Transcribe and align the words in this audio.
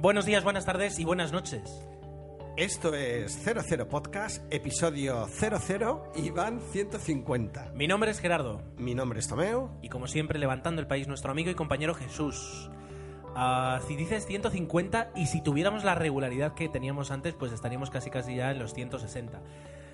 Buenos 0.00 0.26
días, 0.26 0.44
buenas 0.44 0.64
tardes 0.64 1.00
y 1.00 1.04
buenas 1.04 1.32
noches. 1.32 1.84
Esto 2.56 2.94
es 2.94 3.32
00 3.42 3.88
Podcast, 3.88 4.44
episodio 4.48 5.26
00 5.26 6.12
y 6.14 6.30
van 6.30 6.60
150. 6.60 7.72
Mi 7.74 7.88
nombre 7.88 8.12
es 8.12 8.20
Gerardo 8.20 8.62
Mi 8.76 8.94
nombre 8.94 9.18
es 9.18 9.26
Tomeo. 9.26 9.76
y 9.82 9.88
como 9.88 10.06
siempre 10.06 10.38
levantando 10.38 10.80
el 10.80 10.86
país 10.86 11.08
nuestro 11.08 11.32
amigo 11.32 11.50
y 11.50 11.56
compañero 11.56 11.94
Jesús. 11.94 12.70
Ah, 13.34 13.80
si 13.88 13.96
dices 13.96 14.24
150 14.24 15.10
y 15.16 15.26
si 15.26 15.42
tuviéramos 15.42 15.82
la 15.82 15.96
regularidad 15.96 16.54
que 16.54 16.68
teníamos 16.68 17.10
antes, 17.10 17.34
pues 17.34 17.50
estaríamos 17.50 17.90
casi 17.90 18.08
casi 18.08 18.36
ya 18.36 18.52
en 18.52 18.60
los 18.60 18.74
160. 18.74 19.42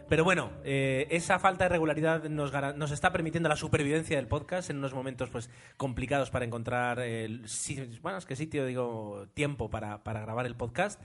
Pero 0.09 0.25
bueno, 0.25 0.51
eh, 0.65 1.07
esa 1.11 1.39
falta 1.39 1.65
de 1.65 1.71
regularidad 1.71 2.25
nos, 2.29 2.53
nos 2.77 2.91
está 2.91 3.13
permitiendo 3.13 3.49
la 3.49 3.57
supervivencia 3.57 4.17
del 4.17 4.27
podcast 4.27 4.71
en 4.71 4.79
unos 4.79 4.95
momentos 4.95 5.31
pues 5.31 5.51
complicados 5.77 6.31
para 6.31 6.45
encontrar 6.45 7.01
el 7.01 7.47
bueno, 8.03 8.19
es 8.19 8.27
que 8.27 8.37
sitio, 8.37 8.67
digo, 8.67 9.27
tiempo 9.35 9.71
para, 9.71 10.05
para 10.05 10.21
grabar 10.21 10.47
el 10.47 10.57
podcast. 10.57 11.01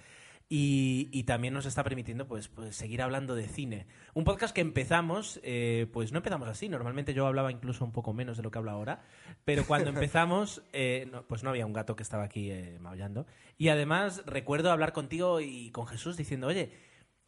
Y, 0.52 1.10
y 1.12 1.26
también 1.26 1.54
nos 1.54 1.68
está 1.68 1.84
permitiendo 1.84 2.28
pues, 2.28 2.48
pues 2.48 2.76
seguir 2.76 3.04
hablando 3.04 3.36
de 3.36 3.48
cine. 3.48 3.86
Un 4.16 4.24
podcast 4.24 4.54
que 4.54 4.62
empezamos, 4.62 5.40
eh, 5.44 5.86
pues 5.94 6.12
no 6.12 6.18
empezamos 6.18 6.48
así. 6.50 6.68
Normalmente 6.68 7.14
yo 7.14 7.28
hablaba 7.28 7.52
incluso 7.52 7.86
un 7.86 7.92
poco 7.92 8.14
menos 8.14 8.36
de 8.36 8.42
lo 8.42 8.50
que 8.50 8.58
hablo 8.58 8.72
ahora. 8.72 9.04
Pero 9.46 9.64
cuando 9.68 9.90
empezamos, 9.92 10.64
eh, 10.74 11.08
no, 11.12 11.22
pues 11.28 11.44
no 11.44 11.52
había 11.52 11.68
un 11.68 11.74
gato 11.74 11.96
que 11.96 12.02
estaba 12.02 12.24
aquí 12.24 12.50
eh, 12.50 12.80
maullando. 12.80 13.28
Y 13.60 13.70
además 13.70 14.24
recuerdo 14.26 14.72
hablar 14.72 14.92
contigo 14.92 15.40
y 15.40 15.70
con 15.70 15.86
Jesús 15.86 16.18
diciendo, 16.18 16.48
oye, 16.48 16.72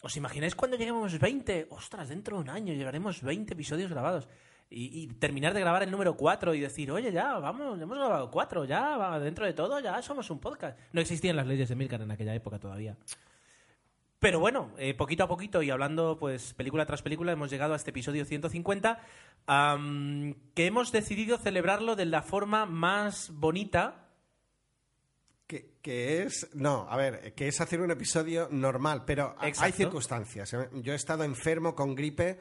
¿os 0.02 0.18
imagináis 0.18 0.56
cuando 0.56 0.78
lleguemos 0.78 1.18
20? 1.18 1.68
Ostras, 1.70 2.10
dentro 2.10 2.38
de 2.38 2.44
un 2.44 2.50
año 2.50 2.74
llegaremos 2.74 3.22
20 3.22 3.54
episodios 3.54 3.90
grabados. 3.90 4.28
Y, 4.74 5.08
terminar 5.20 5.54
de 5.54 5.60
grabar 5.60 5.84
el 5.84 5.92
número 5.92 6.16
4 6.16 6.54
y 6.54 6.62
decir, 6.62 6.92
oye, 6.92 7.12
ya, 7.12 7.38
vamos, 7.40 7.80
hemos 7.82 7.98
grabado 7.98 8.32
4, 8.32 8.64
ya, 8.64 9.20
dentro 9.20 9.46
de 9.46 9.52
todo, 9.52 9.80
ya 9.82 10.02
somos 10.02 10.30
un 10.30 10.40
podcast. 10.40 10.80
No 10.94 11.02
existían 11.02 11.36
las 11.36 11.46
leyes 11.46 11.68
de 11.68 11.76
Milcar 11.76 12.02
en 12.02 12.12
aquella 12.12 12.34
época 12.34 12.58
todavía. 12.58 12.96
Pero 14.22 14.40
bueno, 14.40 14.70
eh, 14.78 14.94
poquito 14.94 15.24
a 15.24 15.28
poquito 15.28 15.64
y 15.64 15.72
hablando 15.72 16.18
pues 16.20 16.54
película 16.54 16.86
tras 16.86 17.02
película 17.02 17.32
hemos 17.32 17.50
llegado 17.50 17.74
a 17.74 17.76
este 17.76 17.90
episodio 17.90 18.24
150 18.24 19.00
am, 19.48 20.36
que 20.54 20.68
hemos 20.68 20.92
decidido 20.92 21.40
celebrarlo 21.40 21.96
de 21.96 22.06
la 22.06 22.22
forma 22.22 22.68
más 22.68 23.32
bonita. 23.34 24.01
Que, 25.52 25.74
que 25.82 26.24
es. 26.24 26.48
No, 26.54 26.88
a 26.90 26.96
ver, 26.96 27.34
que 27.36 27.50
es 27.50 27.60
hacer 27.60 27.82
un 27.82 27.92
episodio 27.92 28.48
normal, 28.52 29.04
pero 29.06 29.36
hay 29.38 29.74
circunstancias. 29.74 30.54
¿eh? 30.54 30.70
Yo 30.76 30.94
he 30.94 30.96
estado 30.96 31.26
enfermo 31.26 31.76
con 31.76 31.94
gripe, 31.94 32.40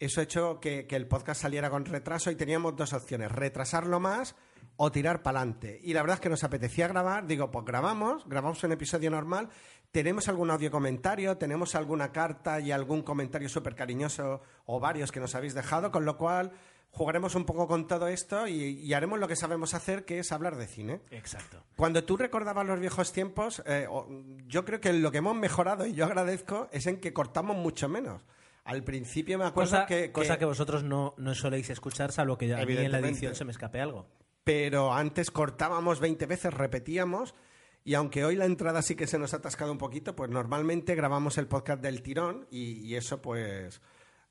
eso 0.00 0.18
ha 0.18 0.24
hecho 0.24 0.58
que, 0.58 0.84
que 0.88 0.96
el 0.96 1.06
podcast 1.06 1.42
saliera 1.42 1.70
con 1.70 1.84
retraso 1.84 2.32
y 2.32 2.34
teníamos 2.34 2.74
dos 2.74 2.92
opciones: 2.94 3.30
retrasarlo 3.30 4.00
más 4.00 4.34
o 4.74 4.90
tirar 4.90 5.22
para 5.22 5.38
adelante. 5.38 5.78
Y 5.84 5.92
la 5.92 6.02
verdad 6.02 6.14
es 6.16 6.20
que 6.20 6.30
nos 6.30 6.42
apetecía 6.42 6.88
grabar, 6.88 7.28
digo, 7.28 7.48
pues 7.52 7.64
grabamos, 7.64 8.28
grabamos 8.28 8.64
un 8.64 8.72
episodio 8.72 9.08
normal. 9.08 9.50
Tenemos 9.92 10.26
algún 10.28 10.50
audio 10.50 10.72
comentario, 10.72 11.38
tenemos 11.38 11.76
alguna 11.76 12.10
carta 12.10 12.58
y 12.58 12.72
algún 12.72 13.02
comentario 13.02 13.48
súper 13.48 13.76
cariñoso 13.76 14.42
o 14.66 14.80
varios 14.80 15.12
que 15.12 15.20
nos 15.20 15.36
habéis 15.36 15.54
dejado, 15.54 15.92
con 15.92 16.04
lo 16.04 16.16
cual 16.16 16.50
jugaremos 16.90 17.34
un 17.34 17.44
poco 17.44 17.66
con 17.68 17.86
todo 17.86 18.08
esto 18.08 18.46
y, 18.48 18.54
y 18.80 18.92
haremos 18.94 19.18
lo 19.18 19.28
que 19.28 19.36
sabemos 19.36 19.74
hacer, 19.74 20.04
que 20.04 20.18
es 20.18 20.32
hablar 20.32 20.56
de 20.56 20.66
cine. 20.66 21.00
Exacto. 21.10 21.62
Cuando 21.76 22.02
tú 22.04 22.16
recordabas 22.16 22.66
los 22.66 22.80
viejos 22.80 23.12
tiempos, 23.12 23.62
eh, 23.66 23.86
yo 24.46 24.64
creo 24.64 24.80
que 24.80 24.92
lo 24.92 25.10
que 25.12 25.18
hemos 25.18 25.36
mejorado, 25.36 25.86
y 25.86 25.92
yo 25.94 26.04
agradezco, 26.06 26.68
es 26.72 26.86
en 26.86 26.98
que 27.00 27.12
cortamos 27.12 27.56
mucho 27.56 27.88
menos. 27.88 28.22
Al 28.64 28.82
principio 28.84 29.38
me 29.38 29.44
acuerdo 29.46 29.70
Cosa, 29.72 29.86
que, 29.86 30.12
cosa 30.12 30.34
que- 30.34 30.40
que 30.40 30.44
vosotros 30.44 30.82
no, 30.84 31.14
no 31.16 31.34
soléis 31.34 31.70
escuchar, 31.70 32.12
salvo 32.12 32.36
que 32.36 32.52
a 32.54 32.64
mí 32.66 32.76
en 32.76 32.92
la 32.92 32.98
edición 32.98 33.34
se 33.34 33.44
me 33.44 33.52
escape 33.52 33.80
algo. 33.80 34.06
Pero 34.44 34.92
antes 34.92 35.30
cortábamos 35.30 36.00
20 36.00 36.26
veces, 36.26 36.52
repetíamos, 36.52 37.34
y 37.84 37.94
aunque 37.94 38.24
hoy 38.24 38.34
la 38.36 38.44
entrada 38.44 38.82
sí 38.82 38.94
que 38.96 39.06
se 39.06 39.18
nos 39.18 39.32
ha 39.32 39.38
atascado 39.38 39.72
un 39.72 39.78
poquito, 39.78 40.14
pues 40.16 40.30
normalmente 40.30 40.94
grabamos 40.94 41.38
el 41.38 41.46
podcast 41.46 41.80
del 41.80 42.02
tirón 42.02 42.46
y, 42.50 42.72
y 42.86 42.96
eso 42.96 43.22
pues 43.22 43.80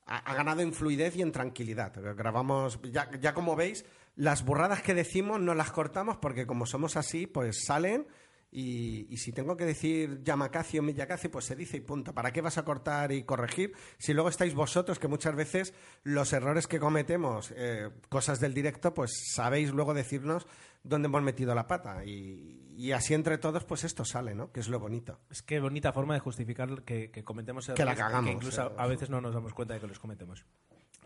ha, 0.08 0.34
ganado 0.34 0.62
en 0.62 0.72
fluidez 0.72 1.16
y 1.16 1.22
en 1.22 1.32
tranquilidad. 1.32 1.92
Grabamos, 2.16 2.80
ya, 2.90 3.10
ya 3.20 3.34
como 3.34 3.54
veis, 3.56 3.84
las 4.16 4.44
burradas 4.44 4.82
que 4.82 4.94
decimos 4.94 5.40
no 5.40 5.54
las 5.54 5.70
cortamos 5.70 6.16
porque 6.16 6.46
como 6.46 6.66
somos 6.66 6.96
así, 6.96 7.26
pues 7.26 7.64
salen 7.66 8.06
y, 8.50 9.06
y 9.10 9.16
si 9.18 9.32
tengo 9.32 9.56
que 9.56 9.64
decir 9.64 10.22
Yamakasi 10.22 10.78
o 10.78 10.82
Miyakasi, 10.82 11.28
pues 11.28 11.44
se 11.44 11.56
dice 11.56 11.76
y 11.76 11.80
punto. 11.80 12.14
¿Para 12.14 12.32
qué 12.32 12.40
vas 12.40 12.56
a 12.58 12.64
cortar 12.64 13.12
y 13.12 13.24
corregir 13.24 13.72
si 13.98 14.14
luego 14.14 14.30
estáis 14.30 14.54
vosotros 14.54 14.98
que 14.98 15.08
muchas 15.08 15.34
veces 15.34 15.74
los 16.02 16.32
errores 16.32 16.66
que 16.66 16.80
cometemos, 16.80 17.52
eh, 17.56 17.90
cosas 18.08 18.40
del 18.40 18.54
directo, 18.54 18.94
pues 18.94 19.10
sabéis 19.34 19.70
luego 19.72 19.92
decirnos 19.92 20.46
dónde 20.82 21.06
hemos 21.06 21.22
metido 21.22 21.54
la 21.54 21.66
pata 21.66 22.04
y, 22.04 22.74
y 22.76 22.92
así 22.92 23.12
entre 23.12 23.36
todos 23.38 23.64
pues 23.64 23.84
esto 23.84 24.04
sale, 24.04 24.34
¿no? 24.34 24.50
Que 24.50 24.60
es 24.60 24.68
lo 24.68 24.80
bonito. 24.80 25.20
Es 25.30 25.42
que 25.42 25.60
bonita 25.60 25.92
forma 25.92 26.14
de 26.14 26.20
justificar 26.20 26.82
que, 26.84 27.10
que 27.10 27.24
cometemos 27.24 27.66
Que 27.66 27.84
la 27.84 27.92
errores 27.92 28.04
cagamos, 28.04 28.28
que 28.30 28.32
incluso 28.32 28.66
eh. 28.66 28.74
a 28.78 28.86
veces 28.86 29.10
no 29.10 29.20
nos 29.20 29.34
damos 29.34 29.52
cuenta 29.52 29.74
de 29.74 29.80
que 29.80 29.88
los 29.88 29.98
cometemos. 29.98 30.46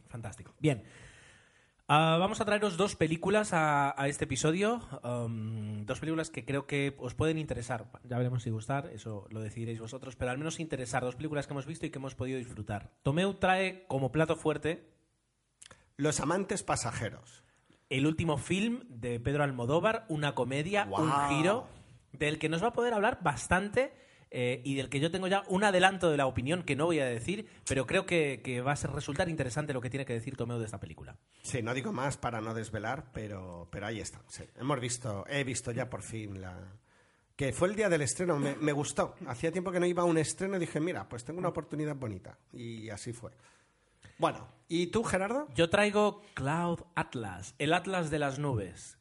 Fantástico. 0.09 0.55
Bien. 0.61 0.85
Ah, 1.95 2.17
vamos 2.19 2.41
a 2.41 2.47
traeros 2.47 2.79
dos 2.79 2.97
películas 2.97 3.53
a, 3.53 3.95
a 4.01 4.09
este 4.09 4.25
episodio. 4.25 4.81
Um, 5.05 5.85
dos 5.85 6.01
películas 6.01 6.31
que 6.31 6.47
creo 6.47 6.67
que 6.67 6.97
os 6.97 7.13
pueden 7.13 7.37
interesar. 7.37 7.85
Ya 8.05 8.17
veremos 8.17 8.45
si 8.45 8.49
gustar, 8.49 8.87
eso 8.95 9.27
lo 9.29 9.43
decidiréis 9.43 9.79
vosotros, 9.79 10.17
pero 10.17 10.31
al 10.31 10.39
menos 10.39 10.59
interesar. 10.59 11.03
Dos 11.03 11.17
películas 11.17 11.47
que 11.47 11.53
hemos 11.53 11.67
visto 11.67 11.85
y 11.85 11.91
que 11.91 11.99
hemos 11.99 12.15
podido 12.15 12.39
disfrutar. 12.39 12.93
Tomeu 13.03 13.35
trae 13.35 13.85
como 13.89 14.11
plato 14.11 14.37
fuerte 14.37 14.89
Los 15.99 16.19
amantes 16.21 16.63
pasajeros. 16.63 17.45
el 17.91 18.07
último 18.07 18.39
film 18.39 18.85
de 18.89 19.21
Pedro 19.21 19.45
Almodóvar, 19.45 20.07
una 20.09 20.35
comedia, 20.35 20.89
un 20.91 21.13
giro, 21.29 21.67
del 22.13 22.39
que 22.39 22.49
nos 22.49 22.63
va 22.63 22.69
a 22.69 22.73
poder 22.73 22.95
hablar 22.95 23.19
bastante 23.23 23.93
eh, 24.35 24.63
y 24.65 24.75
del 24.75 24.89
que 24.89 24.99
yo 24.99 25.11
tengo 25.11 25.27
ya 25.27 25.45
un 25.49 25.63
adelanto 25.63 26.11
de 26.11 26.17
la 26.17 26.27
opinión 26.27 26.63
que 26.63 26.75
no 26.75 26.87
voy 26.87 27.01
a 27.01 27.05
decir, 27.05 27.47
pero 27.69 27.87
creo 27.87 28.07
que, 28.07 28.41
que 28.43 28.63
va 28.63 28.73
a 28.73 28.77
ser 28.77 28.91
resultar 28.91 29.29
interesante 29.29 29.75
lo 29.75 29.83
que 29.83 29.91
tiene 29.91 30.07
que 30.07 30.15
decir 30.15 30.37
Tomeo 30.37 30.59
de 30.59 30.65
esta 30.65 30.81
película. 30.81 31.19
Sí, 31.43 31.63
no 31.63 31.75
digo 31.75 31.93
más 31.93 32.17
para 32.17 32.41
no 32.41 32.55
desvelar, 32.55 33.13
pero, 33.13 33.69
pero 33.71 33.87
ahí 33.87 34.01
está. 34.01 34.23
sí. 34.29 34.45
Hemos 34.57 34.81
visto, 34.81 35.27
he 35.29 35.45
visto 35.45 35.71
ya 35.71 35.91
por 35.91 36.03
fin 36.03 36.41
la... 36.41 36.59
Que 37.37 37.53
fue 37.53 37.69
el 37.69 37.77
día 37.77 37.91
del 37.91 38.03
estreno, 38.03 38.39
me, 38.39 38.55
me 38.57 38.73
gustó. 38.73 39.17
Hacía 39.27 39.53
tiempo 39.53 39.71
que 39.71 39.81
no 39.81 39.87
iba 39.87 40.03
a 40.03 40.07
un 40.07 40.17
estreno 40.17 40.57
y 40.57 40.61
dije, 40.61 40.81
mira, 40.81 41.09
pues 41.09 41.25
tengo 41.25 41.39
una 41.39 41.49
oportunidad 41.49 41.97
bonita. 41.97 42.39
Y 42.53 42.89
así 42.89 43.13
fue. 43.13 43.33
Bueno, 44.19 44.49
¿y 44.69 44.87
tú, 44.87 45.03
Gerardo? 45.03 45.49
Yo 45.55 45.69
traigo 45.69 46.23
Cloud 46.35 46.81
Atlas, 46.95 47.55
el 47.59 47.75
Atlas 47.75 48.11
de 48.11 48.19
las 48.19 48.39
nubes. 48.39 48.97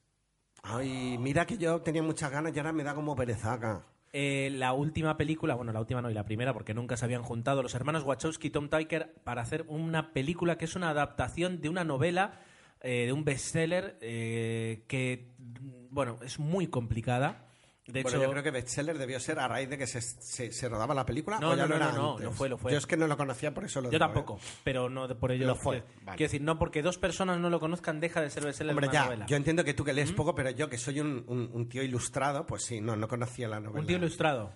Ay, 0.63 1.17
mira 1.19 1.45
que 1.45 1.57
yo 1.57 1.81
tenía 1.81 2.03
muchas 2.03 2.31
ganas 2.31 2.55
y 2.55 2.59
ahora 2.59 2.73
me 2.73 2.83
da 2.83 2.93
como 2.93 3.15
perezaca. 3.15 3.85
Eh, 4.13 4.49
la 4.53 4.73
última 4.73 5.15
película, 5.15 5.55
bueno, 5.55 5.71
la 5.71 5.79
última 5.79 6.01
no 6.01 6.11
y 6.11 6.13
la 6.13 6.25
primera, 6.25 6.53
porque 6.53 6.73
nunca 6.73 6.97
se 6.97 7.05
habían 7.05 7.23
juntado 7.23 7.63
los 7.63 7.75
hermanos 7.75 8.03
Wachowski 8.03 8.47
y 8.47 8.51
Tom 8.51 8.69
Tykwer 8.69 9.13
para 9.23 9.41
hacer 9.41 9.63
una 9.69 10.11
película 10.11 10.57
que 10.57 10.65
es 10.65 10.75
una 10.75 10.89
adaptación 10.89 11.61
de 11.61 11.69
una 11.69 11.85
novela, 11.85 12.41
eh, 12.81 13.05
de 13.05 13.13
un 13.13 13.23
bestseller, 13.23 13.97
eh, 14.01 14.83
que, 14.87 15.31
mm, 15.37 15.93
bueno, 15.93 16.19
es 16.23 16.39
muy 16.39 16.67
complicada. 16.67 17.50
De 17.87 18.03
bueno, 18.03 18.17
hecho, 18.19 18.25
yo 18.27 18.31
creo 18.31 18.43
que 18.43 18.51
bestseller 18.51 18.97
debió 18.97 19.19
ser 19.19 19.39
a 19.39 19.47
raíz 19.47 19.67
de 19.69 19.77
que 19.77 19.87
se, 19.87 20.01
se- 20.01 20.51
se 20.51 20.69
rodaba 20.69 20.93
la 20.93 21.05
película. 21.05 21.39
No, 21.39 21.49
o 21.49 21.55
ya 21.55 21.63
no, 21.63 21.69
no, 21.69 21.75
era 21.75 21.91
no, 21.91 21.97
no, 21.97 22.09
antes? 22.11 22.25
lo 22.25 22.31
fue, 22.31 22.47
lo 22.47 22.57
fue. 22.57 22.71
Yo 22.71 22.77
es 22.77 22.85
que 22.85 22.95
no 22.95 23.07
lo 23.07 23.17
conocía, 23.17 23.53
por 23.53 23.65
eso 23.65 23.81
lo 23.81 23.87
yo 23.87 23.91
digo, 23.97 23.99
tampoco, 24.05 24.35
¿eh? 24.37 24.47
pero 24.63 24.87
no 24.89 25.07
de- 25.07 25.15
por 25.15 25.31
ello. 25.31 25.47
Lo 25.47 25.55
fue, 25.55 25.81
quiero- 25.81 26.05
vale. 26.05 26.17
Quiero 26.17 26.29
decir, 26.31 26.41
no 26.41 26.59
porque 26.59 26.81
dos 26.83 26.97
personas 26.99 27.39
no 27.39 27.49
lo 27.49 27.59
conozcan, 27.59 27.99
deja 27.99 28.21
de 28.21 28.29
ser 28.29 28.45
bestseller 28.45 28.71
Hombre, 28.73 28.87
una 28.87 28.93
ya, 28.93 29.05
novela. 29.05 29.25
yo 29.25 29.35
entiendo 29.35 29.63
que 29.63 29.73
tú 29.73 29.83
que 29.83 29.93
lees 29.93 30.11
poco, 30.11 30.35
pero 30.35 30.51
yo 30.51 30.69
que 30.69 30.77
soy 30.77 30.99
un, 30.99 31.23
un- 31.27 31.49
un 31.51 31.67
tío 31.67 31.81
ilustrado, 31.81 32.45
pues 32.45 32.63
sí, 32.63 32.79
no, 32.81 32.95
no 32.95 33.07
conocía 33.07 33.47
la 33.47 33.59
novela. 33.59 33.81
Un 33.81 33.87
tío 33.87 33.97
ilustrado. 33.97 34.53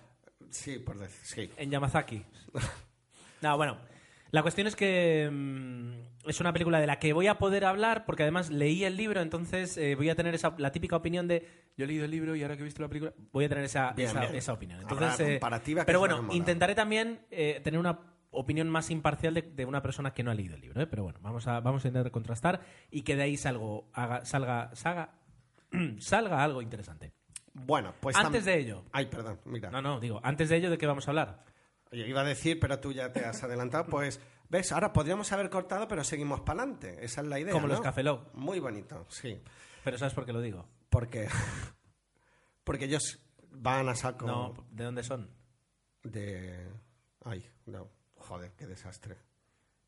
Sí, 0.50 0.78
por 0.78 0.96
decir, 0.98 1.18
sí. 1.24 1.50
en 1.56 1.70
Yamazaki. 1.70 2.24
no, 3.42 3.56
bueno. 3.56 3.76
La 4.30 4.42
cuestión 4.42 4.66
es 4.66 4.74
que 4.76 5.28
mm, 5.32 6.28
es 6.28 6.40
una 6.40 6.52
película 6.52 6.80
de 6.80 6.86
la 6.86 6.98
que 6.98 7.12
voy 7.12 7.26
a 7.28 7.38
poder 7.38 7.64
hablar 7.64 8.04
porque 8.04 8.22
además 8.24 8.50
leí 8.50 8.84
el 8.84 8.96
libro, 8.96 9.20
entonces 9.20 9.76
eh, 9.76 9.94
voy 9.94 10.10
a 10.10 10.14
tener 10.16 10.34
esa, 10.34 10.54
la 10.58 10.72
típica 10.72 10.96
opinión 10.96 11.28
de 11.28 11.46
yo 11.76 11.84
he 11.84 11.88
leído 11.88 12.04
el 12.04 12.10
libro 12.10 12.34
y 12.34 12.42
ahora 12.42 12.56
que 12.56 12.62
he 12.62 12.64
visto 12.64 12.82
la 12.82 12.88
película 12.88 13.12
voy 13.32 13.44
a 13.44 13.48
tener 13.48 13.64
esa, 13.64 13.92
Bien, 13.92 14.08
esa, 14.10 14.20
bien. 14.20 14.34
esa 14.34 14.52
opinión. 14.52 14.80
Entonces, 14.80 15.20
eh, 15.20 15.32
comparativa 15.34 15.84
pero 15.84 16.00
bueno, 16.00 16.26
intentaré 16.32 16.74
también 16.74 17.20
eh, 17.30 17.60
tener 17.62 17.78
una 17.78 17.98
opinión 18.30 18.68
más 18.68 18.90
imparcial 18.90 19.32
de, 19.34 19.42
de 19.42 19.64
una 19.64 19.80
persona 19.82 20.12
que 20.12 20.22
no 20.22 20.30
ha 20.30 20.34
leído 20.34 20.56
el 20.56 20.60
libro, 20.60 20.80
¿eh? 20.82 20.86
pero 20.86 21.04
bueno, 21.04 21.18
vamos 21.22 21.46
a, 21.46 21.60
vamos 21.60 21.84
a 21.84 21.88
intentar 21.88 22.10
contrastar 22.10 22.60
y 22.90 23.02
que 23.02 23.14
de 23.16 23.22
ahí 23.22 23.36
salgo, 23.36 23.88
haga- 23.94 24.24
salga, 24.24 24.70
salga, 24.74 25.10
salga 25.98 26.42
algo 26.42 26.60
interesante. 26.62 27.12
Bueno, 27.54 27.94
pues... 28.00 28.16
Antes 28.16 28.44
de 28.44 28.58
ello, 28.58 28.84
Ay, 28.92 29.06
perdón, 29.06 29.38
mira. 29.46 29.70
no, 29.70 29.80
no, 29.80 29.98
digo, 30.00 30.20
antes 30.22 30.48
de 30.50 30.56
ello, 30.56 30.68
¿de 30.70 30.76
qué 30.76 30.86
vamos 30.86 31.06
a 31.08 31.10
hablar? 31.12 31.44
Yo 31.92 32.04
iba 32.04 32.20
a 32.20 32.24
decir, 32.24 32.58
pero 32.60 32.78
tú 32.80 32.92
ya 32.92 33.12
te 33.12 33.24
has 33.24 33.42
adelantado. 33.42 33.86
Pues, 33.86 34.20
ves, 34.48 34.72
ahora 34.72 34.92
podríamos 34.92 35.30
haber 35.32 35.48
cortado, 35.50 35.86
pero 35.88 36.02
seguimos 36.04 36.40
para 36.40 36.62
adelante. 36.62 36.96
Esa 37.00 37.20
es 37.20 37.26
la 37.28 37.38
idea. 37.38 37.52
Como 37.52 37.66
¿no? 37.68 37.74
los 37.74 37.82
Café. 37.82 38.02
Muy 38.34 38.58
bonito, 38.60 39.06
sí. 39.08 39.40
Pero 39.84 39.96
¿sabes 39.98 40.14
por 40.14 40.26
qué 40.26 40.32
lo 40.32 40.40
digo? 40.40 40.66
Porque, 40.90 41.28
porque 42.64 42.86
ellos 42.86 43.20
van 43.50 43.88
a 43.88 43.94
saco 43.94 44.26
No, 44.26 44.54
¿de 44.70 44.84
dónde 44.84 45.02
son? 45.02 45.30
de. 46.02 46.68
Ay, 47.24 47.48
no. 47.66 47.88
Joder, 48.16 48.52
qué 48.56 48.66
desastre. 48.66 49.16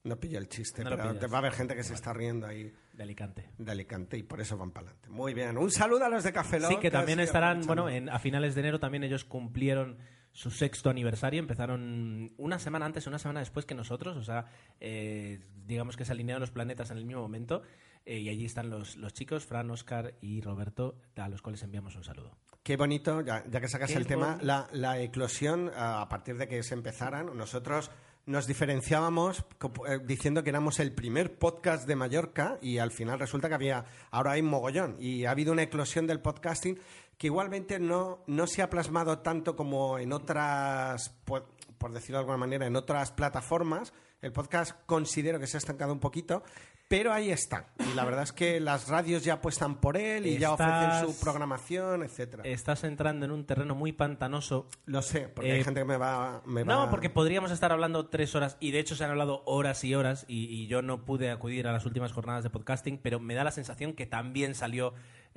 No 0.05 0.17
pillo 0.19 0.39
el 0.39 0.49
chiste, 0.49 0.85
No 0.85 0.91
pero 0.91 1.15
te 1.17 1.27
va 1.27 1.39
a 1.39 1.41
haber 1.41 1.53
gente 1.53 1.75
que 1.75 1.83
se 1.83 1.93
está 1.95 2.13
riendo 2.13 2.47
ahí 2.47 2.73
De 2.93 3.03
Alicante. 3.03 3.51
de 3.59 3.71
Alicante 3.73 4.17
y 4.17 4.23
por 4.23 4.41
eso 4.41 4.57
van 4.57 4.71
para 4.71 4.87
adelante. 4.89 5.09
Muy 5.11 5.35
bien. 5.35 5.59
Un 5.59 5.71
saludo 5.71 6.05
a 6.05 6.09
los 6.09 6.23
de 6.25 6.33
Café 6.33 6.61
Lock, 6.61 6.71
Sí, 6.71 6.77
que 6.79 6.91
también 6.91 7.21
estarán, 7.21 7.63
bueno, 7.67 7.89
en- 7.89 8.09
a 8.09 8.19
finales 8.19 8.55
de 8.55 8.61
enero 8.61 8.79
también 8.81 9.03
ellos 9.05 9.25
cumplieron 9.25 9.99
su 10.33 10.51
sexto 10.51 10.91
aniversario, 10.91 11.41
empezaron 11.41 12.33
una 12.37 12.59
semana 12.59 12.87
antes, 12.87 13.07
una 13.07 13.19
semana 13.19 13.41
después 13.41 13.67
que 13.67 13.75
nosotros, 13.75 14.17
o 14.17 14.23
sea, 14.23 14.47
eh, 14.81 15.41
digamos 15.67 15.97
que 15.97 16.05
se 16.05 16.13
alinearon 16.13 16.41
los 16.41 16.51
planetas 16.51 16.91
en 16.91 16.99
el 16.99 17.05
mismo 17.05 17.23
momento, 17.23 17.63
eh, 18.07 18.19
y 18.19 18.29
allí 18.29 18.45
están 18.45 18.71
los, 18.71 18.97
los 18.97 19.13
chicos, 19.13 19.45
Fran, 19.45 19.71
Oscar 19.71 20.15
y 20.21 20.41
Roberto, 20.41 20.97
a 21.17 21.29
los 21.29 21.43
cuales 21.43 21.63
enviamos 21.63 21.97
un 21.97 22.05
saludo. 22.05 22.37
Qué 22.63 22.77
bonito, 22.77 23.23
ya, 23.23 23.45
ya 23.49 23.61
que 23.61 23.69
sacas 23.69 23.91
Qué 23.91 23.97
el 23.97 24.07
tema, 24.07 24.39
la, 24.43 24.69
la 24.73 25.01
eclosión, 25.01 25.71
a 25.75 26.09
partir 26.09 26.37
de 26.37 26.49
que 26.49 26.63
se 26.63 26.75
empezaran, 26.75 27.37
nosotros 27.37 27.91
nos 28.29 28.47
diferenciábamos 28.47 29.43
eh, 29.89 30.01
diciendo 30.05 30.45
que 30.45 30.51
éramos 30.51 30.81
el 30.81 30.93
primer 30.93 31.39
podcast 31.39 31.89
de 31.89 31.97
Mallorca 31.97 32.59
y 32.61 32.77
al 32.77 32.91
final 32.91 33.19
resulta 33.19 33.49
que 33.49 33.55
había, 33.55 33.87
ahora 34.11 34.33
hay 34.33 34.43
mogollón 34.43 34.97
y 35.01 35.25
ha 35.25 35.31
habido 35.31 35.51
una 35.51 35.63
eclosión 35.63 36.07
del 36.07 36.21
podcasting 36.21 36.79
que 37.19 37.27
igualmente 37.27 37.79
no, 37.81 38.23
no 38.27 38.47
se 38.47 38.63
ha 38.63 38.71
plasmado 38.71 39.19
tanto 39.19 39.57
como 39.57 39.99
en 39.99 40.13
otras, 40.13 41.11
por, 41.25 41.47
por 41.77 41.93
decirlo 41.93 42.19
de 42.19 42.21
alguna 42.21 42.39
manera, 42.39 42.67
en 42.67 42.77
otras 42.77 43.13
plataformas. 43.13 43.93
El 44.23 44.33
podcast 44.33 44.73
considero 44.87 45.39
que 45.39 45.47
se 45.47 45.57
ha 45.57 45.59
estancado 45.59 45.93
un 45.93 46.01
poquito, 46.01 46.43
pero 46.89 47.13
ahí 47.13 47.31
está. 47.31 47.69
Y 47.79 47.95
la 47.95 48.05
verdad 48.05 48.23
es 48.23 48.33
que 48.33 48.59
las 48.59 48.89
radios 48.89 49.23
ya 49.23 49.35
apuestan 49.35 49.81
por 49.81 49.97
él 49.97 50.27
y 50.27 50.39
ya 50.39 50.53
ofrecen 50.53 51.07
su 51.07 51.21
programación, 51.21 52.03
etcétera. 52.03 52.43
Estás 52.45 52.83
entrando 52.83 53.27
en 53.27 53.31
un 53.31 53.45
terreno 53.47 53.75
muy 53.77 53.93
pantanoso. 53.93 54.69
Lo 54.87 55.03
sé, 55.03 55.29
porque 55.29 55.51
Eh, 55.51 55.53
hay 55.55 55.65
gente 55.65 55.81
que 55.81 55.85
me 55.85 55.99
va, 55.99 56.43
me 56.47 56.65
No, 56.65 56.89
porque 56.91 57.11
podríamos 57.11 57.51
estar 57.53 57.71
hablando 57.71 58.09
tres 58.09 58.35
horas, 58.35 58.57
y 58.59 58.71
de 58.73 58.81
hecho 58.81 58.97
se 58.97 59.05
han 59.05 59.11
hablado 59.11 59.43
horas 59.45 59.85
y 59.85 59.95
horas, 59.95 60.25
y, 60.29 60.47
y 60.47 60.67
yo 60.67 60.83
no 60.83 61.05
pude 61.05 61.31
acudir 61.31 61.69
a 61.69 61.73
las 61.73 61.85
últimas 61.87 62.13
jornadas 62.13 62.43
de 62.43 62.51
podcasting, 62.51 62.99
pero 62.99 63.21
me 63.21 63.35
da 63.35 63.45
la 63.45 63.53
sensación 63.53 63.93
que 63.93 64.07
también 64.07 64.55
salió 64.57 64.95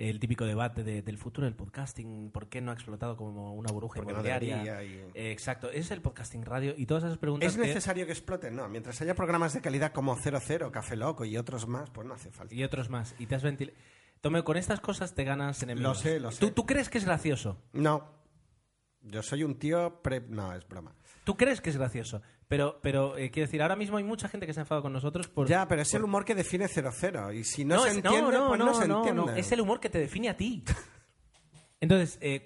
el 0.10 0.20
típico 0.20 0.46
debate 0.46 0.84
de- 0.84 1.02
del 1.02 1.18
futuro 1.18 1.46
del 1.46 1.56
podcasting, 1.56 2.32
por 2.32 2.50
qué 2.50 2.62
no 2.62 2.72
ha 2.72 2.74
explotado 2.74 3.16
como 3.18 3.54
una 3.54 3.72
burbuja 3.72 4.02
no 4.02 4.10
inmobiliaria. 4.10 4.84
y- 4.84 4.90
Eh, 5.14 5.32
exacto, 5.32 5.70
es 5.70 5.92
el 5.92 6.02
podcasting 6.02 6.44
radio 6.44 6.74
y 6.78 6.86
todas 6.86 7.04
esas 7.04 7.18
preguntas 7.18 7.50
¿Es 7.50 7.56
que- 7.60 7.68
necesario 7.68 8.06
que 8.06 8.12
exploten? 8.12 8.56
No, 8.56 8.68
mientras 8.70 9.00
haya 9.02 9.16
programas 9.16 9.54
de 9.54 9.62
calidad 9.62 9.92
como 9.92 10.16
00, 10.16 10.72
Café 10.72 10.96
Loco 10.96 11.26
y 11.26 11.38
otros 11.38 11.68
más, 11.68 11.90
pues 11.90 12.08
no 12.08 12.14
hace 12.14 12.32
falta. 12.32 12.54
y 12.56 12.64
otros 12.64 12.90
más, 12.90 13.16
y 13.20 13.26
te 13.28 13.36
has 13.36 13.44
ventilado. 13.44 13.78
Tome, 14.22 14.44
con 14.44 14.56
estas 14.58 14.80
cosas 14.80 15.16
te 15.16 15.24
ganas 15.24 15.64
enemigos. 15.64 15.98
Lo 15.98 16.02
sé, 16.02 16.20
lo 16.20 16.32
sé. 16.32 16.40
¿Tú, 16.40 16.52
¿Tú 16.52 16.66
crees 16.66 16.90
que 16.90 17.00
es 17.00 17.06
gracioso? 17.06 17.58
No, 17.74 18.08
yo 19.02 19.24
soy 19.24 19.44
un 19.44 19.58
tío... 19.58 20.02
Pre... 20.04 20.22
No, 20.30 20.54
es 20.54 20.68
broma. 20.68 20.96
¿Tú 21.24 21.38
crees 21.38 21.62
que 21.62 21.70
es 21.70 21.78
gracioso? 21.78 22.22
Pero, 22.48 22.80
pero 22.82 23.18
eh, 23.18 23.30
quiero 23.32 23.48
decir, 23.48 23.62
ahora 23.62 23.76
mismo 23.76 23.98
hay 23.98 24.04
mucha 24.04 24.28
gente 24.28 24.46
que 24.48 24.54
se 24.54 24.60
ha 24.60 24.64
enfadado 24.64 24.82
con 24.84 24.92
nosotros 24.94 25.28
por... 25.28 25.48
ya, 25.48 25.68
pero 25.68 25.82
es 25.84 25.94
el 25.94 26.04
humor 26.04 26.26
que 26.26 26.36
define 26.36 26.68
00 26.68 27.32
y 27.34 27.44
si 27.44 27.64
no, 27.64 27.76
No, 27.76 27.84
se 27.84 27.90
es- 27.90 27.96
entiende, 27.98 28.32
no, 28.32 28.48
pues 28.48 28.60
no, 28.60 28.66
no, 28.66 28.74
se 28.74 28.86
entiende. 28.86 29.14
no, 29.14 29.30
es 29.36 29.52
el 29.52 29.62
humor 29.62 29.80
que 29.80 29.90
te 29.90 30.00
define 30.00 30.30
a 30.30 30.36
ti. 30.38 30.64
Entonces, 31.80 32.18
eh, 32.22 32.44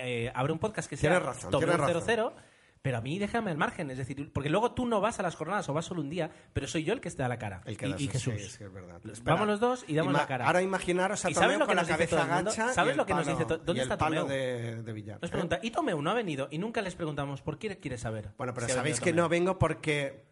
eh, 0.00 0.32
habrá 0.34 0.52
un 0.52 0.58
podcast 0.58 0.88
que 0.88 0.96
sea 0.96 1.10
Tienes 1.10 1.26
razón, 1.26 1.50
Top 1.50 1.60
tienes 1.60 1.76
00, 1.76 2.00
razón. 2.00 2.32
Pero 2.82 2.98
a 2.98 3.00
mí 3.00 3.18
déjame 3.18 3.50
al 3.52 3.56
margen. 3.56 3.90
Es 3.90 3.98
decir, 3.98 4.32
porque 4.32 4.50
luego 4.50 4.72
tú 4.72 4.84
no 4.86 5.00
vas 5.00 5.18
a 5.20 5.22
las 5.22 5.36
jornadas 5.36 5.68
o 5.68 5.72
vas 5.72 5.84
solo 5.86 6.00
un 6.00 6.10
día, 6.10 6.30
pero 6.52 6.66
soy 6.66 6.82
yo 6.84 6.92
el 6.92 7.00
que 7.00 7.08
esté 7.08 7.22
a 7.22 7.28
la 7.28 7.38
cara. 7.38 7.62
El 7.64 7.76
que 7.76 7.86
y, 7.86 7.92
y 7.92 7.98
sí, 7.98 8.08
Jesús. 8.08 8.34
sí, 8.34 8.64
es 8.64 8.72
verdad. 8.72 9.00
Vamos 9.22 9.46
los 9.46 9.60
dos 9.60 9.84
y 9.86 9.94
damos 9.94 10.12
Ima- 10.14 10.18
la 10.18 10.26
cara. 10.26 10.46
Ahora 10.46 10.62
imaginaros 10.62 11.24
a 11.24 11.30
¿Y 11.30 11.34
sabes 11.34 11.46
Tomeu 11.48 11.58
lo 11.60 11.64
que 11.66 11.68
con 11.68 11.76
la 11.76 11.82
nos 11.82 11.88
dice 11.98 12.16
cabeza 12.16 12.72
¿Sabes 12.72 12.96
lo 12.96 13.06
que 13.06 13.14
nos 13.14 13.26
dice 13.26 13.44
¿Dónde 13.44 13.74
y 13.74 13.80
está 13.80 13.96
palo 13.96 14.22
Tomeu? 14.22 14.28
de, 14.36 14.82
de 14.82 14.92
billar. 14.92 15.18
Nos 15.22 15.30
¿eh? 15.30 15.32
pregunta, 15.32 15.60
¿y 15.62 15.70
Tomeu 15.70 16.02
no 16.02 16.10
ha 16.10 16.14
venido? 16.14 16.48
Y 16.50 16.58
nunca 16.58 16.82
les 16.82 16.94
preguntamos, 16.94 17.40
¿por 17.40 17.58
qué 17.58 17.78
quieres 17.78 18.00
saber? 18.00 18.30
Bueno, 18.36 18.52
pero 18.52 18.66
si 18.66 18.72
sabéis 18.74 19.00
que 19.00 19.12
no 19.12 19.28
vengo 19.28 19.58
porque 19.58 20.24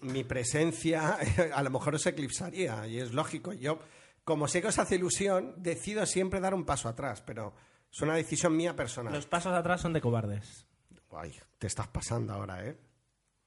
mi 0.00 0.24
presencia 0.24 1.18
a 1.54 1.62
lo 1.62 1.68
mejor 1.70 1.94
os 1.96 2.06
eclipsaría 2.06 2.86
y 2.86 2.98
es 2.98 3.12
lógico. 3.12 3.52
Yo, 3.52 3.78
como 4.24 4.48
sé 4.48 4.62
que 4.62 4.68
os 4.68 4.78
hace 4.78 4.94
ilusión, 4.94 5.52
decido 5.58 6.06
siempre 6.06 6.40
dar 6.40 6.54
un 6.54 6.64
paso 6.64 6.88
atrás, 6.88 7.20
pero 7.20 7.52
es 7.92 8.00
una 8.00 8.14
decisión 8.14 8.56
mía 8.56 8.74
personal. 8.74 9.12
Los 9.12 9.26
pasos 9.26 9.52
atrás 9.52 9.82
son 9.82 9.92
de 9.92 10.00
cobardes. 10.00 10.66
Ay, 11.12 11.34
te 11.58 11.66
estás 11.66 11.88
pasando 11.88 12.32
ahora, 12.32 12.64
¿eh? 12.64 12.76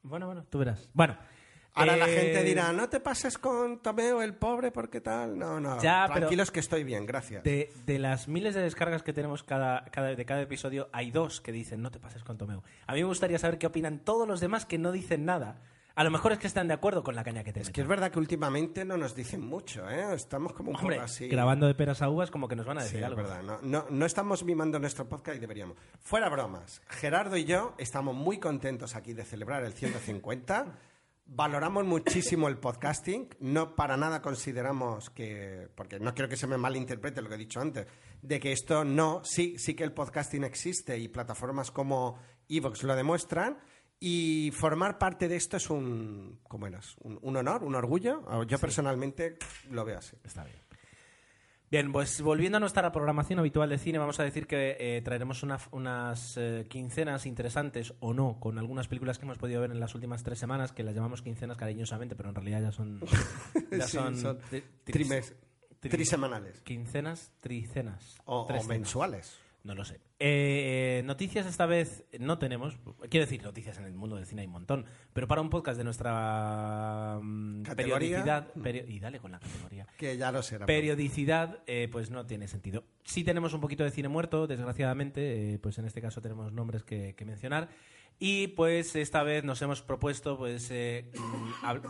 Bueno, 0.02 0.26
bueno, 0.28 0.46
tú 0.50 0.60
verás. 0.60 0.90
Bueno. 0.94 1.18
Ahora 1.76 1.98
la 1.98 2.08
eh, 2.08 2.14
gente 2.16 2.44
dirá, 2.44 2.72
no 2.72 2.88
te 2.88 3.00
pases 3.00 3.40
con 3.40 3.82
Tomeo 3.82 4.22
el 4.22 4.36
pobre 4.36 4.70
porque 4.72 5.02
tal. 5.02 5.40
No, 5.40 5.60
no, 5.60 5.82
Ya, 5.82 6.06
tranquilos 6.06 6.52
que 6.52 6.60
estoy 6.60 6.84
bien, 6.84 7.08
gracias. 7.08 7.44
De, 7.44 7.74
de 7.88 7.98
las 7.98 8.28
miles 8.28 8.54
de 8.54 8.62
descargas 8.62 9.02
que 9.02 9.12
tenemos 9.12 9.42
cada, 9.44 9.86
cada- 9.86 10.14
de 10.14 10.24
cada 10.26 10.42
episodio, 10.42 10.88
hay 10.94 11.10
dos 11.10 11.42
que 11.42 11.52
dicen 11.52 11.82
no 11.82 11.90
te 11.90 12.00
pases 12.00 12.24
con 12.24 12.38
Tomeu. 12.38 12.62
A 12.86 12.94
mí 12.94 13.00
me 13.00 13.06
gustaría 13.08 13.40
saber 13.40 13.58
qué 13.58 13.66
opinan 13.66 13.98
todos 14.00 14.28
los 14.28 14.40
demás 14.40 14.68
que 14.68 14.78
no 14.78 14.92
dicen 14.92 15.26
nada. 15.26 15.62
A 15.96 16.04
lo 16.04 16.10
mejor 16.10 16.32
es 16.32 16.40
que 16.40 16.48
están 16.48 16.68
de 16.68 16.74
acuerdo 16.74 17.04
con 17.04 17.16
la 17.16 17.24
caña 17.24 17.44
que 17.44 17.54
te 17.54 17.60
Es 17.62 17.70
que 17.70 17.82
es 17.82 17.88
verdad 17.88 18.12
que 18.12 18.18
últimamente 18.18 18.84
no 18.84 18.98
nos 18.98 19.14
dicen 19.16 19.42
mucho, 19.42 19.88
¿eh? 19.90 20.16
Estamos 20.16 20.54
como 20.54 20.72
un 20.72 20.76
Hombre, 20.78 20.96
poco 20.96 21.06
así. 21.06 21.28
grabando 21.28 21.68
de 21.68 21.76
peras 21.76 22.02
a 22.02 22.10
uvas 22.10 22.32
como 22.32 22.48
que 22.48 22.56
nos 22.56 22.66
van 22.66 22.80
a 22.80 22.82
Sí, 22.82 22.86
decir 22.86 23.00
es 23.02 23.06
algo. 23.06 23.18
verdad. 23.22 23.44
No, 23.44 23.60
no, 23.62 23.86
no 23.92 24.06
estamos 24.08 24.44
mimando 24.44 24.80
nuestro 24.80 25.08
podcast 25.08 25.38
y 25.38 25.40
deberíamos. 25.40 25.78
Fuera 26.00 26.30
bromas. 26.30 26.82
Gerardo 26.88 27.38
y 27.38 27.46
yo 27.46 27.76
estamos 27.78 28.16
muy 28.16 28.40
contentos 28.40 28.96
aquí 28.96 29.14
de 29.14 29.24
celebrar 29.24 29.64
el 29.66 29.74
150. 29.74 30.66
Valoramos 31.26 31.86
muchísimo 31.86 32.48
el 32.48 32.58
podcasting. 32.58 33.30
No 33.40 33.76
para 33.76 33.96
nada 33.96 34.20
consideramos 34.22 35.12
que, 35.12 35.70
porque 35.76 36.00
no 36.00 36.16
quiero 36.16 36.28
que 36.28 36.38
se 36.38 36.48
me 36.48 36.58
malinterprete 36.58 37.22
lo 37.22 37.30
que 37.30 37.36
he 37.36 37.38
dicho 37.38 37.62
antes, 37.62 37.86
de 38.22 38.40
que 38.40 38.52
esto 38.52 38.84
no, 38.84 39.22
sí, 39.24 39.56
sí 39.60 39.76
que 39.76 39.84
el 39.84 39.94
podcasting 39.94 40.44
existe 40.44 40.98
y 40.98 41.08
plataformas 41.08 41.70
como 41.70 42.18
Evox 42.50 42.82
lo 42.82 42.96
demuestran. 42.96 43.60
Y 44.06 44.52
formar 44.52 44.98
parte 44.98 45.30
de 45.30 45.38
esto 45.38 45.56
es 45.56 45.70
un, 45.70 46.40
¿cómo 46.50 46.68
eras? 46.68 46.96
Un, 47.04 47.18
un 47.22 47.38
honor, 47.38 47.64
un 47.64 47.74
orgullo. 47.74 48.44
Yo 48.44 48.60
personalmente 48.60 49.38
lo 49.72 49.86
veo 49.86 50.00
así. 50.00 50.18
Está 50.26 50.44
bien. 50.44 50.58
Bien, 51.72 51.90
pues 51.94 52.22
volviendo 52.22 52.58
a 52.58 52.60
nuestra 52.60 52.92
programación 52.92 53.40
habitual 53.40 53.70
de 53.70 53.78
cine, 53.78 53.98
vamos 54.00 54.20
a 54.20 54.24
decir 54.24 54.46
que 54.46 54.76
eh, 54.78 55.02
traeremos 55.04 55.42
una- 55.42 55.58
unas 55.72 56.36
eh, 56.38 56.66
quincenas 56.70 57.26
interesantes 57.26 57.94
o 58.02 58.14
no, 58.14 58.40
con 58.42 58.60
algunas 58.60 58.90
películas 58.90 59.18
que 59.18 59.24
hemos 59.26 59.38
podido 59.38 59.62
ver 59.62 59.72
en 59.72 59.80
las 59.80 59.96
últimas 59.96 60.22
tres 60.22 60.38
semanas, 60.38 60.74
que 60.74 60.84
las 60.84 60.94
llamamos 60.94 61.22
quincenas 61.22 61.56
cariñosamente, 61.56 62.16
pero 62.18 62.28
en 62.30 62.36
realidad 62.36 62.62
ya 62.62 62.72
son... 62.74 63.00
ya 63.72 63.88
Sí, 63.88 63.98
son, 63.98 64.18
son 64.18 64.38
tri- 64.52 64.64
trisemanales. 65.80 66.60
Quincenas, 66.62 67.32
tricenas. 67.40 68.18
O, 68.26 68.46
mensuales. 68.68 69.40
No 69.64 69.76
lo 69.76 69.86
sé. 69.86 70.02
Eh, 70.20 71.04
noticias 71.06 71.46
esta 71.46 71.66
vez 71.66 72.04
no 72.20 72.38
tenemos. 72.38 72.78
Quiero 73.10 73.26
decir, 73.26 73.42
noticias 73.44 73.78
en 73.78 73.86
el 73.86 73.94
mundo 73.94 74.18
del 74.18 74.26
cine 74.26 74.42
hay 74.42 74.48
un 74.48 74.52
montón. 74.54 74.86
Pero 75.14 75.26
para 75.30 75.40
un 75.40 75.50
podcast 75.50 75.78
de 75.78 75.86
nuestra 75.86 77.18
mm, 77.22 77.64
periodicidad. 77.76 78.52
perio- 78.62 78.86
y 78.86 79.00
dale 79.00 79.20
con 79.20 79.32
la 79.32 79.40
categoría. 79.40 79.88
Que 79.98 80.18
ya 80.18 80.34
lo 80.34 80.44
será. 80.44 80.66
Periodicidad, 80.66 81.60
eh, 81.66 81.88
pues 81.90 82.10
no 82.12 82.26
tiene 82.26 82.50
sentido. 82.50 82.84
Sí 83.06 83.24
tenemos 83.24 83.54
un 83.54 83.62
poquito 83.62 83.86
de 83.86 83.92
cine 83.92 84.10
muerto, 84.10 84.48
desgraciadamente. 84.48 85.54
eh, 85.54 85.60
pues 85.60 85.78
en 85.78 85.86
este 85.86 86.02
caso 86.02 86.22
tenemos 86.22 86.52
nombres 86.52 86.84
que, 86.84 87.16
que 87.16 87.24
mencionar. 87.24 87.70
Y 88.20 88.48
pues 88.50 88.96
esta 88.98 89.24
vez 89.24 89.46
nos 89.46 89.62
hemos 89.62 89.82
propuesto, 89.82 90.38
pues. 90.38 90.70
eh, 90.72 91.10
mm, 91.16 91.66
hab- 91.66 91.90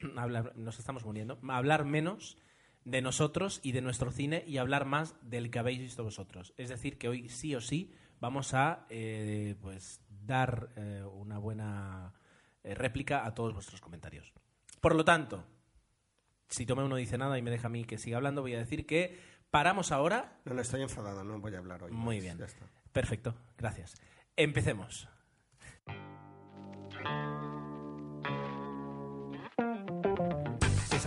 hablar, 0.16 0.52
nos 0.56 0.78
estamos 0.78 1.04
muriendo. 1.04 1.40
Hablar 1.48 1.84
menos 1.84 2.38
de 2.84 3.02
nosotros 3.02 3.60
y 3.62 3.72
de 3.72 3.82
nuestro 3.82 4.10
cine 4.10 4.44
y 4.46 4.58
hablar 4.58 4.84
más 4.84 5.14
del 5.22 5.50
que 5.50 5.58
habéis 5.58 5.80
visto 5.80 6.04
vosotros. 6.04 6.54
Es 6.56 6.68
decir, 6.68 6.98
que 6.98 7.08
hoy 7.08 7.28
sí 7.28 7.54
o 7.54 7.60
sí 7.60 7.94
vamos 8.20 8.54
a 8.54 8.86
eh, 8.88 9.56
pues 9.60 10.00
dar 10.08 10.70
eh, 10.76 11.02
una 11.14 11.38
buena 11.38 12.14
eh, 12.62 12.74
réplica 12.74 13.26
a 13.26 13.34
todos 13.34 13.54
vuestros 13.54 13.80
comentarios. 13.80 14.32
Por 14.80 14.94
lo 14.94 15.04
tanto, 15.04 15.44
si 16.48 16.66
Tome 16.66 16.88
no 16.88 16.96
dice 16.96 17.18
nada 17.18 17.38
y 17.38 17.42
me 17.42 17.50
deja 17.50 17.66
a 17.66 17.70
mí 17.70 17.84
que 17.84 17.98
siga 17.98 18.16
hablando, 18.16 18.42
voy 18.42 18.54
a 18.54 18.58
decir 18.58 18.86
que 18.86 19.18
paramos 19.50 19.92
ahora. 19.92 20.40
No, 20.44 20.54
no 20.54 20.62
estoy 20.62 20.82
enfadado, 20.82 21.24
no 21.24 21.38
voy 21.40 21.54
a 21.54 21.58
hablar 21.58 21.82
hoy. 21.82 21.92
Muy 21.92 22.20
bien. 22.20 22.38
ya 22.38 22.46
está. 22.46 22.66
Perfecto, 22.92 23.34
gracias. 23.56 23.94
Empecemos. 24.36 25.08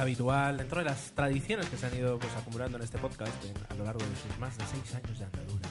Habitual, 0.01 0.57
dentro 0.57 0.79
de 0.79 0.85
las 0.85 1.11
tradiciones 1.11 1.67
que 1.67 1.77
se 1.77 1.85
han 1.85 1.95
ido 1.95 2.17
pues, 2.17 2.35
acumulando 2.35 2.77
en 2.77 2.83
este 2.83 2.97
podcast 2.97 3.33
a 3.69 3.75
lo 3.75 3.83
largo 3.83 3.99
de 3.99 4.39
más 4.39 4.57
de 4.57 4.65
seis 4.65 4.95
años 4.95 5.19
de 5.19 5.25
andadura, 5.25 5.69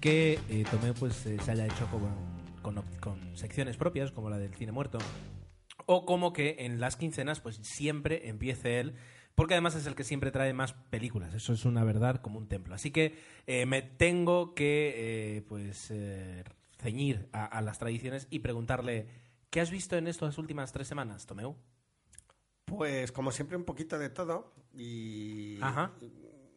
que 0.00 0.38
eh, 0.48 0.64
Tomeu 0.70 0.94
pues, 0.94 1.24
eh, 1.26 1.38
se 1.42 1.50
haya 1.52 1.66
hecho 1.66 1.88
con, 2.62 2.82
con 3.00 3.36
secciones 3.36 3.76
propias, 3.76 4.12
como 4.12 4.28
la 4.30 4.38
del 4.38 4.54
cine 4.54 4.72
muerto, 4.72 4.98
o 5.86 6.04
como 6.04 6.32
que 6.32 6.56
en 6.60 6.80
las 6.80 6.96
quincenas 6.96 7.40
pues 7.40 7.56
siempre 7.62 8.28
empiece 8.28 8.80
él 8.80 8.94
porque 9.34 9.54
además 9.54 9.74
es 9.74 9.86
el 9.86 9.94
que 9.94 10.04
siempre 10.04 10.30
trae 10.30 10.52
más 10.52 10.74
películas. 10.74 11.32
Eso 11.32 11.52
es 11.52 11.64
una 11.64 11.82
verdad 11.82 12.20
como 12.20 12.38
un 12.38 12.46
templo. 12.46 12.74
Así 12.74 12.90
que 12.90 13.16
eh, 13.46 13.64
me 13.64 13.80
tengo 13.80 14.54
que 14.54 15.36
eh, 15.36 15.42
pues 15.48 15.92
ceñir 16.78 17.28
a, 17.32 17.46
a, 17.46 17.62
las 17.62 17.78
tradiciones 17.78 18.26
y 18.30 18.40
preguntarle 18.40 19.06
¿qué 19.48 19.60
has 19.60 19.70
visto 19.70 19.96
en 19.96 20.08
estas 20.08 20.36
últimas 20.36 20.72
tres 20.72 20.88
semanas, 20.88 21.26
Tomeu? 21.26 21.56
Pues 22.76 23.10
como 23.10 23.32
siempre 23.32 23.56
un 23.56 23.64
poquito 23.64 23.98
de 23.98 24.10
todo 24.10 24.52
y, 24.74 25.58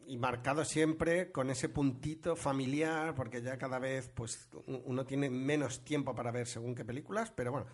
y, 0.08 0.17
marcado 0.17 0.63
siempre 0.63 1.32
con 1.32 1.50
ese 1.50 1.70
puntito 1.70 2.36
familiar 2.36 3.15
porque 3.15 3.41
ya 3.41 3.58
cada 3.58 3.79
vez 3.79 4.10
pues 4.13 4.48
uno 4.67 5.05
tiene 5.05 5.32
menos 5.32 5.84
tiempo 5.84 6.13
para 6.13 6.32
ver 6.32 6.46
según 6.46 6.75
qué 6.75 6.86
películas, 6.86 7.32
pero 7.32 7.51
bueno, 7.51 7.65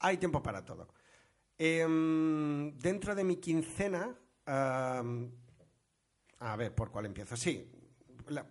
hay 0.00 0.18
tiempo 0.18 0.42
para 0.42 0.66
todo. 0.66 0.88
Em, 1.56 2.76
dentro 2.76 3.14
de 3.14 3.24
mi 3.24 3.36
quincena 3.36 4.14
a 6.40 6.56
ver, 6.56 6.74
¿por 6.74 6.90
cuál 6.90 7.06
empiezo? 7.06 7.36
Sí. 7.36 7.70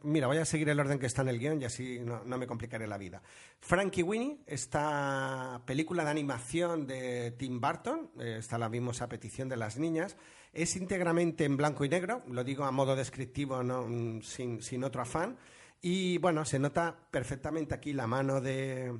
Mira, 0.03 0.27
voy 0.27 0.38
a 0.38 0.46
seguir 0.46 0.69
el 0.69 0.79
orden 0.79 1.00
que 1.00 1.05
está 1.05 1.22
en 1.22 1.29
el 1.29 1.39
guion 1.39 1.62
y 1.62 1.65
así 1.65 2.00
no, 2.00 2.24
me 2.38 2.48
complicaré 2.48 2.88
la 2.88 2.98
vida. 2.98 3.22
Frankie 3.60 4.03
Winnie, 4.03 4.39
esta 4.46 5.62
película 5.65 6.03
de 6.03 6.12
animación 6.12 6.88
de 6.88 7.31
Tim 7.31 7.60
Burton, 7.60 8.12
eh, 8.19 8.38
esta 8.39 8.57
la 8.57 8.69
vimos 8.69 9.01
a 9.01 9.10
petición 9.10 9.50
de 9.50 9.57
las 9.57 9.77
niñas, 9.77 10.17
es 10.53 10.75
íntegramente 10.75 11.46
en 11.46 11.57
blanco 11.57 11.86
y 11.86 11.89
negro, 11.89 12.24
lo 12.27 12.43
digo 12.43 12.65
a 12.65 12.72
modo 12.72 12.96
descriptivo, 12.96 13.62
mm, 13.63 14.22
sin, 14.22 14.84
otro 14.84 15.01
afán, 15.01 15.38
y 15.81 16.17
bueno, 16.17 16.46
se 16.46 16.60
nota 16.60 16.98
perfectamente 17.12 17.75
aquí 17.75 17.93
la 17.93 18.07
mano 18.07 18.41
de, 18.41 18.98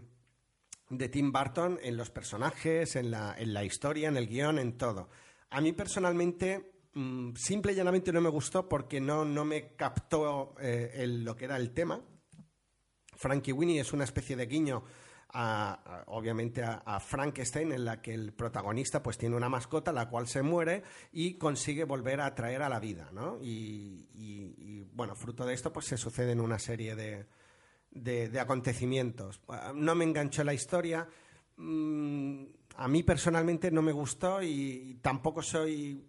de 0.90 1.10
Tim 1.10 1.32
Burton 1.32 1.80
en 1.82 1.98
los 1.98 2.12
personajes, 2.12 2.96
en 2.96 3.12
la, 3.12 3.36
en 3.38 3.54
la 3.54 3.64
historia, 3.64 4.08
en 4.08 4.18
el 4.18 4.28
guion, 4.28 4.60
en 4.60 4.78
todo. 4.78 5.10
A 5.50 5.62
mí 5.62 5.72
personalmente 5.72 6.77
Mm, 6.98 7.36
simple 7.36 7.74
y 7.74 7.76
llanamente 7.76 8.12
no 8.12 8.22
me 8.22 8.30
gustó 8.30 8.68
porque 8.68 9.00
no, 9.00 9.24
no 9.24 9.46
me 9.46 9.76
captó 9.76 10.56
eh, 10.60 11.06
lo 11.08 11.36
que 11.36 11.46
era 11.46 11.56
el 11.56 11.72
tema. 11.72 12.02
Frankie 13.16 13.52
Winnie 13.52 13.80
es 13.80 13.94
una 13.94 14.04
especie 14.04 14.36
de 14.36 14.48
guiño 14.48 14.84
obviamente 16.08 16.64
a, 16.64 17.00
Frankenstein 17.00 17.74
en 17.74 17.86
la 17.86 18.02
que 18.02 18.14
el 18.14 18.34
protagonista 18.34 19.04
pues 19.04 19.18
tiene 19.20 19.36
una 19.36 19.50
mascota 19.50 19.92
la 19.92 20.10
cual 20.10 20.28
se 20.28 20.42
muere 20.42 20.82
y 21.12 21.38
consigue 21.38 21.84
volver 21.84 22.22
a 22.22 22.34
traer 22.34 22.64
a 22.64 22.70
la 22.70 22.80
vida 22.80 23.10
¿no? 23.12 23.38
y, 23.40 24.86
bueno 24.94 25.16
fruto 25.16 25.46
de 25.46 25.54
esto 25.54 25.72
pues 25.72 25.86
se 25.86 25.98
suceden 25.98 26.40
una 26.40 26.58
serie 26.58 26.96
de, 26.96 27.28
de, 27.92 28.40
acontecimientos 28.40 29.42
no 29.76 29.94
me 29.94 30.06
enganchó 30.06 30.44
la 30.46 30.54
historia 30.54 31.08
mm, 31.58 32.44
a 32.78 32.88
mí 32.88 33.04
personalmente 33.04 33.70
no 33.70 33.82
me 33.82 33.92
gustó 33.92 34.42
y 34.42 34.98
tampoco 35.04 35.44
soy 35.44 36.08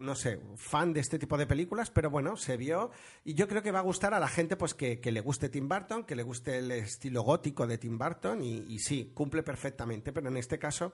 no 0.00 0.14
sé, 0.14 0.40
fan 0.56 0.92
de 0.92 1.00
este 1.00 1.18
tipo 1.18 1.36
de 1.36 1.46
películas, 1.46 1.90
pero 1.90 2.10
bueno, 2.10 2.36
se 2.36 2.56
vio 2.56 2.90
y 3.24 3.34
yo 3.34 3.46
creo 3.46 3.62
que 3.62 3.70
va 3.70 3.80
a 3.80 3.82
gustar 3.82 4.14
a 4.14 4.20
la 4.20 4.28
gente 4.28 4.56
pues 4.56 4.74
que, 4.74 4.98
le 5.04 5.20
guste 5.20 5.48
Tim 5.48 5.68
Burton, 5.68 6.04
que 6.04 6.16
le 6.16 6.22
guste 6.22 6.58
el 6.58 6.70
estilo 6.72 7.22
gótico 7.22 7.66
de 7.66 7.78
Tim 7.78 7.98
Burton 7.98 8.42
y, 8.42 8.78
sí, 8.78 9.12
cumple 9.14 9.42
perfectamente, 9.42 10.12
pero 10.12 10.28
en 10.28 10.38
este 10.38 10.58
caso 10.58 10.92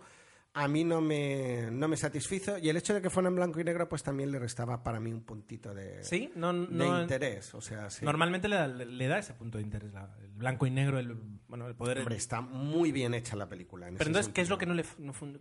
a 0.54 0.68
mí 0.68 0.84
no 0.84 1.02
me, 1.02 1.70
no 1.70 1.86
me 1.86 1.96
satisfizo 1.96 2.56
y 2.58 2.70
el 2.70 2.78
hecho 2.78 2.94
de 2.94 3.02
que 3.02 3.10
fuera 3.10 3.28
en 3.28 3.36
blanco 3.36 3.60
y 3.60 3.64
negro 3.64 3.88
pues 3.88 4.02
también 4.02 4.32
le 4.32 4.38
restaba 4.38 4.82
para 4.82 4.98
mí 4.98 5.12
un 5.12 5.22
puntito 5.22 5.74
de, 5.74 6.02
¿Sí? 6.02 6.32
no, 6.34 6.52
interés. 7.00 7.54
O 7.54 7.60
sea, 7.60 7.88
Normalmente 8.02 8.48
le 8.48 9.06
da, 9.06 9.18
ese 9.18 9.34
punto 9.34 9.58
de 9.58 9.64
interés, 9.64 9.92
el 10.20 10.28
blanco 10.32 10.66
y 10.66 10.70
negro, 10.70 10.98
el, 10.98 11.14
bueno, 11.46 11.68
el 11.68 11.76
poder... 11.76 11.98
Hombre, 11.98 12.16
está 12.16 12.40
muy 12.40 12.90
bien 12.90 13.14
hecha 13.14 13.36
la 13.36 13.48
película. 13.48 13.86
pero 13.96 14.08
entonces, 14.08 14.32
¿qué 14.32 14.40
es, 14.40 14.48
lo 14.48 14.58
que 14.58 14.66
no 14.66 14.74
le, 14.74 14.84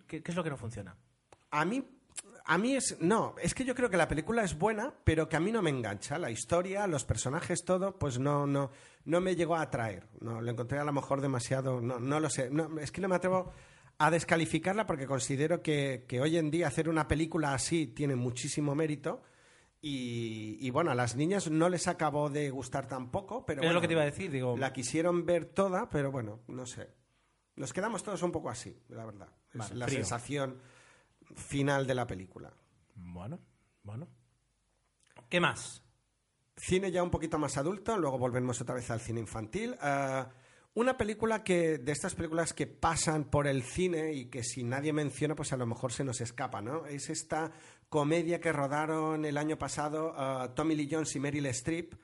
qué 0.05 0.21
es 0.23 0.35
lo 0.35 0.43
que 0.43 0.49
no 0.49 0.57
funciona? 0.57 0.95
A 1.49 1.63
mí 1.63 1.94
a 2.47 2.57
mí 2.57 2.75
es. 2.75 2.97
No, 3.01 3.35
es 3.41 3.55
que 3.55 3.65
yo 3.65 3.73
creo 3.73 3.89
que 3.89 3.97
la 3.97 4.07
película 4.07 4.43
es 4.43 4.57
buena, 4.57 4.93
pero 5.03 5.27
que 5.27 5.35
a 5.35 5.39
mí 5.39 5.51
no 5.51 5.63
me 5.63 5.71
engancha. 5.71 6.19
La 6.19 6.29
historia, 6.29 6.85
los 6.85 7.03
personajes, 7.03 7.65
todo, 7.65 7.97
pues 7.97 8.19
no, 8.19 8.45
no, 8.45 8.69
no 9.05 9.19
me 9.19 9.35
llegó 9.35 9.55
a 9.55 9.61
atraer. 9.61 10.07
No, 10.21 10.41
lo 10.41 10.51
encontré 10.51 10.77
a 10.77 10.83
lo 10.83 10.93
mejor 10.93 11.21
demasiado. 11.21 11.81
No, 11.81 11.99
no 11.99 12.19
lo 12.19 12.29
sé. 12.29 12.51
es 12.81 12.91
que 12.91 13.01
no 13.01 13.07
me 13.07 13.15
atrevo 13.15 13.51
a 13.97 14.11
descalificarla 14.11 14.85
porque 14.85 15.07
considero 15.07 15.63
que, 15.63 16.05
hoy 16.21 16.37
en 16.37 16.51
día 16.51 16.67
hacer 16.67 16.87
una 16.87 17.07
película 17.07 17.53
así 17.53 17.87
tiene 17.87 18.15
muchísimo 18.15 18.75
mérito. 18.75 19.23
Y, 19.87 20.67
bueno, 20.71 20.89
a 20.89 20.95
las 20.95 21.15
niñas 21.15 21.49
no 21.51 21.69
les 21.69 21.87
acabó 21.87 22.31
de 22.31 22.49
gustar 22.49 22.87
tampoco, 22.87 23.45
pero. 23.45 23.61
Es 23.63 23.71
lo 23.71 23.81
que 23.81 23.87
te 23.87 23.93
iba 23.93 24.01
a 24.03 24.05
decir, 24.05 24.31
digo. 24.31 24.55
La 24.57 24.73
quisieron 24.73 25.25
ver 25.25 25.45
toda, 25.45 25.89
pero 25.89 26.11
bueno, 26.11 26.41
no 26.47 26.65
sé. 26.65 26.89
Nos 27.55 27.71
quedamos 27.71 28.03
todos 28.03 28.21
un 28.23 28.31
poco 28.31 28.49
así, 28.49 28.75
la 28.89 29.05
verdad. 29.05 29.29
Es 29.53 29.71
la 29.73 29.87
sensación 29.87 30.59
final 31.35 31.87
de 31.87 31.95
la 31.95 32.05
película. 32.05 32.53
Bueno, 32.95 33.39
bueno. 33.83 34.07
¿Qué 35.29 35.39
más? 35.39 35.83
Cine 36.57 36.91
ya 36.91 37.03
un 37.03 37.11
poquito 37.11 37.37
más 37.37 37.57
adulto, 37.57 37.97
luego 37.97 38.17
volvemos 38.17 38.61
otra 38.61 38.75
vez 38.75 38.89
al 38.91 39.01
cine 39.01 39.19
infantil. 39.19 39.75
Eh, 39.81 40.25
una 40.75 40.97
película 40.97 41.43
que, 41.43 41.77
de 41.77 41.91
estas 41.91 42.15
películas 42.15 42.53
que 42.53 42.67
pasan 42.67 43.25
por 43.25 43.47
el 43.47 43.63
cine 43.63 44.13
y 44.13 44.25
que 44.25 44.43
si 44.43 44.63
nadie 44.63 44.91
menciona, 44.91 45.35
pues 45.35 45.53
a 45.53 45.57
lo 45.57 45.65
mejor 45.65 45.93
se 45.93 46.03
nos 46.03 46.19
escapa, 46.19 46.61
¿no? 46.61 46.85
Es 46.85 47.09
esta 47.09 47.51
comedia 47.87 48.41
que 48.41 48.51
rodaron 48.51 49.23
el 49.23 49.37
año 49.37 49.57
pasado 49.57 50.13
uh, 50.13 50.53
Tommy 50.53 50.75
Lee 50.75 50.89
Jones 50.91 51.15
y 51.15 51.19
Meryl 51.21 51.45
Streep, 51.47 51.95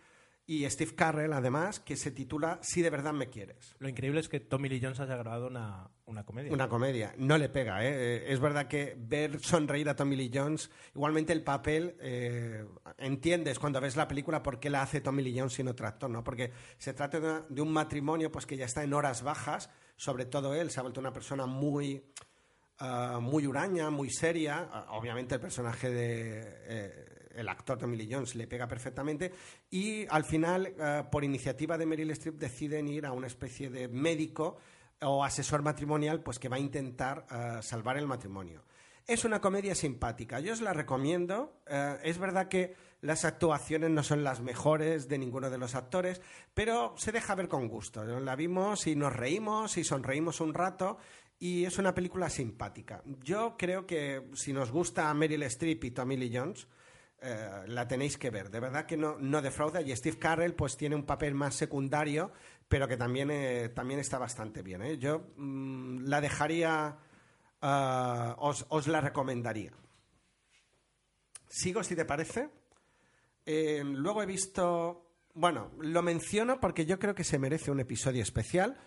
y 0.45 0.69
Steve 0.69 0.95
Carrell, 0.95 1.33
además, 1.33 1.79
que 1.79 1.95
se 1.95 2.11
titula 2.11 2.59
Si 2.61 2.81
de 2.81 2.89
verdad 2.89 3.13
me 3.13 3.29
quieres. 3.29 3.75
Lo 3.79 3.87
increíble 3.87 4.19
es 4.19 4.27
que 4.27 4.39
Tommy 4.39 4.69
Lee 4.69 4.81
Jones 4.81 4.99
haya 4.99 5.15
grabado 5.15 5.47
una, 5.47 5.89
comedia. 6.25 6.51
Una 6.51 6.67
comedia. 6.67 7.13
No 7.17 7.37
le 7.37 7.47
pega, 7.47 7.85
¿eh? 7.85 8.17
¿eh? 8.17 8.25
Es 8.27 8.39
verdad 8.39 8.67
que 8.67 8.95
ver 8.97 9.39
sonreír 9.39 9.87
a 9.87 9.95
Tommy 9.95 10.15
Lee 10.15 10.31
Jones, 10.33 10.69
igualmente 10.93 11.31
el 11.31 11.43
papel, 11.43 11.95
eh, 12.01 12.65
entiendes 12.97 13.59
cuando 13.59 13.79
ves 13.79 13.95
la 13.95 14.07
película 14.07 14.43
por 14.43 14.59
qué 14.59 14.69
la 14.69 14.81
hace 14.81 14.99
Tommy 14.99 15.23
Lee 15.23 15.37
Jones 15.37 15.53
sin 15.53 15.67
otro 15.67 15.87
actor, 15.87 16.09
¿no? 16.09 16.23
Porque 16.23 16.51
se 16.77 16.93
trata 16.93 17.45
de, 17.47 17.61
un 17.61 17.71
matrimonio 17.71 18.31
pues 18.31 18.45
que 18.45 18.57
ya 18.57 18.65
está 18.65 18.83
en 18.83 18.93
horas 18.93 19.23
bajas, 19.23 19.69
sobre 19.95 20.25
todo 20.25 20.53
él 20.55 20.71
se 20.71 20.79
ha 20.79 20.83
vuelto 20.83 20.99
una 20.99 21.13
persona 21.13 21.45
muy... 21.45 22.03
Ah, 22.83 23.19
muy 23.21 23.45
huraña, 23.45 23.91
muy 23.91 24.09
seria. 24.09 24.67
Ah, 24.71 24.87
obviamente 24.89 25.35
el 25.35 25.41
personaje 25.41 25.91
de 25.91 26.41
eh, 26.65 27.20
el 27.35 27.49
actor 27.49 27.77
Tommy 27.77 27.97
Lee 27.97 28.09
Jones 28.11 28.35
le 28.35 28.47
pega 28.47 28.67
perfectamente 28.67 29.31
y 29.69 30.05
al 30.09 30.23
final, 30.23 30.73
eh, 30.77 31.03
por 31.11 31.23
iniciativa 31.23 31.77
de 31.77 31.85
Meryl 31.85 32.11
Streep, 32.11 32.35
deciden 32.35 32.87
ir 32.87 33.05
a 33.05 33.11
una 33.11 33.27
especie 33.27 33.69
de 33.69 33.87
médico 33.87 34.57
o 35.01 35.23
asesor 35.23 35.61
matrimonial 35.61 36.21
pues 36.21 36.39
que 36.39 36.49
va 36.49 36.57
a 36.57 36.59
intentar 36.59 37.25
eh, 37.31 37.59
salvar 37.61 37.97
el 37.97 38.07
matrimonio. 38.07 38.63
Es 39.07 39.25
una 39.25 39.41
comedia 39.41 39.75
simpática, 39.75 40.39
yo 40.39 40.53
os 40.53 40.61
la 40.61 40.73
recomiendo. 40.73 41.61
Eh, 41.67 41.97
es 42.03 42.17
verdad 42.17 42.47
que 42.47 42.75
las 43.01 43.25
actuaciones 43.25 43.89
no 43.89 44.03
son 44.03 44.23
las 44.23 44.41
mejores 44.41 45.07
de 45.07 45.17
ninguno 45.17 45.49
de 45.49 45.57
los 45.57 45.73
actores, 45.73 46.21
pero 46.53 46.93
se 46.97 47.11
deja 47.11 47.35
ver 47.35 47.47
con 47.47 47.67
gusto. 47.67 48.03
La 48.03 48.35
vimos 48.35 48.85
y 48.85 48.95
nos 48.95 49.13
reímos 49.13 49.77
y 49.77 49.83
sonreímos 49.83 50.39
un 50.39 50.53
rato 50.53 50.97
y 51.39 51.65
es 51.65 51.79
una 51.79 51.95
película 51.95 52.29
simpática. 52.29 53.01
Yo 53.23 53.55
creo 53.57 53.87
que 53.87 54.29
si 54.33 54.53
nos 54.53 54.71
gusta 54.71 55.11
Meryl 55.15 55.43
Streep 55.43 55.83
y 55.83 55.91
Tommy 55.91 56.15
Lee 56.15 56.31
Jones, 56.31 56.67
eh, 57.23 57.65
la 57.67 57.87
tenéis 57.87 58.17
que 58.17 58.31
ver. 58.31 58.49
De 58.49 58.59
verdad 58.59 58.87
que 58.87 58.97
no, 58.97 59.15
no 59.19 59.43
defrauda 59.43 59.79
y 59.81 59.95
Steve 59.95 60.17
Carrell 60.17 60.55
pues 60.55 60.75
tiene 60.75 60.95
un 60.95 61.05
papel 61.05 61.35
más 61.35 61.53
secundario, 61.53 62.31
pero 62.67 62.87
que 62.87 62.97
también, 62.97 63.29
eh, 63.29 63.69
también 63.69 63.99
está 63.99 64.17
bastante 64.17 64.63
bien. 64.63 64.81
¿eh? 64.81 64.97
Yo 64.97 65.27
mm, 65.37 66.05
la 66.05 66.19
dejaría, 66.19 66.97
os, 67.61 68.87
la 68.87 69.01
recomendaría. 69.01 69.71
Sigo 71.47 71.83
si 71.83 71.95
te 71.95 72.05
parece. 72.05 72.49
luego 73.45 74.23
he 74.23 74.25
visto, 74.25 75.05
bueno, 75.35 75.73
lo 75.79 76.01
menciono 76.01 76.59
porque 76.59 76.87
yo 76.87 76.97
creo 76.97 77.13
que 77.13 77.23
se 77.23 77.37
merece 77.37 77.69
un 77.69 77.81
episodio 77.81 78.23
especial. 78.23 78.79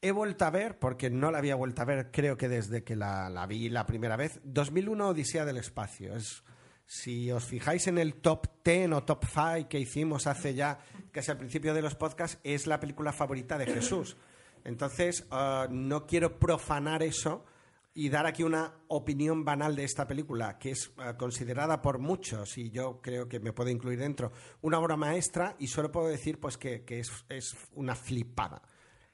He 0.00 0.12
vuelto 0.12 0.44
a 0.44 0.50
ver, 0.50 0.78
porque 0.78 1.10
no 1.10 1.32
la 1.32 1.38
había 1.38 1.56
vuelto 1.56 1.82
a 1.82 1.86
ver, 1.86 2.12
creo 2.12 2.36
que 2.36 2.48
desde 2.48 2.84
que 2.84 2.94
la, 2.94 3.28
la 3.28 3.46
vi 3.46 3.68
la 3.68 3.84
primera 3.84 4.16
vez, 4.16 4.38
2001 4.44 5.08
Odisea 5.08 5.44
del 5.44 5.56
Espacio. 5.56 6.14
Es 6.14 6.44
si 6.88 7.30
os 7.30 7.44
fijáis 7.44 7.86
en 7.86 7.98
el 7.98 8.14
top 8.14 8.46
10 8.64 8.92
o 8.92 9.04
top 9.04 9.26
5 9.26 9.68
que 9.68 9.78
hicimos 9.78 10.26
hace 10.26 10.54
ya, 10.54 10.78
casi 11.12 11.30
al 11.30 11.36
principio 11.36 11.74
de 11.74 11.82
los 11.82 11.94
podcasts, 11.94 12.40
es 12.42 12.66
la 12.66 12.80
película 12.80 13.12
favorita 13.12 13.58
de 13.58 13.66
Jesús. 13.66 14.16
Entonces, 14.64 15.26
uh, 15.30 15.70
no 15.70 16.06
quiero 16.06 16.38
profanar 16.38 17.02
eso 17.02 17.44
y 17.92 18.08
dar 18.08 18.24
aquí 18.24 18.42
una 18.42 18.72
opinión 18.88 19.44
banal 19.44 19.76
de 19.76 19.84
esta 19.84 20.06
película, 20.06 20.58
que 20.58 20.70
es 20.70 20.88
uh, 20.96 21.14
considerada 21.18 21.82
por 21.82 21.98
muchos, 21.98 22.56
y 22.56 22.70
yo 22.70 23.02
creo 23.02 23.28
que 23.28 23.38
me 23.38 23.52
puedo 23.52 23.68
incluir 23.68 23.98
dentro, 23.98 24.32
una 24.62 24.78
obra 24.78 24.96
maestra, 24.96 25.56
y 25.58 25.66
solo 25.66 25.92
puedo 25.92 26.08
decir 26.08 26.40
pues 26.40 26.56
que, 26.56 26.84
es, 26.88 27.56
una 27.74 27.96
flipada. 27.96 28.62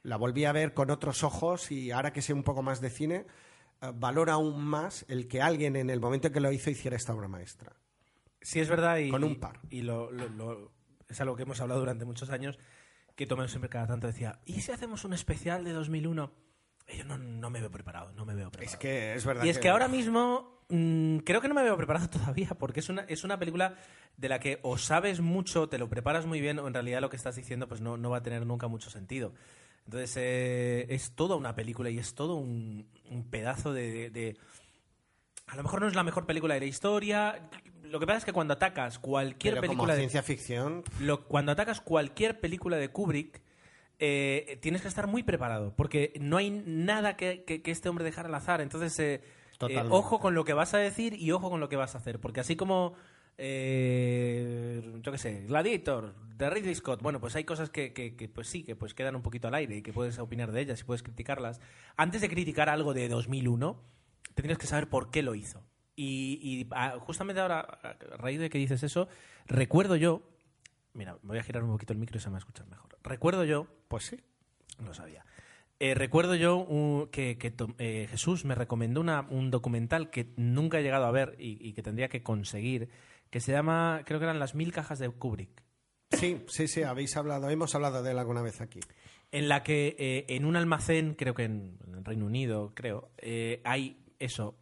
La 0.04 0.16
volví 0.16 0.44
a 0.44 0.52
ver 0.52 0.74
con 0.74 0.90
otros 0.90 1.24
ojos 1.24 1.72
y 1.72 1.90
ahora 1.90 2.12
que 2.12 2.22
sé 2.22 2.32
un 2.32 2.44
poco 2.44 2.62
más 2.62 2.80
de 2.80 2.90
cine, 2.90 3.26
eh, 3.80 3.92
valora 3.94 4.34
aún 4.34 4.64
más 4.64 5.04
el 5.08 5.28
que 5.28 5.42
alguien 5.42 5.76
en 5.76 5.90
el 5.90 6.00
momento 6.00 6.28
en 6.28 6.34
que 6.34 6.40
lo 6.40 6.52
hizo 6.52 6.70
hiciera 6.70 6.96
esta 6.96 7.14
obra 7.14 7.28
maestra. 7.28 7.76
Sí, 8.40 8.60
es 8.60 8.68
verdad. 8.68 8.98
Y, 8.98 9.10
Con 9.10 9.24
un 9.24 9.40
par. 9.40 9.60
Y, 9.70 9.82
lo, 9.82 10.10
es 11.08 11.20
algo 11.20 11.36
que 11.36 11.42
hemos 11.42 11.60
hablado 11.60 11.80
durante 11.80 12.04
muchos 12.04 12.30
años, 12.30 12.58
que 13.14 13.26
Tomeo 13.26 13.48
siempre 13.48 13.70
cada 13.70 13.86
tanto 13.86 14.06
decía, 14.06 14.40
¿y 14.44 14.60
si 14.60 14.72
hacemos 14.72 15.04
un 15.04 15.14
especial 15.14 15.64
de 15.64 15.72
2001? 15.72 16.30
Yo 16.94 17.04
no, 17.04 17.16
no 17.16 17.48
me 17.48 17.60
veo 17.60 17.70
preparado, 17.70 18.12
no 18.12 18.26
me 18.26 18.34
veo 18.34 18.50
preparado. 18.50 18.74
Es 18.74 18.78
que 18.78 19.14
es 19.14 19.24
verdad. 19.24 19.44
Y 19.44 19.48
es 19.48 19.58
que 19.58 19.70
ahora 19.70 19.88
mismo 19.88 20.62
mm, 20.68 21.18
creo 21.18 21.40
que 21.40 21.48
no 21.48 21.54
me 21.54 21.62
veo 21.62 21.76
preparado 21.76 22.10
todavía, 22.10 22.50
porque 22.58 22.80
es 22.80 22.88
una, 22.90 23.02
es 23.02 23.24
una 23.24 23.38
película 23.38 23.76
de 24.16 24.28
la 24.28 24.38
que 24.40 24.60
o 24.62 24.76
sabes 24.76 25.20
mucho, 25.20 25.68
te 25.68 25.78
lo 25.78 25.88
preparas 25.88 26.26
muy 26.26 26.40
bien, 26.40 26.58
o 26.58 26.68
en 26.68 26.74
realidad 26.74 27.00
lo 27.00 27.08
que 27.08 27.16
estás 27.16 27.36
diciendo 27.36 27.66
pues 27.66 27.80
no, 27.80 27.96
no 27.96 28.10
va 28.10 28.18
a 28.18 28.22
tener 28.22 28.44
nunca 28.44 28.68
mucho 28.68 28.90
sentido. 28.90 29.32
Entonces 29.86 30.14
eh, 30.16 30.86
es 30.88 31.12
toda 31.14 31.36
una 31.36 31.54
película 31.54 31.90
y 31.90 31.98
es 31.98 32.14
todo 32.14 32.36
un, 32.36 32.88
un 33.10 33.24
pedazo 33.30 33.72
de, 33.72 33.90
de- 33.90 34.10
de- 34.10 34.36
A 35.46 35.56
lo 35.56 35.62
mejor 35.62 35.80
no 35.80 35.88
es 35.88 35.94
la 35.94 36.02
mejor 36.02 36.26
película 36.26 36.54
de 36.54 36.60
la 36.60 36.66
historia. 36.66 37.48
Lo 37.82 38.00
que 38.00 38.06
pasa 38.06 38.18
es 38.18 38.24
que 38.24 38.32
cuando 38.32 38.54
atacas 38.54 38.98
cualquier 38.98 39.54
Pero 39.54 39.62
como 39.62 39.72
película 39.72 39.94
de 39.94 40.00
ciencia 40.00 40.22
ficción, 40.22 40.84
lo- 41.00 41.24
cuando 41.26 41.52
atacas 41.52 41.80
cualquier 41.80 42.40
película 42.40 42.76
de 42.78 42.88
Kubrick, 42.88 43.42
eh, 43.98 44.58
tienes 44.62 44.82
que 44.82 44.88
estar 44.88 45.06
muy 45.06 45.22
preparado, 45.22 45.74
porque 45.76 46.12
no 46.18 46.38
hay 46.38 46.50
nada 46.50 47.16
que, 47.16 47.44
que- 47.44 47.62
que 47.62 47.70
este 47.70 47.88
hombre 47.88 48.04
dejara 48.04 48.28
al 48.28 48.34
azar. 48.34 48.60
Entonces, 48.62 48.98
eh, 48.98 49.22
eh, 49.70 49.74
ojo 49.92 50.18
con 50.18 50.34
lo 50.34 50.44
que 50.44 50.54
vas 50.54 50.74
a 50.74 50.78
decir 50.78 51.14
y 51.14 51.30
ojo 51.30 51.50
con 51.50 51.60
lo 51.60 51.68
que 51.68 51.76
vas 51.76 51.94
a 51.94 51.98
hacer, 51.98 52.18
porque 52.20 52.40
así 52.40 52.56
como, 52.56 52.94
eh, 53.36 55.00
yo 55.02 55.12
qué 55.12 55.18
sé, 55.18 55.44
Gladiator, 55.46 56.14
de 56.36 56.50
Ridley 56.50 56.74
Scott, 56.74 57.00
bueno, 57.02 57.20
pues 57.20 57.36
hay 57.36 57.44
cosas 57.44 57.70
que, 57.70 58.30
pues 58.34 58.48
sí, 58.48 58.64
que 58.64 58.76
pues 58.76 58.94
quedan 58.94 59.16
un 59.16 59.22
poquito 59.22 59.48
al 59.48 59.54
aire 59.54 59.76
y 59.76 59.82
que 59.82 59.92
puedes 59.92 60.18
opinar 60.18 60.52
de 60.52 60.60
ellas 60.60 60.80
y 60.80 60.84
puedes 60.84 61.02
criticarlas. 61.02 61.60
Antes 61.96 62.20
de 62.20 62.28
criticar 62.28 62.68
algo 62.68 62.94
de 62.94 63.08
2001, 63.08 63.80
tendrías 64.34 64.58
que 64.58 64.66
saber 64.66 64.88
por 64.88 65.10
qué 65.10 65.22
lo 65.22 65.34
hizo. 65.34 65.62
Y, 65.96 66.66
ah, 66.72 66.96
justamente 66.98 67.40
ahora, 67.40 67.60
a 67.60 68.16
raíz 68.16 68.40
de 68.40 68.50
que 68.50 68.58
dices 68.58 68.82
eso, 68.82 69.08
recuerdo 69.46 69.94
yo. 69.94 70.22
Mira, 70.92 71.18
voy 71.22 71.38
a 71.38 71.42
girar 71.42 71.62
un 71.62 71.70
poquito 71.70 71.92
el 71.92 72.00
micro 72.00 72.18
y 72.18 72.20
se 72.20 72.28
me 72.28 72.32
va 72.32 72.38
a 72.38 72.40
escuchar 72.40 72.66
mejor. 72.66 72.98
Recuerdo 73.02 73.44
yo. 73.44 73.66
pues 73.88 74.04
sí. 74.04 74.20
No 74.80 74.92
sabía. 74.92 75.24
Eh, 75.78 75.94
recuerdo 75.94 76.34
yo 76.34 77.08
que, 77.12 77.38
eh, 77.78 78.06
Jesús 78.10 78.44
me 78.44 78.56
recomendó 78.56 79.02
un 79.02 79.50
documental 79.52 80.10
que 80.10 80.32
nunca 80.36 80.80
he 80.80 80.82
llegado 80.82 81.04
a 81.04 81.12
ver 81.12 81.36
y 81.38 81.72
que 81.74 81.82
tendría 81.82 82.08
que 82.08 82.24
conseguir, 82.24 82.88
que 83.34 83.40
se 83.40 83.50
llama, 83.50 84.02
creo 84.06 84.20
que 84.20 84.26
eran 84.26 84.38
Las 84.38 84.54
mil 84.54 84.70
cajas 84.70 85.00
de 85.00 85.10
Kubrick. 85.10 85.64
Sí, 86.12 86.44
sí, 86.46 86.68
sí, 86.68 86.84
habéis 86.84 87.16
hablado, 87.16 87.50
hemos 87.50 87.74
hablado 87.74 88.00
de 88.00 88.12
él 88.12 88.18
alguna 88.20 88.42
vez 88.42 88.60
aquí. 88.60 88.78
en 89.32 89.48
la 89.48 89.64
que 89.64 89.96
eh, 89.98 90.24
en 90.28 90.44
un 90.44 90.54
almacén, 90.54 91.14
creo 91.14 91.34
que 91.34 91.42
en, 91.42 91.76
en 91.84 91.94
el 91.96 92.04
Reino 92.04 92.26
Unido, 92.26 92.70
creo, 92.76 93.10
eh, 93.18 93.60
hay 93.64 93.98
eso, 94.20 94.56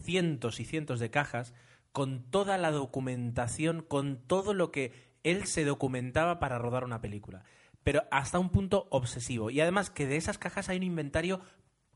cientos 0.00 0.60
y 0.60 0.64
cientos 0.64 1.00
de 1.00 1.10
cajas 1.10 1.52
con 1.90 2.30
toda 2.30 2.58
la 2.58 2.70
documentación, 2.70 3.82
con 3.82 4.18
todo 4.28 4.54
lo 4.54 4.70
que 4.70 4.92
él 5.24 5.46
se 5.46 5.64
documentaba 5.64 6.38
para 6.38 6.58
rodar 6.58 6.84
una 6.84 7.00
película. 7.00 7.42
Pero 7.82 8.04
hasta 8.12 8.38
un 8.38 8.50
punto 8.50 8.86
obsesivo. 8.90 9.50
Y 9.50 9.60
además 9.60 9.90
que 9.90 10.06
de 10.06 10.16
esas 10.16 10.38
cajas 10.38 10.68
hay 10.68 10.76
un 10.76 10.84
inventario 10.84 11.40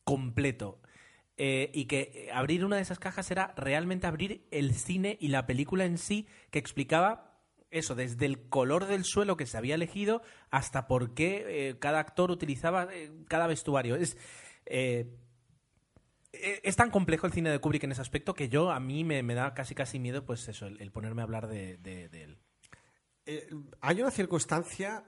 completo. 0.02 0.80
Eh, 1.38 1.70
y 1.74 1.84
que 1.84 2.10
eh, 2.14 2.30
abrir 2.32 2.64
una 2.64 2.76
de 2.76 2.82
esas 2.82 2.98
cajas 2.98 3.30
era 3.30 3.52
realmente 3.58 4.06
abrir 4.06 4.46
el 4.50 4.74
cine 4.74 5.18
y 5.20 5.28
la 5.28 5.46
película 5.46 5.84
en 5.84 5.98
sí, 5.98 6.26
que 6.50 6.58
explicaba 6.58 7.38
eso, 7.70 7.94
desde 7.94 8.24
el 8.24 8.48
color 8.48 8.86
del 8.86 9.04
suelo 9.04 9.36
que 9.36 9.44
se 9.44 9.58
había 9.58 9.74
elegido 9.74 10.22
hasta 10.50 10.86
por 10.86 11.12
qué 11.12 11.44
eh, 11.70 11.78
cada 11.78 11.98
actor 12.00 12.30
utilizaba 12.30 12.88
cada 13.28 13.46
vestuario. 13.48 13.96
Es, 13.96 14.16
eh, 14.64 15.10
es 16.32 16.76
tan 16.76 16.90
complejo 16.90 17.26
el 17.26 17.32
cine 17.32 17.50
de 17.50 17.58
Kubrick 17.58 17.84
en 17.84 17.92
ese 17.92 18.00
aspecto 18.00 18.32
que 18.34 18.48
yo 18.48 18.70
a 18.70 18.80
mí 18.80 19.04
me, 19.04 19.22
me 19.22 19.34
da 19.34 19.52
casi 19.52 19.74
casi 19.74 19.98
miedo 19.98 20.24
pues 20.24 20.48
eso, 20.48 20.66
el, 20.66 20.90
ponerme 20.90 21.20
a 21.22 21.24
hablar 21.24 21.48
de, 21.48 21.76
de- 21.78 22.08
de 22.08 22.22
él. 22.22 22.38
Hay 23.80 24.00
una 24.00 24.10
circunstancia 24.10 25.04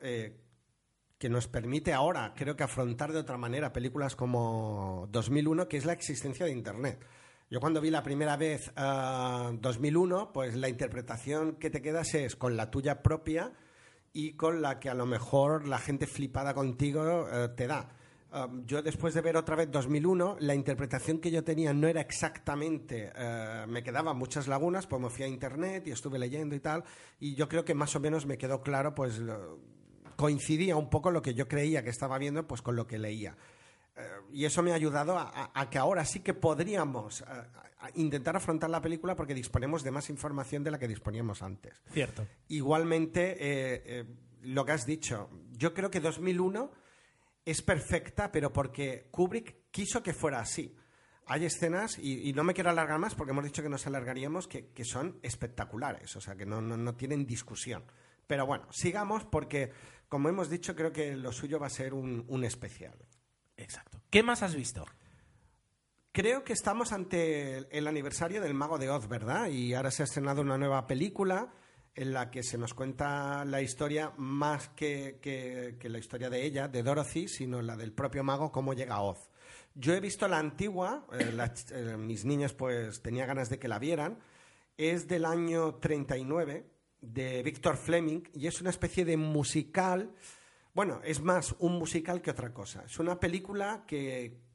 que 1.18 1.28
nos 1.28 1.48
permite 1.48 1.92
ahora, 1.92 2.32
creo 2.36 2.56
que 2.56 2.62
afrontar 2.62 3.12
de 3.12 3.18
otra 3.18 3.36
manera 3.36 3.72
películas 3.72 4.14
como 4.14 5.08
2001, 5.10 5.68
que 5.68 5.76
es 5.76 5.84
la 5.84 5.92
existencia 5.92 6.46
de 6.46 6.52
Internet. 6.52 7.04
Yo 7.50 7.60
cuando 7.60 7.80
vi 7.80 7.90
la 7.90 8.02
primera 8.02 8.36
vez 8.36 8.70
ah, 8.76 9.50
2001, 9.54 10.32
pues 10.32 10.54
la 10.54 10.68
interpretación 10.68 11.56
que 11.56 11.70
te 11.70 11.82
quedas 11.82 12.14
es 12.14 12.36
con 12.36 12.56
la 12.56 12.70
tuya 12.70 13.02
propia 13.02 13.52
y 14.12 14.34
con 14.34 14.62
la 14.62 14.78
que 14.78 14.90
a 14.90 14.94
lo 14.94 15.06
mejor 15.06 15.66
la 15.66 15.78
gente 15.78 16.06
flipada 16.06 16.54
contigo 16.54 17.26
eh, 17.32 17.48
te 17.56 17.66
da. 17.66 17.88
Ah, 18.30 18.48
yo 18.66 18.82
después 18.82 19.14
de 19.14 19.22
ver 19.22 19.38
otra 19.38 19.56
vez 19.56 19.70
2001, 19.70 20.36
la 20.40 20.54
interpretación 20.54 21.18
que 21.18 21.30
yo 21.30 21.42
tenía 21.42 21.72
no 21.72 21.88
era 21.88 22.02
exactamente, 22.02 23.10
eh, 23.16 23.64
me 23.66 23.82
quedaban 23.82 24.18
muchas 24.18 24.46
lagunas, 24.46 24.86
pues 24.86 25.00
me 25.00 25.08
fui 25.08 25.24
a 25.24 25.28
internet 25.28 25.86
y 25.86 25.92
estuve 25.92 26.18
leyendo 26.18 26.54
y 26.54 26.60
tal, 26.60 26.84
y 27.18 27.34
yo 27.34 27.48
creo 27.48 27.64
que 27.64 27.74
más 27.74 27.96
o 27.96 28.00
menos 28.00 28.26
me 28.26 28.36
quedó 28.36 28.60
claro, 28.60 28.94
pues 28.94 29.22
coincidía 30.18 30.74
un 30.76 30.90
poco 30.90 31.12
lo 31.12 31.22
que 31.22 31.32
yo 31.32 31.46
creía 31.46 31.84
que 31.84 31.90
estaba 31.90 32.18
viendo, 32.18 32.46
pues 32.48 32.60
con 32.60 32.74
lo 32.74 32.86
que 32.88 32.98
leía. 32.98 33.36
Eh, 33.96 34.02
y 34.32 34.44
eso 34.44 34.62
me 34.64 34.72
ha 34.72 34.74
ayudado 34.74 35.16
a, 35.16 35.70
que 35.70 35.78
ahora 35.78 36.04
sí 36.04 36.20
que 36.20 36.34
podríamos 36.34 37.20
eh, 37.20 37.24
a- 37.28 37.86
a 37.86 37.90
intentar 37.94 38.34
afrontar 38.36 38.68
la 38.68 38.82
película 38.82 39.14
porque 39.14 39.32
disponemos 39.34 39.84
de 39.84 39.92
más 39.92 40.10
información 40.10 40.64
de 40.64 40.72
la 40.72 40.78
que 40.80 40.88
disponíamos 40.88 41.40
antes. 41.42 41.80
Cierto. 41.92 42.26
Igualmente, 42.48 43.30
eh, 43.38 43.82
eh, 43.86 44.04
lo 44.42 44.64
que 44.64 44.72
has 44.72 44.84
dicho, 44.84 45.30
yo 45.52 45.72
creo 45.72 45.88
que 45.88 46.00
2001 46.00 46.72
es 47.44 47.62
perfecta, 47.62 48.32
pero 48.32 48.52
porque 48.52 49.06
Kubrick 49.12 49.70
quiso 49.70 50.02
que 50.02 50.12
fuera 50.12 50.40
así. 50.40 50.74
Hay 51.26 51.44
escenas, 51.44 51.96
y, 51.98 52.28
y 52.28 52.32
no 52.32 52.42
me 52.42 52.54
quiero 52.54 52.70
alargar 52.70 52.98
más 52.98 53.14
porque 53.14 53.30
hemos 53.32 53.44
dicho 53.44 53.62
que 53.62 53.68
nos 53.68 53.86
alargaríamos, 53.86 54.48
que, 54.48 54.70
que 54.72 54.84
son 54.84 55.20
espectaculares, 55.22 56.16
o 56.16 56.20
sea, 56.20 56.34
que 56.34 56.44
no, 56.46 56.60
no, 56.60 56.76
no 56.76 56.94
tienen 56.96 57.26
discusión. 57.26 57.84
Pero 58.28 58.46
bueno, 58.46 58.66
sigamos 58.70 59.24
porque, 59.24 59.72
como 60.08 60.28
hemos 60.28 60.48
dicho, 60.48 60.76
creo 60.76 60.92
que 60.92 61.16
lo 61.16 61.32
suyo 61.32 61.58
va 61.58 61.66
a 61.66 61.70
ser 61.70 61.92
un, 61.94 62.24
un 62.28 62.44
especial. 62.44 62.94
Exacto. 63.56 64.00
¿Qué 64.10 64.22
más 64.22 64.44
has 64.44 64.54
visto? 64.54 64.86
Creo 66.12 66.42
que 66.44 66.52
estamos 66.52 66.92
ante 66.92 67.58
el, 67.58 67.68
el 67.70 67.86
aniversario 67.86 68.40
del 68.40 68.54
Mago 68.54 68.78
de 68.78 68.90
Oz, 68.90 69.08
¿verdad? 69.08 69.48
Y 69.48 69.74
ahora 69.74 69.90
se 69.90 70.02
ha 70.02 70.04
estrenado 70.04 70.40
una 70.42 70.58
nueva 70.58 70.86
película 70.86 71.52
en 71.94 72.12
la 72.12 72.30
que 72.30 72.42
se 72.42 72.58
nos 72.58 72.74
cuenta 72.74 73.44
la 73.44 73.60
historia 73.60 74.12
más 74.16 74.68
que, 74.68 75.18
que- 75.20 75.76
que 75.80 75.88
la 75.88 75.98
historia 75.98 76.30
de 76.30 76.44
ella, 76.44 76.68
de 76.68 76.82
Dorothy, 76.82 77.28
sino 77.28 77.60
la 77.62 77.76
del 77.76 77.92
propio 77.92 78.22
mago, 78.24 78.52
cómo 78.52 78.72
llega 78.74 78.96
a 78.96 79.02
Oz. 79.02 79.30
Yo 79.74 79.94
he 79.94 80.00
visto 80.00 80.26
la 80.28 80.38
antigua, 80.38 81.06
eh, 81.12 81.32
la 81.32 81.52
eh, 81.72 81.96
mis 81.96 82.24
niños 82.24 82.52
pues 82.52 83.00
tenía 83.02 83.26
ganas 83.26 83.48
de 83.48 83.58
que 83.58 83.68
la 83.68 83.78
vieran, 83.78 84.18
es 84.76 85.08
del 85.08 85.24
año 85.24 85.76
39, 85.76 86.66
de 87.00 87.42
Victor 87.42 87.76
Fleming, 87.76 88.22
y 88.34 88.46
es 88.46 88.60
una 88.60 88.70
especie 88.70 89.04
de 89.04 89.16
musical, 89.16 90.12
bueno, 90.74 91.00
es 91.04 91.20
más 91.20 91.54
un 91.58 91.78
musical 91.78 92.20
que 92.22 92.30
otra 92.30 92.52
cosa. 92.52 92.84
Es 92.86 92.98
una 92.98 93.18
película 93.18 93.84
que 93.86 94.48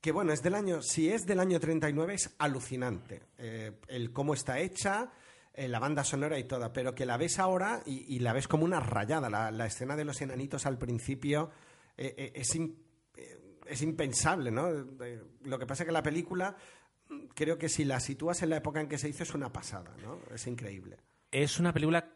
que 0.00 0.12
bueno, 0.12 0.32
es 0.32 0.42
del 0.42 0.54
año, 0.54 0.80
si 0.82 1.10
es 1.10 1.26
del 1.26 1.40
año 1.40 1.60
39 1.60 2.14
es 2.14 2.34
alucinante. 2.38 3.22
Eh, 3.36 3.72
el 3.88 4.12
cómo 4.12 4.32
está 4.32 4.58
hecha, 4.58 5.12
eh, 5.52 5.68
la 5.68 5.78
banda 5.78 6.04
sonora 6.04 6.38
y 6.38 6.44
toda, 6.44 6.72
pero 6.72 6.94
que 6.94 7.04
la 7.04 7.18
ves 7.18 7.38
ahora 7.38 7.82
y, 7.84 8.18
la 8.20 8.32
ves 8.32 8.48
como 8.48 8.64
una 8.64 8.80
rayada. 8.80 9.28
La, 9.28 9.66
escena 9.66 9.96
de 9.96 10.04
los 10.04 10.20
enanitos 10.22 10.64
al 10.64 10.78
principio 10.78 11.50
eh, 11.98 12.32
es, 12.34 12.58
es 13.66 13.82
impensable, 13.82 14.50
¿no? 14.50 14.70
Lo 15.42 15.58
que 15.58 15.66
pasa 15.66 15.82
es 15.82 15.86
que 15.86 15.92
la 15.92 16.02
película, 16.02 16.56
creo 17.34 17.58
que 17.58 17.68
si 17.68 17.84
la 17.84 18.00
sitúas 18.00 18.42
en 18.42 18.50
la 18.50 18.56
época 18.56 18.80
en 18.80 18.88
que 18.88 18.98
se 18.98 19.08
hizo 19.08 19.22
es 19.22 19.34
una 19.34 19.52
pasada, 19.52 19.94
¿no? 20.02 20.18
Es 20.34 20.46
increíble. 20.46 20.96
Es 21.30 21.58
una 21.58 21.72
película 21.72 22.12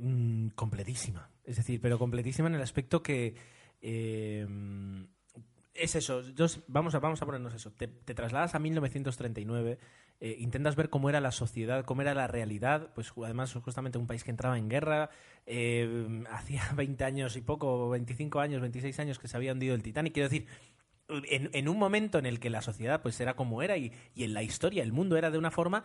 mm, 0.00 0.48
completísima. 0.48 1.30
Es 1.44 1.56
decir, 1.56 1.80
pero 1.80 1.98
completísima 1.98 2.48
en 2.48 2.54
el 2.54 2.62
aspecto 2.62 3.02
que. 3.02 3.34
eh, 3.82 4.46
es 5.74 5.96
eso. 5.96 6.22
vamos, 6.68 6.94
a, 6.94 7.00
vamos 7.00 7.20
a 7.20 7.26
ponernos 7.26 7.52
eso. 7.52 7.72
Te, 7.72 7.88
trasladas 7.88 8.54
a 8.54 8.58
1939, 8.60 9.78
eh, 10.20 10.36
intentas 10.38 10.76
ver 10.76 10.88
cómo 10.88 11.08
era 11.08 11.20
la 11.20 11.32
sociedad, 11.32 11.84
cómo 11.84 12.02
era 12.02 12.14
la 12.14 12.28
realidad. 12.28 12.92
Pues 12.94 13.12
además, 13.22 13.52
justamente 13.52 13.98
un 13.98 14.06
país 14.06 14.24
que 14.24 14.30
entraba 14.30 14.56
en 14.56 14.68
guerra. 14.68 15.10
eh, 15.46 16.24
hacía 16.30 16.62
20 16.76 17.04
años 17.04 17.36
y 17.36 17.42
poco, 17.42 17.90
25 17.90 18.40
años, 18.40 18.60
26 18.60 18.98
años 19.00 19.18
que 19.18 19.28
se 19.28 19.36
había 19.36 19.52
hundido 19.52 19.74
el 19.74 19.82
Titanic. 19.82 20.14
Quiero 20.14 20.28
decir. 20.28 20.46
En, 21.08 21.68
un 21.68 21.78
momento 21.78 22.18
en 22.18 22.24
el 22.24 22.40
que 22.40 22.48
la 22.48 22.62
sociedad 22.62 23.02
pues 23.02 23.20
era 23.20 23.36
como 23.36 23.62
era 23.62 23.76
y, 23.76 23.92
en 24.16 24.32
la 24.32 24.42
historia 24.42 24.82
el 24.82 24.92
mundo 24.92 25.16
era 25.16 25.30
de 25.30 25.36
una 25.36 25.50
forma, 25.50 25.84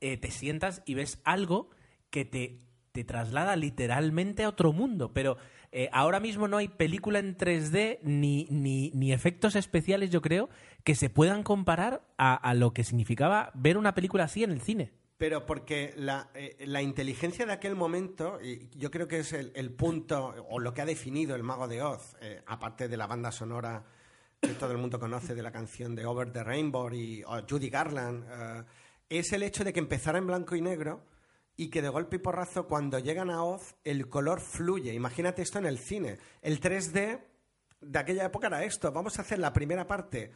eh, 0.00 0.18
te 0.18 0.30
sientas 0.30 0.82
y 0.84 0.94
ves 0.94 1.20
algo 1.24 1.70
que 2.10 2.26
te, 2.26 2.60
te 2.92 3.02
traslada 3.02 3.56
literalmente 3.56 4.44
a 4.44 4.48
otro 4.50 4.72
mundo. 4.72 5.14
Pero 5.14 5.38
eh, 5.72 5.88
ahora 5.92 6.20
mismo 6.20 6.48
no 6.48 6.58
hay 6.58 6.68
película 6.68 7.18
en 7.18 7.36
3D 7.36 8.00
ni, 8.02 8.46
ni, 8.50 8.90
ni 8.94 9.12
efectos 9.12 9.56
especiales, 9.56 10.10
yo 10.10 10.20
creo, 10.20 10.50
que 10.84 10.94
se 10.94 11.08
puedan 11.08 11.42
comparar 11.42 12.06
a, 12.18 12.34
a 12.34 12.52
lo 12.52 12.74
que 12.74 12.84
significaba 12.84 13.50
ver 13.54 13.78
una 13.78 13.94
película 13.94 14.24
así 14.24 14.44
en 14.44 14.50
el 14.50 14.60
cine. 14.60 14.92
Pero 15.16 15.46
porque 15.46 15.94
la, 15.96 16.30
eh, 16.34 16.56
la 16.66 16.82
inteligencia 16.82 17.46
de 17.46 17.52
aquel 17.52 17.74
momento, 17.74 18.38
y 18.42 18.68
yo 18.76 18.90
creo 18.90 19.08
que 19.08 19.20
es 19.20 19.32
el, 19.32 19.70
punto, 19.72 20.34
o 20.50 20.60
lo 20.60 20.74
que 20.74 20.82
ha 20.82 20.86
definido 20.86 21.34
el 21.34 21.42
Mago 21.42 21.68
de 21.68 21.82
Oz, 21.82 22.16
aparte 22.46 22.86
de 22.86 22.96
la 22.98 23.06
banda 23.06 23.32
sonora 23.32 23.84
que 24.40 24.54
todo 24.54 24.72
el 24.72 24.78
mundo 24.78 24.98
conoce 25.00 25.34
de 25.34 25.42
la 25.42 25.50
canción 25.50 25.94
de 25.94 26.06
Over 26.06 26.32
the 26.32 26.44
Rainbow 26.44 26.92
y 26.92 27.22
o 27.24 27.40
Judy 27.48 27.70
Garland, 27.70 28.24
eh, 28.30 28.64
es 29.08 29.32
el 29.32 29.42
hecho 29.42 29.64
de 29.64 29.72
que 29.72 29.80
empezara 29.80 30.18
en 30.18 30.26
blanco 30.26 30.54
y 30.54 30.60
negro 30.62 31.04
y 31.56 31.70
que 31.70 31.82
de 31.82 31.88
golpe 31.88 32.16
y 32.16 32.20
porrazo 32.20 32.66
cuando 32.68 32.98
llegan 33.00 33.30
a 33.30 33.42
Oz 33.42 33.74
el 33.84 34.08
color 34.08 34.40
fluye. 34.40 34.92
Imagínate 34.94 35.42
esto 35.42 35.58
en 35.58 35.66
el 35.66 35.78
cine. 35.78 36.18
El 36.40 36.60
3D 36.60 37.20
de 37.80 37.98
aquella 37.98 38.26
época 38.26 38.46
era 38.46 38.62
esto. 38.64 38.92
Vamos 38.92 39.18
a 39.18 39.22
hacer 39.22 39.38
la 39.40 39.52
primera 39.52 39.86
parte 39.86 40.30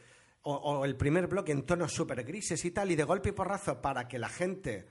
o, 0.45 0.85
el 0.85 0.97
primer 0.97 1.29
bloque 1.29 1.53
en 1.53 1.63
tonos 1.65 1.93
súper 1.93 2.25
grises 2.25 2.65
y 2.65 2.73
tal, 2.73 2.91
y 2.91 2.97
de 2.97 3.05
golpe 3.05 3.29
y 3.29 3.33
porrazo 3.33 3.81
para 3.81 4.09
que 4.09 4.19
la 4.19 4.29
gente 4.29 4.89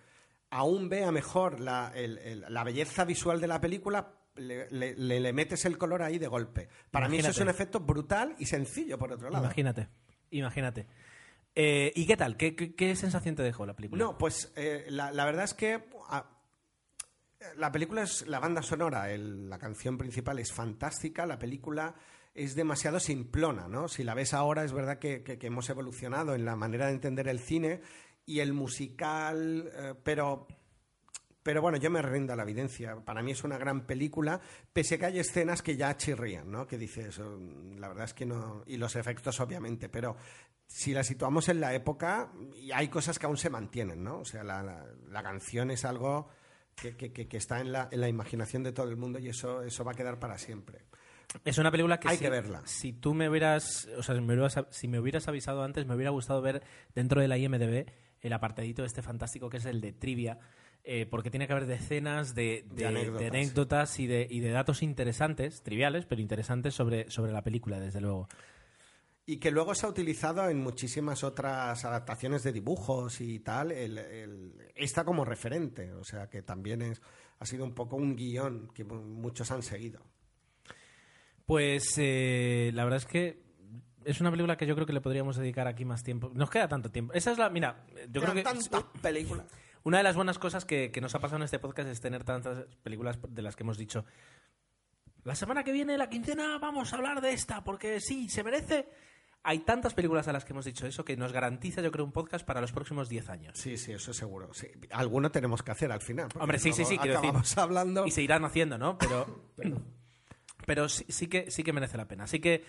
aún 0.49 0.87
vea 0.87 1.11
mejor 1.11 1.59
la, 1.59 1.91
el- 1.93 2.17
el- 2.19 2.45
la 2.47 2.63
belleza 2.63 3.03
visual 3.03 3.41
de 3.41 3.47
la 3.47 3.59
película, 3.59 4.13
le, 4.35 4.69
le- 4.71 4.95
le- 4.95 5.19
le 5.19 5.33
metes 5.33 5.65
el 5.65 5.77
color 5.77 6.01
ahí 6.03 6.17
de 6.19 6.27
golpe. 6.27 6.69
Para 6.89 7.07
mí 7.09 7.17
eso 7.17 7.29
es 7.31 7.37
un 7.39 7.49
efecto 7.49 7.79
brutal 7.79 8.35
y 8.39 8.45
sencillo, 8.45 8.97
por 8.97 9.11
otro 9.11 9.29
lado. 9.29 9.43
Imagínate, 9.45 9.87
imagínate. 10.31 10.87
Eh, 11.53 11.91
¿Y 11.95 12.05
qué 12.05 12.15
tal? 12.15 12.37
¿Qué, 12.37 12.55
qué, 12.55 12.73
qué 12.75 12.95
sensación 12.95 13.35
te 13.35 13.43
dejó 13.43 13.65
la 13.65 13.75
película? 13.75 14.03
No, 14.03 14.17
pues 14.17 14.53
eh, 14.55 14.85
la, 14.89 15.11
la 15.11 15.25
verdad 15.25 15.43
es 15.43 15.53
que 15.53 15.83
ah, 16.07 16.29
la 17.57 17.71
película 17.71 18.03
es 18.03 18.25
la 18.27 18.39
banda 18.39 18.61
sonora, 18.61 19.11
el- 19.11 19.49
la 19.49 19.57
canción 19.59 19.97
principal 19.97 20.39
es 20.39 20.51
fantástica, 20.53 21.25
la 21.25 21.37
película 21.39 21.95
es 22.33 22.55
demasiado 22.55 22.99
simplona, 23.01 23.67
¿no? 23.67 23.89
Si 23.89 24.03
la 24.05 24.13
ves 24.13 24.33
ahora 24.33 24.63
es 24.63 24.71
verdad 24.71 24.99
que, 24.99 25.23
que- 25.23 25.37
que 25.37 25.47
hemos 25.47 25.69
evolucionado 25.69 26.33
en 26.35 26.45
la 26.45 26.55
manera 26.55 26.85
de 26.87 26.93
entender 26.93 27.27
el 27.27 27.39
cine 27.39 27.81
y 28.25 28.39
el 28.39 28.53
musical, 28.53 29.69
eh, 29.75 29.93
pero 30.03 30.47
pero 31.43 31.61
bueno, 31.61 31.77
yo 31.77 31.89
me 31.89 32.01
rindo 32.01 32.33
a 32.33 32.35
la 32.35 32.43
evidencia. 32.43 32.95
Para 33.03 33.21
mí 33.21 33.31
es 33.31 33.43
una 33.43 33.57
gran 33.57 33.81
película, 33.85 34.39
pese 34.73 34.95
a 34.95 34.97
que 34.99 35.05
hay 35.07 35.19
escenas 35.19 35.61
que 35.61 35.75
ya 35.77 35.95
chirrían, 35.97 36.51
¿no? 36.51 36.67
Que 36.67 36.77
dices, 36.77 37.17
oh, 37.19 37.37
la 37.77 37.87
verdad 37.87 38.05
es 38.05 38.13
que 38.13 38.25
no. 38.25 38.63
Y 38.67 38.77
los 38.77 38.95
efectos, 38.95 39.39
obviamente, 39.39 39.89
pero 39.89 40.15
si 40.67 40.93
la 40.93 41.03
situamos 41.03 41.49
en 41.49 41.59
la 41.59 41.73
época, 41.73 42.31
y 42.55 42.71
hay 42.71 42.87
cosas 42.87 43.19
que 43.19 43.25
aún 43.25 43.37
se 43.37 43.49
mantienen, 43.49 44.03
¿no? 44.03 44.19
O 44.19 44.25
sea, 44.25 44.43
la, 44.43 44.61
la- 44.63 44.85
la 45.09 45.23
canción 45.23 45.71
es 45.71 45.83
algo 45.85 46.29
que, 46.75 46.95
que- 46.95 47.11
que- 47.11 47.27
que 47.27 47.37
está 47.37 47.59
en 47.59 47.71
la, 47.71 47.89
en 47.91 47.99
la 48.01 48.07
imaginación 48.07 48.63
de 48.63 48.71
todo 48.71 48.87
el 48.87 48.95
mundo 48.95 49.19
y 49.19 49.27
eso, 49.29 49.61
eso 49.63 49.83
va 49.83 49.91
a 49.91 49.95
quedar 49.95 50.19
para 50.19 50.37
siempre. 50.37 50.85
Es 51.45 51.57
una 51.57 51.71
película 51.71 51.99
que 51.99 52.09
Hay 52.09 52.17
si, 52.17 52.23
que 52.23 52.29
verla. 52.29 52.61
Si 52.65 52.93
tú 52.93 53.13
me 53.13 53.29
hubieras, 53.29 53.87
o 53.97 54.03
sea, 54.03 54.15
si 54.15 54.21
me 54.21 54.33
hubieras, 54.33 54.65
si 54.69 54.87
me 54.87 54.99
hubieras 54.99 55.27
avisado 55.27 55.63
antes, 55.63 55.85
me 55.85 55.95
hubiera 55.95 56.11
gustado 56.11 56.41
ver 56.41 56.61
dentro 56.93 57.21
de 57.21 57.27
la 57.27 57.37
IMDb 57.37 57.85
el 58.21 58.33
apartadito 58.33 58.83
este 58.85 59.01
fantástico 59.01 59.49
que 59.49 59.57
es 59.57 59.65
el 59.65 59.81
de 59.81 59.93
trivia, 59.93 60.37
eh, 60.83 61.05
porque 61.05 61.29
tiene 61.29 61.47
que 61.47 61.53
haber 61.53 61.65
decenas 61.67 62.33
de, 62.35 62.65
de- 62.69 62.75
De 62.75 62.85
anécdotas. 62.87 63.19
de 63.19 63.27
anécdotas 63.27 63.99
y, 63.99 64.07
de, 64.07 64.27
y 64.29 64.39
de 64.39 64.49
datos 64.51 64.81
interesantes, 64.83 65.61
triviales, 65.63 66.05
pero 66.05 66.21
interesantes 66.21 66.73
sobre, 66.73 67.09
sobre 67.11 67.31
la 67.31 67.43
película, 67.43 67.79
desde 67.79 68.01
luego. 68.01 68.27
Y 69.25 69.37
que 69.37 69.51
luego 69.51 69.75
se 69.75 69.85
ha 69.85 69.89
utilizado 69.89 70.49
en 70.49 70.59
muchísimas 70.59 71.23
otras 71.23 71.85
adaptaciones 71.85 72.41
de 72.43 72.51
dibujos 72.51 73.21
y 73.21 73.39
tal, 73.39 73.71
el, 73.71 73.97
el- 73.99 74.53
esta 74.75 75.05
como 75.05 75.23
referente, 75.23 75.91
o 75.93 76.03
sea 76.03 76.27
que 76.29 76.41
también 76.41 76.81
es, 76.81 77.01
ha 77.39 77.45
sido 77.45 77.63
un 77.63 77.73
poco 77.73 77.95
un 77.95 78.15
guion 78.15 78.69
que 78.73 78.83
mu- 78.83 79.01
muchos 79.03 79.51
han 79.51 79.61
seguido. 79.61 80.01
Pues 81.45 81.93
eh, 81.97 82.71
la 82.73 82.83
verdad 82.83 82.97
es 82.97 83.05
que 83.05 83.41
es 84.05 84.21
una 84.21 84.31
película 84.31 84.57
que 84.57 84.65
yo 84.65 84.73
creo 84.75 84.87
que 84.87 84.93
le 84.93 85.01
podríamos 85.01 85.35
dedicar 85.37 85.67
aquí 85.67 85.85
más 85.85 86.03
tiempo. 86.03 86.31
Nos 86.33 86.49
queda 86.49 86.67
tanto 86.67 86.89
tiempo. 86.91 87.13
Esa 87.13 87.31
es 87.31 87.37
la, 87.37 87.49
mira, 87.49 87.85
yo 88.09 88.21
creo 88.21 88.33
que 88.33 88.41
tantas 88.43 88.83
películas. 89.01 89.45
Una 89.83 89.97
de 89.97 90.03
las 90.03 90.15
buenas 90.15 90.37
cosas 90.37 90.65
que, 90.65 90.91
que 90.91 91.01
nos 91.01 91.15
ha 91.15 91.19
pasado 91.19 91.37
en 91.37 91.43
este 91.43 91.59
podcast 91.59 91.89
es 91.89 92.01
tener 92.01 92.23
tantas 92.23 92.65
películas 92.83 93.19
de 93.27 93.41
las 93.41 93.55
que 93.55 93.63
hemos 93.63 93.77
dicho. 93.77 94.05
La 95.23 95.35
semana 95.35 95.63
que 95.63 95.71
viene, 95.71 95.97
la 95.97 96.09
quincena, 96.09 96.57
vamos 96.59 96.93
a 96.93 96.95
hablar 96.97 97.21
de 97.21 97.33
esta, 97.33 97.63
porque 97.63 97.99
sí, 97.99 98.27
se 98.29 98.43
merece. 98.43 98.89
Hay 99.43 99.59
tantas 99.59 99.93
películas 99.95 100.27
a 100.27 100.33
las 100.33 100.45
que 100.45 100.53
hemos 100.53 100.65
dicho 100.65 100.85
eso 100.85 101.03
que 101.03 101.17
nos 101.17 101.31
garantiza, 101.31 101.81
yo 101.81 101.91
creo, 101.91 102.05
un 102.05 102.11
podcast 102.11 102.45
para 102.45 102.61
los 102.61 102.71
próximos 102.71 103.09
10 103.09 103.29
años. 103.29 103.57
Sí, 103.57 103.77
sí, 103.77 103.91
eso 103.91 104.13
seguro. 104.13 104.53
Sí. 104.53 104.67
Alguno 104.91 105.31
tenemos 105.31 105.63
que 105.63 105.71
hacer 105.71 105.91
al 105.91 106.01
final. 106.01 106.29
Hombre, 106.39 106.59
sí, 106.59 106.73
sí, 106.73 106.85
sí, 106.85 106.97
quiero 106.97 107.19
decir. 107.19 107.59
hablando. 107.59 108.05
Y 108.05 108.11
se 108.11 108.21
irán 108.21 108.45
haciendo, 108.45 108.77
¿no? 108.77 108.97
Pero, 108.99 109.45
pero 110.65 110.89
sí, 110.89 111.05
sí 111.09 111.27
que, 111.27 111.49
sí 111.49 111.63
que 111.63 111.73
merece 111.73 111.97
la 111.97 112.07
pena. 112.07 112.25
Así 112.25 112.39
que, 112.39 112.63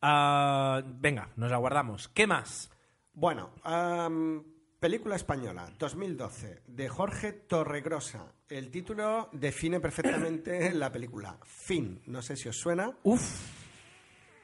ah, 0.00 0.82
venga, 0.86 1.28
nos 1.36 1.50
la 1.50 1.58
guardamos. 1.58 2.08
¿Qué 2.08 2.26
más? 2.26 2.70
Bueno, 3.12 3.50
am, 3.62 4.44
película 4.84 5.16
española, 5.16 5.72
2012, 5.78 6.60
de 6.66 6.90
Jorge 6.90 7.32
Torregrosa. 7.32 8.30
El 8.46 8.70
título 8.70 9.30
define 9.32 9.80
perfectamente 9.80 10.72
la 10.74 10.92
película. 10.92 11.38
Fin. 11.42 12.02
No 12.04 12.20
sé 12.20 12.36
si 12.36 12.50
os 12.50 12.58
suena. 12.58 12.94
Uf, 13.02 13.22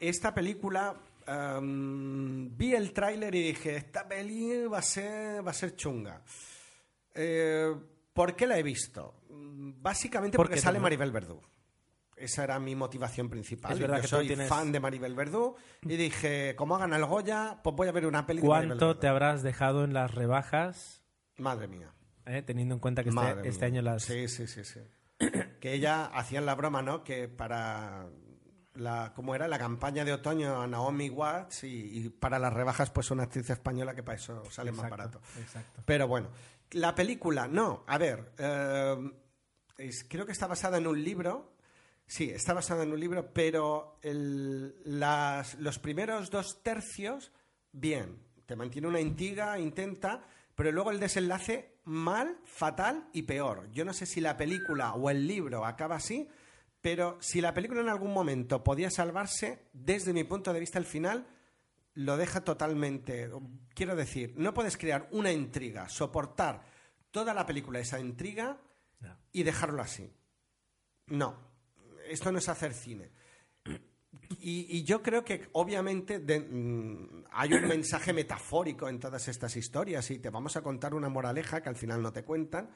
Esta 0.00 0.32
película 0.32 0.96
am, 1.26 2.56
vi 2.56 2.74
el 2.74 2.94
tráiler 2.94 3.34
y 3.34 3.48
dije, 3.48 3.76
esta 3.76 4.08
peli 4.08 4.64
va 4.64 4.78
a 4.78 4.82
ser, 4.82 5.46
va 5.46 5.50
a 5.50 5.52
ser 5.52 5.76
chunga. 5.76 6.22
Eh, 7.14 7.74
¿Por 8.14 8.34
qué 8.34 8.46
la 8.46 8.58
he 8.58 8.62
visto? 8.62 9.16
Mm, 9.28 9.72
Básicamente 9.82 10.38
¿Por 10.38 10.46
porque 10.46 10.54
qué, 10.54 10.62
sale? 10.62 10.80
Maribel 10.80 11.12
Verdú. 11.12 11.38
Esa 12.20 12.44
era 12.44 12.58
mi 12.58 12.74
motivación 12.74 13.28
principal. 13.28 13.72
Es 13.72 13.78
verdad 13.80 13.96
Yo 13.96 14.02
que 14.02 14.08
soy 14.08 14.26
tienes- 14.28 14.48
fan 14.48 14.70
de 14.72 14.80
Maribel 14.80 15.14
Verdú 15.14 15.56
y 15.82 15.96
dije, 15.96 16.54
como 16.56 16.76
hagan 16.76 16.92
el 16.92 17.04
Goya, 17.06 17.60
pues 17.64 17.74
voy 17.74 17.88
a 17.88 17.92
ver 17.92 18.06
una 18.06 18.22
Maribel 18.22 18.44
¿cuánto 18.46 18.98
te 18.98 19.08
habrás 19.08 19.42
dejado 19.42 19.84
en 19.84 19.92
las 19.94 20.14
rebajas? 20.14 21.02
Madre 21.38 21.66
mía. 21.68 21.92
eh, 22.26 22.42
teniendo 22.42 22.74
en 22.74 22.80
cuenta 22.80 23.02
que 23.02 23.08
este, 23.08 23.48
este 23.48 23.64
año 23.64 23.82
las... 23.82 24.02
Sí, 24.04 24.28
sí, 24.28 24.46
sí, 24.46 24.62
sí. 24.64 24.80
que 25.60 25.72
ella 25.72 26.06
hacían 26.06 26.46
la 26.46 26.54
broma, 26.54 26.80
¿no? 26.82 27.02
Que 27.02 27.26
para 27.28 28.06
la, 28.74 29.12
¿cómo 29.16 29.34
era? 29.34 29.48
La 29.48 29.58
campaña 29.58 30.04
de 30.04 30.12
otoño 30.12 30.60
a 30.62 30.66
Naomi 30.66 31.10
Watts 31.10 31.64
y, 31.64 31.98
y 31.98 32.08
para 32.10 32.38
las 32.38 32.52
rebajas, 32.52 32.90
pues 32.90 33.10
una 33.10 33.24
actriz 33.24 33.48
española 33.50 33.94
que 33.94 34.02
para 34.02 34.16
eso 34.16 34.42
sale 34.50 34.70
más 34.72 34.88
barato. 34.88 35.20
exacto. 35.38 35.82
Pero 35.84 36.06
bueno, 36.06 36.28
la 36.72 36.94
película, 36.94 37.48
no, 37.48 37.84
a 37.86 37.98
ver, 37.98 38.32
eh, 38.38 39.10
es- 39.78 40.04
creo 40.08 40.24
que 40.24 40.32
está 40.32 40.46
basada 40.46 40.78
en 40.78 40.86
un 40.86 41.02
libro. 41.02 41.54
Sí, 42.10 42.28
está 42.28 42.54
basada 42.54 42.82
en 42.82 42.90
un 42.90 42.98
libro, 42.98 43.32
pero 43.32 44.00
el- 44.02 44.74
las- 44.84 45.54
los 45.60 45.78
primeros 45.78 46.28
dos 46.28 46.60
tercios, 46.60 47.30
bien, 47.70 48.18
te 48.46 48.56
mantiene 48.56 48.88
una 48.88 48.98
intriga, 48.98 49.56
intenta, 49.60 50.26
pero 50.56 50.72
luego 50.72 50.90
el 50.90 50.98
desenlace 50.98 51.76
mal, 51.84 52.36
fatal 52.44 53.08
y 53.12 53.22
peor. 53.22 53.70
Yo 53.70 53.84
no 53.84 53.92
sé 53.92 54.06
si 54.06 54.20
la 54.20 54.36
película 54.36 54.94
o 54.94 55.08
el 55.08 55.24
libro 55.24 55.64
acaba 55.64 55.94
así, 55.94 56.28
pero 56.80 57.16
si 57.20 57.40
la 57.40 57.54
película 57.54 57.80
en 57.80 57.88
algún 57.88 58.12
momento 58.12 58.64
podía 58.64 58.90
salvarse, 58.90 59.66
desde 59.72 60.12
mi 60.12 60.24
punto 60.24 60.52
de 60.52 60.58
vista 60.58 60.80
el 60.80 60.86
final 60.86 61.28
lo 61.94 62.16
deja 62.16 62.40
totalmente. 62.42 63.30
Quiero 63.72 63.94
decir, 63.94 64.34
no 64.36 64.52
puedes 64.52 64.76
crear 64.76 65.06
una 65.12 65.30
intriga, 65.30 65.88
soportar 65.88 66.64
toda 67.12 67.34
la 67.34 67.46
película 67.46 67.78
esa 67.78 68.00
intriga 68.00 68.58
y 69.30 69.44
dejarlo 69.44 69.80
así. 69.80 70.12
No, 71.06 71.49
esto 72.10 72.30
no 72.32 72.38
es 72.38 72.48
hacer 72.48 72.74
cine. 72.74 73.10
Y, 74.40 74.66
y 74.76 74.84
yo 74.84 75.02
creo 75.02 75.24
que 75.24 75.48
obviamente 75.52 76.18
de- 76.18 76.40
mm, 76.40 77.24
hay 77.30 77.52
un 77.54 77.68
mensaje 77.68 78.12
metafórico 78.12 78.88
en 78.88 78.98
todas 78.98 79.28
estas 79.28 79.56
historias 79.56 80.10
y 80.10 80.18
te 80.18 80.30
vamos 80.30 80.56
a 80.56 80.62
contar 80.62 80.94
una 80.94 81.08
moraleja 81.08 81.60
que 81.62 81.68
al 81.68 81.76
final 81.76 82.02
no 82.02 82.12
te 82.12 82.24
cuentan, 82.24 82.70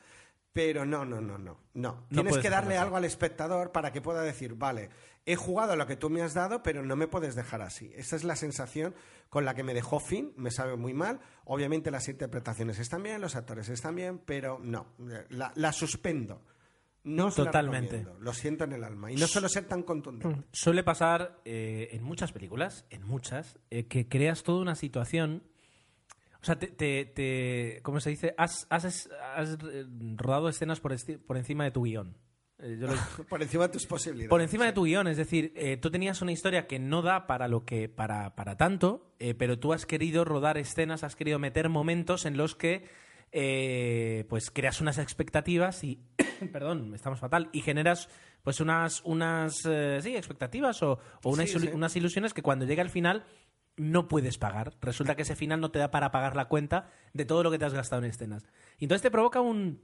pero 0.52 0.84
no, 0.84 1.04
no, 1.04 1.20
no, 1.20 1.36
no, 1.38 1.58
no. 1.74 2.06
Tienes 2.08 2.34
que 2.42 2.50
darle 2.50 2.76
algo 2.76 2.96
al 2.96 3.04
espectador 3.04 3.72
para 3.72 3.92
que 3.92 4.00
pueda 4.00 4.22
decir, 4.22 4.54
vale, 4.54 4.90
he 5.26 5.34
jugado 5.34 5.74
lo 5.74 5.86
que 5.86 5.96
tú 5.96 6.08
me 6.10 6.22
has 6.22 6.34
dado, 6.34 6.62
pero 6.62 6.82
no 6.84 6.94
me 6.94 7.08
puedes 7.08 7.34
dejar 7.34 7.62
así. 7.62 7.90
Esa 7.96 8.14
es 8.14 8.22
la 8.22 8.36
sensación 8.36 8.94
con 9.28 9.44
la 9.44 9.54
que 9.54 9.64
me 9.64 9.74
dejó 9.74 9.98
Finn, 9.98 10.32
me 10.36 10.52
sabe 10.52 10.76
muy 10.76 10.94
mal. 10.94 11.18
Obviamente 11.44 11.90
las 11.90 12.08
interpretaciones 12.08 12.78
están 12.78 13.02
bien, 13.02 13.20
los 13.20 13.34
actores 13.34 13.68
están 13.68 13.96
bien, 13.96 14.18
pero 14.24 14.60
no, 14.62 14.86
la, 15.30 15.52
la 15.56 15.72
suspendo. 15.72 16.42
No 17.04 17.30
se 17.30 17.42
la 17.42 17.46
Totalmente. 17.50 17.98
recomiendo, 17.98 18.24
lo 18.24 18.32
siento 18.32 18.64
en 18.64 18.72
el 18.72 18.82
alma. 18.82 19.12
Y 19.12 19.16
no 19.16 19.26
suelo 19.26 19.48
ser 19.50 19.64
tan 19.66 19.82
contundente. 19.82 20.42
Suele 20.52 20.82
pasar 20.82 21.38
eh, 21.44 21.88
en 21.92 22.02
muchas 22.02 22.32
películas, 22.32 22.86
en 22.90 23.02
muchas, 23.02 23.58
eh, 23.70 23.86
que 23.86 24.08
creas 24.08 24.42
toda 24.42 24.62
una 24.62 24.74
situación. 24.74 25.42
O 26.40 26.44
sea, 26.46 26.58
te, 26.58 26.68
te- 26.68 27.04
te- 27.04 27.80
¿cómo 27.82 28.00
se 28.00 28.10
dice? 28.10 28.34
Has, 28.38 28.66
has- 28.70 29.10
has, 29.34 29.58
eh, 29.70 29.84
rodado 30.16 30.48
escenas 30.48 30.80
por, 30.80 30.92
encima 31.36 31.64
de 31.64 31.70
tu 31.70 31.82
guion. 31.84 32.16
Eh, 32.58 32.78
yo 32.80 32.86
lo- 32.86 32.94
Por 33.28 33.42
encima 33.42 33.64
de 33.66 33.72
tus 33.74 33.86
posibilidades. 33.86 34.30
por 34.30 34.40
encima 34.40 34.64
de 34.64 34.72
tu 34.72 34.84
guion, 34.84 35.06
es 35.06 35.16
decir, 35.18 35.52
tú 35.82 35.90
tenías 35.90 36.22
una 36.22 36.32
historia 36.32 36.66
que 36.66 36.78
no 36.78 37.02
da 37.02 37.26
para 37.26 37.48
lo 37.48 37.64
que 37.66 37.88
para, 37.90 38.34
para 38.34 38.56
tanto, 38.56 39.14
pero 39.38 39.58
tú 39.58 39.72
has 39.74 39.84
querido 39.86 40.24
rodar 40.24 40.56
escenas, 40.56 41.02
has 41.04 41.16
querido 41.16 41.38
meter 41.38 41.68
momentos 41.68 42.24
en 42.26 42.36
los 42.38 42.54
que 42.54 42.84
eh, 43.36 44.24
pues 44.28 44.50
creas 44.52 44.80
unas 44.80 44.98
expectativas 44.98 45.82
y 45.82 45.98
perdón, 46.52 46.94
estamos 46.94 47.18
fatal 47.18 47.48
y 47.52 47.60
generas 47.62 48.08
pues 48.42 48.60
unas 48.60 49.02
unas 49.04 49.62
eh, 49.66 49.98
sí 50.02 50.16
expectativas 50.16 50.80
o, 50.84 51.00
o 51.24 51.30
unas, 51.30 51.50
Sí, 51.50 51.56
ilu- 51.56 51.62
sí. 51.62 51.70
unas 51.74 51.96
ilusiones 51.96 52.32
que 52.32 52.42
cuando 52.42 52.64
llega 52.64 52.82
el 52.82 52.90
final 52.90 53.24
no 53.76 54.06
puedes 54.06 54.38
pagar. 54.38 54.74
Resulta 54.80 55.16
que 55.16 55.22
ese 55.22 55.34
final 55.34 55.60
no 55.60 55.72
te 55.72 55.80
da 55.80 55.90
para 55.90 56.12
pagar 56.12 56.36
la 56.36 56.44
cuenta 56.44 56.90
de 57.12 57.24
todo 57.24 57.42
lo 57.42 57.50
que 57.50 57.58
te 57.58 57.64
has 57.64 57.74
gastado 57.74 58.02
en 58.04 58.10
escenas. 58.10 58.44
Y 58.78 58.84
entonces 58.84 59.02
te 59.02 59.10
provoca 59.10 59.40
un 59.40 59.80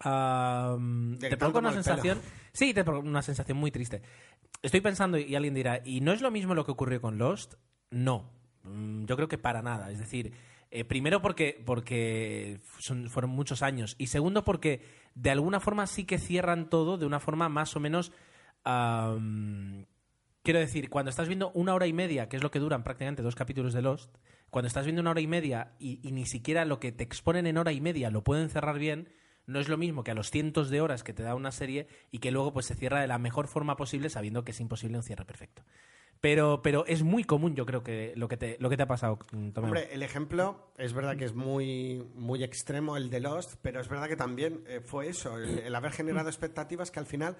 te 0.00 1.36
provoca 1.36 1.58
una 1.58 1.70
pelo. 1.70 1.82
sensación 1.82 2.18
Sí, 2.52 2.74
te 2.74 2.84
provoca 2.84 3.08
una 3.08 3.22
sensación 3.22 3.58
muy 3.58 3.70
triste. 3.70 4.02
Estoy 4.62 4.80
pensando, 4.80 5.18
y 5.18 5.34
alguien 5.34 5.54
dirá, 5.54 5.80
¿y 5.84 6.00
no 6.00 6.12
es 6.12 6.20
lo 6.22 6.30
mismo 6.30 6.54
lo 6.54 6.64
que 6.64 6.70
ocurrió 6.72 7.00
con 7.00 7.18
Lost? 7.18 7.54
No. 7.90 8.30
Mm, 8.62 9.04
Yo 9.06 9.16
creo 9.16 9.28
que 9.28 9.38
para 9.38 9.62
nada. 9.62 9.90
Es 9.90 9.98
decir, 9.98 10.32
eh, 10.72 10.84
primero 10.84 11.22
porque, 11.22 11.62
porque 11.64 12.60
son- 12.78 13.08
fueron 13.10 13.30
muchos 13.30 13.62
años. 13.62 13.94
Y 13.98 14.08
segundo 14.08 14.44
porque 14.44 14.82
de 15.14 15.30
alguna 15.30 15.60
forma 15.60 15.86
sí 15.86 16.04
que 16.04 16.18
cierran 16.18 16.68
todo 16.70 16.98
de 16.98 17.06
una 17.06 17.20
forma 17.20 17.48
más 17.48 17.76
o 17.76 17.80
menos. 17.80 18.12
am, 18.64 19.86
Quiero 20.44 20.58
decir, 20.58 20.90
cuando 20.90 21.08
estás 21.10 21.28
viendo 21.28 21.52
una 21.52 21.72
hora 21.72 21.86
y 21.86 21.92
media, 21.92 22.28
que 22.28 22.36
es 22.36 22.42
lo 22.42 22.50
que 22.50 22.58
duran 22.58 22.82
prácticamente 22.82 23.22
dos 23.22 23.36
capítulos 23.36 23.72
de 23.74 23.82
Lost, 23.82 24.16
cuando 24.50 24.66
estás 24.66 24.84
viendo 24.84 25.00
una 25.00 25.12
hora 25.12 25.20
y 25.20 25.28
media 25.28 25.76
y, 25.78 26.00
y 26.02 26.10
ni 26.10 26.26
siquiera 26.26 26.64
lo 26.64 26.80
que 26.80 26.90
te 26.90 27.04
exponen 27.04 27.46
en 27.46 27.58
hora 27.58 27.70
y 27.70 27.80
media 27.80 28.10
lo 28.10 28.24
pueden 28.24 28.50
cerrar 28.50 28.76
bien, 28.80 29.08
no 29.46 29.60
es 29.60 29.68
lo 29.68 29.76
mismo 29.78 30.02
que 30.02 30.10
a 30.10 30.14
los 30.14 30.32
cientos 30.32 30.68
de 30.68 30.80
horas 30.80 31.04
que 31.04 31.12
te 31.12 31.22
da 31.22 31.36
una 31.36 31.52
serie 31.52 31.86
y 32.10 32.18
que 32.18 32.32
luego 32.32 32.52
pues 32.52 32.66
se 32.66 32.74
cierra 32.74 33.00
de 33.00 33.06
la 33.06 33.18
mejor 33.18 33.46
forma 33.46 33.76
posible 33.76 34.10
sabiendo 34.10 34.42
que 34.44 34.50
es 34.50 34.58
imposible 34.58 34.96
un 34.96 35.04
cierre 35.04 35.24
perfecto. 35.24 35.62
Pero, 36.22 36.62
pero 36.62 36.86
es 36.86 37.02
muy 37.02 37.24
común, 37.24 37.54
yo 37.56 37.66
creo 37.66 37.82
que 37.82 38.12
lo 38.14 38.28
que 38.28 38.36
te, 38.36 38.56
lo 38.60 38.70
que 38.70 38.76
te 38.76 38.84
ha 38.84 38.86
pasado, 38.86 39.18
Tomeu. 39.28 39.64
Hombre, 39.64 39.88
el 39.92 40.04
ejemplo 40.04 40.70
es 40.78 40.92
verdad 40.92 41.16
que 41.16 41.24
es 41.24 41.34
muy, 41.34 42.08
muy 42.14 42.44
extremo 42.44 42.96
el 42.96 43.10
de 43.10 43.18
Lost, 43.18 43.56
pero 43.60 43.80
es 43.80 43.88
verdad 43.88 44.06
que 44.06 44.16
también 44.16 44.62
eh, 44.68 44.80
fue 44.80 45.08
eso, 45.08 45.36
el, 45.36 45.58
el 45.58 45.74
haber 45.74 45.90
generado 45.90 46.28
expectativas 46.28 46.92
que 46.92 47.00
al 47.00 47.06
final 47.06 47.36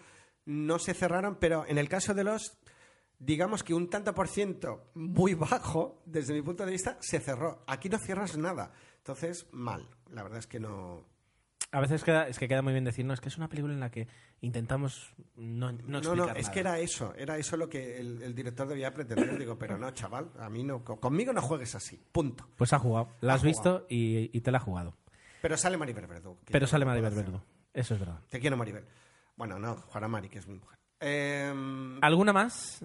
no 0.46 0.80
se 0.80 0.94
cerraron, 0.94 1.36
pero 1.36 1.64
en 1.68 1.78
el 1.78 1.88
caso 1.88 2.12
de 2.12 2.24
Lost, 2.24 2.56
digamos 3.20 3.62
que 3.62 3.72
un 3.72 3.88
tanto 3.88 4.12
por 4.14 4.26
ciento 4.26 4.90
muy 4.94 5.34
bajo, 5.34 6.02
desde 6.04 6.34
mi 6.34 6.42
punto 6.42 6.66
de 6.66 6.72
vista, 6.72 6.98
se 7.00 7.20
cerró. 7.20 7.62
Aquí 7.68 7.88
no 7.88 7.98
cierras 7.98 8.36
nada. 8.36 8.72
Entonces, 8.98 9.46
mal. 9.52 9.88
La 10.10 10.22
verdad 10.22 10.40
es 10.40 10.46
que 10.46 10.58
no. 10.60 11.06
A 11.72 11.80
veces 11.80 12.04
queda, 12.04 12.28
es 12.28 12.38
que 12.38 12.48
queda 12.48 12.60
muy 12.62 12.72
bien 12.74 12.84
decirnos 12.84 13.20
que 13.20 13.28
es 13.30 13.36
una 13.38 13.48
película 13.48 13.72
en 13.72 13.80
la 13.80 13.90
que 13.90 14.06
intentamos 14.42 15.14
no, 15.36 15.72
no 15.72 15.78
No, 15.86 15.98
explicar 15.98 16.16
no, 16.16 16.32
es 16.34 16.42
nada. 16.42 16.52
que 16.52 16.60
era 16.60 16.78
eso, 16.78 17.14
era 17.16 17.38
eso 17.38 17.56
lo 17.56 17.68
que 17.68 17.98
el, 17.98 18.22
el 18.22 18.34
director 18.34 18.68
debía 18.68 18.92
pretender. 18.92 19.38
Digo, 19.38 19.58
pero 19.58 19.78
no, 19.78 19.90
chaval, 19.92 20.30
a 20.38 20.50
mí 20.50 20.62
no, 20.64 20.84
co- 20.84 21.00
conmigo 21.00 21.32
no 21.32 21.40
juegues 21.40 21.74
así, 21.74 21.98
punto. 22.12 22.46
Pues 22.56 22.72
ha 22.74 22.78
jugado. 22.78 23.08
La 23.22 23.32
Ha 23.32 23.36
has 23.36 23.40
jugado. 23.40 23.78
visto 23.80 23.86
y, 23.88 24.36
y 24.36 24.40
te 24.42 24.50
la 24.50 24.58
ha 24.58 24.60
jugado. 24.60 24.94
Pero 25.40 25.56
sale 25.56 25.76
Maribel 25.78 26.06
Verdú. 26.06 26.36
Pero 26.50 26.66
sale 26.66 26.84
no 26.84 26.90
Maribel. 26.90 27.14
Verdú. 27.14 27.40
Eso 27.72 27.94
es 27.94 28.00
verdad. 28.00 28.20
Te 28.28 28.38
quiero, 28.38 28.56
Maribel. 28.58 28.84
Bueno, 29.36 29.58
no, 29.58 29.74
Juana 29.76 30.08
Mari, 30.08 30.28
que 30.28 30.40
es 30.40 30.46
mi 30.46 30.54
mujer. 30.58 30.78
Eh, 31.00 31.98
¿Alguna 32.02 32.32
más? 32.34 32.84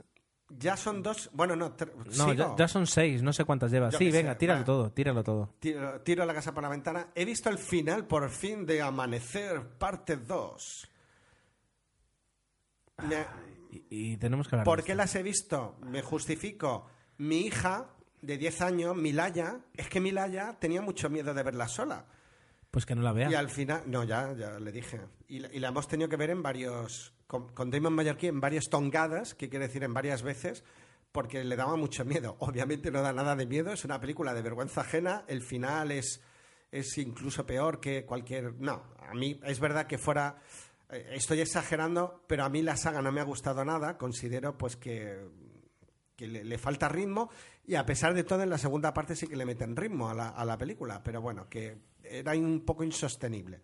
Ya 0.59 0.75
son 0.77 1.01
dos. 1.03 1.29
Bueno, 1.33 1.55
no, 1.55 1.75
No, 2.17 2.33
ya, 2.33 2.55
ya 2.57 2.67
son 2.67 2.85
seis. 2.87 3.21
No 3.23 3.31
sé 3.33 3.45
cuántas 3.45 3.71
llevas. 3.71 3.93
Yo 3.93 3.97
Sí, 3.99 4.09
venga, 4.11 4.33
sé, 4.33 4.39
tíralo 4.39 4.59
va. 4.61 4.65
todo. 4.65 4.91
Tíralo 4.91 5.23
todo. 5.23 5.53
Tiro, 5.59 6.01
tiro 6.01 6.25
la 6.25 6.33
casa 6.33 6.53
por 6.53 6.63
la 6.63 6.69
ventana. 6.69 7.07
He 7.15 7.25
visto 7.25 7.49
el 7.49 7.57
final, 7.57 8.05
por 8.07 8.29
fin, 8.29 8.65
de 8.65 8.81
Amanecer, 8.81 9.61
parte 9.77 10.17
2. 10.17 10.87
Me- 13.07 13.25
Y, 13.71 14.13
y 14.13 14.17
tenemos 14.17 14.47
que 14.47 14.55
hablar 14.55 14.65
¿Por 14.65 14.79
de 14.79 14.85
qué 14.85 14.91
esto. 14.93 14.97
las 15.03 15.15
he 15.15 15.23
visto? 15.23 15.77
Me 15.81 16.01
justifico. 16.01 16.87
Mi 17.17 17.41
hija, 17.41 17.89
de 18.21 18.37
10 18.37 18.61
años, 18.61 18.95
Milaya, 18.95 19.59
es 19.75 19.89
que 19.89 19.99
Milaya 19.99 20.57
tenía 20.59 20.81
mucho 20.81 21.09
miedo 21.09 21.33
de 21.33 21.43
verla 21.43 21.67
sola. 21.67 22.05
Pues 22.71 22.85
que 22.85 22.95
no 22.95 23.01
la 23.01 23.11
vea. 23.11 23.29
Y 23.29 23.35
al 23.35 23.49
final, 23.49 23.83
no, 23.87 24.03
ya, 24.03 24.33
ya 24.33 24.59
le 24.59 24.71
dije. 24.71 25.01
Y 25.27 25.39
la 25.59 25.67
hemos 25.67 25.87
tenido 25.87 26.09
que 26.09 26.15
ver 26.15 26.29
en 26.29 26.41
varios, 26.41 27.13
con, 27.27 27.49
con 27.49 27.69
Damon 27.69 27.93
Mallorquí, 27.93 28.27
en 28.27 28.39
varias 28.39 28.65
tongadas, 28.69 29.35
que 29.35 29.49
quiere 29.49 29.67
decir 29.67 29.83
en 29.83 29.93
varias 29.93 30.23
veces, 30.23 30.63
porque 31.11 31.43
le 31.43 31.55
daba 31.55 31.75
mucho 31.75 32.05
miedo. 32.05 32.35
Obviamente 32.39 32.91
no 32.91 33.01
da 33.01 33.13
nada 33.13 33.35
de 33.35 33.45
miedo, 33.45 33.71
es 33.71 33.85
una 33.85 33.99
película 33.99 34.33
de 34.33 34.41
vergüenza 34.41 34.81
ajena, 34.81 35.23
el 35.27 35.41
final 35.41 35.91
es, 35.91 36.21
es 36.71 36.97
incluso 36.97 37.45
peor 37.45 37.79
que 37.79 38.05
cualquier... 38.05 38.55
No, 38.59 38.83
a 38.99 39.13
mí 39.13 39.39
es 39.43 39.59
verdad 39.59 39.87
que 39.87 39.97
fuera... 39.97 40.37
eh, 40.89 41.11
Estoy 41.13 41.41
exagerando, 41.41 42.23
pero 42.27 42.43
a 42.43 42.49
mí 42.49 42.61
la 42.61 42.77
saga 42.77 43.01
no 43.01 43.11
me 43.11 43.21
ha 43.21 43.25
gustado 43.25 43.63
nada. 43.65 43.97
Considero 43.97 44.57
pues 44.57 44.75
que, 44.75 45.17
que 46.15 46.27
le, 46.27 46.57
falta 46.57 46.89
ritmo 46.89 47.29
y 47.65 47.75
a 47.75 47.85
pesar 47.85 48.13
de 48.13 48.23
todo 48.23 48.43
en 48.43 48.49
la 48.49 48.57
segunda 48.57 48.93
parte 48.93 49.15
sí 49.15 49.27
que 49.27 49.35
le 49.35 49.45
meten 49.45 49.75
ritmo 49.75 50.09
a 50.09 50.13
la, 50.13 50.29
a 50.29 50.45
la 50.45 50.57
película, 50.57 51.01
pero 51.03 51.21
bueno, 51.21 51.47
que 51.49 51.77
era 52.03 52.31
un 52.33 52.63
poco 52.65 52.83
insostenible. 52.83 53.61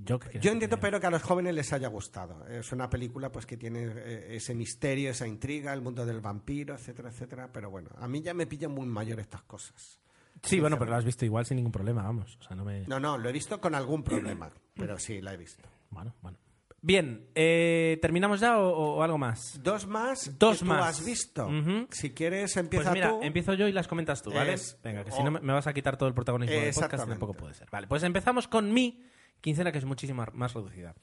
Yo, 0.00 0.04
Yo 0.04 0.18
que 0.20 0.36
entiendo, 0.36 0.66
diga? 0.66 0.80
pero 0.80 1.00
que 1.00 1.06
a 1.08 1.10
los 1.10 1.22
jóvenes 1.22 1.54
les 1.54 1.72
haya 1.72 1.88
gustado. 1.88 2.46
Es 2.46 2.70
una 2.72 2.88
película 2.88 3.32
pues 3.32 3.46
que 3.46 3.56
tiene 3.56 3.82
eh, 3.84 4.36
ese 4.36 4.54
misterio, 4.54 5.10
esa 5.10 5.26
intriga, 5.26 5.72
el 5.72 5.82
mundo 5.82 6.06
del 6.06 6.20
vampiro, 6.20 6.74
etcétera, 6.74 7.08
etcétera. 7.10 7.50
Pero 7.52 7.68
bueno, 7.70 7.90
a 7.98 8.06
mí 8.06 8.22
ya 8.22 8.32
me 8.32 8.46
pillan 8.46 8.70
muy 8.70 8.86
mayor 8.86 9.18
estas 9.18 9.42
cosas. 9.42 9.98
Sí, 10.44 10.60
bueno, 10.60 10.78
pero 10.78 10.92
la 10.92 10.98
has 10.98 11.04
visto 11.04 11.24
igual 11.24 11.44
sin 11.46 11.56
ningún 11.56 11.72
problema, 11.72 12.02
vamos. 12.04 12.38
O 12.40 12.44
sea, 12.44 12.54
no 12.54 12.64
me... 12.64 12.86
No, 12.86 13.00
no, 13.00 13.18
lo 13.18 13.28
he 13.28 13.32
visto 13.32 13.60
con 13.60 13.74
algún 13.74 14.04
problema, 14.04 14.50
pero 14.74 14.96
sí, 15.00 15.20
la 15.20 15.34
he 15.34 15.36
visto. 15.36 15.68
Bueno, 15.90 16.14
bueno. 16.22 16.38
Bien, 16.80 17.26
eh, 17.34 17.98
¿terminamos 18.00 18.38
ya 18.38 18.56
o, 18.56 19.02
algo 19.02 19.18
más? 19.18 19.58
Dos 19.64 19.88
más 19.88 20.38
Dos 20.38 20.58
que 20.60 20.64
tú 20.64 20.70
más. 20.70 21.00
has 21.00 21.04
visto. 21.04 21.50
Si 21.90 22.10
quieres, 22.14 22.52
Pues 22.52 22.56
empieza 22.64 22.92
mira, 22.92 23.10
tú. 23.10 23.20
empiezo 23.20 23.54
yo 23.54 23.66
y 23.66 23.72
las 23.72 23.88
comentas 23.88 24.22
tú, 24.22 24.30
¿vale? 24.30 24.52
Es- 24.52 24.78
Venga, 24.84 25.02
que 25.02 25.10
o- 25.10 25.16
si 25.16 25.24
no 25.24 25.32
me 25.32 25.52
vas 25.52 25.66
a 25.66 25.72
quitar 25.72 25.96
todo 25.96 26.08
el 26.08 26.14
protagonismo 26.14 26.54
del 26.54 26.72
podcast 26.72 27.08
tampoco 27.08 27.34
puede 27.34 27.54
ser. 27.54 27.68
Vale, 27.72 27.88
pues 27.88 28.04
empezamos 28.04 28.46
con 28.46 28.72
mi 28.72 29.02
quincena, 29.40 29.72
que 29.72 29.78
es 29.78 29.84
muchísimo 29.84 30.24
más 30.32 30.54
reducida. 30.54 30.94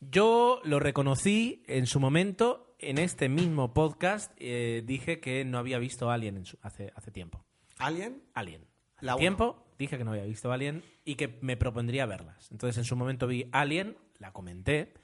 Yo 0.00 0.60
lo 0.64 0.80
reconocí 0.80 1.62
en 1.66 1.86
su 1.86 2.00
momento, 2.00 2.74
en 2.78 2.98
este 2.98 3.28
mismo 3.28 3.74
podcast, 3.74 4.32
eh, 4.38 4.82
dije 4.86 5.20
que 5.20 5.44
no 5.44 5.58
había 5.58 5.78
visto 5.78 6.10
Alien 6.10 6.38
en 6.38 6.46
su- 6.46 6.58
hace, 6.62 6.92
hace 6.96 7.10
tiempo. 7.10 7.44
¿Alien? 7.78 8.22
Alien. 8.34 8.66
Hace 8.96 9.06
La 9.06 9.16
tiempo 9.16 9.66
dije 9.78 9.98
que 9.98 10.04
no 10.04 10.12
había 10.12 10.24
visto 10.24 10.52
Alien 10.52 10.82
y 11.04 11.16
que 11.16 11.38
me 11.42 11.56
propondría 11.56 12.06
verlas. 12.06 12.50
Entonces 12.50 12.78
en 12.78 12.84
su 12.84 12.96
momento 12.96 13.26
vi 13.26 13.48
Alien, 13.52 13.96
la 14.18 14.32
comenté. 14.32 14.94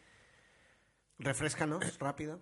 Refrescanos, 1.19 1.99
rápido. 1.99 2.39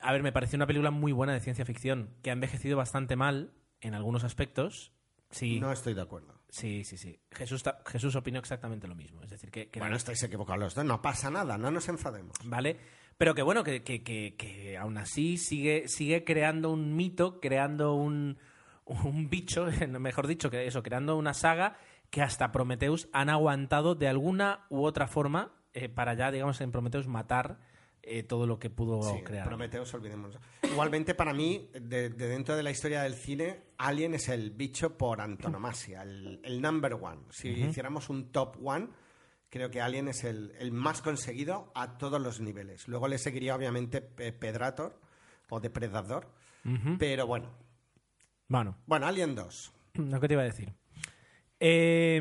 A 0.00 0.12
ver, 0.12 0.22
me 0.22 0.32
pareció 0.32 0.56
una 0.56 0.66
película 0.66 0.90
muy 0.90 1.12
buena 1.12 1.32
de 1.32 1.40
ciencia 1.40 1.64
ficción, 1.64 2.10
que 2.22 2.30
ha 2.30 2.32
envejecido 2.32 2.76
bastante 2.76 3.14
mal 3.14 3.52
en 3.80 3.94
algunos 3.94 4.24
aspectos. 4.24 4.92
Sí, 5.30 5.60
No 5.60 5.70
estoy 5.72 5.94
de 5.94 6.02
acuerdo. 6.02 6.40
Sí, 6.52 6.84
sí, 6.84 6.96
sí. 6.96 7.18
Jesús, 7.32 7.64
Jesús 7.86 8.14
opinó 8.14 8.38
exactamente 8.38 8.86
lo 8.86 8.94
mismo. 8.94 9.22
Es 9.22 9.30
decir, 9.30 9.50
que, 9.50 9.68
que 9.68 9.80
Bueno, 9.80 9.96
estáis 9.96 10.22
equivocados 10.22 10.60
los 10.60 10.74
dos. 10.74 10.84
No 10.84 11.02
pasa 11.02 11.30
nada, 11.30 11.58
no 11.58 11.70
nos 11.70 11.88
enfademos. 11.88 12.36
¿Vale? 12.44 12.76
Pero 13.18 13.34
que 13.34 13.42
bueno, 13.42 13.64
que, 13.64 13.82
que, 13.82 14.02
que, 14.02 14.36
que 14.36 14.76
aún 14.76 14.98
así 14.98 15.38
sigue, 15.38 15.88
sigue 15.88 16.24
creando 16.24 16.70
un 16.70 16.94
mito, 16.94 17.40
creando 17.40 17.94
un, 17.94 18.38
un 18.84 19.30
bicho, 19.30 19.66
mejor 19.88 20.26
dicho, 20.26 20.50
que 20.50 20.66
eso, 20.66 20.82
creando 20.82 21.16
una 21.16 21.34
saga 21.34 21.76
que 22.10 22.22
hasta 22.22 22.52
Prometheus 22.52 23.08
han 23.12 23.30
aguantado 23.30 23.94
de 23.94 24.08
alguna 24.08 24.66
u 24.68 24.84
otra 24.84 25.08
forma 25.08 25.52
eh, 25.72 25.88
para 25.88 26.14
ya, 26.14 26.30
digamos, 26.30 26.60
en 26.60 26.70
Prometheus 26.70 27.08
matar 27.08 27.58
eh, 28.02 28.22
todo 28.24 28.46
lo 28.46 28.58
que 28.58 28.68
pudo 28.70 29.00
Sí, 29.02 29.22
crear. 29.22 29.46
Prometeos, 29.46 29.92
olvidémonos. 29.94 30.38
Igualmente, 30.62 31.14
para 31.14 31.32
mí, 31.32 31.70
de, 31.72 32.10
de 32.10 32.28
dentro 32.28 32.56
de 32.56 32.62
la 32.62 32.70
historia 32.70 33.02
del 33.02 33.14
cine, 33.14 33.62
Alien 33.78 34.14
es 34.14 34.28
el 34.28 34.50
bicho 34.50 34.98
por 34.98 35.20
antonomasia, 35.20 36.02
el, 36.02 36.40
el 36.44 36.60
number 36.60 36.94
one. 36.94 37.22
Si 37.30 37.48
hiciéramos 37.48 38.08
un 38.10 38.32
top 38.32 38.56
one, 38.64 38.88
creo 39.48 39.70
que 39.70 39.80
Alien 39.80 40.08
es 40.08 40.24
el, 40.24 40.52
el 40.58 40.72
más 40.72 41.00
conseguido 41.02 41.70
a 41.74 41.96
todos 41.98 42.20
los 42.20 42.40
niveles. 42.40 42.88
Luego 42.88 43.06
le 43.06 43.18
seguiría, 43.18 43.54
obviamente, 43.54 44.00
Pe- 44.00 44.32
Predator 44.32 44.98
o 45.50 45.60
Depredador. 45.60 46.28
Pero 46.98 47.26
bueno. 47.26 47.50
Bueno, 48.48 48.76
Bueno, 48.86 49.06
Alien 49.06 49.34
2. 49.34 49.72
lo 49.94 50.20
que 50.20 50.28
te 50.28 50.34
iba 50.34 50.42
a 50.42 50.46
decir. 50.46 50.72
Eh, 51.60 52.20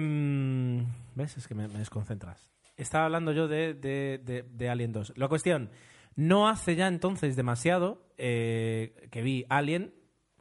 ¿Ves? 1.15 1.38
Es 1.38 1.48
que 1.48 1.56
me, 1.56 1.67
me 1.67 1.80
desconcentras. 1.80 2.51
Estaba 2.78 3.06
hablando 3.06 3.32
yo 3.32 3.48
de, 3.48 3.74
de, 3.74 4.20
de- 4.24 4.44
de 4.44 4.70
Alien 4.70 4.92
2. 4.92 5.14
La 5.16 5.28
cuestión, 5.28 5.70
no 6.16 6.48
hace 6.50 6.76
ya 6.76 6.88
entonces 6.88 7.36
demasiado 7.36 8.08
eh, 8.18 9.08
que 9.12 9.22
vi 9.22 9.46
Alien, 9.50 9.94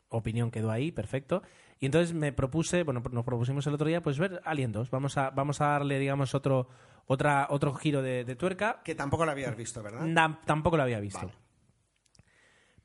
opinión 0.09 0.51
quedó 0.51 0.71
ahí, 0.71 0.90
perfecto. 0.93 1.43
Y 1.79 1.87
entonces 1.87 2.14
me 2.14 2.33
propuse, 2.33 2.83
bueno, 2.83 3.03
nos 3.11 3.25
propusimos 3.25 3.66
el 3.66 3.75
otro 3.75 3.87
día, 3.88 4.03
pues 4.03 4.19
ver 4.19 4.40
Alien 4.45 4.73
2. 4.73 4.90
Vamos 4.90 5.16
a, 5.16 5.31
vamos 5.31 5.61
a 5.61 5.66
darle, 5.69 5.99
digamos, 5.99 6.35
otro, 6.35 6.69
otra, 7.07 7.47
otro 7.51 7.73
giro 7.75 8.03
de, 8.03 8.25
de 8.25 8.37
tuerca. 8.37 8.83
Que 8.85 8.95
tampoco 8.95 9.25
lo 9.25 9.31
habías 9.33 9.57
visto, 9.57 9.83
¿verdad? 9.83 10.03
Na- 10.03 10.40
tampoco 10.45 10.77
lo 10.77 10.83
había 10.83 11.01
visto. 11.01 11.21
Vale. 11.27 11.33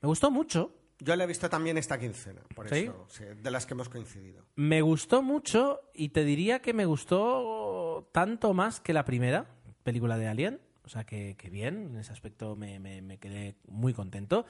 Me 0.00 0.06
gustó 0.08 0.30
mucho, 0.30 0.72
Yo 0.98 1.14
lo 1.16 1.24
he 1.24 1.26
visto 1.26 1.48
también 1.50 1.76
esta 1.76 1.98
quincena, 1.98 2.40
por 2.54 2.68
¿Sí? 2.70 2.84
eso, 2.84 3.04
sí, 3.08 3.24
de 3.24 3.50
las 3.50 3.66
que 3.66 3.74
hemos 3.74 3.88
coincidido. 3.90 4.46
Me 4.54 4.80
gustó 4.80 5.20
mucho 5.22 5.80
y 5.92 6.08
te 6.10 6.24
diría 6.24 6.60
que 6.62 6.72
me 6.72 6.86
gustó 6.86 7.65
tanto 8.02 8.54
más 8.54 8.80
que 8.80 8.92
la 8.92 9.04
primera 9.04 9.46
película 9.82 10.16
de 10.18 10.28
Alien. 10.28 10.60
O 10.84 10.88
sea, 10.88 11.04
que, 11.04 11.36
bien, 11.50 11.88
en 11.90 11.96
ese 11.96 12.12
aspecto 12.12 12.54
me- 12.56 12.78
me 12.78 13.18
quedé 13.18 13.56
muy 13.68 13.92
contento. 13.92 14.46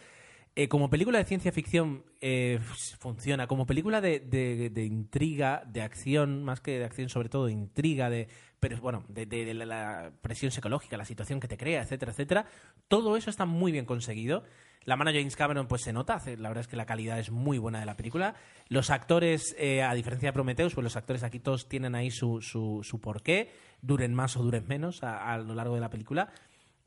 Eh, 0.58 0.68
como 0.68 0.88
película 0.88 1.18
de 1.18 1.26
ciencia 1.26 1.52
ficción 1.52 2.02
eh, 2.22 2.58
funciona, 2.98 3.46
como 3.46 3.66
película 3.66 4.00
de, 4.00 4.20
de- 4.20 4.84
intriga, 4.84 5.62
de 5.66 5.82
acción, 5.82 6.42
más 6.44 6.62
que 6.62 6.78
de 6.78 6.84
acción, 6.86 7.10
sobre 7.10 7.28
todo 7.28 7.44
de 7.44 7.52
intriga, 7.52 8.08
de, 8.08 8.28
pero 8.58 8.80
bueno, 8.80 9.04
de, 9.08 9.52
la, 9.52 10.12
presión 10.22 10.50
psicológica, 10.50 10.96
la 10.96 11.04
situación 11.04 11.40
que 11.40 11.48
te 11.48 11.58
crea, 11.58 11.82
etcétera, 11.82 12.12
etcétera. 12.12 12.46
Todo 12.88 13.18
eso 13.18 13.28
está 13.28 13.44
muy 13.44 13.70
bien 13.70 13.84
conseguido. 13.84 14.44
La 14.86 14.96
mano 14.96 15.12
de 15.12 15.18
James 15.18 15.36
Cameron 15.36 15.66
pues 15.66 15.82
se 15.82 15.92
nota, 15.92 16.22
la 16.24 16.48
verdad 16.48 16.62
es 16.62 16.68
que 16.68 16.76
la 16.76 16.86
calidad 16.86 17.18
es 17.18 17.30
muy 17.30 17.58
buena 17.58 17.80
de 17.80 17.84
la 17.84 17.98
película. 17.98 18.34
Los 18.70 18.88
actores, 18.88 19.54
eh, 19.58 19.82
a 19.82 19.92
diferencia 19.92 20.30
de 20.30 20.32
Prometheus, 20.32 20.72
pues 20.72 20.84
los 20.84 20.96
actores 20.96 21.22
aquí 21.22 21.38
todos 21.38 21.68
tienen 21.68 21.94
ahí 21.94 22.10
su, 22.10 22.40
su, 22.40 22.80
su 22.82 22.98
porqué, 22.98 23.50
duren 23.82 24.14
más 24.14 24.38
o 24.38 24.42
duren 24.42 24.66
menos 24.66 25.02
a 25.02 25.36
lo 25.36 25.54
largo 25.54 25.74
de 25.74 25.82
la 25.82 25.90
película. 25.90 26.32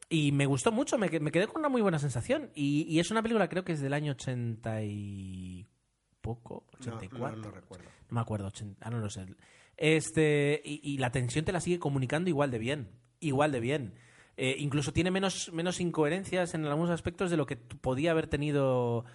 Y 0.09 0.31
me 0.31 0.47
gustó 0.47 0.71
mucho, 0.71 0.97
me, 0.97 1.07
me 1.19 1.31
quedé 1.31 1.45
con 1.47 1.59
una 1.59 1.69
muy 1.69 1.81
buena 1.81 1.99
sensación. 1.99 2.49
Y, 2.55 2.83
y 2.89 2.99
es 2.99 3.11
una 3.11 3.21
película, 3.21 3.47
creo 3.47 3.63
que 3.63 3.73
es 3.73 3.79
del 3.81 3.93
año 3.93 4.13
80 4.13 4.81
y 4.83 5.67
poco, 6.21 6.65
No, 6.85 6.95
84. 6.95 7.37
no, 7.37 7.43
no 7.43 7.51
recuerdo. 7.51 7.85
No 8.09 8.15
me 8.15 8.21
acuerdo, 8.21 8.47
80, 8.47 8.85
ah, 8.85 8.89
no 8.89 8.99
lo 8.99 9.09
sé. 9.09 9.25
Este, 9.77 10.61
y, 10.65 10.81
y 10.83 10.97
la 10.97 11.11
tensión 11.11 11.45
te 11.45 11.51
la 11.51 11.61
sigue 11.61 11.79
comunicando 11.79 12.29
igual 12.29 12.51
de 12.51 12.59
bien. 12.59 12.89
Igual 13.19 13.51
de 13.51 13.59
bien. 13.59 13.93
Eh, 14.35 14.55
incluso 14.59 14.93
tiene 14.93 15.11
menos, 15.11 15.51
menos 15.53 15.79
incoherencias 15.79 16.53
en 16.53 16.65
algunos 16.65 16.89
aspectos 16.89 17.29
de 17.29 17.37
lo 17.37 17.45
que 17.45 17.55
podía 17.57 18.11
haber 18.11 18.27
tenido 18.27 19.05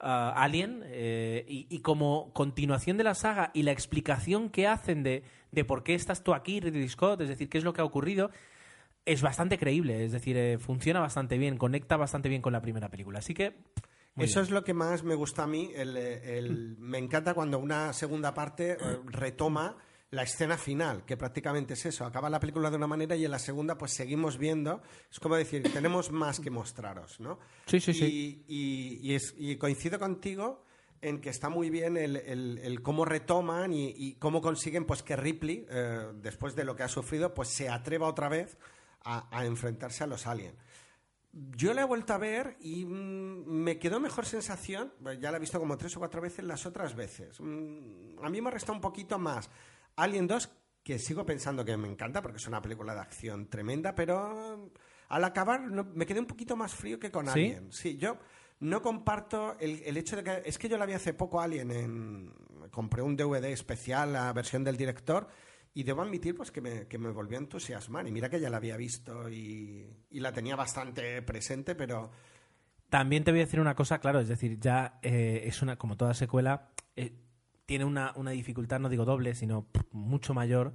ah, 0.00 0.32
Alien. 0.36 0.82
eh, 0.86 1.44
y, 1.48 1.66
y 1.68 1.80
como 1.80 2.32
continuación 2.32 2.96
de 2.96 3.04
la 3.04 3.14
saga 3.14 3.50
y 3.54 3.64
la 3.64 3.72
explicación 3.72 4.48
que 4.50 4.66
hacen 4.66 5.02
de, 5.02 5.24
de 5.52 5.64
por 5.64 5.82
qué 5.82 5.94
estás 5.94 6.22
tú 6.24 6.32
aquí, 6.32 6.60
Ridley 6.60 6.88
Scott, 6.88 7.20
es 7.20 7.28
decir, 7.28 7.48
qué 7.48 7.58
es 7.58 7.64
lo 7.64 7.72
que 7.72 7.80
ha 7.80 7.84
ocurrido, 7.84 8.30
es 9.12 9.22
bastante 9.22 9.58
creíble. 9.58 10.04
Es 10.04 10.12
decir, 10.12 10.36
eh, 10.36 10.58
funciona 10.58 11.00
bastante 11.00 11.38
bien, 11.38 11.56
conecta 11.58 11.96
bastante 11.96 12.28
bien 12.28 12.42
con 12.42 12.52
la 12.52 12.60
primera 12.62 12.88
película. 12.88 13.18
Así 13.20 13.34
que. 13.34 13.56
Eso 14.16 14.40
bien. 14.40 14.44
es 14.46 14.50
lo 14.50 14.64
que 14.64 14.74
más 14.74 15.04
me 15.04 15.14
gusta 15.14 15.44
a 15.44 15.46
mí. 15.46 15.70
el- 15.74 15.96
el- 15.96 16.76
me 16.78 16.98
encanta 16.98 17.34
cuando 17.34 17.58
una 17.58 17.92
segunda 17.92 18.34
parte 18.34 18.72
eh, 18.72 18.76
retoma 19.06 19.76
la 20.10 20.22
escena 20.22 20.56
final, 20.56 21.04
que 21.04 21.16
prácticamente 21.18 21.74
es 21.74 21.84
eso. 21.84 22.04
Acaba 22.06 22.30
la 22.30 22.40
película 22.40 22.70
de 22.70 22.76
una 22.76 22.86
manera 22.86 23.14
y 23.14 23.24
en 23.26 23.30
la 23.30 23.38
segunda 23.38 23.76
pues 23.76 23.92
seguimos 23.92 24.38
viendo. 24.38 24.80
Es 25.10 25.20
como 25.20 25.36
decir, 25.36 25.62
tenemos 25.72 26.10
más 26.10 26.40
que 26.40 26.50
mostraros, 26.50 27.20
¿no? 27.20 27.38
Sí, 27.66 27.78
sí, 27.78 27.90
y, 27.90 27.94
sí. 27.94 28.44
Y, 28.48 28.98
y 29.10 29.14
es- 29.14 29.34
y 29.38 29.56
coincido 29.56 29.98
contigo 29.98 30.64
en 31.02 31.20
que 31.20 31.28
está 31.30 31.48
muy 31.50 31.70
bien 31.70 31.96
el, 31.96 32.16
el- 32.16 32.58
el 32.58 32.82
cómo 32.82 33.04
retoman 33.04 33.72
y, 33.72 33.90
y 33.96 34.14
cómo 34.14 34.40
consiguen 34.40 34.84
pues 34.86 35.02
que 35.04 35.14
Ripley, 35.14 35.64
eh, 35.70 36.06
después 36.14 36.56
de 36.56 36.64
lo 36.64 36.74
que 36.74 36.82
ha 36.84 36.88
sufrido, 36.88 37.34
pues 37.34 37.48
se 37.50 37.68
atreva 37.68 38.08
otra 38.08 38.28
vez 38.28 38.56
a, 39.04 39.28
a 39.36 39.44
enfrentarse 39.44 40.04
a 40.04 40.06
los 40.06 40.26
aliens. 40.26 40.56
Yo 41.32 41.74
la 41.74 41.82
he 41.82 41.84
vuelto 41.84 42.14
a 42.14 42.18
ver 42.18 42.56
y 42.60 42.84
mm, 42.84 43.44
me 43.46 43.78
quedó 43.78 44.00
mejor 44.00 44.26
sensación, 44.26 44.92
pues 45.02 45.20
ya 45.20 45.30
la 45.30 45.36
he 45.36 45.40
visto 45.40 45.60
como 45.60 45.76
tres 45.76 45.96
o 45.96 45.98
cuatro 45.98 46.20
veces 46.20 46.44
las 46.44 46.64
otras 46.66 46.94
veces. 46.94 47.38
Mm, 47.40 48.24
a 48.24 48.30
mí 48.30 48.40
me 48.40 48.50
resta 48.50 48.72
un 48.72 48.80
poquito 48.80 49.18
más 49.18 49.50
Alien 49.96 50.26
2, 50.26 50.50
que 50.82 50.98
sigo 50.98 51.26
pensando 51.26 51.64
que 51.64 51.76
me 51.76 51.88
encanta 51.88 52.22
porque 52.22 52.38
es 52.38 52.46
una 52.46 52.62
película 52.62 52.94
de 52.94 53.00
acción 53.00 53.48
tremenda, 53.48 53.94
pero 53.94 54.56
mm, 54.56 54.70
al 55.10 55.24
acabar 55.24 55.60
me 55.60 56.06
quedé 56.06 56.20
un 56.20 56.26
poquito 56.26 56.56
más 56.56 56.74
frío 56.74 56.98
que 56.98 57.10
con 57.10 57.26
¿Sí? 57.26 57.30
Alien. 57.30 57.72
Sí, 57.72 57.96
yo 57.96 58.18
no 58.60 58.80
comparto 58.80 59.56
el, 59.60 59.82
el 59.84 59.96
hecho 59.96 60.16
de 60.16 60.24
que... 60.24 60.42
Es 60.44 60.58
que 60.58 60.68
yo 60.68 60.78
la 60.78 60.86
vi 60.86 60.94
hace 60.94 61.14
poco 61.14 61.40
Alien 61.40 61.70
en... 61.70 62.32
Compré 62.70 63.02
un 63.02 63.16
DVD 63.16 63.46
especial, 63.46 64.12
la 64.12 64.32
versión 64.32 64.62
del 64.62 64.76
director, 64.76 65.28
y 65.78 65.84
debo 65.84 66.02
admitir 66.02 66.34
pues 66.34 66.50
que 66.50 66.60
me, 66.60 66.86
que 66.88 66.98
me 66.98 67.10
volvió 67.10 67.38
a 67.38 67.40
entusiasmar. 67.42 68.06
Y 68.08 68.12
mira 68.12 68.28
que 68.28 68.40
ya 68.40 68.50
la 68.50 68.56
había 68.56 68.76
visto 68.76 69.28
y, 69.30 69.86
y 70.10 70.20
la 70.20 70.32
tenía 70.32 70.56
bastante 70.56 71.22
presente, 71.22 71.74
pero 71.74 72.10
También 72.88 73.22
te 73.22 73.30
voy 73.30 73.40
a 73.40 73.44
decir 73.44 73.60
una 73.60 73.74
cosa, 73.74 73.98
claro, 74.00 74.18
es 74.20 74.28
decir, 74.28 74.58
ya 74.58 74.98
eh, 75.02 75.42
es 75.44 75.62
una, 75.62 75.76
como 75.76 75.96
toda 75.96 76.14
secuela, 76.14 76.70
eh, 76.96 77.12
tiene 77.66 77.84
una, 77.84 78.12
una 78.16 78.30
dificultad, 78.32 78.80
no 78.80 78.88
digo 78.88 79.04
doble, 79.04 79.34
sino 79.34 79.66
mucho 79.92 80.32
mayor 80.34 80.72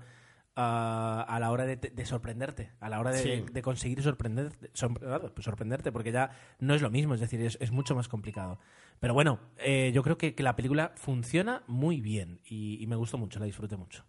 ah, 0.55 1.25
a 1.27 1.39
la 1.39 1.51
hora 1.51 1.65
de, 1.65 1.75
de 1.77 2.05
sorprenderte, 2.05 2.71
a 2.79 2.87
la 2.89 2.99
hora 2.99 3.11
de, 3.11 3.17
Sí. 3.23 3.45
de 3.51 3.61
conseguir 3.61 4.01
sorprender, 4.03 4.51
sor- 4.73 5.33
pues 5.33 5.43
sorprenderte, 5.43 5.91
porque 5.91 6.11
ya 6.11 6.29
no 6.59 6.75
es 6.75 6.81
lo 6.81 6.91
mismo, 6.91 7.15
es 7.15 7.19
decir, 7.19 7.41
es, 7.41 7.57
es 7.59 7.71
mucho 7.71 7.95
más 7.95 8.07
complicado. 8.07 8.59
Pero 8.99 9.13
bueno, 9.13 9.39
eh, 9.57 9.91
yo 9.93 10.03
creo 10.03 10.17
que, 10.17 10.35
que 10.35 10.43
la 10.43 10.55
película 10.55 10.93
funciona 10.95 11.63
muy 11.67 11.99
bien 11.99 12.39
y, 12.45 12.77
y 12.81 12.87
me 12.87 12.95
gustó 12.95 13.17
mucho, 13.17 13.39
la 13.39 13.45
disfruté 13.47 13.75
mucho. 13.75 14.05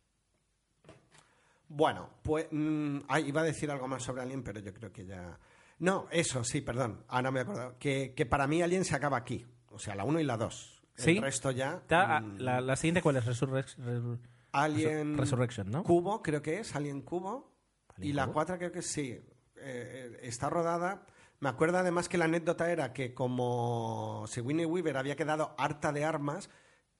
Bueno, 1.69 2.11
pues 2.23 2.47
mm, 2.51 2.99
iba 3.27 3.41
a 3.41 3.45
decir 3.45 3.71
algo 3.71 3.89
más 3.89 4.03
sobre 4.03 4.23
Alien, 4.23 4.43
pero 4.43 4.61
yo 4.61 4.73
creo 4.73 4.93
que 4.93 5.07
ya... 5.07 5.39
No, 5.79 6.07
eso, 6.11 6.45
sí, 6.45 6.61
perdón, 6.61 7.05
ahora 7.09 7.31
me 7.31 7.41
he 7.41 7.43
acordado. 7.43 7.77
Que, 7.79 8.15
que 8.15 8.27
para 8.27 8.47
mí 8.47 8.63
Alien 8.63 8.85
se 8.85 8.95
acaba 8.95 9.17
aquí, 9.17 9.45
o 9.71 9.79
sea, 9.79 9.95
la 9.95 10.05
1 10.05 10.21
y 10.21 10.25
la 10.25 10.37
2. 10.37 10.83
¿Sí? 10.97 11.17
El 11.17 11.23
resto 11.23 11.51
ya... 11.51 11.83
Ta- 11.87 12.17
ah, 12.17 12.21
mm, 12.21 12.37
la, 12.39 12.61
la 12.61 12.77
siguiente, 12.77 13.03
¿cuál 13.03 13.17
es? 13.17 13.25
Resurrec- 13.27 13.77
Resur- 13.79 14.19
Alien... 14.53 15.19
Resurrection, 15.19 15.71
¿no? 15.71 15.83
Cubo, 15.83 16.23
creo 16.23 16.41
que 16.43 16.61
es, 16.61 16.77
Alien 16.77 17.03
Cubo. 17.03 17.53
¿Alien 17.97 18.11
y 18.11 18.13
la 18.13 18.25
Cubo? 18.27 18.35
4 18.35 18.59
creo 18.59 18.73
que 18.73 18.83
sí. 18.83 19.11
Eh, 19.11 19.25
eh, 19.57 20.19
está 20.23 20.49
rodada... 20.49 21.07
Me 21.41 21.49
acuerdo 21.51 21.77
además 21.77 22.09
que 22.09 22.17
la 22.17 22.25
anécdota 22.25 22.71
era 22.71 22.95
que 22.95 23.13
como 23.13 24.25
Sigourney 24.29 24.65
Weaver 24.65 24.97
había 24.97 25.17
quedado 25.17 25.55
harta 25.59 25.93
de 25.93 26.03
armas, 26.05 26.49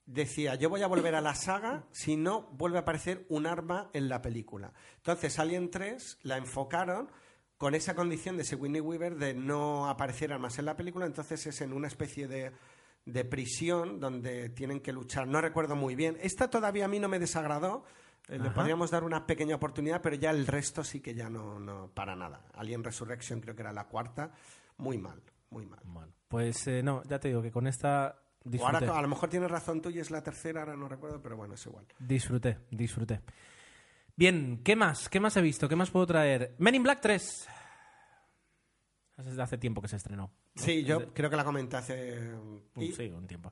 decía, 0.05 0.55
yo 0.55 0.69
voy 0.69 0.81
a 0.81 0.87
volver 0.87 1.15
a 1.15 1.21
la 1.21 1.35
saga 1.35 1.85
si 1.91 2.15
no 2.15 2.43
vuelve 2.53 2.77
a 2.77 2.81
aparecer 2.81 3.25
un 3.29 3.47
arma 3.47 3.89
en 3.93 4.09
la 4.09 4.21
película. 4.21 4.73
Entonces, 4.97 5.39
Alien 5.39 5.71
3 5.71 6.19
la 6.23 6.37
enfocaron 6.37 7.09
con 7.57 7.73
esa 7.73 7.95
condición 7.95 8.37
de 8.37 8.43
Sigourney 8.43 8.81
Weaver 8.81 9.15
de 9.15 9.33
no 9.33 9.89
aparecer 9.89 10.33
armas 10.33 10.59
en 10.59 10.65
la 10.65 10.75
película, 10.75 11.05
entonces 11.05 11.45
es 11.47 11.61
en 11.61 11.73
una 11.73 11.87
especie 11.87 12.27
de, 12.27 12.51
de 13.05 13.25
prisión 13.25 13.99
donde 13.99 14.49
tienen 14.49 14.81
que 14.81 14.91
luchar. 14.91 15.27
No 15.27 15.41
recuerdo 15.41 15.75
muy 15.75 15.95
bien. 15.95 16.17
Esta 16.21 16.49
todavía 16.49 16.85
a 16.85 16.89
mí 16.89 16.99
no 16.99 17.07
me 17.07 17.19
desagradó. 17.19 17.85
Eh, 18.27 18.39
le 18.39 18.49
podríamos 18.49 18.89
dar 18.89 19.03
una 19.03 19.27
pequeña 19.27 19.55
oportunidad, 19.55 20.01
pero 20.01 20.15
ya 20.15 20.31
el 20.31 20.47
resto 20.47 20.83
sí 20.83 20.99
que 20.99 21.13
ya 21.13 21.29
no, 21.29 21.59
no 21.59 21.91
para 21.93 22.15
nada. 22.15 22.45
Alien 22.55 22.83
Resurrection 22.83 23.39
creo 23.39 23.55
que 23.55 23.61
era 23.61 23.71
la 23.71 23.87
cuarta. 23.87 24.31
Muy 24.77 24.97
mal, 24.97 25.21
muy 25.51 25.65
mal. 25.65 25.79
Bueno, 25.83 26.11
pues 26.27 26.67
eh, 26.67 26.81
no, 26.81 27.03
ya 27.03 27.19
te 27.19 27.27
digo 27.27 27.41
que 27.41 27.51
con 27.51 27.67
esta 27.67 28.24
disfruté. 28.45 28.85
ahora 28.85 28.99
a 28.99 29.01
lo 29.01 29.07
mejor 29.09 29.29
tienes 29.29 29.51
razón 29.51 29.81
tú 29.81 29.89
y 29.89 29.99
es 29.99 30.09
la 30.11 30.23
tercera, 30.23 30.61
ahora 30.61 30.75
no 30.77 30.87
recuerdo, 30.87 31.21
pero 31.21 31.35
bueno, 31.35 31.55
es 31.55 31.65
igual. 31.65 31.85
Disfruté, 31.99 32.57
disfruté. 32.71 33.19
Bien, 34.15 34.61
¿qué 34.63 34.75
más? 34.77 35.09
¿Qué 35.09 35.19
más 35.19 35.35
he 35.35 35.41
visto? 35.41 35.67
¿Qué 35.67 35.75
más 35.75 35.91
puedo 35.91 36.05
traer? 36.05 36.55
Men 36.59 36.75
in 36.75 36.83
Black 36.83 37.01
3. 37.01 37.47
Hace, 39.17 39.41
hace 39.41 39.57
tiempo 39.57 39.81
que 39.81 39.87
se 39.87 39.95
estrenó. 39.95 40.23
¿no? 40.23 40.31
Sí, 40.55 40.83
yo 40.83 40.99
Desde- 40.99 41.13
creo 41.13 41.29
que 41.29 41.35
la 41.35 41.43
comenté 41.43 41.77
hace... 41.77 42.33
un- 42.33 42.63
y- 42.77 42.91
sí, 42.91 43.07
un 43.09 43.27
tiempo. 43.27 43.51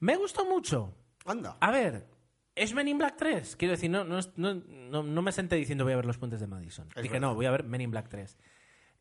Me 0.00 0.16
gustó 0.16 0.44
mucho. 0.44 0.94
Anda. 1.24 1.56
A 1.60 1.70
ver, 1.70 2.06
¿es 2.54 2.74
Men 2.74 2.88
in 2.88 2.98
Black 2.98 3.16
3? 3.16 3.56
Quiero 3.56 3.72
decir, 3.72 3.90
no, 3.90 4.04
no, 4.04 4.18
no, 4.36 5.02
no- 5.02 5.22
me 5.22 5.32
senté 5.32 5.56
diciendo 5.56 5.84
voy 5.84 5.92
a 5.94 5.96
ver 5.96 6.06
los 6.06 6.18
puentes 6.18 6.40
de 6.40 6.46
Madison. 6.46 6.88
Es 6.94 7.02
Dije, 7.02 7.14
verdad. 7.14 7.28
no, 7.28 7.34
voy 7.34 7.46
a 7.46 7.50
ver 7.50 7.64
Men 7.64 7.80
in 7.80 7.90
Black 7.90 8.08
3. 8.08 8.36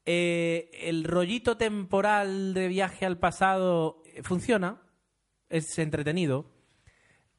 Eh, 0.05 0.69
el 0.73 1.03
rollito 1.03 1.57
temporal 1.57 2.53
de 2.53 2.67
viaje 2.67 3.05
al 3.05 3.17
pasado 3.19 4.01
eh, 4.05 4.23
funciona, 4.23 4.81
es 5.51 5.77
entretenido. 5.79 6.45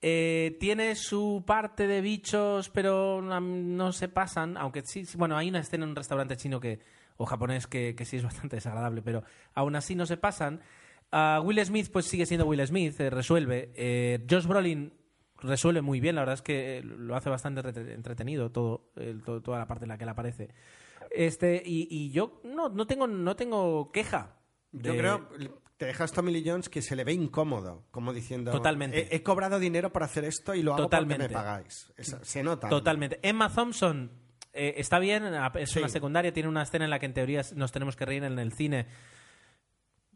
Eh, 0.05 0.57
tiene 0.59 0.97
su 0.97 1.45
parte 1.47 1.87
de 1.87 2.01
bichos, 2.01 2.69
pero 2.71 3.23
no, 3.23 3.93
se 3.93 4.09
pasan, 4.09 4.57
aunque 4.57 4.83
sí, 4.83 5.05
bueno, 5.17 5.37
hay 5.37 5.49
una 5.49 5.61
escena 5.61 5.85
en 5.85 5.91
un 5.91 5.97
restaurante 5.97 6.37
chino 6.37 6.59
que, 6.59 6.81
o 7.17 7.25
japonés 7.27 7.69
que, 7.69 7.95
que 7.95 8.05
sí 8.05 8.17
es 8.17 8.25
bastante 8.25 8.57
desagradable, 8.57 9.01
pero 9.03 9.23
aún 9.55 9.77
así 9.77 9.95
no 9.95 10.07
se 10.07 10.17
pasan. 10.17 10.61
Ah, 11.13 11.41
Will 11.45 11.65
Smith 11.65 11.89
pues 11.93 12.07
sigue 12.07 12.27
siendo 12.27 12.47
Will 12.47 12.67
Smith, 12.67 12.99
eh, 13.01 13.11
resuelve. 13.11 13.71
Eh, 13.77 14.27
Josh 14.29 14.47
Brolin 14.47 14.93
resuelve 15.41 15.83
muy 15.83 16.01
bien, 16.01 16.17
la 16.17 16.23
verdad 16.23 16.35
es 16.35 16.43
que 16.43 16.79
eh, 16.79 16.83
lo 16.83 17.15
hace 17.15 17.31
bastante 17.31 17.63
rete- 17.63 17.95
entretenido 17.95 18.51
todo, 18.51 18.91
el- 18.97 19.23
todo- 19.23 19.41
toda 19.41 19.59
la 19.59 19.67
parte 19.69 19.85
en 19.85 19.91
la 19.91 19.99
que 19.99 20.05
él 20.05 20.11
aparece. 20.11 20.49
Este, 21.13 21.63
y, 21.65 21.87
y 21.91 22.11
yo 22.11 22.41
no, 22.45 22.71
no 22.71 22.87
tengo, 22.89 23.07
no 23.07 23.37
tengo 23.37 23.93
queja. 23.93 24.35
Yo 24.73 24.93
de- 24.95 24.99
creo, 24.99 25.29
te 25.83 25.87
dejas 25.89 26.13
Tommy 26.13 26.31
Lee 26.31 26.45
Jones 26.47 26.69
que 26.69 26.81
se 26.81 26.95
le 26.95 27.03
ve 27.03 27.13
incómodo, 27.13 27.83
como 27.91 28.13
diciendo... 28.13 28.53
Totalmente. 28.53 29.13
He, 29.13 29.17
he 29.17 29.23
cobrado 29.25 29.59
dinero 29.59 29.93
por 29.93 30.05
hacer 30.05 30.25
esto 30.25 30.55
y 30.55 30.63
lo 30.63 30.75
hago 30.75 30.85
Totalmente. 30.85 31.25
porque 31.25 31.35
me 31.35 31.41
pagáis. 31.43 31.93
Es- 31.97 32.17
se 32.23 32.43
nota. 32.45 32.69
Totalmente. 32.69 33.19
Emma 33.23 33.53
Thompson 33.53 34.13
eh, 34.53 34.75
está 34.77 35.01
bien, 35.01 35.25
es 35.57 35.71
Sí. 35.71 35.81
una 35.81 35.89
secundaria, 35.89 36.33
tiene 36.33 36.49
una 36.49 36.63
escena 36.63 36.85
en 36.85 36.91
la 36.91 37.01
que 37.01 37.07
en 37.07 37.15
teoría 37.15 37.43
nos 37.57 37.73
tenemos 37.73 37.97
que 37.97 38.05
reír 38.07 38.23
en 38.23 38.39
el 38.39 38.53
cine. 38.53 38.87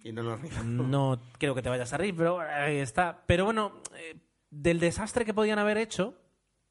Y 0.04 0.12
no 0.12 0.22
nos 0.22 0.40
rimos. 0.40 0.64
No 0.64 1.20
creo 1.38 1.54
que 1.56 1.62
te 1.62 1.68
vayas 1.68 1.92
a 1.92 1.96
reír, 1.96 2.14
pero 2.16 2.38
ahí 2.38 2.76
está. 2.76 3.24
Pero 3.26 3.44
bueno, 3.44 3.80
eh, 3.98 4.14
del 4.50 4.78
desastre 4.78 5.24
que 5.24 5.34
podían 5.34 5.58
haber 5.58 5.78
hecho, 5.78 6.14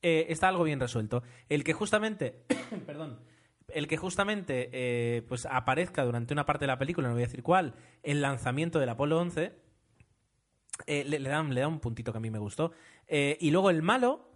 eh, 0.01 0.27
está 0.29 0.47
algo 0.47 0.63
bien 0.63 0.79
resuelto. 0.79 1.21
El 1.49 1.65
que 1.65 1.73
justamente, 1.73 2.45
perdón, 2.86 3.19
el 3.67 3.88
que 3.88 3.97
justamente 3.97 4.69
eh, 4.71 5.23
pues 5.28 5.45
aparezca 5.45 6.04
durante 6.04 6.34
una 6.34 6.45
parte 6.45 6.63
de 6.63 6.67
la 6.67 6.78
película, 6.78 7.08
no 7.08 7.13
voy 7.13 7.23
a 7.23 7.28
decir 7.28 7.43
cuál, 7.43 7.73
el 8.04 8.21
lanzamiento 8.21 8.80
del 8.80 8.89
Apolo 8.89 9.19
11, 9.19 9.54
eh, 10.88 11.04
le, 11.06 11.19
le 11.19 11.30
dan, 11.30 11.54
le 11.54 11.62
da 11.62 11.67
un 11.67 11.80
puntito 11.80 12.12
que 12.12 12.17
a 12.17 12.21
mí 12.21 12.30
me 12.30 12.39
gustó. 12.39 12.71
Eh, 13.08 13.38
y 13.39 13.51
luego 13.51 13.69
el 13.69 13.82
malo, 13.82 14.32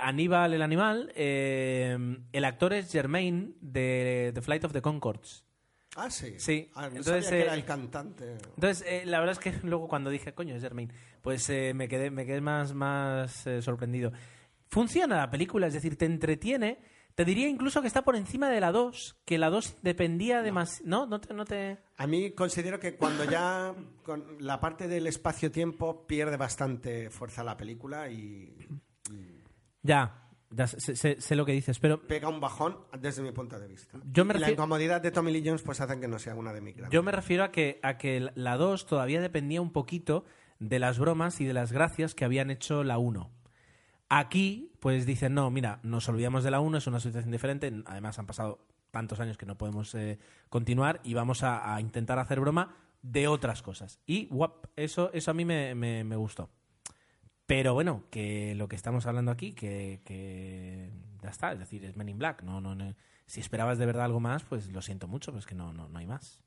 Aníbal 0.00 0.52
el 0.52 0.62
animal, 0.62 1.12
el 1.14 2.44
actor 2.44 2.72
es 2.72 2.90
Germain 2.90 3.56
de 3.60 4.32
The 4.34 4.42
Flight 4.42 4.64
of 4.64 4.72
the 4.72 4.82
Concords. 4.82 5.44
Ah, 5.94 6.10
sí. 6.10 6.34
Sí. 6.38 6.70
Ah, 6.74 6.88
no 6.90 6.96
Entonces, 6.96 7.24
sabía 7.24 7.38
que 7.38 7.44
era 7.44 7.54
el 7.54 7.64
cantante. 7.64 8.36
Entonces, 8.56 9.06
la 9.06 9.20
verdad 9.20 9.34
es 9.34 9.38
que 9.38 9.52
luego 9.66 9.86
cuando 9.86 10.10
dije, 10.10 10.34
coño, 10.34 10.56
es 10.56 10.62
Germain, 10.62 10.92
pues 11.22 11.48
eh, 11.50 11.72
me 11.72 11.86
quedé, 11.86 12.10
me 12.10 12.26
quedé 12.26 12.40
más, 12.40 12.74
más 12.74 13.44
sorprendido. 13.60 14.12
Funciona 14.68 15.16
la 15.16 15.30
película, 15.30 15.68
es 15.68 15.74
decir, 15.74 15.96
te 15.96 16.06
entretiene. 16.06 16.78
Te 17.16 17.24
diría 17.24 17.48
incluso 17.48 17.80
que 17.80 17.88
está 17.88 18.04
por 18.04 18.14
encima 18.14 18.48
de 18.50 18.60
la 18.60 18.70
2, 18.72 19.16
que 19.24 19.38
la 19.38 19.50
2 19.50 19.78
dependía 19.82 20.42
de 20.42 20.52
más... 20.52 20.82
¿No? 20.84 21.06
¿No 21.06 21.18
te...? 21.20 21.34
No 21.34 21.44
te... 21.46 21.78
A 21.96 22.06
mí 22.06 22.30
considero 22.32 22.78
que 22.78 22.96
cuando 22.96 23.24
ya 23.24 23.74
con 24.04 24.36
la 24.38 24.60
parte 24.60 24.86
del 24.86 25.06
espacio-tiempo 25.08 26.06
pierde 26.06 26.36
bastante 26.36 27.08
fuerza 27.10 27.42
la 27.42 27.56
película 27.56 28.08
y 28.10 28.54
Ya, 29.82 30.28
ya 30.50 30.66
sé, 30.66 30.94
sé- 30.94 31.20
sé 31.20 31.36
lo 31.36 31.46
que 31.46 31.52
dices, 31.52 31.78
pero 31.78 32.06
pega 32.06 32.28
un 32.28 32.38
bajón 32.40 32.76
desde 33.00 33.22
mi 33.22 33.32
punto 33.32 33.58
de 33.58 33.66
vista. 33.66 33.98
Yo 34.12 34.24
me 34.26 34.32
y 34.34 34.34
la 34.34 34.40
refiero- 34.40 34.62
incomodidad 34.62 35.00
de 35.00 35.10
Tommy 35.10 35.32
Lee 35.32 35.42
Jones 35.44 35.62
pues 35.62 35.80
hacen 35.80 36.00
que 36.02 36.08
no 36.08 36.18
sea 36.18 36.34
una 36.34 36.52
de 36.52 36.60
mis 36.60 36.76
grandes. 36.76 36.92
yo 36.92 37.02
me 37.02 37.12
refiero 37.12 37.44
a 37.44 37.50
que, 37.50 37.80
a 37.82 37.96
que 37.96 38.30
la 38.34 38.56
2 38.58 38.84
todavía 38.86 39.22
dependía 39.22 39.62
un 39.62 39.72
poquito 39.72 40.24
de 40.58 40.78
las 40.78 40.98
bromas 40.98 41.40
y 41.40 41.46
de 41.46 41.54
las 41.54 41.72
gracias 41.72 42.14
que 42.14 42.26
habían 42.26 42.50
hecho 42.50 42.84
la 42.84 42.98
1. 42.98 43.30
Aquí, 44.08 44.72
pues 44.80 45.04
dicen, 45.04 45.34
no, 45.34 45.50
mira, 45.50 45.80
nos 45.82 46.08
olvidamos 46.08 46.44
de 46.44 46.50
la 46.50 46.60
1, 46.60 46.78
es 46.78 46.86
una 46.86 47.00
situación 47.00 47.32
diferente, 47.32 47.72
además 47.86 48.18
han 48.18 48.26
pasado 48.26 48.60
tantos 48.92 49.18
años 49.20 49.36
que 49.36 49.46
no 49.46 49.58
podemos 49.58 49.94
eh, 49.94 50.18
continuar 50.48 51.00
y 51.02 51.14
vamos 51.14 51.42
a, 51.42 51.78
intentar 51.80 52.18
hacer 52.18 52.40
broma 52.40 52.76
de 53.02 53.26
otras 53.28 53.62
cosas. 53.62 53.98
Y 54.06 54.26
guap, 54.26 54.66
eso, 54.76 55.10
eso 55.12 55.30
a 55.30 55.34
mí 55.34 55.44
me, 55.44 55.74
me- 55.74 56.04
me 56.04 56.16
gustó. 56.16 56.50
Pero 57.46 57.74
bueno, 57.74 58.04
que 58.10 58.54
lo 58.54 58.68
que 58.68 58.76
estamos 58.76 59.06
hablando 59.06 59.30
aquí, 59.32 59.52
que, 59.52 60.00
que 60.04 60.90
ya 61.22 61.28
está, 61.30 61.52
es 61.52 61.58
decir, 61.58 61.84
es 61.84 61.96
Men 61.96 62.08
in 62.08 62.18
Black. 62.18 62.42
No, 62.42 62.60
no, 62.60 62.74
no- 62.74 62.94
si 63.26 63.40
esperabas 63.40 63.78
de 63.78 63.86
verdad 63.86 64.04
algo 64.04 64.20
más, 64.20 64.44
pues 64.44 64.70
lo 64.72 64.82
siento 64.82 65.08
mucho, 65.08 65.32
pero 65.32 65.40
es 65.40 65.46
que 65.46 65.54
no, 65.56 65.72
no, 65.72 65.88
no 65.88 65.98
hay 65.98 66.06
más. 66.06 66.40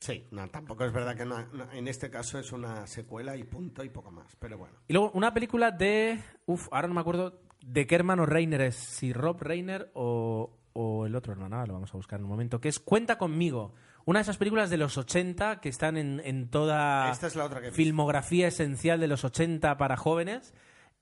Sí, 0.00 0.26
no, 0.30 0.48
tampoco 0.48 0.84
es 0.86 0.92
verdad 0.92 1.14
que 1.14 1.26
no- 1.26 1.46
no, 1.52 1.70
en 1.72 1.86
este 1.86 2.08
caso 2.10 2.38
es 2.38 2.52
una 2.52 2.86
secuela 2.86 3.36
y 3.36 3.44
punto 3.44 3.84
y 3.84 3.90
poco 3.90 4.10
más, 4.10 4.34
pero 4.38 4.56
bueno. 4.56 4.74
Y 4.88 4.94
luego 4.94 5.10
una 5.12 5.32
película 5.34 5.70
de. 5.70 6.18
Uf, 6.46 6.68
ahora 6.72 6.88
no 6.88 6.94
me 6.94 7.00
acuerdo 7.00 7.42
de 7.60 7.86
qué 7.86 7.94
hermano 7.96 8.24
Reiner 8.24 8.62
es, 8.62 8.74
si 8.76 9.12
Rob 9.12 9.42
Reiner 9.42 9.90
o, 9.92 10.56
o 10.72 11.04
el 11.06 11.14
otro 11.14 11.34
hermano, 11.34 11.64
lo 11.66 11.74
vamos 11.74 11.92
a 11.92 11.98
buscar 11.98 12.18
en 12.18 12.24
un 12.24 12.30
momento, 12.30 12.60
que 12.60 12.70
es 12.70 12.80
Cuenta 12.80 13.18
conmigo. 13.18 13.74
Una 14.06 14.20
de 14.20 14.22
esas 14.22 14.38
películas 14.38 14.70
de 14.70 14.78
los 14.78 14.96
80 14.96 15.60
que 15.60 15.68
están 15.68 15.98
en, 15.98 16.22
en 16.24 16.48
toda 16.48 17.12
Esta 17.12 17.26
es 17.26 17.36
la 17.36 17.44
otra 17.44 17.60
que 17.60 17.70
filmografía 17.70 18.48
esencial 18.48 18.98
de 19.00 19.06
los 19.08 19.24
80 19.24 19.76
para 19.76 19.98
jóvenes, 19.98 20.54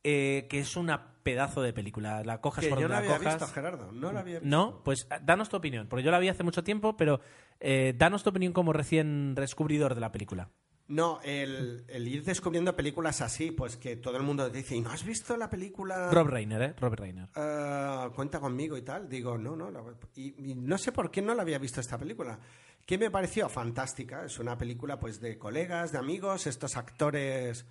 eh, 0.05 0.47
que 0.49 0.59
es 0.61 0.77
una 0.77 1.15
pedazo 1.23 1.61
de 1.63 1.73
película. 1.73 2.23
La 2.25 2.41
cojas 2.41 2.65
Que 2.65 2.71
por 2.71 2.79
yo 2.81 2.89
donde 2.89 2.95
no 3.05 3.09
la 3.11 3.17
había 3.17 3.19
cojas. 3.19 3.35
visto, 3.41 3.55
Gerardo, 3.55 3.93
no 3.93 4.13
la 4.13 4.21
había 4.21 4.41
visto. 4.41 4.49
No, 4.49 4.83
pues 4.85 5.07
ah, 5.11 5.19
danos 5.23 5.49
tu 5.49 5.57
opinión, 5.57 5.87
porque 5.89 6.03
yo 6.05 6.11
la 6.11 6.19
vi 6.19 6.29
hace 6.29 6.43
mucho 6.43 6.65
tiempo, 6.65 6.97
pero 6.97 7.21
eh, 7.61 7.95
danos 7.97 8.23
tu 8.23 8.31
opinión 8.31 8.53
como 8.53 8.73
recién 8.73 9.35
descubridor 9.35 9.95
de 9.95 10.01
la 10.01 10.11
película. 10.13 10.49
No, 10.87 11.21
el, 11.23 11.85
el 11.89 12.09
ir 12.09 12.25
descubriendo 12.25 12.75
películas 12.75 13.21
así, 13.21 13.51
pues 13.51 13.77
que 13.77 13.97
todo 13.97 14.17
el 14.17 14.23
mundo 14.23 14.51
te 14.51 14.57
dice, 14.57 14.75
¿y 14.75 14.81
no 14.81 14.91
has 14.91 15.05
visto 15.05 15.37
la 15.37 15.51
película? 15.51 16.11
Rob 16.11 16.29
Reiner, 16.29 16.63
¿eh? 16.63 16.75
Rob 16.81 16.95
Reiner. 16.95 17.29
Eh, 17.37 18.09
cuenta 18.17 18.41
conmigo 18.41 18.75
y 18.75 18.81
tal. 18.81 19.07
Digo, 19.07 19.37
no, 19.37 19.55
no. 19.55 19.71
la- 19.71 19.83
y, 20.15 20.53
y 20.53 20.55
no 20.55 20.79
sé 20.79 20.91
por 20.93 21.11
qué 21.11 21.21
no 21.21 21.35
la 21.35 21.43
había 21.43 21.59
visto 21.59 21.83
esta 21.83 21.99
película. 21.99 22.39
Que 22.87 22.97
me 22.97 23.11
pareció 23.11 23.51
fantástica. 23.51 24.25
Es 24.25 24.39
una 24.39 24.57
película 24.57 24.99
pues 24.99 25.21
de 25.21 25.37
colegas, 25.37 25.93
de 25.93 25.99
amigos, 25.99 26.47
estos 26.47 26.75
actores. 26.79 27.67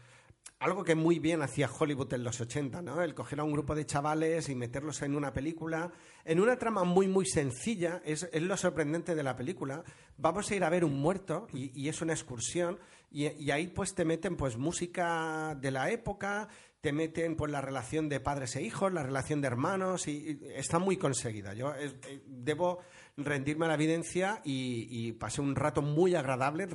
Algo 0.60 0.84
que 0.84 0.96
muy 0.96 1.20
bien 1.20 1.44
hacía 1.44 1.70
Hollywood 1.70 2.12
en 2.16 2.24
los 2.24 2.42
80, 2.42 2.82
¿no? 2.82 3.04
El 3.04 3.14
coger 3.14 3.40
a 3.40 3.44
un 3.44 3.52
grupo 3.52 3.76
de 3.76 3.86
chavales 3.86 4.50
y 4.50 4.56
meterlos 4.56 5.04
en 5.04 5.16
una 5.16 5.32
película, 5.32 5.92
en 6.26 6.40
una 6.40 6.58
trama 6.58 6.84
muy, 6.84 7.08
muy 7.08 7.28
sencilla. 7.28 8.02
Es, 8.04 8.28
es 8.34 8.42
lo 8.42 8.58
sorprendente 8.58 9.14
de 9.14 9.22
la 9.22 9.36
película. 9.36 9.84
Vamos 10.18 10.50
a 10.50 10.56
ir 10.56 10.64
a 10.64 10.70
ver 10.72 10.84
un 10.84 11.00
muerto 11.00 11.48
y, 11.54 11.88
es 11.88 12.02
una 12.02 12.14
excursión. 12.14 12.80
Y, 13.12 13.52
ahí 13.52 13.68
pues 13.68 13.94
te 13.94 14.04
meten 14.04 14.36
pues 14.36 14.58
música 14.58 15.56
de 15.62 15.70
la 15.70 15.92
época, 15.92 16.48
te 16.82 16.92
meten 16.92 17.36
pues 17.36 17.52
la 17.52 17.62
relación 17.62 18.10
de 18.10 18.20
padres 18.20 18.56
e 18.56 18.64
hijos, 18.64 18.92
la 18.92 19.04
relación 19.04 19.42
de 19.42 19.48
hermanos 19.48 20.08
y, 20.08 20.40
está 20.56 20.80
muy 20.80 20.98
conseguida. 20.98 21.54
Yo 21.54 21.76
es- 21.76 21.94
eh, 22.08 22.24
debo 22.26 22.80
rendirme 23.16 23.66
a 23.66 23.68
la 23.68 23.76
evidencia 23.76 24.42
y, 24.44 25.12
pasé 25.14 25.40
un 25.42 25.56
rato 25.56 25.84
muy 25.84 26.16
agradable 26.16 26.68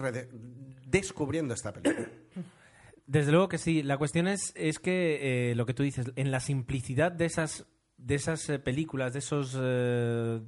descubriendo 0.87 1.53
esta 1.55 1.73
película. 1.73 2.09
Desde 3.07 3.33
luego 3.33 3.49
que 3.49 3.59
sí. 3.59 3.83
La 3.83 3.99
cuestión 3.99 4.27
es, 4.29 4.53
es 4.57 4.79
que 4.79 5.51
eh, 5.51 5.55
lo 5.55 5.67
que 5.67 5.75
tú 5.75 5.83
dices, 5.83 6.13
en 6.17 6.31
la 6.31 6.41
simplicidad 6.41 7.13
de 7.13 7.25
esas, 7.27 7.67
de 7.97 8.15
esas 8.15 8.49
eh, 8.49 8.59
películas, 8.59 9.13
de 9.13 9.19
esos 9.19 9.57
eh, 9.61 10.41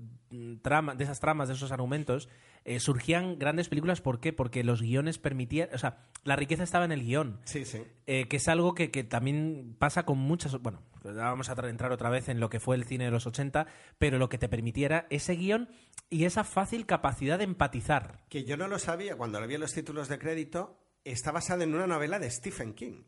trama- 0.63 0.95
de 0.95 1.05
esas 1.05 1.21
tramas, 1.21 1.49
de 1.49 1.55
esos 1.55 1.73
argumentos, 1.73 2.29
eh, 2.65 2.81
surgían 2.81 3.39
grandes 3.39 3.69
películas. 3.69 4.01
¿Por 4.01 4.21
qué? 4.21 4.33
Porque 4.33 4.65
los 4.65 4.81
guiones 4.81 5.19
permitían. 5.19 5.69
O 5.75 5.79
sea, 5.79 6.07
la 6.25 6.37
riqueza 6.37 6.63
estaba 6.63 6.85
en 6.85 6.93
el 6.93 7.03
guion. 7.05 7.41
Sí, 7.45 7.65
sí. 7.65 7.83
que 8.07 8.27
es 8.37 8.49
algo 8.49 8.75
que, 8.75 8.91
que 8.91 9.05
también 9.05 9.77
pasa 9.79 10.05
con 10.07 10.19
muchas. 10.19 10.57
Bueno, 10.63 10.83
vamos 11.03 11.51
a 11.51 11.57
tra- 11.57 11.69
entrar 11.69 11.93
otra 11.93 12.09
vez 12.09 12.29
en 12.31 12.41
lo 12.41 12.49
que 12.49 12.61
fue 12.61 12.77
el 12.77 12.85
cine 12.85 13.05
de 13.05 13.11
los 13.11 13.27
80, 13.27 13.67
pero 13.99 14.19
lo 14.19 14.29
que 14.31 14.39
te 14.39 14.49
permitiera 14.49 15.07
ese 15.11 15.35
guion 15.35 15.69
y 16.09 16.25
esa 16.25 16.45
fácil 16.45 16.87
capacidad 16.87 17.37
de 17.37 17.45
empatizar. 17.45 18.25
Que 18.31 18.45
yo 18.45 18.57
no 18.57 18.69
lo 18.69 18.79
sabía 18.79 19.17
cuando 19.17 19.41
lo 19.41 19.47
vi 19.47 19.57
en 19.57 19.61
los 19.61 19.75
títulos 19.75 20.09
de 20.09 20.19
crédito, 20.19 20.79
está 21.05 21.33
basada 21.33 21.65
en 21.65 21.75
una 21.75 21.87
novela 21.87 22.19
de 22.19 22.31
Stephen 22.31 22.75
King. 22.75 23.03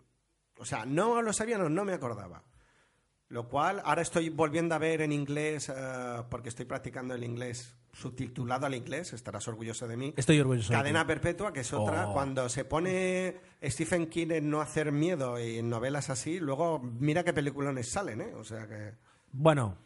O 0.58 0.64
sea, 0.64 0.84
no 0.86 1.22
lo 1.22 1.32
sabía, 1.32 1.58
no, 1.58 1.68
no 1.68 1.84
me 1.84 1.92
acordaba. 1.92 2.42
Lo 3.28 3.48
cual 3.48 3.82
ahora 3.84 4.02
estoy 4.02 4.28
volviendo 4.28 4.74
a 4.74 4.78
ver 4.78 5.00
en 5.02 5.10
inglés, 5.12 5.68
eh, 5.68 6.22
porque 6.30 6.48
estoy 6.50 6.64
practicando 6.64 7.14
el 7.14 7.24
inglés 7.24 7.74
subtitulado 7.92 8.66
al 8.66 8.74
inglés, 8.74 9.12
estarás 9.14 9.48
orgulloso 9.48 9.88
de 9.88 9.96
mí. 9.96 10.14
Estoy 10.16 10.38
orgulloso. 10.38 10.72
de. 10.72 10.78
Cadena 10.78 11.06
Perpetua, 11.06 11.52
que 11.52 11.60
es 11.60 11.72
otra, 11.72 12.08
Oh. 12.08 12.12
cuando 12.12 12.48
se 12.48 12.64
pone 12.64 13.36
Stephen 13.62 14.06
King 14.06 14.28
en 14.30 14.50
no 14.50 14.60
hacer 14.60 14.92
miedo 14.92 15.40
y 15.40 15.58
en 15.58 15.68
novelas 15.68 16.10
así, 16.10 16.38
luego 16.38 16.78
mira 16.78 17.24
qué 17.24 17.32
peliculones 17.32 17.88
salen, 17.90 18.20
¿eh? 18.20 18.34
O 18.34 18.44
sea 18.44 18.68
que... 18.68 18.92
Bueno, 19.32 19.78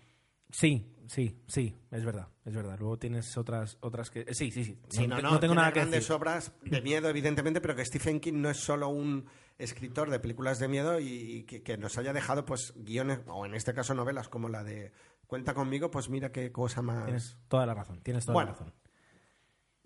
sí, 0.50 0.92
sí, 1.10 1.42
sí, 1.46 1.76
es 1.90 2.04
verdad, 2.04 2.28
es 2.44 2.54
verdad. 2.54 2.76
Luego 2.78 2.98
tienes 2.98 3.36
otras, 3.36 3.76
otras 3.80 4.10
que. 4.10 4.20
eh, 4.20 4.34
Sí, 4.34 4.50
sí, 4.50 4.64
sí. 4.64 4.78
Sí, 4.88 5.06
no, 5.06 5.16
te- 5.16 5.22
no, 5.22 5.40
tengo 5.40 5.54
nada 5.54 5.72
que 5.72 5.80
grandes 5.80 6.00
decir. 6.00 6.14
obras 6.16 6.52
de 6.62 6.80
miedo, 6.82 7.08
evidentemente, 7.08 7.60
pero 7.60 7.74
que 7.76 7.84
Stephen 7.84 8.20
King 8.20 8.34
no 8.40 8.50
es 8.50 8.58
solo 8.58 8.88
un 8.88 9.26
escritor 9.58 10.08
de 10.10 10.20
películas 10.20 10.58
de 10.58 10.68
miedo 10.68 10.98
y, 11.00 11.44
que, 11.44 11.62
que 11.62 11.76
nos 11.76 11.98
haya 11.98 12.12
dejado 12.12 12.44
pues 12.46 12.72
guiones, 12.76 13.20
o 13.26 13.44
en 13.44 13.54
este 13.54 13.74
caso 13.74 13.94
novelas, 13.94 14.28
como 14.28 14.48
la 14.48 14.62
de 14.64 14.92
Cuenta 15.26 15.54
conmigo, 15.54 15.90
pues 15.92 16.08
mira 16.08 16.32
qué 16.32 16.50
cosa 16.50 16.82
más... 16.82 17.04
Tienes 17.04 17.38
toda 17.46 17.64
la 17.66 17.72
razón, 17.74 18.00
tienes 18.02 18.24
toda 18.24 18.34
Bueno. 18.34 18.50
la 18.52 18.56
razón. 18.58 18.74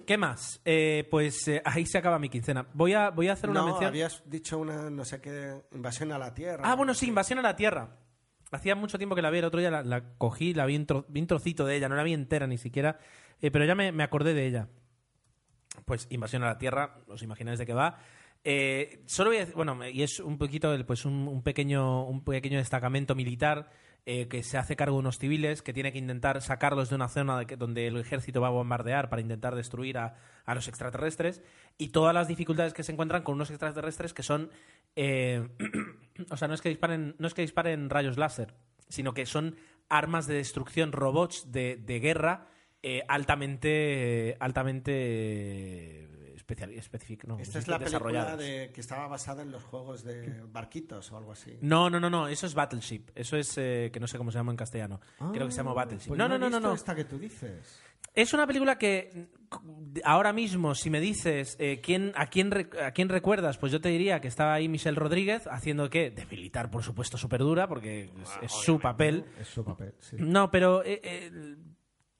¿Qué 0.06 0.16
más? 0.18 0.60
Eh, 0.64 1.06
pues 1.10 1.46
eh, 1.48 1.60
ahí 1.66 1.86
se 1.86 1.98
acaba 1.98 2.18
mi 2.18 2.28
quincena. 2.28 2.66
Voy 2.74 2.94
a, 2.94 3.10
voy 3.10 3.28
a 3.28 3.32
hacer 3.34 3.50
una 3.50 3.60
no, 3.60 3.66
mención. 3.66 3.86
habías 3.88 4.22
dicho 4.26 4.58
una, 4.58 4.90
no 4.90 5.04
sé 5.04 5.20
qué, 5.20 5.62
invasión 5.72 6.12
a 6.12 6.18
la 6.18 6.32
Tierra. 6.34 6.62
Ah, 6.64 6.74
bueno, 6.76 6.94
sí, 6.94 7.08
Invasión 7.08 7.38
a 7.38 7.42
la 7.42 7.56
Tierra. 7.56 7.98
Hacía 8.54 8.74
mucho 8.74 8.98
tiempo 8.98 9.14
que 9.16 9.22
la 9.22 9.30
vi, 9.30 9.38
el 9.38 9.44
otro 9.44 9.60
día 9.60 9.70
la, 9.70 9.82
la 9.82 10.16
cogí, 10.16 10.54
la 10.54 10.64
vi 10.66 10.76
un, 10.76 10.86
tro- 10.86 11.04
vi 11.08 11.20
un 11.20 11.26
trocito 11.26 11.66
de 11.66 11.76
ella, 11.76 11.88
no 11.88 11.96
la 11.96 12.02
vi 12.02 12.12
entera 12.12 12.46
ni 12.46 12.56
siquiera, 12.58 12.98
eh, 13.40 13.50
pero 13.50 13.64
ya 13.64 13.74
me, 13.74 14.02
acordé 14.02 14.32
de 14.34 14.46
ella. 14.46 14.68
Pues 15.84 16.06
Invasión 16.10 16.42
a 16.44 16.46
la 16.46 16.58
Tierra, 16.58 16.98
os 17.08 17.22
imagináis 17.22 17.58
de 17.58 17.66
qué 17.66 17.74
va. 17.74 17.98
Eh, 18.44 19.02
solo 19.06 19.30
voy 19.30 19.38
a 19.38 19.40
decir, 19.40 19.54
bueno, 19.54 19.78
y 19.88 20.02
es 20.02 20.20
un 20.20 20.38
poquito, 20.38 20.72
pues 20.86 21.04
un 21.04 21.42
pequeño, 21.42 22.04
un 22.04 22.22
pequeño 22.22 22.58
destacamento 22.58 23.14
militar 23.14 23.70
eh, 24.06 24.28
que 24.28 24.42
se 24.42 24.58
hace 24.58 24.76
cargo 24.76 24.96
de 24.96 25.00
unos 25.00 25.18
civiles 25.18 25.62
que 25.62 25.72
tiene 25.72 25.92
que 25.92 25.98
intentar 25.98 26.40
sacarlos 26.42 26.90
de 26.90 26.96
una 26.96 27.08
zona 27.08 27.42
donde 27.58 27.86
el 27.86 27.96
ejército 27.96 28.40
va 28.40 28.48
a 28.48 28.50
bombardear 28.50 29.08
para 29.08 29.22
intentar 29.22 29.54
destruir 29.54 29.98
a, 29.98 30.16
a 30.44 30.54
los 30.54 30.68
extraterrestres. 30.68 31.42
Y 31.78 31.88
todas 31.88 32.14
las 32.14 32.28
dificultades 32.28 32.74
que 32.74 32.82
se 32.82 32.92
encuentran 32.92 33.22
con 33.22 33.34
unos 33.34 33.50
extraterrestres 33.50 34.12
que 34.12 34.22
son 34.22 34.50
eh, 34.96 35.48
o 36.30 36.36
sea, 36.36 36.48
no 36.48 36.54
es 36.54 36.60
que 36.60 36.68
disparen, 36.68 37.16
no 37.18 37.26
es 37.26 37.34
que 37.34 37.42
disparen 37.42 37.90
rayos 37.90 38.18
láser, 38.18 38.54
sino 38.88 39.14
que 39.14 39.26
son 39.26 39.56
armas 39.88 40.26
de 40.26 40.34
destrucción, 40.34 40.92
robots 40.92 41.50
de, 41.50 41.76
de 41.76 42.00
guerra 42.00 42.46
eh, 42.82 43.02
altamente, 43.08 44.36
altamente 44.40 46.08
especial, 46.44 46.70
específico, 46.72 47.26
no, 47.26 47.38
Esta 47.38 47.58
es 47.58 47.68
la 47.68 47.78
película 47.78 48.36
de, 48.36 48.70
que 48.72 48.80
estaba 48.80 49.08
basada 49.08 49.42
en 49.42 49.50
los 49.50 49.64
juegos 49.64 50.04
de 50.04 50.42
barquitos 50.52 51.10
o 51.10 51.16
algo 51.16 51.32
así. 51.32 51.58
No, 51.62 51.88
no, 51.88 51.98
no, 51.98 52.10
no, 52.10 52.28
eso 52.28 52.46
es 52.46 52.54
Battleship. 52.54 53.06
Eso 53.14 53.36
es 53.36 53.56
eh, 53.56 53.90
que 53.92 53.98
no 53.98 54.06
sé 54.06 54.18
cómo 54.18 54.30
se 54.30 54.38
llama 54.38 54.52
en 54.52 54.56
castellano. 54.56 55.00
Creo 55.32 55.46
que 55.46 55.52
se 55.52 55.58
llama 55.58 55.72
Battleship. 55.72 56.08
Pues 56.08 56.18
no, 56.18 56.28
no, 56.28 56.38
no, 56.38 56.50
no, 56.50 56.60
no. 56.60 56.74
esta 56.74 56.94
que 56.94 57.04
tú 57.04 57.18
dices. 57.18 57.80
Es 58.14 58.34
una 58.34 58.46
película 58.46 58.76
que 58.76 59.28
mm, 59.50 59.98
ahora 60.04 60.32
mismo, 60.34 60.74
si 60.74 60.90
me 60.90 61.00
dices 61.00 61.56
eh, 61.58 61.80
quién, 61.82 62.12
a, 62.14 62.26
quién 62.26 62.52
a 62.82 62.90
quién 62.90 63.08
recuerdas, 63.08 63.56
pues 63.56 63.72
yo 63.72 63.80
te 63.80 63.88
diría 63.88 64.20
que 64.20 64.28
estaba 64.28 64.52
ahí 64.52 64.68
Michelle 64.68 64.96
Rodríguez 64.96 65.46
haciendo 65.46 65.88
qué? 65.88 66.10
De 66.10 66.26
militar, 66.26 66.70
por 66.70 66.82
supuesto, 66.82 67.16
súper 67.16 67.40
dura, 67.40 67.66
porque 67.66 68.12
es, 68.22 68.38
es 68.42 68.52
su 68.52 68.78
papel. 68.78 69.24
Es 69.40 69.48
su 69.48 69.64
papel, 69.64 69.94
sí. 69.98 70.16
No, 70.18 70.50
pero 70.50 70.84
eh, 70.84 71.00
eh, 71.02 71.56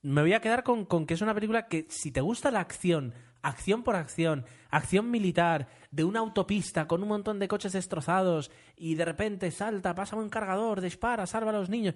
me 0.01 0.21
voy 0.21 0.33
a 0.33 0.39
quedar 0.39 0.63
con, 0.63 0.85
con 0.85 1.05
que 1.05 1.13
es 1.13 1.21
una 1.21 1.35
película 1.35 1.67
que 1.67 1.85
si 1.89 2.11
te 2.11 2.21
gusta 2.21 2.49
la 2.49 2.59
acción, 2.59 3.13
acción 3.47 3.83
por 3.83 3.95
acción, 3.95 4.45
acción 4.69 5.09
militar, 5.11 5.67
de 5.91 6.03
una 6.03 6.19
autopista 6.19 6.87
con 6.87 7.01
un 7.03 7.09
montón 7.09 7.39
de 7.39 7.47
coches 7.47 7.73
destrozados 7.73 8.51
y 8.75 8.95
de 8.95 9.05
repente 9.05 9.51
salta, 9.51 9.95
pasa 9.95 10.15
un 10.15 10.29
cargador, 10.29 10.81
dispara, 10.81 11.25
salva 11.25 11.51
a 11.51 11.53
los 11.53 11.69
niños. 11.69 11.95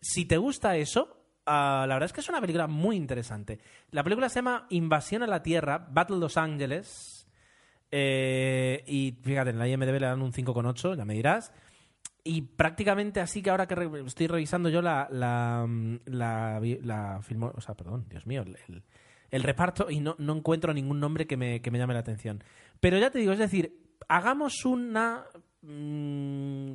Si 0.00 0.24
te 0.24 0.36
gusta 0.36 0.76
eso, 0.76 1.24
ah, 1.46 1.84
la 1.88 1.94
verdad 1.94 2.06
es 2.06 2.12
que 2.12 2.20
es 2.20 2.28
una 2.28 2.40
película 2.40 2.66
muy 2.66 2.96
interesante. 2.96 3.58
La 3.90 4.02
película 4.04 4.28
se 4.28 4.36
llama 4.36 4.66
Invasión 4.70 5.22
a 5.22 5.26
la 5.26 5.42
Tierra, 5.42 5.78
Battle 5.90 6.18
Los 6.18 6.36
Ángeles. 6.36 7.26
Eh, 7.90 8.84
y 8.86 9.18
fíjate, 9.22 9.50
en 9.50 9.58
la 9.58 9.68
IMDB 9.68 10.00
le 10.00 10.06
dan 10.06 10.22
un 10.22 10.32
5,8, 10.32 10.96
ya 10.96 11.04
me 11.04 11.14
dirás. 11.14 11.52
Y 12.24 12.42
prácticamente 12.42 13.20
así 13.20 13.42
que 13.42 13.50
ahora 13.50 13.66
que 13.66 13.74
re- 13.74 14.06
estoy 14.06 14.28
revisando 14.28 14.68
yo 14.68 14.80
la, 14.80 15.08
la, 15.10 15.64
mm, 15.68 15.96
la, 16.06 16.60
la 16.82 17.20
o 17.54 17.60
sea, 17.60 17.74
perdón, 17.74 18.06
Dios 18.08 18.26
mío, 18.26 18.42
el- 18.42 18.82
el 19.32 19.42
reparto 19.42 19.90
y 19.90 19.98
no, 19.98 20.14
no 20.18 20.36
encuentro 20.36 20.72
ningún 20.72 21.00
nombre 21.00 21.26
que 21.26 21.36
me, 21.36 21.60
que 21.60 21.72
me 21.72 21.78
llame 21.78 21.94
la 21.94 22.00
atención. 22.00 22.44
Pero 22.78 22.98
ya 22.98 23.10
te 23.10 23.18
digo, 23.18 23.32
es 23.32 23.38
decir, 23.40 23.76
hagamos 24.08 24.64
una 24.64 25.24
mm, 25.62 26.72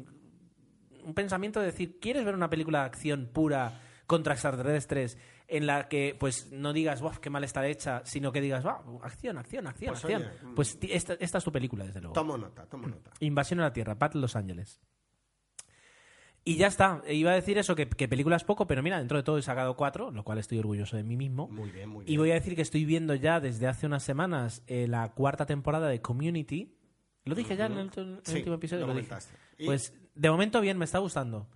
un 1.07 1.13
pensamiento 1.13 1.59
de 1.61 1.67
decir, 1.67 1.99
¿quieres 2.01 2.25
ver 2.25 2.35
una 2.35 2.49
película 2.49 2.79
de 2.81 2.85
acción 2.87 3.29
pura 3.31 3.79
contra 4.07 4.33
extraterrestres 4.33 5.17
en 5.47 5.65
la 5.65 5.87
que 5.87 6.15
pues 6.19 6.51
no 6.51 6.73
digas, 6.73 7.01
"Buah, 7.01 7.19
qué 7.21 7.29
mal 7.29 7.43
está 7.45 7.65
hecha, 7.67 8.01
sino 8.05 8.31
que 8.33 8.41
digas, 8.41 8.63
"Buah, 8.63 8.81
acción, 9.03 9.37
acción, 9.37 9.67
acción, 9.67 9.91
Pues, 9.93 10.03
acción"? 10.03 10.21
oye, 10.23 10.31
mm. 10.51 10.55
pues 10.55 10.77
esta, 10.81 11.13
esta 11.13 11.37
es 11.37 11.43
tu 11.43 11.51
película, 11.51 11.85
desde 11.85 12.01
luego. 12.01 12.13
Tomo 12.13 12.37
nota, 12.37 12.65
tomo 12.65 12.87
nota. 12.87 13.11
Invasión 13.19 13.59
a 13.61 13.63
la 13.63 13.73
Tierra, 13.73 13.93
Battle 13.93 14.19
Los 14.19 14.35
Ángeles. 14.35 14.81
Y 16.47 16.55
ya 16.55 16.67
está. 16.67 17.01
Iba 17.09 17.31
a 17.31 17.35
decir 17.35 17.57
eso, 17.57 17.75
que, 17.75 17.89
que 17.89 18.07
películas 18.07 18.43
poco, 18.43 18.67
pero 18.67 18.81
mira, 18.81 18.99
dentro 18.99 19.17
de 19.17 19.23
todo 19.23 19.37
he 19.37 19.41
sacado 19.41 19.75
cuatro, 19.75 20.11
lo 20.11 20.23
cual 20.23 20.37
estoy 20.37 20.59
orgulloso 20.59 20.95
de 20.95 21.03
mí 21.03 21.17
mismo. 21.17 21.47
Muy 21.49 21.69
bien, 21.71 21.89
muy 21.89 22.03
Y 22.05 22.07
bien. 22.07 22.19
voy 22.19 22.31
a 22.31 22.35
decir 22.35 22.55
que 22.55 22.61
estoy 22.61 22.85
viendo 22.85 23.13
ya 23.15 23.39
desde 23.39 23.67
hace 23.67 23.85
unas 23.85 24.03
semanas 24.03 24.63
eh, 24.67 24.87
la 24.87 25.09
cuarta 25.13 25.45
temporada 25.45 25.89
de 25.89 26.01
Community. 26.01 26.73
Lo 27.25 27.35
dije 27.35 27.57
ya 27.57 27.65
en 27.65 27.73
el, 27.73 27.91
en 27.97 28.09
el 28.15 28.19
Sí, 28.23 28.35
último 28.37 28.55
episodio. 28.55 28.87
lo 28.87 28.93
Lo 28.93 28.99
dije. 28.99 29.13
Y- 29.57 29.65
Pues 29.65 29.93
de 30.15 30.29
momento 30.29 30.61
bien, 30.61 30.77
me 30.77 30.85
está 30.85 30.99
gustando. 30.99 31.47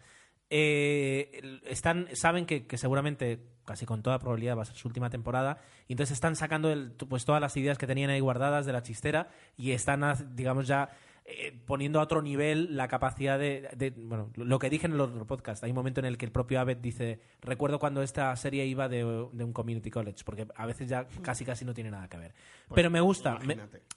Eh, 0.49 1.59
están, 1.65 2.07
saben 2.13 2.45
que, 2.45 2.67
que 2.67 2.77
seguramente, 2.77 3.39
casi 3.65 3.85
con 3.85 4.03
toda 4.03 4.19
probabilidad, 4.19 4.57
va 4.57 4.63
a 4.63 4.65
ser 4.65 4.75
su 4.75 4.89
última 4.89 5.09
temporada. 5.09 5.59
Y 5.87 5.93
entonces 5.93 6.15
están 6.15 6.35
sacando 6.35 6.69
el- 6.71 6.91
pues 6.91 7.23
todas 7.23 7.39
las 7.39 7.55
ideas 7.55 7.77
que 7.77 7.87
tenían 7.87 8.09
ahí 8.09 8.19
guardadas 8.19 8.65
de 8.65 8.73
la 8.73 8.83
chistera 8.83 9.29
y 9.55 9.71
están, 9.71 10.03
digamos, 10.35 10.67
ya 10.67 10.89
eh, 11.31 11.59
poniendo 11.65 11.99
a 11.99 12.03
otro 12.03 12.21
nivel 12.21 12.75
la 12.75 12.87
capacidad 12.87 13.37
de, 13.39 13.69
de- 13.75 13.91
Bueno, 13.91 14.29
lo 14.35 14.59
que 14.59 14.69
dije 14.69 14.85
en 14.87 14.93
el 14.93 15.01
otro 15.01 15.25
podcast. 15.27 15.63
Hay 15.63 15.71
un 15.71 15.75
momento 15.75 15.99
en 15.99 16.05
el 16.05 16.17
que 16.17 16.25
el 16.25 16.31
propio 16.31 16.59
Abed 16.59 16.77
dice: 16.77 17.19
Recuerdo 17.41 17.79
cuando 17.79 18.01
esta 18.01 18.35
serie 18.35 18.65
iba 18.65 18.87
de, 18.89 18.99
de 19.31 19.43
un 19.43 19.53
community 19.53 19.89
college, 19.91 20.23
porque 20.25 20.47
a 20.55 20.65
veces 20.65 20.89
ya 20.89 21.07
casi 21.21 21.45
casi 21.45 21.65
no 21.65 21.73
tiene 21.73 21.91
nada 21.91 22.07
que 22.07 22.17
ver. 22.17 22.33
Pero 22.75 22.89
me 22.89 23.01
gusta, 23.01 23.37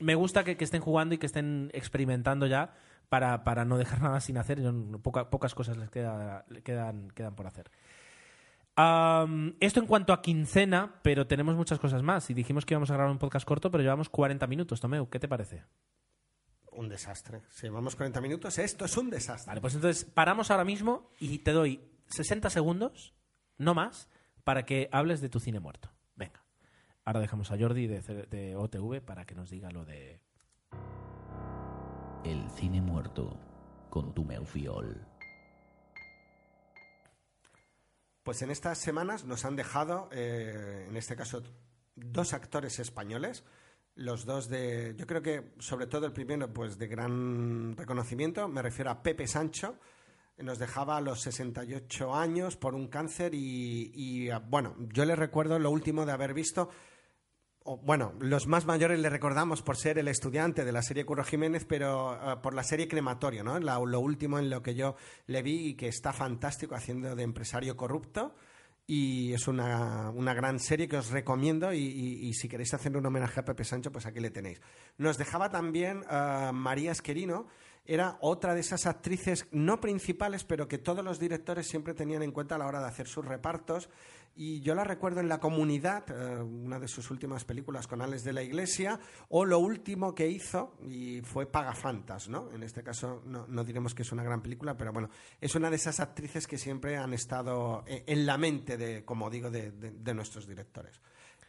me, 0.00 0.14
gusta 0.14 0.44
que, 0.44 0.56
que 0.56 0.64
estén 0.64 0.80
jugando 0.80 1.14
y 1.14 1.18
que 1.18 1.26
estén 1.26 1.70
experimentando 1.74 2.46
ya 2.46 2.74
para, 3.08 3.44
para 3.44 3.64
no 3.64 3.76
dejar 3.78 4.00
nada 4.02 4.20
sin 4.20 4.36
hacer. 4.38 4.60
Yo 4.62 4.72
no- 4.72 4.98
poca- 5.00 5.30
pocas 5.30 5.54
cosas 5.54 5.76
les 5.76 5.90
queda- 5.90 6.44
le 6.48 6.62
quedan, 6.62 7.08
quedan 7.10 7.34
por 7.34 7.46
hacer. 7.46 7.70
Esto 8.76 9.80
en 9.80 9.86
cuanto 9.86 10.12
a 10.12 10.20
quincena, 10.20 10.94
pero 11.02 11.26
tenemos 11.26 11.54
muchas 11.54 11.78
cosas 11.78 12.02
más. 12.02 12.28
Y 12.30 12.34
dijimos 12.34 12.66
que 12.66 12.74
íbamos 12.74 12.90
a 12.90 12.94
grabar 12.94 13.12
un 13.12 13.18
podcast 13.18 13.46
corto, 13.46 13.70
pero 13.70 13.82
llevamos 13.82 14.08
40 14.08 14.46
minutos. 14.48 14.80
Tomeu, 14.80 15.08
¿qué 15.08 15.20
te 15.20 15.28
parece? 15.28 15.62
Un 16.74 16.88
desastre. 16.88 17.42
Si 17.50 17.66
llevamos 17.66 17.96
40 17.96 18.20
minutos, 18.20 18.58
esto 18.58 18.84
es 18.84 18.96
un 18.96 19.10
desastre. 19.10 19.50
Vale, 19.50 19.60
pues 19.60 19.74
entonces 19.74 20.04
paramos 20.04 20.50
ahora 20.50 20.64
mismo 20.64 21.10
y 21.20 21.38
te 21.38 21.52
doy 21.52 21.80
60 22.08 22.50
segundos, 22.50 23.14
no 23.58 23.74
más, 23.74 24.08
para 24.42 24.64
que 24.64 24.88
hables 24.92 25.20
de 25.20 25.28
tu 25.28 25.40
cine 25.40 25.60
muerto. 25.60 25.90
Venga. 26.16 26.42
Ahora 27.04 27.20
dejamos 27.20 27.50
a 27.50 27.58
Jordi 27.58 27.86
de, 27.86 28.00
de 28.00 28.56
OTV 28.56 29.00
para 29.00 29.24
que 29.24 29.34
nos 29.34 29.50
diga 29.50 29.70
lo 29.70 29.84
de... 29.84 30.20
El 32.24 32.50
cine 32.50 32.80
muerto 32.80 33.38
con 33.90 34.14
tu 34.14 34.24
Meufiol. 34.24 35.06
Pues 38.24 38.40
en 38.40 38.50
estas 38.50 38.78
semanas 38.78 39.24
nos 39.24 39.44
han 39.44 39.54
dejado, 39.54 40.08
eh, 40.10 40.86
en 40.88 40.96
este 40.96 41.14
caso, 41.14 41.42
dos 41.94 42.32
actores 42.32 42.78
españoles. 42.78 43.44
Los 43.96 44.24
dos 44.24 44.48
de, 44.48 44.94
yo 44.96 45.06
creo 45.06 45.22
que 45.22 45.52
sobre 45.60 45.86
todo 45.86 46.06
el 46.06 46.12
primero, 46.12 46.52
pues 46.52 46.78
de 46.78 46.88
gran 46.88 47.76
reconocimiento, 47.76 48.48
me 48.48 48.60
refiero 48.60 48.90
a 48.90 49.02
Pepe 49.02 49.28
Sancho, 49.28 49.78
nos 50.38 50.58
dejaba 50.58 50.96
a 50.96 51.00
los 51.00 51.20
68 51.22 52.12
años 52.12 52.56
por 52.56 52.74
un 52.74 52.88
cáncer 52.88 53.34
y, 53.34 54.30
ah, 54.30 54.40
bueno, 54.40 54.74
yo 54.92 55.04
le 55.04 55.14
recuerdo 55.14 55.58
lo 55.60 55.70
último 55.70 56.04
de 56.04 56.12
haber 56.12 56.34
visto, 56.34 56.70
o, 57.66 57.78
bueno, 57.78 58.14
los 58.18 58.46
más 58.48 58.66
mayores 58.66 58.98
le 58.98 59.08
recordamos 59.08 59.62
por 59.62 59.76
ser 59.76 59.98
el 59.98 60.08
estudiante 60.08 60.64
de 60.64 60.72
la 60.72 60.82
serie 60.82 61.06
Curro 61.06 61.24
Jiménez, 61.24 61.64
pero 61.64 62.14
eh, 62.14 62.36
por 62.42 62.52
la 62.52 62.64
serie 62.64 62.88
Crematorio, 62.88 63.44
¿no? 63.44 63.58
Lo 63.58 64.00
último 64.00 64.38
en 64.38 64.50
lo 64.50 64.62
que 64.62 64.74
yo 64.74 64.96
le 65.26 65.40
vi 65.42 65.68
y 65.68 65.74
que 65.74 65.88
está 65.88 66.12
fantástico 66.12 66.74
haciendo 66.74 67.14
de 67.14 67.22
empresario 67.22 67.76
corrupto. 67.76 68.34
Y 68.86 69.32
es 69.32 69.48
una, 69.48 70.10
una 70.10 70.34
gran 70.34 70.58
serie 70.60 70.86
que 70.88 70.98
os 70.98 71.08
recomiendo 71.10 71.72
y, 71.72 71.78
y- 71.78 72.34
si 72.34 72.48
queréis 72.48 72.74
hacer 72.74 72.94
un 72.96 73.06
homenaje 73.06 73.40
a 73.40 73.44
Pepe 73.44 73.64
Sancho, 73.64 73.90
pues 73.90 74.04
aquí 74.04 74.20
le 74.20 74.30
tenéis. 74.30 74.60
Nos 74.98 75.16
dejaba 75.16 75.48
también 75.50 76.02
eh, 76.10 76.50
María 76.52 76.92
Esquerino, 76.92 77.46
era 77.86 78.18
otra 78.20 78.54
de 78.54 78.60
esas 78.60 78.84
actrices 78.86 79.46
no 79.52 79.80
principales, 79.80 80.44
pero 80.44 80.68
que 80.68 80.76
todos 80.78 81.02
los 81.04 81.18
directores 81.18 81.66
siempre 81.66 81.94
tenían 81.94 82.22
en 82.22 82.32
cuenta 82.32 82.56
a 82.56 82.58
la 82.58 82.66
hora 82.66 82.80
de 82.80 82.88
hacer 82.88 83.06
sus 83.08 83.24
repartos. 83.24 83.88
Y 84.36 84.60
yo 84.62 84.74
la 84.74 84.82
recuerdo 84.82 85.20
en 85.20 85.28
La 85.28 85.38
Comunidad, 85.38 86.04
eh, 86.10 86.42
una 86.42 86.80
de 86.80 86.88
sus 86.88 87.08
últimas 87.12 87.44
películas 87.44 87.86
con 87.86 88.02
Alex 88.02 88.24
de 88.24 88.32
la 88.32 88.42
Iglesia, 88.42 88.98
o 89.28 89.44
lo 89.44 89.60
último 89.60 90.12
que 90.12 90.26
hizo, 90.28 90.76
y 90.88 91.20
fue 91.22 91.46
Pagafantas, 91.46 92.28
¿no? 92.28 92.50
En 92.52 92.64
este 92.64 92.82
caso 92.82 93.22
no, 93.26 93.46
no 93.46 93.62
diremos 93.62 93.94
que 93.94 94.02
es 94.02 94.10
una 94.10 94.24
gran 94.24 94.42
película, 94.42 94.76
pero 94.76 94.92
bueno, 94.92 95.08
es 95.40 95.54
una 95.54 95.70
de 95.70 95.76
esas 95.76 96.00
actrices 96.00 96.48
que 96.48 96.58
siempre 96.58 96.96
han 96.96 97.14
estado 97.14 97.84
eh, 97.86 98.02
en 98.08 98.26
la 98.26 98.36
mente, 98.36 98.76
de, 98.76 99.04
como 99.04 99.30
digo, 99.30 99.50
de, 99.50 99.70
de- 99.70 99.92
de 99.92 100.14
nuestros 100.14 100.48
directores. 100.48 101.00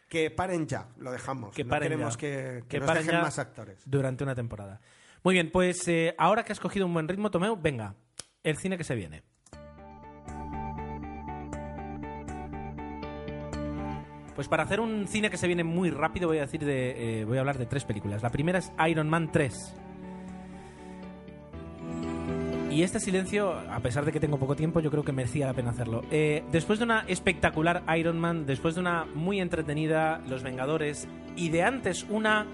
Que 0.08 0.30
paren 0.30 0.68
ya, 0.68 0.88
lo 0.98 1.12
dejamos. 1.12 1.56
Que 1.56 1.64
no 1.64 1.72
paren 1.72 1.90
queremos 1.90 2.14
ya. 2.14 2.20
que, 2.20 2.60
que 2.62 2.68
Que 2.68 2.80
nos 2.80 2.88
paren 2.88 3.08
dejen 3.08 3.22
más 3.22 3.40
actores. 3.40 3.82
Durante 3.86 4.24
una 4.24 4.36
temporada. 4.36 4.80
Muy 5.24 5.34
bien, 5.34 5.50
pues 5.52 5.88
eh, 5.88 6.14
ahora 6.20 6.44
que 6.46 6.52
has 6.52 6.60
cogido 6.60 6.86
un 6.86 6.94
buen 6.94 7.08
ritmo, 7.08 7.32
Tomeu, 7.32 7.58
venga, 7.60 7.96
el 8.44 8.58
cine 8.58 8.78
que 8.78 8.84
se 8.84 8.94
viene. 8.94 9.24
Pues 14.36 14.50
para 14.50 14.64
hacer 14.64 14.82
un 14.82 15.08
cine 15.08 15.30
que 15.30 15.38
se 15.38 15.48
viene 15.48 15.64
muy 15.64 15.90
rápido 15.90 16.28
voy 16.28 16.40
a 16.40 16.42
decir 16.42 16.64
de, 16.66 17.22
eh, 17.22 17.26
voy 17.26 17.38
a 17.38 17.40
hablar 17.40 17.58
de 17.58 17.66
tres 17.66 17.86
películas. 17.86 18.22
La 18.22 18.30
primera 18.30 18.60
es 18.60 18.72
Iron 18.88 19.10
Man 19.10 19.32
3. 19.32 19.76
Y 22.70 22.84
este 22.84 23.00
silencio, 23.00 23.54
a 23.54 23.80
pesar 23.80 24.04
de 24.04 24.12
que 24.12 24.20
tengo 24.20 24.38
poco 24.38 24.54
tiempo, 24.58 24.82
yo 24.82 24.92
creo 24.92 25.06
que 25.06 25.14
merecía 25.14 25.46
la 25.46 25.54
pena 25.54 25.70
hacerlo. 25.70 26.04
Eh, 26.12 26.44
después 26.52 26.78
de 26.78 26.84
una 26.84 27.06
espectacular 27.08 27.84
Iron 27.98 28.20
Man, 28.20 28.46
después 28.46 28.76
de 28.76 28.82
una 28.82 29.06
muy 29.06 29.40
entretenida 29.40 30.22
Los 30.28 30.44
Vengadores 30.44 31.08
y 31.38 31.48
de 31.48 31.64
antes 31.64 32.06
una 32.10 32.46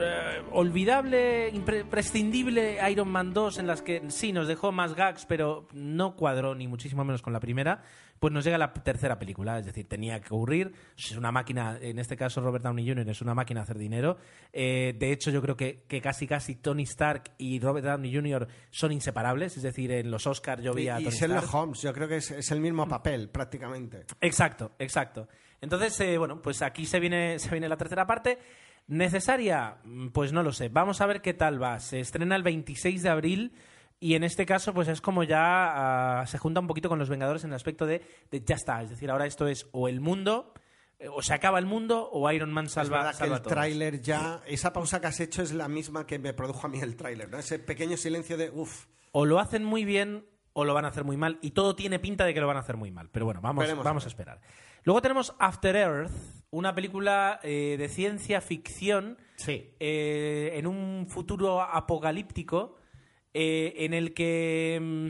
eh, 0.00 0.42
olvidable, 0.52 1.52
impre- 1.52 1.84
prescindible 1.84 2.78
Iron 2.90 3.08
Man 3.08 3.32
2 3.32 3.58
en 3.58 3.66
las 3.66 3.82
que 3.82 4.02
sí 4.10 4.32
nos 4.32 4.48
dejó 4.48 4.72
más 4.72 4.94
gags, 4.94 5.26
pero 5.26 5.66
no 5.72 6.16
cuadró 6.16 6.54
ni 6.54 6.66
muchísimo 6.68 7.04
menos 7.04 7.22
con 7.22 7.32
la 7.32 7.40
primera, 7.40 7.82
pues 8.18 8.32
nos 8.32 8.44
llega 8.44 8.58
la 8.58 8.72
tercera 8.72 9.18
película, 9.18 9.58
es 9.58 9.66
decir, 9.66 9.86
tenía 9.88 10.20
que 10.20 10.34
ocurrir, 10.34 10.72
es 10.96 11.16
una 11.16 11.30
máquina, 11.30 11.78
en 11.80 11.98
este 11.98 12.16
caso 12.16 12.40
Robert 12.40 12.64
Downey 12.64 12.86
Jr. 12.88 13.08
es 13.08 13.20
una 13.22 13.34
máquina 13.34 13.60
a 13.60 13.62
hacer 13.62 13.78
dinero, 13.78 14.16
Eh, 14.52 14.94
de 14.98 15.12
hecho 15.12 15.30
yo 15.30 15.40
creo 15.42 15.56
que, 15.56 15.84
que 15.86 16.00
casi 16.00 16.26
casi 16.26 16.56
Tony 16.56 16.82
Stark 16.82 17.32
y 17.38 17.60
Robert 17.60 17.86
Downey 17.86 18.12
Jr. 18.14 18.48
son 18.70 18.92
inseparables, 18.92 19.56
es 19.56 19.62
decir, 19.62 19.92
en 19.92 20.10
los 20.10 20.26
Oscars 20.26 20.62
yo 20.62 20.72
Y, 20.72 20.76
vi 20.76 20.88
a 20.88 21.00
y 21.00 21.04
Tony 21.04 21.16
Sherlock 21.16 21.44
Stark. 21.44 21.62
Holmes, 21.62 21.82
yo 21.82 21.92
creo 21.92 22.08
que 22.08 22.16
es, 22.16 22.30
es 22.30 22.50
el 22.50 22.60
mismo 22.60 22.88
papel, 22.88 23.28
prácticamente. 23.28 24.04
Exacto, 24.20 24.72
exacto. 24.78 25.28
Entonces, 25.60 25.98
eh, 26.00 26.18
bueno, 26.18 26.40
pues 26.40 26.62
aquí 26.62 26.86
se 26.86 26.98
viene, 27.00 27.38
se 27.38 27.50
viene 27.50 27.68
la 27.68 27.76
tercera 27.76 28.06
parte. 28.06 28.38
¿Necesaria? 28.88 29.76
Mm, 29.84 30.08
Pues 30.08 30.32
no 30.32 30.42
lo 30.42 30.52
sé. 30.52 30.68
Vamos 30.68 31.00
a 31.00 31.06
ver 31.06 31.20
qué 31.22 31.34
tal 31.34 31.62
va. 31.62 31.78
Se 31.78 32.00
estrena 32.00 32.34
el 32.36 32.42
26 32.42 33.02
de 33.02 33.08
abril 33.08 33.52
y 34.00 34.14
en 34.14 34.24
este 34.24 34.46
caso 34.46 34.72
pues 34.74 34.88
es 34.88 35.00
como 35.00 35.22
ya 35.24 36.20
ah, 36.20 36.26
se 36.26 36.38
junta 36.38 36.60
un 36.60 36.66
poquito 36.66 36.88
con 36.88 36.98
los 36.98 37.08
Vengadores 37.08 37.44
en 37.44 37.50
el 37.50 37.56
aspecto 37.56 37.86
de, 37.86 38.02
de 38.30 38.40
ya 38.44 38.56
está. 38.56 38.82
Es 38.82 38.90
decir, 38.90 39.10
ahora 39.10 39.26
esto 39.26 39.46
es 39.46 39.68
o 39.72 39.88
el 39.88 40.00
mundo, 40.00 40.52
eh, 40.98 41.08
o 41.08 41.20
se 41.22 41.34
acaba 41.34 41.58
el 41.58 41.66
mundo 41.66 42.08
o 42.10 42.30
Iron 42.32 42.52
Man 42.52 42.66
es 42.66 42.72
salva, 42.72 43.10
que 43.10 43.16
salva 43.16 43.36
a 43.36 43.38
el 43.38 43.44
tráiler 43.44 44.00
ya, 44.00 44.40
esa 44.46 44.72
pausa 44.72 45.00
que 45.00 45.08
has 45.08 45.20
hecho 45.20 45.42
es 45.42 45.52
la 45.52 45.68
misma 45.68 46.06
que 46.06 46.18
me 46.18 46.32
produjo 46.32 46.66
a 46.66 46.70
mí 46.70 46.80
el 46.80 46.96
tráiler, 46.96 47.28
¿no? 47.28 47.38
Ese 47.38 47.58
pequeño 47.58 47.96
silencio 47.96 48.36
de 48.36 48.50
uff. 48.50 48.86
O 49.12 49.26
lo 49.26 49.38
hacen 49.38 49.64
muy 49.64 49.84
bien 49.84 50.26
o 50.52 50.64
lo 50.64 50.74
van 50.74 50.84
a 50.84 50.88
hacer 50.88 51.04
muy 51.04 51.16
mal. 51.16 51.38
Y 51.42 51.50
todo 51.52 51.76
tiene 51.76 51.98
pinta 51.98 52.24
de 52.24 52.34
que 52.34 52.40
lo 52.40 52.46
van 52.46 52.56
a 52.56 52.60
hacer 52.60 52.76
muy 52.76 52.90
mal. 52.90 53.10
Pero 53.10 53.26
bueno, 53.26 53.40
vamos, 53.40 53.62
Veremos 53.62 53.84
vamos 53.84 54.04
a 54.04 54.08
esperar. 54.08 54.40
Luego 54.84 55.00
tenemos 55.02 55.34
After 55.38 55.76
Earth, 55.76 56.10
una 56.50 56.74
película 56.74 57.40
eh, 57.42 57.76
de 57.78 57.88
ciencia 57.88 58.40
ficción 58.40 59.18
Sí. 59.36 59.74
eh, 59.78 60.52
en 60.54 60.66
un 60.66 61.06
futuro 61.08 61.60
apocalíptico 61.62 62.76
eh, 63.34 63.74
en 63.78 63.94
el 63.94 64.14
que, 64.14 64.78
mm, 64.80 65.08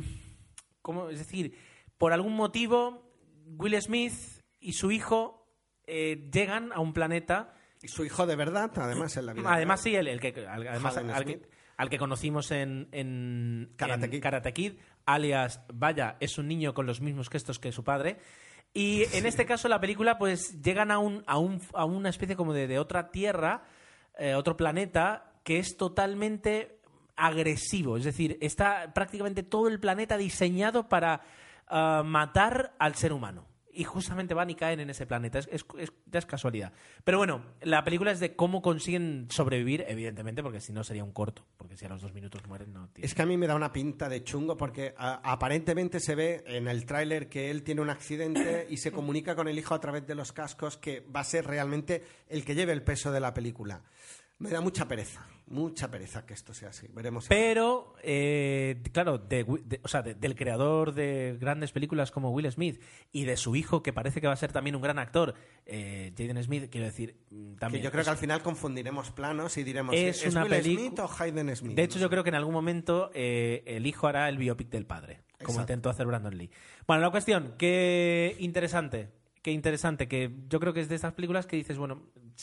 ¿cómo? 0.83 1.09
es 1.11 1.19
decir, 1.19 1.57
por 1.97 2.13
algún 2.13 2.35
motivo 2.35 3.13
Will 3.57 3.81
Smith 3.81 4.13
y 4.61 4.73
su 4.75 4.91
hijo 4.91 5.47
eh, 5.87 6.29
llegan 6.33 6.73
a 6.73 6.81
un 6.81 6.93
planeta 6.93 7.55
Y 7.83 7.89
su 7.89 8.05
hijo 8.05 8.27
de 8.27 8.37
verdad, 8.37 8.71
además, 8.77 9.17
en 9.17 9.27
la 9.27 9.33
vida. 9.33 9.53
Además, 9.55 9.81
sí, 9.81 9.95
el, 9.95 10.09
el 10.09 10.21
que, 10.21 10.47
al- 10.47 10.67
además, 10.69 10.97
al, 10.99 11.25
que, 11.25 11.41
al 11.77 11.89
que 11.89 11.97
conocimos 11.99 12.51
en, 12.51 12.89
en, 12.93 13.73
Karate 13.77 14.07
en 14.07 14.11
Kid. 14.11 14.21
Karate 14.23 14.53
Kid, 14.53 14.73
alias, 15.07 15.63
vaya, 15.73 16.17
es 16.21 16.37
un 16.37 16.49
niño 16.49 16.75
con 16.75 16.85
los 16.87 17.01
mismos 17.01 17.31
gestos 17.31 17.59
que 17.59 17.73
su 17.73 17.85
padre. 17.85 18.19
Y 18.79 19.07
en 19.13 19.27
este 19.27 19.45
caso, 19.45 19.67
la 19.67 19.81
película, 19.81 20.19
pues 20.19 20.63
llegan 20.63 20.93
a, 20.93 21.01
un, 21.01 21.25
a, 21.27 21.37
un, 21.37 21.61
a 21.75 21.85
una 21.85 22.11
especie 22.11 22.37
como 22.37 22.53
de, 22.53 22.69
de 22.69 22.79
otra 22.79 23.11
tierra, 23.11 23.65
eh, 24.17 24.37
otro 24.37 24.57
planeta, 24.57 25.33
que 25.43 25.59
es 25.59 25.77
totalmente 25.77 26.79
agresivo. 27.17 27.97
Es 27.97 28.05
decir, 28.05 28.39
está 28.41 28.95
prácticamente 28.95 29.43
todo 29.43 29.67
el 29.67 29.81
planeta 29.81 30.17
diseñado 30.17 30.89
para 30.89 31.23
ah, 31.67 32.05
matar 32.07 32.73
al 32.79 32.95
ser 32.95 33.13
humano. 33.13 33.48
Y 33.79 33.85
justamente 33.85 34.35
van 34.35 34.51
y 34.51 34.57
caen 34.57 34.81
en 34.81 34.91
ese 34.91 35.07
planeta. 35.07 35.39
Es, 35.39 35.49
es- 35.53 35.65
es- 36.13 36.27
casualidad. 36.27 36.73
Pero 37.05 37.19
bueno, 37.19 37.45
la 37.63 37.85
película 37.85 38.11
es 38.11 38.19
de 38.19 38.35
cómo 38.35 38.61
consiguen 38.61 39.29
sobrevivir, 39.31 39.85
evidentemente, 39.87 40.43
porque 40.43 40.61
si 40.61 40.73
no 40.73 40.83
sería 40.83 41.05
un 41.05 41.13
corto. 41.13 41.47
Porque 41.57 41.77
si 41.77 41.85
a 41.87 41.89
los 41.89 42.03
dos 42.03 42.13
minutos 42.13 42.45
mueren, 42.49 42.73
no 42.73 42.89
tiene. 42.89 43.07
Es 43.07 43.15
que 43.15 43.23
a 43.23 43.27
mí 43.27 43.37
me 43.37 43.47
da 43.47 43.55
una 43.55 43.73
pinta 43.73 44.09
de 44.09 44.25
chungo 44.25 44.57
porque 44.57 44.95
aparentemente 44.99 46.01
se 46.01 46.15
ve 46.17 46.43
en 46.47 46.67
el 46.67 46.87
tráiler 46.87 47.29
que 47.29 47.51
él 47.51 47.63
tiene 47.63 47.81
un 47.81 47.91
accidente 47.91 48.67
y 48.69 48.79
se 48.79 48.91
comunica 48.91 49.37
con 49.37 49.47
el 49.47 49.57
hijo 49.59 49.75
a 49.75 49.81
través 49.81 50.07
de 50.07 50.15
los 50.17 50.33
cascos 50.33 50.77
que 50.77 51.01
va 51.15 51.21
a 51.21 51.25
ser 51.25 51.47
realmente 51.47 52.03
el 52.29 52.45
que 52.45 52.55
lleve 52.57 52.73
el 52.73 52.83
peso 52.83 53.13
de 53.13 53.21
la 53.21 53.33
película. 53.33 53.83
Me 54.41 54.51
da 54.51 54.61
mucha 54.61 54.87
pereza, 54.87 55.27
mucha 55.49 55.91
pereza 55.91 56.25
que 56.25 56.33
esto 56.33 56.55
sea 56.55 56.69
así. 56.69 56.87
Veremos. 56.95 57.27
Pero, 57.29 57.95
eh, 58.05 58.81
claro, 58.93 59.19
de 59.19 59.45
o 59.83 59.89
sea, 59.89 60.03
de- 60.03 60.15
del 60.15 60.37
creador 60.37 60.95
de 60.95 61.37
grandes 61.41 61.73
películas 61.73 62.13
como 62.13 62.31
Will 62.31 62.49
Smith 62.53 62.81
y 63.11 63.25
de 63.25 63.37
su 63.37 63.57
hijo, 63.57 63.83
que 63.83 63.93
parece 63.93 64.21
que 64.21 64.29
va 64.29 64.35
a 64.35 64.37
ser 64.37 64.53
también 64.53 64.77
un 64.77 64.83
gran 64.83 65.01
actor, 65.01 65.35
eh, 65.67 66.13
Jaden 66.17 66.41
Smith, 66.45 66.71
quiero 66.71 66.87
decir, 66.87 67.17
mm, 67.31 67.55
que 67.55 67.59
también. 67.59 67.83
yo 67.85 67.91
creo 67.91 68.03
es- 68.03 68.07
que 68.07 68.11
al 68.13 68.17
final 68.17 68.41
confundiremos 68.43 69.11
planos 69.11 69.57
y 69.59 69.65
diremos 69.65 69.93
Es 69.97 70.25
¿es 70.25 70.33
una 70.35 70.45
Will 70.45 70.63
Smith 70.63 70.99
o 71.01 71.11
Hayden 71.19 71.57
Smith? 71.57 71.75
De 71.77 71.83
hecho, 71.83 71.99
yo 71.99 72.09
creo 72.09 72.23
que 72.23 72.31
en 72.31 72.37
algún 72.37 72.55
momento 72.55 73.11
eh, 73.15 73.65
el 73.67 73.87
hijo 73.87 74.07
hará 74.07 74.29
el 74.29 74.39
biopic 74.39 74.69
del 74.71 74.87
padre, 74.87 75.23
como 75.39 75.41
Exacto. 75.51 75.61
intentó 75.63 75.91
hacer 75.91 76.07
Brandon 76.07 76.39
Lee. 76.39 76.51
Bueno, 76.87 77.03
la 77.03 77.11
cuestión, 77.11 77.55
qué 77.59 78.37
interesante, 78.39 79.09
qué 79.43 79.51
interesante, 79.51 80.07
que 80.07 80.31
yo 80.49 80.61
creo 80.61 80.73
que 80.73 80.81
es 80.81 80.89
de 80.89 80.95
estas 80.95 81.15
películas 81.15 81.47
que 81.47 81.57
dices, 81.57 81.77
bueno, 81.77 82.03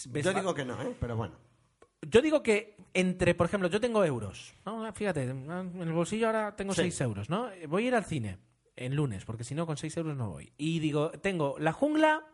ves- 0.09 0.25
Yo 0.25 0.33
digo 0.33 0.53
que 0.53 0.65
no, 0.65 0.73
¿eh? 0.81 0.93
pero 0.99 1.15
bueno. 1.15 1.35
Yo 2.01 2.21
digo 2.21 2.43
que 2.43 2.75
entre, 2.93 3.35
por 3.35 3.47
ejemplo, 3.47 3.69
yo 3.69 3.81
tengo 3.81 4.03
euros. 4.05 4.53
¿no? 4.65 4.91
Fíjate, 4.93 5.23
en 5.23 5.49
el 5.81 5.91
bolsillo 5.91 6.27
ahora 6.27 6.55
tengo 6.55 6.73
Sí. 6.73 6.81
6 6.81 7.01
euros, 7.01 7.29
¿no? 7.29 7.49
Voy 7.67 7.85
a 7.85 7.87
ir 7.87 7.95
al 7.95 8.05
cine 8.05 8.37
en 8.75 8.95
lunes, 8.95 9.25
porque 9.25 9.43
si 9.43 9.55
no, 9.55 9.65
con 9.65 9.77
6 9.77 9.97
euros 9.97 10.15
no 10.17 10.29
voy. 10.29 10.51
Y 10.57 10.79
digo, 10.79 11.11
tengo 11.11 11.55
la 11.59 11.73
jungla 11.73 12.25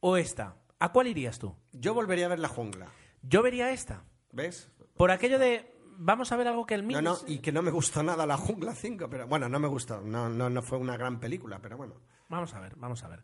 o 0.00 0.16
esta. 0.16 0.56
¿A 0.78 0.92
cuál 0.92 1.06
irías 1.08 1.38
tú? 1.38 1.54
Yo 1.72 1.94
volvería 1.94 2.26
a 2.26 2.30
ver 2.30 2.38
la 2.38 2.48
jungla. 2.48 2.88
Yo 3.22 3.42
vería 3.42 3.70
esta. 3.70 4.02
¿Ves? 4.32 4.70
Por 4.96 5.10
aquello 5.10 5.38
de, 5.38 5.74
vamos 5.98 6.32
a 6.32 6.36
ver 6.36 6.48
algo 6.48 6.64
que 6.66 6.74
el 6.74 6.82
No, 6.82 6.86
mío... 6.88 7.02
no, 7.02 7.18
y 7.26 7.38
que 7.38 7.52
no 7.52 7.62
me 7.62 7.70
gustó 7.70 8.02
nada 8.02 8.26
la 8.26 8.36
jungla 8.38 8.74
5, 8.74 9.08
pero 9.10 9.26
bueno, 9.26 9.48
no 9.48 9.58
me 9.60 9.68
gustó. 9.68 10.00
No, 10.00 10.28
no, 10.28 10.48
no 10.50 10.62
fue 10.62 10.78
una 10.78 10.96
gran 10.96 11.20
película, 11.20 11.58
pero 11.60 11.76
bueno. 11.76 11.94
Vamos 12.28 12.54
a 12.54 12.60
ver, 12.60 12.74
vamos 12.76 13.02
a 13.04 13.08
ver. 13.08 13.22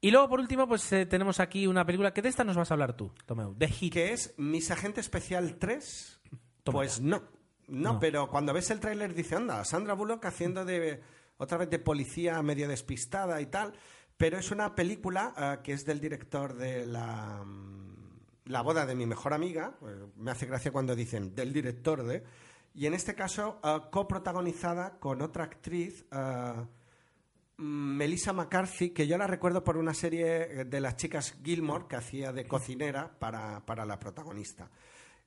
Y 0.00 0.10
luego, 0.10 0.28
por 0.28 0.40
último, 0.40 0.66
pues 0.66 0.90
eh, 0.92 1.04
tenemos 1.04 1.40
aquí 1.40 1.66
una 1.66 1.84
película 1.84 2.14
que 2.14 2.22
de 2.22 2.30
esta 2.30 2.42
nos 2.44 2.56
vas 2.56 2.70
a 2.70 2.74
hablar 2.74 2.96
tú, 2.96 3.12
Tomeu. 3.26 3.54
The 3.54 3.68
Hit. 3.68 3.92
¿Qué 3.92 4.12
es 4.12 4.34
Mis 4.38 4.70
Agente 4.70 5.00
Especial 5.00 5.56
3? 5.56 6.20
Toma 6.64 6.78
Pues 6.78 7.00
no. 7.00 7.22
no. 7.68 7.92
No. 7.92 8.00
pero 8.00 8.28
cuando 8.28 8.52
ves 8.52 8.70
el 8.70 8.80
tráiler 8.80 9.14
dice, 9.14 9.36
anda, 9.36 9.64
Sandra 9.64 9.94
Bullock 9.94 10.24
haciendo 10.24 10.64
de 10.64 11.00
otra 11.36 11.58
vez 11.58 11.70
de 11.70 11.78
policía 11.78 12.42
medio 12.42 12.66
despistada 12.66 13.40
y 13.40 13.46
tal. 13.46 13.72
Pero 14.16 14.38
es 14.38 14.50
una 14.50 14.74
película 14.74 15.34
eh, 15.36 15.58
que 15.62 15.72
es 15.72 15.86
del 15.86 16.00
director 16.00 16.54
de 16.54 16.84
la, 16.84 17.42
mm, 17.42 17.90
la 18.46 18.60
boda 18.60 18.84
de 18.84 18.94
mi 18.94 19.06
mejor 19.06 19.32
amiga. 19.32 19.74
Eh, 19.82 20.06
me 20.16 20.30
hace 20.30 20.46
gracia 20.46 20.72
cuando 20.72 20.94
dicen 20.94 21.34
del 21.34 21.52
director 21.52 22.02
de. 22.02 22.22
Y 22.74 22.86
en 22.86 22.94
este 22.94 23.14
caso, 23.14 23.60
eh, 23.64 23.78
coprotagonizada 23.90 24.98
con 24.98 25.22
otra 25.22 25.44
actriz. 25.44 26.04
Mm, 26.10 26.79
Melissa 27.60 28.32
McCarthy, 28.32 28.90
que 28.90 29.06
yo 29.06 29.18
la 29.18 29.26
recuerdo 29.26 29.62
por 29.62 29.76
una 29.76 29.92
serie 29.92 30.64
de 30.64 30.80
las 30.80 30.96
chicas 30.96 31.36
Gilmore 31.44 31.84
que 31.88 31.96
hacía 31.96 32.32
de 32.32 32.46
cocinera 32.46 33.18
para, 33.18 33.64
para 33.66 33.84
la 33.84 33.98
protagonista. 33.98 34.70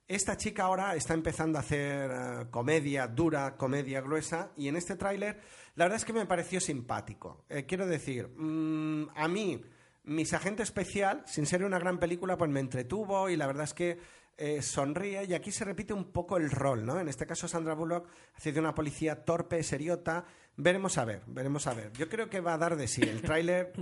Esta 0.06 0.36
chica 0.36 0.64
ahora 0.64 0.94
está 0.96 1.14
empezando 1.14 1.58
a 1.58 1.62
hacer 1.62 2.10
eh, 2.10 2.46
comedia 2.50 3.06
dura, 3.06 3.56
comedia 3.56 4.02
gruesa, 4.02 4.50
y 4.56 4.68
en 4.68 4.76
este 4.76 4.96
tráiler 4.96 5.40
la 5.76 5.86
verdad 5.86 5.96
es 5.96 6.04
que 6.04 6.12
me 6.12 6.26
pareció 6.26 6.60
simpático. 6.60 7.44
Eh, 7.48 7.64
quiero 7.66 7.86
decir, 7.86 8.28
mm, 8.28 9.10
a 9.14 9.28
mí, 9.28 9.62
Mis 10.04 10.34
Agente 10.34 10.62
Especial, 10.62 11.22
sin 11.26 11.46
ser 11.46 11.64
una 11.64 11.78
gran 11.78 11.98
película, 11.98 12.36
pues 12.36 12.50
me 12.50 12.60
entretuvo 12.60 13.30
y 13.30 13.36
la 13.36 13.46
verdad 13.46 13.64
es 13.64 13.74
que 13.74 13.98
eh, 14.36 14.62
sonríe 14.62 15.24
y 15.24 15.32
aquí 15.32 15.52
se 15.52 15.64
repite 15.64 15.94
un 15.94 16.12
poco 16.12 16.36
el 16.36 16.50
rol, 16.50 16.84
¿no? 16.84 17.00
En 17.00 17.08
este 17.08 17.24
caso 17.24 17.46
Sandra 17.46 17.74
Bullock 17.74 18.08
hace 18.34 18.52
de 18.52 18.60
una 18.60 18.74
policía 18.74 19.24
torpe, 19.24 19.62
seriota. 19.62 20.24
Veremos 20.56 20.96
a 20.98 21.04
ver, 21.04 21.22
veremos 21.26 21.66
a 21.66 21.74
ver. 21.74 21.92
Yo 21.94 22.08
creo 22.08 22.28
que 22.30 22.40
va 22.40 22.54
a 22.54 22.58
dar 22.58 22.76
de 22.76 22.86
sí. 22.88 23.02
El 23.02 23.22
tráiler... 23.22 23.72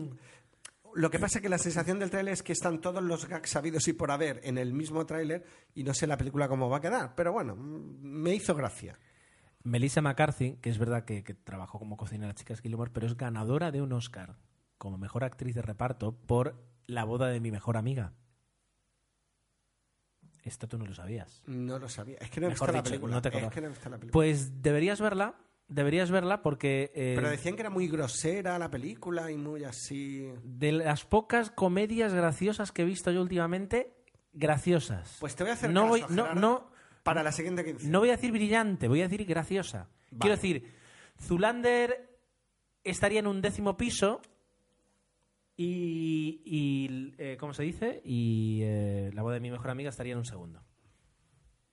Lo 0.94 1.10
que 1.10 1.18
pasa 1.18 1.38
es 1.38 1.42
que 1.42 1.48
la 1.48 1.56
sensación 1.56 1.98
del 1.98 2.10
tráiler 2.10 2.34
es 2.34 2.42
que 2.42 2.52
están 2.52 2.78
todos 2.82 3.02
los 3.02 3.26
gags 3.26 3.48
sabidos 3.48 3.88
y 3.88 3.94
por 3.94 4.10
haber 4.10 4.40
en 4.44 4.58
el 4.58 4.74
mismo 4.74 5.06
tráiler 5.06 5.42
y 5.74 5.84
no 5.84 5.94
sé 5.94 6.06
la 6.06 6.18
película 6.18 6.48
cómo 6.48 6.68
va 6.68 6.76
a 6.76 6.80
quedar. 6.82 7.14
Pero 7.14 7.32
bueno, 7.32 7.56
me 7.56 8.34
hizo 8.34 8.54
gracia. 8.54 8.98
Melissa 9.64 10.02
McCarthy, 10.02 10.56
que 10.56 10.68
es 10.68 10.76
verdad 10.76 11.06
que, 11.06 11.24
que 11.24 11.32
trabajó 11.32 11.78
como 11.78 11.96
cocinera 11.96 12.34
chicas 12.34 12.60
Gilmore, 12.60 12.90
pero 12.92 13.06
es 13.06 13.16
ganadora 13.16 13.70
de 13.70 13.80
un 13.80 13.92
Oscar 13.94 14.36
como 14.76 14.98
mejor 14.98 15.24
actriz 15.24 15.54
de 15.54 15.62
reparto 15.62 16.12
por 16.14 16.62
La 16.86 17.04
boda 17.04 17.28
de 17.28 17.40
mi 17.40 17.50
mejor 17.50 17.78
amiga. 17.78 18.12
Esto 20.42 20.68
tú 20.68 20.76
no 20.76 20.84
lo 20.86 20.94
sabías. 20.94 21.42
No 21.46 21.78
lo 21.78 21.88
sabía. 21.88 22.18
Es 22.20 22.30
que 22.30 22.40
no 22.40 22.48
he 22.48 22.50
Mejor 22.50 22.68
visto 22.68 22.72
la 22.72 22.82
dicho, 22.82 22.90
película. 22.90 23.14
no 23.14 23.22
te 23.22 23.28
es 23.28 23.34
acordabas. 23.34 23.54
que 23.54 23.60
no 23.60 23.66
he 23.66 23.70
visto 23.70 23.88
la 23.90 23.96
película. 23.96 24.12
Pues 24.12 24.60
deberías 24.62 25.00
verla, 25.00 25.36
deberías 25.74 26.10
verla 26.10 26.42
porque 26.42 26.90
eh, 26.94 27.14
Pero 27.16 27.28
decían 27.30 27.54
que 27.56 27.62
era 27.62 27.70
muy 27.70 27.88
grosera 27.88 28.58
la 28.58 28.70
película 28.70 29.30
y 29.30 29.36
muy 29.36 29.64
así... 29.64 30.30
de 30.44 30.72
las 30.72 31.04
pocas 31.04 31.50
comedias 31.50 32.12
graciosas 32.14 32.72
que 32.72 32.82
he 32.82 32.84
visto 32.84 33.10
yo 33.10 33.22
últimamente, 33.22 33.92
graciosas. 34.32 35.16
Pues 35.20 35.34
te 35.36 35.44
voy 35.44 35.50
a 35.50 35.54
hacer 35.54 35.70
no 35.70 35.82
caso, 35.82 35.90
voy, 35.90 36.00
no, 36.02 36.22
Gerardo, 36.24 36.40
no, 36.40 36.70
para 37.02 37.22
la 37.22 37.32
siguiente 37.32 37.64
quincena. 37.64 37.90
no 37.90 38.00
voy 38.00 38.10
a 38.10 38.12
decir 38.12 38.32
brillante, 38.32 38.88
voy 38.88 39.00
a 39.00 39.08
decir 39.08 39.24
graciosa. 39.26 39.88
Vale. 40.10 40.18
Quiero 40.20 40.36
decir, 40.36 40.74
Zulander 41.20 42.18
estaría 42.84 43.20
en 43.20 43.26
un 43.26 43.40
décimo 43.40 43.76
piso 43.76 44.20
y, 45.56 46.42
y, 46.44 47.14
eh, 47.18 47.36
¿cómo 47.38 47.52
se 47.54 47.62
dice? 47.62 48.00
Y 48.04 48.60
eh, 48.62 49.10
la 49.14 49.22
boda 49.22 49.34
de 49.34 49.40
mi 49.40 49.50
mejor 49.50 49.70
amiga 49.70 49.90
estaría 49.90 50.12
en 50.12 50.18
un 50.18 50.24
segundo. 50.24 50.62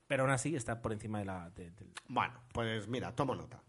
Pero 0.07 0.23
aún 0.23 0.31
así 0.31 0.55
está 0.55 0.81
por 0.81 0.91
encima 0.91 1.19
de 1.19 1.25
la... 1.25 1.49
de- 1.51 1.71
Bueno, 2.07 2.33
pues 2.53 2.87
mira, 2.87 3.13
tomo 3.15 3.35
nota. 3.35 3.61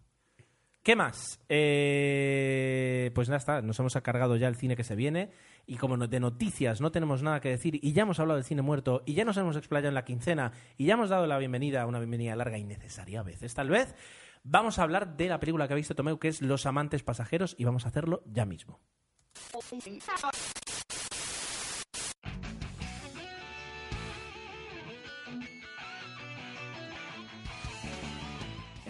¿Qué 0.83 0.97
más? 0.97 1.39
Eh, 1.49 3.11
pues 3.15 3.29
nada, 3.29 3.39
está. 3.39 3.63
Nos 3.63 3.79
hemos 3.79 3.95
cargado 3.95 4.37
ya 4.37 4.49
el 4.49 4.57
cine 4.57 4.77
que 4.77 4.85
se 4.85 4.97
viene. 4.97 5.31
Y 5.67 5.77
como 5.77 5.97
de 5.97 6.21
noticias 6.21 6.81
no 6.81 6.91
tenemos 6.91 7.23
nada 7.23 7.41
que 7.41 7.51
decir, 7.51 7.79
y 7.81 7.93
ya 7.93 8.03
hemos 8.03 8.19
hablado 8.19 8.39
del 8.39 8.45
cine 8.45 8.63
muerto, 8.63 9.03
y 9.07 9.15
ya 9.15 9.25
nos 9.25 9.37
hemos 9.37 9.57
explayado 9.57 9.89
en 9.89 9.95
la 9.95 10.05
quincena, 10.05 10.53
y 10.77 10.87
ya 10.87 10.95
hemos 10.95 11.11
dado 11.11 11.27
la 11.27 11.39
bienvenida, 11.39 11.87
una 11.87 11.99
bienvenida 11.99 12.35
larga 12.35 12.59
y 12.59 12.65
necesaria 12.65 13.21
a 13.21 13.23
veces, 13.23 13.55
tal 13.55 13.69
vez, 13.69 13.95
vamos 14.43 14.79
a 14.79 14.83
hablar 14.83 15.17
de 15.17 15.29
la 15.29 15.39
película 15.39 15.69
que 15.69 15.75
ha 15.75 15.77
visto 15.77 15.95
Tomeu, 15.95 16.19
que 16.19 16.29
es 16.29 16.43
Los 16.43 16.67
amantes 16.67 17.05
pasajeros, 17.05 17.55
y 17.57 17.65
vamos 17.65 17.85
a 17.85 17.89
hacerlo 17.91 18.25
ya 18.27 18.47
mismo. 18.47 18.81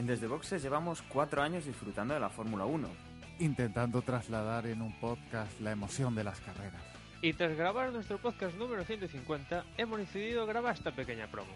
En 0.01 0.07
Desde 0.07 0.29
Boxes 0.29 0.63
llevamos 0.63 1.03
cuatro 1.03 1.43
años 1.43 1.67
disfrutando 1.67 2.15
de 2.15 2.21
la 2.21 2.31
Fórmula 2.31 2.65
1. 2.65 2.89
intentando 3.39 4.01
trasladar 4.01 4.67
en 4.67 4.81
un 4.81 4.99
podcast 4.99 5.61
la 5.61 5.73
emoción 5.73 6.15
de 6.15 6.25
las 6.25 6.41
carreras. 6.41 6.81
Y 7.21 7.35
tras 7.35 7.55
grabar 7.55 7.93
nuestro 7.93 8.17
podcast 8.17 8.57
número 8.57 8.83
150, 8.83 9.63
hemos 9.77 9.99
decidido 9.99 10.47
grabar 10.47 10.75
esta 10.75 10.93
pequeña 10.93 11.27
promo. 11.27 11.53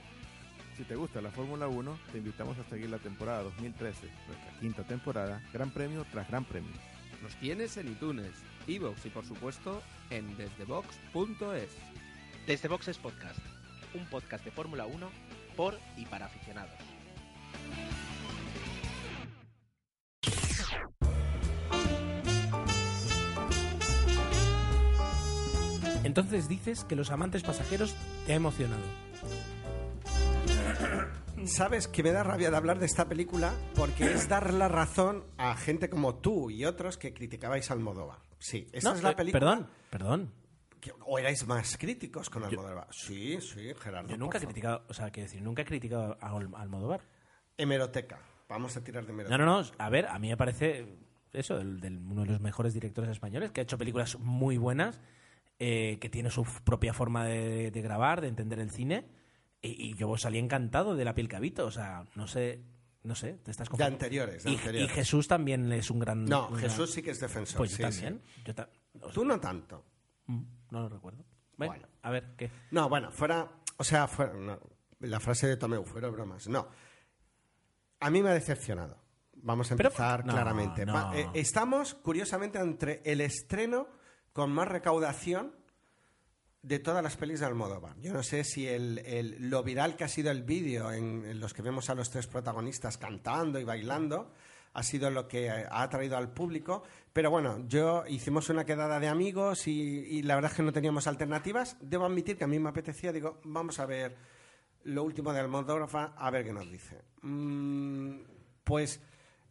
Si 0.77 0.85
te 0.85 0.95
gusta 0.95 1.23
la 1.23 1.31
Fórmula 1.31 1.69
1, 1.69 1.99
te 2.13 2.19
invitamos 2.19 2.59
a 2.59 2.65
seguir 2.65 2.91
la 2.91 2.99
temporada 2.99 3.45
2013, 3.45 4.09
nuestra 4.27 4.61
quinta 4.61 4.83
temporada, 4.83 5.43
Gran 5.51 5.71
Premio 5.71 6.05
tras 6.13 6.29
Gran 6.29 6.45
Premio. 6.45 6.77
Nos 7.23 7.35
tienes 7.37 7.79
en 7.79 7.93
iTunes, 7.93 8.35
iVoox 8.67 9.07
y 9.07 9.09
por 9.09 9.25
supuesto 9.25 9.83
en 10.11 10.37
desdebox.es. 10.37 11.71
Desde 12.47 12.69
Boxes 12.69 12.99
Podcast, 12.99 13.41
un 13.95 14.05
podcast 14.05 14.45
de 14.45 14.51
Fórmula 14.51 14.85
1 14.85 15.09
por 15.57 15.79
y 15.97 16.05
para 16.05 16.27
aficionados. 16.27 16.77
Entonces 26.17 26.47
dices 26.49 26.85
que 26.85 26.95
Los 26.95 27.11
amantes 27.11 27.43
pasajeros 27.43 27.93
te 28.25 28.35
ha 28.35 28.37
emocionado. 28.37 28.85
Sabes 31.45 31.89
que 31.89 32.05
me 32.05 32.13
da 32.13 32.23
rabia 32.23 32.53
de 32.53 32.57
hablar 32.57 32.79
de 32.79 32.87
esta 32.87 33.09
película 33.09 33.53
porque 33.75 34.05
es 34.13 34.29
dar 34.29 34.55
la 34.55 34.69
razón 34.69 35.25
a 35.39 35.57
gente 35.57 35.91
como 35.91 36.15
tú 36.15 36.51
y 36.51 36.67
otros 36.67 36.99
que 36.99 37.13
criticabais 37.13 37.69
a 37.69 37.75
Almodóvar. 37.75 38.19
Sí, 38.39 38.69
esta 38.73 38.91
No, 38.91 38.95
es 38.97 39.03
la 39.03 39.11
eh, 39.11 39.15
película. 39.17 39.41
Perdón, 39.41 39.71
perdón. 39.91 40.33
o 41.05 41.19
erais 41.19 41.45
más 41.49 41.77
críticos 41.77 42.31
con 42.31 42.45
Almodóvar. 42.45 42.87
Sí, 42.93 43.41
sí, 43.41 43.73
Gerardo. 43.81 44.09
Yo 44.09 44.17
nunca 44.17 44.39
he 44.39 44.41
criticado, 44.41 44.85
o 44.89 44.95
sea, 44.95 45.11
quiero 45.11 45.27
decir, 45.29 45.43
nunca 45.43 45.63
he 45.63 45.65
criticado 45.65 46.17
a 46.21 46.29
Al- 46.31 46.55
Almodóvar. 46.55 47.01
Hemeroteca. 47.59 48.21
Vamos 48.49 48.77
a 48.77 48.85
tirar 48.85 49.03
de 49.05 49.09
No, 49.09 49.15
hemeroteca. 49.15 49.45
no, 49.45 49.63
no. 49.63 49.69
A 49.79 49.91
ver, 49.91 50.07
a 50.07 50.17
mí 50.21 50.29
me 50.29 50.37
parece 50.37 50.87
eso, 51.33 51.59
el, 51.59 51.81
del- 51.81 51.99
uno 51.99 52.21
de 52.23 52.29
los 52.29 52.41
mejores 52.41 52.73
directores 52.73 53.11
españoles, 53.11 53.51
que 53.51 53.61
ha 53.61 53.65
hecho 53.65 53.77
películas 53.77 54.17
muy 54.21 54.57
buenas, 54.59 55.01
eh, 55.59 55.99
que 56.01 56.09
tiene 56.09 56.31
su 56.31 56.45
propia 56.65 56.93
forma 56.93 57.25
de, 57.25 57.71
de 57.71 57.83
grabar, 57.83 58.21
de 58.21 58.29
entender 58.29 58.59
el 58.61 58.71
cine. 58.71 59.07
Y, 59.63 59.91
y 59.91 59.95
yo 59.95 60.17
salí 60.17 60.39
encantado 60.39 60.95
de 60.95 61.05
la 61.05 61.15
piel 61.15 61.29
que 61.29 61.37
habito. 61.37 61.65
O 61.67 61.71
sea, 61.71 62.05
no 62.17 62.27
sé, 62.27 62.61
no 63.03 63.15
sé, 63.15 63.35
te 63.43 63.51
estás 63.51 63.67
De 63.67 63.71
confundiendo. 63.71 63.95
anteriores, 64.05 64.45
de 64.45 64.51
Y, 64.51 64.57
anteriores. 64.57 64.91
y 64.91 64.95
Jesús 64.95 65.29
también 65.29 65.73
es 65.73 65.91
un 65.91 65.99
gran. 66.01 66.25
No, 66.25 66.49
un 66.49 66.57
Jesús 66.57 66.77
gran- 66.79 66.89
sí 66.89 67.03
que 67.03 67.11
es 67.13 67.21
defensor. 67.21 67.59
Pues 67.59 67.71
yo 67.71 67.77
sí, 67.77 67.83
también. 68.03 68.23
sí. 68.35 68.43
Yo 68.45 68.55
ta- 68.55 68.69
o 69.01 69.05
sea, 69.05 69.13
Tú 69.13 69.25
no 69.25 69.41
tanto. 69.41 69.85
mm, 70.27 70.43
no 70.71 70.81
lo 70.83 70.89
recuerdo. 70.89 71.25
Bueno, 71.57 71.73
Bueno. 71.75 71.89
a 72.03 72.11
ver, 72.11 72.35
¿qué? 72.37 72.51
No, 72.73 72.89
bueno, 72.89 73.11
fuera. 73.11 73.49
O 73.77 73.85
sea, 73.85 74.07
fuera, 74.09 74.33
no, 74.35 74.59
la 75.01 75.21
frase 75.21 75.47
de 75.47 75.57
Tomeu, 75.57 75.85
fuera 75.85 76.09
bromas. 76.09 76.49
No. 76.49 76.69
A 78.01 78.11
mí 78.11 78.23
me 78.23 78.31
ha 78.31 78.35
decepcionado. 78.35 78.99
Vamos 79.37 79.71
a 79.73 79.77
Pero- 79.77 79.89
empezar 79.91 80.25
no, 80.27 80.33
claramente. 80.33 80.85
no. 80.87 81.13
Eh, 81.15 81.29
estamos, 81.35 81.95
curiosamente, 81.95 82.59
entre 82.59 83.03
el 83.05 83.21
estreno 83.21 83.89
con 84.35 84.53
más 84.53 84.69
recaudación 84.69 85.55
de 86.61 86.79
todas 86.81 87.03
las 87.03 87.17
pelis 87.17 87.41
de 87.41 87.47
Almodóvar. 87.47 87.97
Yo 88.01 88.13
no 88.13 88.23
sé 88.23 88.43
si 88.43 88.67
el, 88.67 89.37
lo 89.39 89.63
viral 89.63 89.97
que 89.97 90.05
ha 90.05 90.09
sido 90.09 90.31
el 90.31 90.43
vídeo 90.43 90.93
en, 90.93 91.39
los 91.39 91.55
que 91.55 91.63
vemos 91.63 91.89
a 91.89 91.95
los 91.95 92.11
tres 92.11 92.27
protagonistas 92.27 92.99
cantando 92.99 93.61
y 93.61 93.65
bailando 93.65 94.33
ha 94.73 94.83
sido 94.83 95.09
lo 95.09 95.29
que 95.29 95.51
ha 95.51 95.83
atraído 95.83 96.17
al 96.17 96.33
público. 96.33 96.83
Pero 97.13 97.31
bueno, 97.31 97.65
yo 97.69 98.05
hicimos 98.09 98.51
una 98.51 98.65
quedada 98.65 98.99
de 98.99 99.07
amigos 99.07 99.69
y, 99.69 99.71
y 99.73 100.23
la 100.23 100.35
verdad 100.35 100.51
es 100.51 100.57
que 100.57 100.65
no 100.65 100.73
teníamos 100.73 101.07
alternativas. 101.07 101.77
Debo 101.81 102.07
admitir 102.07 102.37
que 102.37 102.45
a 102.45 102.49
mí 102.49 102.59
me 102.59 102.71
apetecía, 102.71 103.13
digo, 103.13 103.41
vamos 103.45 103.79
a 103.79 103.87
ver 103.87 104.17
lo 104.83 105.05
último 105.05 105.33
de 105.33 105.41
Almodóvar, 105.41 106.15
a 106.17 106.31
ver 106.31 106.45
qué 106.45 106.53
nos 106.53 106.69
dice. 106.69 107.03
Mm, 107.23 108.21
pues 108.65 109.01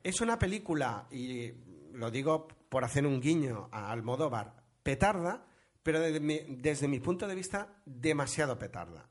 es 0.04 0.20
una 0.20 0.38
película, 0.38 1.08
y 1.10 1.54
lo 1.94 2.12
digo 2.12 2.50
por 2.68 2.84
hacer 2.84 3.06
un 3.06 3.22
guiño 3.22 3.70
a 3.72 3.92
Almodóvar, 3.92 4.63
petarda, 4.84 5.46
pero 5.82 6.00
desde 6.00 6.20
mi, 6.20 6.40
desde 6.50 6.88
mi 6.88 7.00
punto 7.00 7.28
de 7.28 7.36
vista, 7.36 7.82
demasiado 7.86 8.58
petarda. 8.60 9.10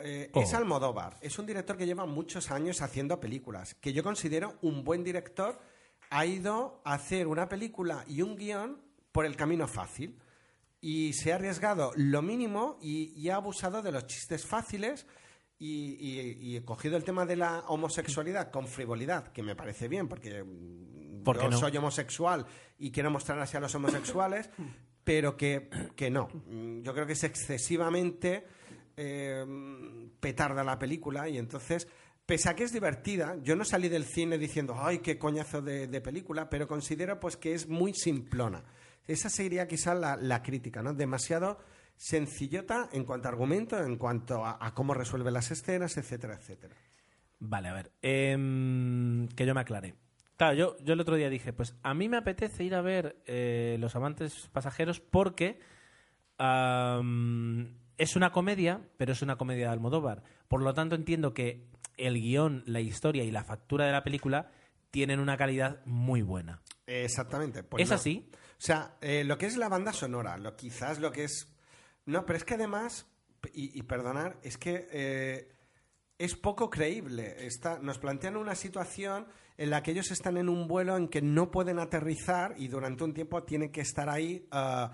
Eh, 0.00 0.30
Oh. 0.32 0.42
Es 0.42 0.54
Almodóvar, 0.54 1.16
es 1.20 1.38
un 1.38 1.46
director 1.46 1.76
que 1.76 1.86
lleva 1.86 2.06
muchos 2.06 2.50
años 2.52 2.82
haciendo 2.82 3.18
películas, 3.18 3.74
que 3.74 3.92
yo 3.92 4.02
considero 4.04 4.56
un 4.62 4.84
buen 4.84 5.02
director, 5.02 5.58
ha 6.10 6.24
ido 6.24 6.80
a 6.84 6.94
hacer 6.94 7.26
una 7.26 7.48
película 7.48 8.04
y 8.06 8.22
un 8.22 8.36
guion 8.36 8.80
por 9.12 9.26
el 9.26 9.34
camino 9.36 9.66
fácil 9.66 10.18
y 10.80 11.12
se 11.14 11.32
ha 11.32 11.34
arriesgado 11.34 11.90
lo 11.96 12.22
mínimo 12.22 12.78
y, 12.80 13.12
y 13.20 13.28
ha 13.30 13.36
abusado 13.36 13.82
de 13.82 13.90
los 13.90 14.06
chistes 14.06 14.46
fáciles 14.46 15.06
y, 15.58 16.54
y- 16.56 16.60
cogido 16.60 16.96
el 16.96 17.02
tema 17.02 17.26
de 17.26 17.34
la 17.34 17.64
homosexualidad 17.66 18.52
con 18.52 18.68
frivolidad, 18.68 19.32
que 19.32 19.42
me 19.42 19.56
parece 19.56 19.88
bien, 19.88 20.06
porque 20.06 20.44
¿Por 21.24 21.40
yo 21.42 21.50
no? 21.50 21.58
soy 21.58 21.76
homosexual 21.76 22.46
y 22.78 22.92
quiero 22.92 23.10
mostrar 23.10 23.40
así 23.40 23.56
a 23.56 23.60
los 23.60 23.74
homosexuales, 23.74 24.48
pero 25.08 25.38
que, 25.38 25.70
que 25.96 26.10
no. 26.10 26.28
Mm, 26.50 26.82
Yo 26.82 26.92
creo 26.92 27.06
que 27.06 27.14
es 27.14 27.24
excesivamente 27.24 28.44
eh, 28.94 29.42
petarda 30.20 30.62
la 30.62 30.78
película 30.78 31.26
y 31.30 31.38
entonces, 31.38 31.88
pese 32.26 32.50
a 32.50 32.54
que 32.54 32.64
es 32.64 32.74
divertida, 32.74 33.36
yo 33.42 33.56
no 33.56 33.64
salí 33.64 33.88
del 33.88 34.04
cine 34.04 34.36
diciendo, 34.36 34.76
ay, 34.78 34.98
qué 34.98 35.16
coñazo 35.16 35.62
de, 35.62 35.86
de 35.86 36.00
película, 36.02 36.50
pero 36.50 36.68
considero 36.68 37.18
pues 37.18 37.38
que 37.38 37.54
es 37.54 37.66
muy 37.66 37.94
simplona. 37.94 38.62
Esa 39.06 39.30
sería 39.30 39.66
quizá 39.66 39.94
la, 39.94 40.14
la 40.16 40.42
crítica, 40.42 40.82
¿no? 40.82 40.92
Demasiado 40.92 41.58
sencillota 41.96 42.90
en 42.92 43.04
cuanto 43.04 43.28
a 43.28 43.30
argumento, 43.30 43.82
en 43.82 43.96
cuanto 43.96 44.44
a, 44.44 44.58
a 44.60 44.74
cómo 44.74 44.92
resuelve 44.92 45.30
las 45.30 45.50
escenas, 45.50 45.96
etcétera, 45.96 46.34
etcétera. 46.34 46.76
Vale, 47.38 47.68
a 47.68 47.72
ver. 47.72 47.92
em, 48.02 49.26
que 49.28 49.46
yo 49.46 49.54
me 49.54 49.62
aclare. 49.62 49.94
Claro, 50.38 50.54
yo, 50.54 50.76
yo 50.84 50.92
el 50.94 51.00
otro 51.00 51.16
día 51.16 51.28
dije, 51.28 51.52
pues 51.52 51.74
a 51.82 51.94
mí 51.94 52.08
me 52.08 52.16
apetece 52.16 52.62
ir 52.62 52.76
a 52.76 52.80
ver 52.80 53.20
eh, 53.26 53.76
Los 53.80 53.96
amantes 53.96 54.48
pasajeros 54.52 55.00
porque 55.00 55.58
es 57.98 58.14
una 58.14 58.30
comedia, 58.30 58.80
pero 58.96 59.12
es 59.12 59.22
una 59.22 59.36
comedia 59.36 59.66
de 59.66 59.72
Almodóvar. 59.72 60.22
Por 60.46 60.62
lo 60.62 60.72
tanto, 60.72 60.94
entiendo 60.94 61.34
que 61.34 61.66
el 61.96 62.14
guion, 62.14 62.62
la 62.66 62.78
historia 62.78 63.24
y 63.24 63.32
la 63.32 63.42
factura 63.42 63.86
de 63.86 63.90
la 63.90 64.04
película 64.04 64.52
tienen 64.92 65.18
una 65.18 65.36
calidad 65.36 65.84
muy 65.84 66.22
buena. 66.22 66.62
Exactamente. 66.86 67.64
pues 67.64 67.82
¿Es 67.82 67.90
no. 67.90 67.96
así? 67.96 68.30
O 68.32 68.60
sea, 68.60 68.96
eh, 69.00 69.24
lo 69.24 69.36
que 69.36 69.46
es 69.46 69.56
la 69.56 69.68
banda 69.68 69.92
sonora, 69.92 70.38
lo 70.38 70.54
quizás 70.54 71.00
lo 71.00 71.10
que 71.10 71.24
es... 71.24 71.52
No, 72.06 72.24
pero 72.24 72.36
es 72.36 72.44
que 72.44 72.54
además, 72.54 73.08
y, 73.52 73.76
y 73.76 73.82
perdonar, 73.82 74.38
es 74.44 74.56
que 74.56 74.86
eh, 74.92 75.52
es 76.16 76.36
poco 76.36 76.70
creíble. 76.70 77.44
Está, 77.44 77.80
nos 77.80 77.98
plantean 77.98 78.36
una 78.36 78.54
situación 78.54 79.26
en 79.58 79.70
la 79.70 79.82
que 79.82 79.90
ellos 79.90 80.10
están 80.12 80.36
en 80.38 80.48
un 80.48 80.68
vuelo 80.68 80.96
en 80.96 81.08
que 81.08 81.20
no 81.20 81.50
pueden 81.50 81.80
aterrizar 81.80 82.54
y 82.56 82.68
durante 82.68 83.02
un 83.02 83.12
tiempo 83.12 83.42
tienen 83.42 83.70
que 83.70 83.80
estar 83.80 84.08
ahí. 84.08 84.46
ah, 84.52 84.92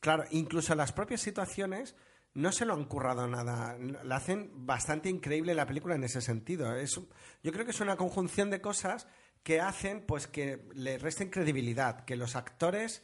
claro, 0.00 0.24
incluso 0.30 0.74
las 0.74 0.90
propias 0.92 1.20
situaciones 1.20 1.94
no 2.32 2.50
se 2.50 2.64
lo 2.64 2.72
han 2.72 2.86
currado 2.86 3.28
nada. 3.28 3.76
La 3.78 4.16
hacen 4.16 4.50
bastante 4.66 5.10
increíble 5.10 5.54
la 5.54 5.66
película 5.66 5.96
en 5.96 6.04
ese 6.04 6.22
sentido. 6.22 6.74
Es, 6.74 6.98
yo 7.42 7.52
creo 7.52 7.66
que 7.66 7.72
es 7.72 7.80
una 7.80 7.96
conjunción 7.96 8.48
de 8.48 8.62
cosas 8.62 9.06
que 9.42 9.60
hacen 9.60 10.06
pues 10.06 10.26
que 10.26 10.66
le 10.72 10.96
resten 10.96 11.28
credibilidad, 11.28 12.04
que 12.06 12.16
los 12.16 12.36
actores 12.36 13.02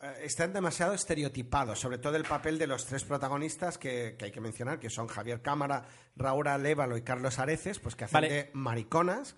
eh, 0.00 0.12
están 0.22 0.52
demasiado 0.52 0.92
estereotipados, 0.92 1.78
sobre 1.78 1.96
todo 1.96 2.16
el 2.16 2.24
papel 2.24 2.58
de 2.58 2.66
los 2.66 2.84
tres 2.84 3.04
protagonistas 3.04 3.78
que, 3.78 4.16
que 4.18 4.26
hay 4.26 4.32
que 4.32 4.40
mencionar, 4.42 4.78
que 4.78 4.90
son 4.90 5.06
Javier 5.06 5.40
Cámara, 5.40 5.86
Raúl 6.14 6.48
Alévalo 6.48 6.98
y 6.98 7.02
Carlos 7.02 7.38
Areces, 7.38 7.78
pues 7.78 7.96
que 7.96 8.04
hacen 8.04 8.14
Vale. 8.20 8.28
de 8.28 8.50
mariconas 8.52 9.36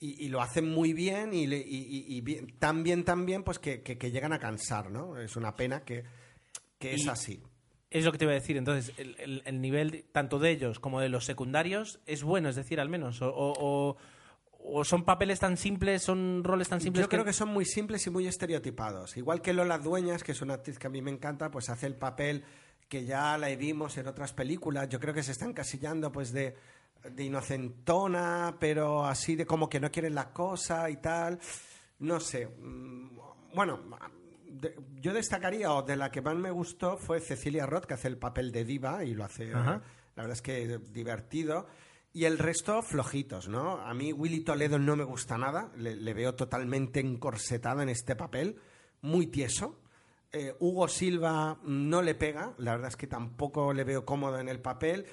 y, 0.00 0.24
y 0.24 0.28
lo 0.28 0.40
hacen 0.42 0.68
muy 0.68 0.92
bien 0.92 1.32
y, 1.34 1.46
le- 1.46 1.58
y- 1.66 2.04
y- 2.08 2.20
bien- 2.20 2.54
tan 2.58 2.82
bien, 2.82 3.04
tan 3.04 3.24
bien, 3.26 3.42
pues 3.44 3.58
que, 3.58 3.82
que- 3.82 3.96
que 3.98 4.10
llegan 4.10 4.32
a 4.32 4.38
cansar, 4.38 4.90
¿no? 4.90 5.18
Es 5.18 5.36
una 5.36 5.56
pena 5.56 5.84
que, 5.84 6.04
que 6.78 6.94
es 6.94 7.08
así. 7.08 7.42
Es 7.90 8.04
lo 8.04 8.10
que 8.12 8.18
te 8.18 8.24
iba 8.24 8.32
a 8.32 8.34
decir. 8.34 8.56
Entonces, 8.56 8.92
el, 8.98 9.16
el- 9.20 9.42
el 9.46 9.60
nivel 9.60 10.04
tanto 10.12 10.38
de 10.38 10.50
ellos 10.50 10.80
como 10.80 11.00
de 11.00 11.08
los 11.08 11.24
secundarios 11.24 12.00
es 12.06 12.22
bueno, 12.24 12.48
es 12.48 12.56
decir, 12.56 12.80
al 12.80 12.88
menos. 12.88 13.22
O, 13.22 13.28
o- 13.30 13.54
o- 13.58 13.96
o 14.66 14.82
son 14.84 15.04
papeles 15.04 15.38
tan 15.40 15.56
simples, 15.58 16.02
son 16.02 16.42
roles 16.42 16.68
tan 16.68 16.80
simples 16.80 17.04
Yo 17.04 17.08
creo 17.10 17.24
que 17.24 17.34
son 17.34 17.50
muy 17.50 17.64
simples 17.66 18.06
y 18.06 18.10
muy 18.10 18.26
estereotipados. 18.26 19.16
Igual 19.16 19.42
que 19.42 19.52
Lola 19.52 19.78
Dueñas, 19.78 20.24
que 20.24 20.32
es 20.32 20.40
una 20.42 20.54
actriz 20.54 20.78
que 20.78 20.86
a 20.86 20.90
mí 20.90 21.02
me 21.02 21.10
encanta, 21.10 21.50
pues 21.50 21.68
hace 21.68 21.86
el 21.86 21.96
papel 21.96 22.44
que 22.88 23.04
ya 23.04 23.36
la 23.38 23.48
vimos 23.56 23.96
en 23.98 24.06
otras 24.08 24.32
películas. 24.32 24.88
Yo 24.88 24.98
creo 25.00 25.12
que 25.14 25.22
se 25.22 25.32
está 25.32 25.44
encasillando 25.44 26.10
pues 26.12 26.32
de, 26.32 26.56
de 27.10 27.24
inocentona, 27.24 28.56
pero 28.58 29.04
así 29.04 29.36
de 29.36 29.46
como 29.46 29.68
que 29.68 29.80
no 29.80 29.90
quieren 29.90 30.14
la 30.14 30.32
cosa 30.32 30.88
y 30.90 30.96
tal. 30.96 31.38
No 32.00 32.20
sé. 32.20 32.46
Mm, 32.46 33.04
Bueno, 33.54 33.78
de- 34.48 34.74
yo 35.00 35.12
destacaría, 35.14 35.72
o 35.72 35.82
de 35.82 35.94
la 35.94 36.10
que 36.10 36.20
más 36.20 36.34
me 36.34 36.50
gustó, 36.50 36.96
fue 36.96 37.20
Cecilia 37.20 37.66
Roth, 37.66 37.84
que 37.86 37.94
hace 37.94 38.08
el 38.08 38.18
papel 38.18 38.50
de 38.50 38.64
diva 38.64 39.04
y 39.04 39.14
lo 39.14 39.24
hace, 39.24 39.52
Ajá. 39.54 39.80
la 40.16 40.22
verdad 40.24 40.32
es 40.32 40.42
que 40.42 40.78
divertido. 40.90 41.66
Y 42.12 42.24
el 42.24 42.38
resto 42.38 42.82
flojitos, 42.82 43.48
¿no? 43.48 43.78
A 43.80 43.94
mí 43.94 44.12
Willy 44.12 44.40
Toledo 44.40 44.78
no 44.78 44.96
me 44.96 45.04
gusta 45.04 45.38
nada, 45.38 45.70
le, 45.76 45.94
le 45.94 46.14
veo 46.14 46.34
totalmente 46.34 46.98
encorsetado 47.00 47.80
en 47.82 47.88
este 47.90 48.16
papel, 48.16 48.56
muy 49.02 49.28
tieso. 49.28 49.78
Eh, 50.32 50.52
Hugo 50.58 50.88
Silva 50.88 51.58
no 51.62 52.02
le 52.02 52.16
pega, 52.16 52.54
la 52.58 52.72
verdad 52.72 52.88
es 52.88 52.96
que 52.96 53.06
tampoco 53.06 53.72
le 53.72 53.84
veo 53.84 54.04
cómodo 54.04 54.38
en 54.40 54.48
el 54.48 54.58
papel. 54.60 55.06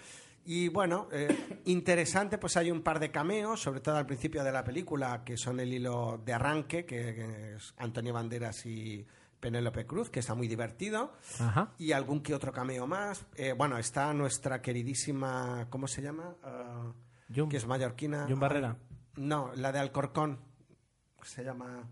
Y 0.45 0.69
bueno, 0.69 1.07
eh, 1.11 1.61
interesante, 1.65 2.37
pues 2.37 2.57
hay 2.57 2.71
un 2.71 2.81
par 2.81 2.99
de 2.99 3.11
cameos, 3.11 3.61
sobre 3.61 3.79
todo 3.79 3.95
al 3.97 4.05
principio 4.07 4.43
de 4.43 4.51
la 4.51 4.63
película, 4.63 5.23
que 5.23 5.37
son 5.37 5.59
el 5.59 5.71
hilo 5.71 6.19
de 6.25 6.33
arranque, 6.33 6.85
que, 6.85 7.13
que 7.15 7.55
es 7.55 7.73
Antonio 7.77 8.13
Banderas 8.13 8.65
y 8.65 9.05
Penélope 9.39 9.85
Cruz, 9.85 10.09
que 10.09 10.19
está 10.19 10.33
muy 10.35 10.47
divertido 10.47 11.13
Ajá. 11.39 11.73
y 11.77 11.91
algún 11.91 12.21
que 12.21 12.33
otro 12.33 12.51
cameo 12.51 12.87
más. 12.87 13.25
Eh, 13.35 13.53
bueno, 13.53 13.77
está 13.77 14.13
nuestra 14.13 14.61
queridísima, 14.61 15.67
¿cómo 15.69 15.87
se 15.87 16.01
llama? 16.01 16.35
Jun. 17.33 17.49
que 17.49 17.57
es 17.57 17.65
mallorquina. 17.67 18.25
Jun 18.27 18.39
Barrera. 18.39 18.77
Ah, 18.79 18.95
No, 19.17 19.51
la 19.55 19.71
de 19.71 19.79
Alcorcón. 19.79 20.39
Se 21.23 21.43
llama 21.43 21.87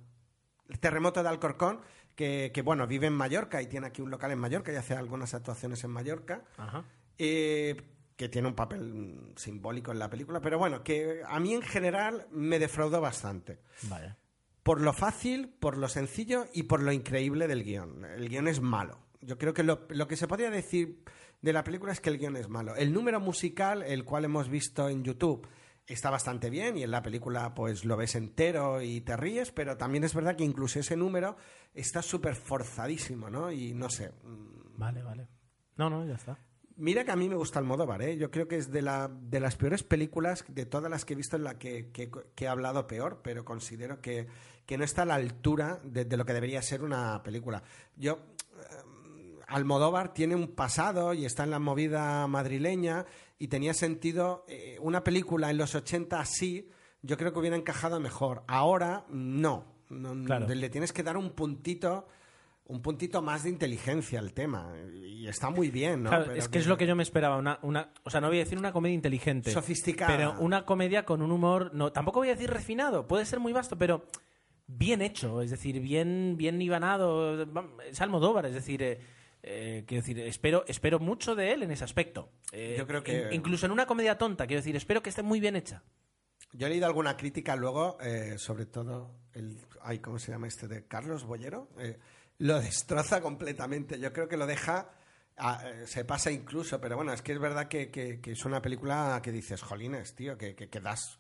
El 0.68 0.80
Terremoto 0.80 1.22
de 1.22 1.30
Alcorcón, 1.30 1.82
que, 2.16 2.52
que, 2.54 2.62
bueno, 2.64 2.88
vive 2.88 3.08
en 3.08 3.14
Mallorca 3.14 3.62
y 3.62 3.68
tiene 3.68 3.88
aquí 3.88 4.02
un 4.02 4.10
local 4.10 4.32
en 4.32 4.40
Mallorca 4.40 4.72
y 4.74 4.76
hace 4.76 4.96
algunas 4.96 5.34
actuaciones 5.36 5.84
en 5.84 5.92
Mallorca. 5.92 6.44
Ajá. 6.58 6.84
Eh, 7.18 7.76
que 8.20 8.28
tiene 8.28 8.50
un 8.50 8.54
papel 8.54 8.82
mm, 8.94 9.38
simbólico 9.38 9.94
en 9.94 10.00
la 10.00 10.10
película, 10.10 10.42
pero 10.42 10.60
bueno, 10.60 10.84
que 10.84 11.22
a 11.26 11.40
mí 11.40 11.54
en 11.54 11.62
general 11.62 12.28
me 12.32 12.60
defraudó 12.60 13.00
bastante. 13.00 13.62
Vale. 13.84 14.18
Por 14.62 14.82
lo 14.82 14.92
fácil, 14.92 15.48
por 15.48 15.78
lo 15.78 15.88
sencillo 15.88 16.46
y 16.54 16.64
por 16.64 16.84
lo 16.84 16.92
increíble 16.92 17.48
del 17.48 17.64
guion. 17.64 18.04
El 18.04 18.28
guion 18.28 18.50
es 18.50 18.60
malo. 18.60 19.00
Yo 19.22 19.38
creo 19.38 19.54
que 19.54 19.64
lo, 19.64 19.88
lo 19.88 20.10
que 20.10 20.18
se 20.18 20.28
podría 20.28 20.50
decir 20.50 21.02
de 21.42 21.54
la 21.54 21.64
película 21.64 21.94
es 21.94 22.02
que 22.02 22.10
el 22.10 22.18
guion 22.18 22.36
es 22.36 22.50
malo. 22.50 22.76
El 22.76 22.92
número 22.92 23.22
musical, 23.22 23.84
el 23.84 24.04
cual 24.04 24.26
hemos 24.26 24.50
visto 24.50 24.90
en 24.90 25.02
YouTube, 25.06 25.48
está 25.88 26.10
bastante 26.10 26.50
bien 26.50 26.78
y 26.78 26.84
en 26.84 26.92
la 26.92 27.02
película 27.02 27.56
pues 27.56 27.86
lo 27.86 27.96
ves 27.96 28.16
entero 28.16 28.82
y 28.82 29.00
te 29.00 29.16
ríes, 29.16 29.54
pero 29.54 29.78
también 29.78 30.04
es 30.04 30.14
verdad 30.14 30.36
que 30.36 30.44
incluso 30.44 30.82
ese 30.82 30.98
número 30.98 31.38
está 31.74 32.02
súper 32.02 32.36
forzadísimo, 32.36 33.30
¿no? 33.30 33.50
Y 33.50 33.74
no 33.74 33.90
sé. 33.90 34.12
mm, 34.24 34.78
Vale, 34.78 35.04
vale. 35.04 35.30
No, 35.78 35.90
no, 35.90 36.06
ya 36.06 36.16
está. 36.16 36.38
Mira 36.80 37.04
que 37.06 37.12
a 37.12 37.16
mí 37.16 37.28
me 37.30 37.36
gusta 37.36 37.60
Almodóvar, 37.60 38.02
¿eh? 38.02 38.18
Yo 38.18 38.32
creo 38.32 38.48
que 38.48 38.56
es 38.58 38.72
de, 38.72 38.82
la, 38.82 39.10
de 39.10 39.40
las 39.40 39.56
peores 39.56 39.84
películas 39.84 40.44
de 40.48 40.66
todas 40.66 40.90
las 40.90 41.06
que 41.06 41.14
he 41.14 41.16
visto 41.18 41.36
en 41.36 41.44
la 41.44 41.60
que, 41.60 41.92
que- 41.92 42.10
que 42.36 42.46
he 42.46 42.48
hablado 42.48 42.88
peor, 42.88 43.20
pero 43.24 43.44
considero 43.46 44.02
que, 44.02 44.28
que 44.66 44.78
no 44.78 44.84
está 44.84 45.02
a 45.02 45.06
la 45.06 45.16
altura 45.16 45.80
de, 45.84 46.06
de 46.06 46.18
lo 46.18 46.26
que 46.26 46.34
debería 46.34 46.62
ser 46.62 46.84
una 46.84 47.22
película. 47.22 47.62
Yo, 47.98 48.20
eh, 48.58 49.36
Almodóvar 49.48 50.14
tiene 50.14 50.36
un 50.36 50.50
pasado 50.56 51.14
y 51.14 51.26
está 51.26 51.44
en 51.44 51.52
la 51.52 51.60
movida 51.60 52.26
madrileña 52.28 53.06
y 53.38 53.48
tenía 53.48 53.74
sentido 53.74 54.46
eh, 54.48 54.78
una 54.82 55.04
película 55.04 55.50
en 55.50 55.58
los 55.58 55.76
80 55.76 56.20
así, 56.20 56.70
yo 57.02 57.18
creo 57.18 57.34
que 57.34 57.40
hubiera 57.40 57.56
encajado 57.56 58.00
mejor. 58.00 58.44
Ahora, 58.48 59.06
no. 59.10 59.66
No- 59.90 60.24
Claro. 60.24 60.48
Le 60.48 60.70
tienes 60.70 60.94
que 60.94 61.02
dar 61.04 61.18
un 61.18 61.32
puntito 61.32 62.08
un 62.70 62.82
puntito 62.82 63.22
más 63.22 63.44
de 63.44 63.50
inteligencia 63.50 64.20
al 64.20 64.32
tema 64.34 64.74
y 64.94 65.28
está 65.28 65.50
muy 65.50 65.70
bien, 65.70 66.04
¿no? 66.04 66.10
Claro, 66.10 66.26
Pero 66.28 66.38
es 66.38 66.48
que 66.48 66.60
es 66.60 66.68
lo 66.68 66.78
que 66.78 66.88
yo 66.88 66.96
me 66.96 67.04
esperaba. 67.04 67.36
Una, 67.38 67.60
una, 67.64 67.92
o 68.04 68.10
sea, 68.10 68.22
no 68.22 68.28
voy 68.28 68.38
a 68.38 68.44
decir 68.44 68.58
una 68.58 68.72
comedia 68.72 68.96
inteligente. 68.96 69.52
Sofisticada. 69.52 70.16
Pero 70.16 70.36
una 70.40 70.66
comedia 70.66 71.04
con 71.04 71.22
un 71.22 71.32
humor. 71.32 71.72
No, 71.74 71.92
tampoco 71.92 72.20
voy 72.20 72.30
a 72.30 72.36
decir 72.36 72.50
refinado. 72.50 73.08
Puede 73.08 73.26
ser 73.26 73.40
muy 73.40 73.52
vasto, 73.54 73.78
pero 73.78 74.06
bien 74.68 75.02
hecho. 75.02 75.42
Es 75.42 75.50
decir, 75.52 75.80
bien, 75.82 76.36
bien 76.38 76.62
ibanado. 76.62 77.44
Es 77.90 78.00
Almodóvar. 78.02 78.46
Es 78.46 78.54
decir, 78.54 78.82
eh, 78.84 79.00
Eh, 79.42 79.86
quiero 79.88 80.02
decir, 80.02 80.20
espero, 80.20 80.66
espero 80.68 81.00
mucho 81.00 81.34
de 81.34 81.54
él 81.54 81.64
en 81.64 81.72
ese 81.72 81.86
aspecto. 81.86 82.30
Eh, 82.52 82.76
Yo 82.78 82.86
creo 82.86 83.02
que- 83.02 83.28
in- 83.30 83.34
incluso 83.36 83.66
en 83.68 83.72
una 83.72 83.86
comedia 83.86 84.18
tonta, 84.18 84.46
quiero 84.46 84.60
decir, 84.60 84.76
espero 84.76 85.02
que 85.02 85.08
esté 85.10 85.24
muy 85.24 85.40
bien 85.40 85.56
hecha. 85.56 85.82
Yo 86.52 86.68
he 86.68 86.70
leído 86.70 86.86
alguna 86.86 87.16
crítica 87.16 87.56
luego, 87.56 87.98
eh, 88.02 88.38
sobre 88.38 88.66
todo 88.66 89.16
el, 89.34 89.58
ay, 89.82 90.00
¿cómo 90.00 90.20
se 90.20 90.34
llama 90.34 90.48
este? 90.48 90.68
De 90.68 90.86
Carlos 90.88 91.24
Bollero. 91.24 91.70
Lo 92.40 92.60
destroza 92.60 93.22
completamente. 93.22 94.00
Yo 94.00 94.12
creo 94.14 94.28
que 94.28 94.38
lo 94.38 94.46
deja, 94.48 94.90
eh, 95.38 95.84
se 95.86 96.06
pasa 96.06 96.32
incluso, 96.32 96.80
pero 96.80 96.96
bueno, 96.96 97.14
es 97.14 97.22
que 97.22 97.34
es 97.34 97.40
verdad 97.40 97.68
que, 97.68 97.92
que- 97.92 98.20
es 98.24 98.46
una 98.46 98.62
película 98.62 99.20
que 99.24 99.32
dices, 99.32 99.62
jolines, 99.62 100.16
tío, 100.16 100.38
que, 100.38 100.56
que, 100.56 100.80
das... 100.80 101.20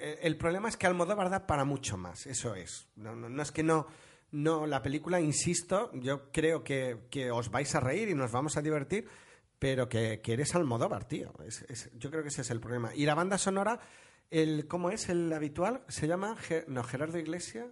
El 0.00 0.36
problema 0.36 0.68
es 0.68 0.76
que 0.76 0.86
Almodóvar 0.86 1.30
da 1.30 1.46
para 1.46 1.64
mucho 1.64 1.96
más, 1.96 2.26
eso 2.26 2.54
es. 2.54 2.88
No, 2.96 3.14
no, 3.14 3.42
es 3.42 3.52
que 3.52 3.62
no... 3.62 3.86
No, 4.32 4.66
la 4.66 4.82
película, 4.82 5.20
insisto, 5.20 5.90
yo 5.94 6.32
creo 6.32 6.64
que, 6.64 7.30
os 7.32 7.50
vais 7.50 7.74
a 7.74 7.80
reír 7.80 8.08
y 8.08 8.14
nos 8.14 8.32
vamos 8.32 8.56
a 8.56 8.62
divertir, 8.62 9.08
pero 9.58 9.88
que, 9.88 10.20
eres 10.24 10.54
Almodóvar, 10.54 11.06
tío. 11.06 11.32
Yo 11.94 12.10
creo 12.10 12.22
que 12.22 12.28
ese 12.28 12.40
es 12.42 12.50
el 12.50 12.60
problema. 12.60 12.92
Y 12.94 13.06
la 13.06 13.14
banda 13.14 13.38
sonora, 13.38 13.78
el, 14.30 14.66
¿cómo 14.66 14.90
es 14.90 15.08
el 15.08 15.32
habitual? 15.32 15.84
¿Se 15.88 16.08
llama 16.08 16.36
no, 16.66 16.82
Gerardo 16.82 17.18
Iglesias? 17.18 17.68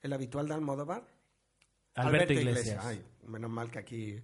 ¿El 0.00 0.12
habitual 0.14 0.48
de 0.48 0.54
Almodóvar? 0.54 1.19
Alberto 1.94 2.32
Iglesias. 2.32 2.84
Ay, 2.84 3.02
menos 3.26 3.50
mal 3.50 3.70
que 3.70 3.78
aquí. 3.78 4.16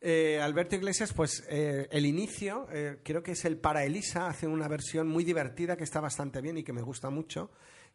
Eh, 0.00 0.40
Alberto 0.42 0.74
Iglesias, 0.74 1.12
pues 1.12 1.44
eh, 1.48 1.86
el 1.92 2.06
inicio, 2.06 2.66
eh, 2.72 2.98
creo 3.04 3.22
que 3.22 3.32
es 3.32 3.44
el 3.44 3.56
para 3.58 3.84
Elisa, 3.84 4.26
hace 4.26 4.46
una 4.48 4.66
versión 4.66 5.06
muy 5.08 5.22
divertida 5.24 5.76
que 5.76 5.84
está 5.84 6.00
bastante 6.00 6.40
bien 6.40 6.58
y 6.58 6.64
que 6.64 6.72
me 6.72 6.82
gusta 6.82 7.08
mucho. 7.10 7.50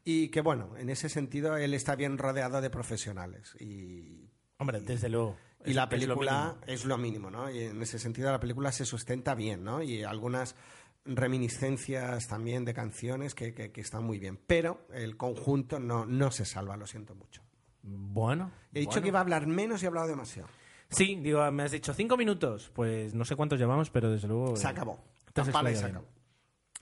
Y 0.05 0.30
que 0.30 0.39
bueno, 0.39 0.78
en 0.78 0.89
ese 0.89 1.09
sentido 1.09 1.57
él 1.57 1.74
está 1.74 1.95
bien 1.95 2.18
rodeado 2.18 2.61
de 2.61 2.70
profesionales. 2.70 3.55
Y, 3.59 4.30
Hombre, 4.57 4.80
desde 4.80 5.09
luego. 5.09 5.36
y 5.65 5.72
Es- 5.72 5.76
la 5.76 5.84
es 5.84 5.89
lo 5.89 5.89
película 5.89 6.32
mínimo. 6.43 6.61
es 6.68 6.86
lo 6.86 6.97
mínimo, 6.97 7.30
¿no? 7.32 7.51
Y 7.51 7.63
en 7.63 7.82
ese 7.82 7.99
sentido 7.99 8.32
la 8.32 8.39
película 8.39 8.72
se 8.72 8.86
sustenta 8.86 9.36
bien, 9.36 9.65
¿no? 9.65 9.84
Y 9.84 10.03
algunas 10.03 10.55
reminiscencias 11.03 12.28
también 12.28 12.63
de 12.63 12.74
canciones 12.74 13.36
que, 13.36 13.53
que- 13.53 13.72
que 13.72 13.82
están 13.82 14.03
muy 14.05 14.18
bien. 14.20 14.39
Pero 14.47 14.88
el 14.93 15.18
conjunto 15.18 15.80
no, 15.80 16.05
no 16.05 16.32
se 16.32 16.45
salva, 16.45 16.78
lo 16.78 16.88
siento 16.88 17.15
mucho. 17.15 17.41
Bueno. 17.88 18.52
He 18.74 18.80
dicho 18.80 18.92
bueno. 18.92 19.02
que 19.04 19.08
iba 19.08 19.20
a 19.20 19.22
hablar 19.22 19.48
menos 19.48 19.82
y 19.82 19.86
he 19.86 19.88
hablado 19.88 20.08
demasiado. 20.08 20.50
Sí, 20.90 21.16
digo, 21.16 21.50
me 21.52 21.64
has 21.64 21.72
dicho 21.72 21.94
cinco 21.94 22.18
minutos. 22.18 22.72
Pues 22.74 23.14
no 23.14 23.26
sé 23.26 23.36
cuántos 23.36 23.60
llevamos, 23.60 23.90
pero 23.90 24.12
desde 24.12 24.28
luego. 24.28 24.56
Se 24.56 24.68
eh, 24.68 24.70
acabó. 24.70 25.04
y 25.36 25.40
explayado 25.40 25.76
se 25.82 25.86
acabó. 25.86 26.08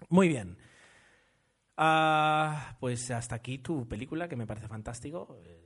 Muy 0.09 0.27
bien. 0.27 0.57
Ah, 1.77 2.77
pues 2.79 3.11
hasta 3.11 3.35
aquí 3.35 3.57
tu 3.59 3.87
película, 3.87 4.27
que 4.27 4.35
me 4.35 4.47
parece 4.47 4.67
fantástico. 4.67 5.37
eh, 5.43 5.61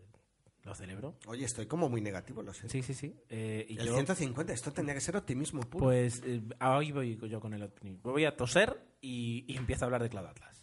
lo 0.63 0.75
celebro. 0.75 1.15
Oye, 1.25 1.45
estoy 1.45 1.65
como 1.65 1.89
muy 1.89 2.01
negativo, 2.01 2.43
lo 2.43 2.53
sé. 2.53 2.67
Sí, 2.69 2.83
sí, 2.83 2.93
sí. 2.93 3.15
eh, 3.29 3.65
y 3.69 3.77
el 3.79 3.87
yo, 3.87 3.93
150, 3.93 4.53
esto 4.53 4.71
tendría 4.71 4.93
que 4.93 5.01
ser 5.01 5.15
optimismo 5.15 5.61
puro. 5.61 5.85
Pues 5.85 6.21
hoy 6.61 6.91
voy 6.91 7.17
yo 7.29 7.39
con 7.39 7.53
el 7.53 7.63
optimismo. 7.63 8.11
Voy 8.11 8.25
a 8.25 8.35
toser 8.35 8.79
y, 9.01 9.45
y 9.47 9.57
empiezo 9.57 9.85
a 9.85 9.87
hablar 9.87 10.03
de 10.03 10.09
Cloud 10.09 10.25
Atlas. 10.27 10.59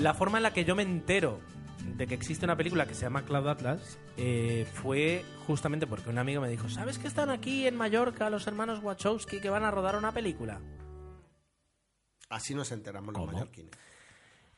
La 0.00 0.14
forma 0.14 0.38
en 0.38 0.42
la 0.44 0.52
que 0.52 0.64
yo 0.64 0.74
me 0.74 0.82
entero 0.82 1.40
de 1.96 2.06
que 2.06 2.14
existe 2.14 2.44
una 2.44 2.56
película 2.56 2.86
que 2.86 2.94
se 2.94 3.02
llama 3.02 3.24
Cloud 3.24 3.48
Atlas 3.48 3.98
eh, 4.16 4.66
fue 4.74 5.24
justamente 5.46 5.86
porque 5.86 6.08
un 6.10 6.18
amigo 6.18 6.40
me 6.40 6.48
dijo, 6.48 6.68
¿sabes 6.68 6.98
que 6.98 7.06
están 7.08 7.30
aquí 7.30 7.66
en 7.66 7.76
Mallorca 7.76 8.30
los 8.30 8.46
hermanos 8.46 8.82
Wachowski 8.82 9.40
que 9.40 9.50
van 9.50 9.64
a 9.64 9.70
rodar 9.70 9.96
una 9.96 10.12
película? 10.12 10.60
Así 12.30 12.54
nos 12.54 12.70
enteramos 12.72 13.12
los 13.12 13.20
¿Cómo? 13.20 13.32
mallorquines. 13.32 13.72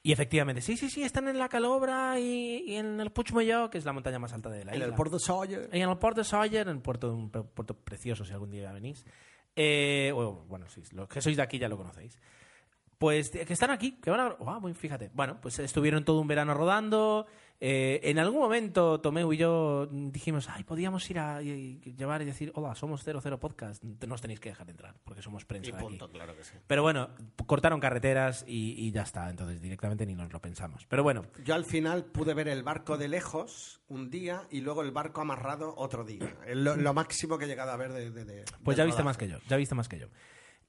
Y 0.04 0.12
efectivamente, 0.12 0.60
sí, 0.62 0.76
sí, 0.76 0.90
sí, 0.90 1.02
están 1.04 1.28
en 1.28 1.38
la 1.38 1.48
Calobra 1.48 2.18
y, 2.18 2.64
y 2.66 2.74
en 2.76 3.00
el 3.00 3.10
Puigmolló, 3.12 3.70
que 3.70 3.78
es 3.78 3.84
la 3.84 3.92
montaña 3.92 4.18
más 4.18 4.32
alta 4.32 4.50
de 4.50 4.64
la 4.64 4.72
En 4.72 4.78
isla. 4.78 4.86
el 4.86 4.94
Port 4.94 5.12
de 5.12 5.18
Sawyer. 5.20 5.68
En 5.72 5.88
el 5.88 5.96
Port 5.98 6.16
de 6.16 6.24
Sawyer, 6.24 6.68
en 6.68 6.80
puerto, 6.80 7.12
un 7.14 7.30
pu- 7.30 7.46
puerto 7.48 7.74
precioso 7.74 8.24
si 8.24 8.32
algún 8.32 8.50
día 8.50 8.72
venís. 8.72 9.04
Eh, 9.54 10.12
bueno, 10.48 10.68
sí, 10.68 10.82
los 10.92 11.08
que 11.08 11.20
sois 11.22 11.36
de 11.36 11.42
aquí 11.44 11.58
ya 11.58 11.68
lo 11.68 11.76
conocéis. 11.76 12.18
Pues 13.02 13.34
eh, 13.34 13.44
que 13.44 13.52
están 13.52 13.70
aquí, 13.72 13.98
que 14.00 14.10
van 14.10 14.20
a... 14.38 14.60
Muy, 14.60 14.74
fíjate. 14.74 15.10
Bueno, 15.12 15.38
pues 15.42 15.58
estuvieron 15.58 16.04
todo 16.04 16.20
un 16.20 16.28
verano 16.28 16.54
rodando. 16.54 17.26
eh, 17.64 17.98
en 18.04 18.18
algún 18.20 18.40
momento 18.40 19.00
Tomeu 19.00 19.32
y 19.32 19.36
yo 19.38 19.86
dijimos, 19.90 20.48
ay, 20.48 20.62
podíamos 20.62 21.08
ir 21.10 21.18
a 21.18 21.42
y- 21.42 21.80
y 21.84 21.94
llevar 21.96 22.22
y 22.22 22.24
decir, 22.26 22.52
hola, 22.54 22.76
somos 22.76 23.02
00 23.04 23.40
Podcast. 23.40 23.82
No 23.82 24.14
os 24.14 24.20
tenéis 24.20 24.38
que 24.38 24.50
dejar 24.50 24.70
entrar, 24.70 24.94
porque 25.04 25.20
somos 25.20 25.44
prensa 25.44 25.68
Y 25.68 25.72
de 25.72 25.78
aquí. 25.78 25.86
punto, 25.86 26.08
claro 26.10 26.36
que 26.36 26.44
sí. 26.44 26.52
Pero 26.68 26.82
bueno, 26.82 27.08
cortaron 27.46 27.80
carreteras 27.80 28.44
y, 28.46 28.74
y 28.86 28.92
ya 28.92 29.02
está. 29.02 29.28
Entonces 29.30 29.60
directamente 29.60 30.06
ni 30.06 30.14
nos 30.14 30.32
lo 30.32 30.40
pensamos. 30.40 30.86
Pero 30.88 31.02
bueno, 31.02 31.24
Yo 31.44 31.54
al 31.56 31.64
final 31.64 32.04
pude 32.04 32.34
ver 32.34 32.46
el 32.46 32.62
barco 32.62 32.98
de 32.98 33.08
lejos 33.08 33.80
un 33.88 34.10
día 34.10 34.42
y 34.50 34.60
luego 34.60 34.82
el 34.82 34.92
barco 34.92 35.20
amarrado 35.22 35.74
otro 35.76 36.04
día. 36.04 36.36
Es 36.46 36.56
Lo, 36.56 36.76
lo 36.76 36.94
máximo 36.94 37.36
que 37.36 37.46
he 37.46 37.48
llegado 37.48 37.72
a 37.72 37.76
ver 37.76 37.92
de... 37.92 38.10
de- 38.12 38.24
de- 38.24 38.44
Pues 38.64 38.76
ya 38.76 38.84
viste 38.84 39.02
rodaje. 39.02 39.04
más 39.04 39.16
que 39.18 39.28
yo, 39.28 39.38
ya 39.48 39.56
viste 39.56 39.74
más 39.74 39.88
que 39.88 39.98
yo. 39.98 40.06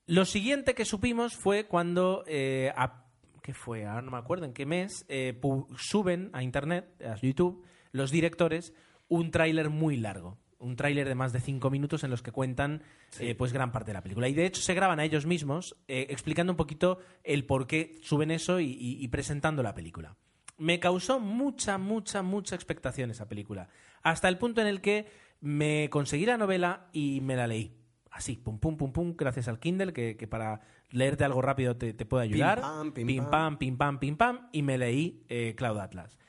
Lo 0.06 0.26
siguiente 0.26 0.74
que 0.76 0.86
supimos 0.86 1.36
fue 1.36 1.66
cuando, 1.66 2.24
eh, 2.28 2.72
a- 2.76 3.06
¿qué 3.42 3.54
fue? 3.54 3.86
Ahora 3.86 4.02
no 4.02 4.12
me 4.12 4.18
acuerdo 4.18 4.46
en 4.46 4.54
qué 4.54 4.66
mes, 4.66 5.06
eh, 5.08 5.40
suben 5.78 6.30
a 6.34 6.44
internet, 6.44 6.86
a 7.04 7.16
YouTube, 7.16 7.64
los 7.92 8.12
directores, 8.12 8.74
un 9.08 9.32
tráiler 9.32 9.70
muy 9.70 9.98
largo. 9.98 10.38
Un 10.60 10.78
tráiler 10.78 11.08
de 11.10 11.16
más 11.16 11.34
de 11.34 11.42
cinco 11.42 11.70
minutos 11.70 12.06
en 12.06 12.10
los 12.10 12.22
que 12.22 12.32
cuentan 12.32 12.84
eh, 13.20 13.36
pues 13.36 13.52
gran 13.52 13.72
parte 13.74 13.88
de 13.92 13.96
la 13.96 14.02
película. 14.02 14.30
Y 14.30 14.34
de 14.34 14.46
hecho 14.46 14.62
se 14.62 14.74
graban 14.74 15.00
a 15.00 15.04
ellos 15.04 15.26
mismos 15.26 15.76
eh, 15.90 16.08
explicando 16.10 16.54
un 16.54 16.58
poquito 16.58 17.00
el 17.24 17.46
por 17.46 17.68
qué 17.68 17.98
suben 18.02 18.32
eso 18.32 18.62
y, 18.62 18.68
y- 18.72 19.04
y 19.04 19.08
presentando 19.10 19.62
la 19.62 19.74
película. 19.76 20.16
Me 20.58 20.80
causó 20.80 21.20
mucha, 21.20 21.78
mucha, 21.78 22.22
mucha 22.22 22.56
expectación 22.56 23.12
esa 23.12 23.28
película. 23.28 23.68
Hasta 24.04 24.30
el 24.30 24.38
punto 24.38 24.62
en 24.62 24.68
el 24.68 24.80
que 24.80 25.08
me 25.42 25.90
conseguí 25.90 26.26
la 26.26 26.38
novela 26.38 26.88
y 26.94 27.20
me 27.22 27.36
la 27.36 27.48
leí. 27.48 27.76
Así, 28.16 28.38
pum, 28.38 28.60
pum, 28.60 28.78
pum, 28.78 28.94
pum, 28.94 29.16
gracias 29.18 29.48
al 29.48 29.60
Kindle, 29.60 29.92
que, 29.92 30.16
que 30.18 30.28
para 30.28 30.62
leerte 30.92 31.24
algo 31.24 31.42
rápido 31.42 31.76
te, 31.78 31.94
te 31.94 32.06
puede 32.06 32.26
ayudar. 32.26 32.62
pam, 32.62 32.92
pim, 32.94 33.08
pim, 33.08 33.18
pam. 33.24 33.32
pam, 33.32 33.58
pim, 33.58 33.78
pam, 33.78 34.00
pim, 34.00 34.16
pam, 34.18 34.50
y 34.52 34.62
me 34.62 34.78
leí 34.78 35.26
eh, 35.30 35.56
Cloud 35.58 35.80
Atlas. 35.80 36.20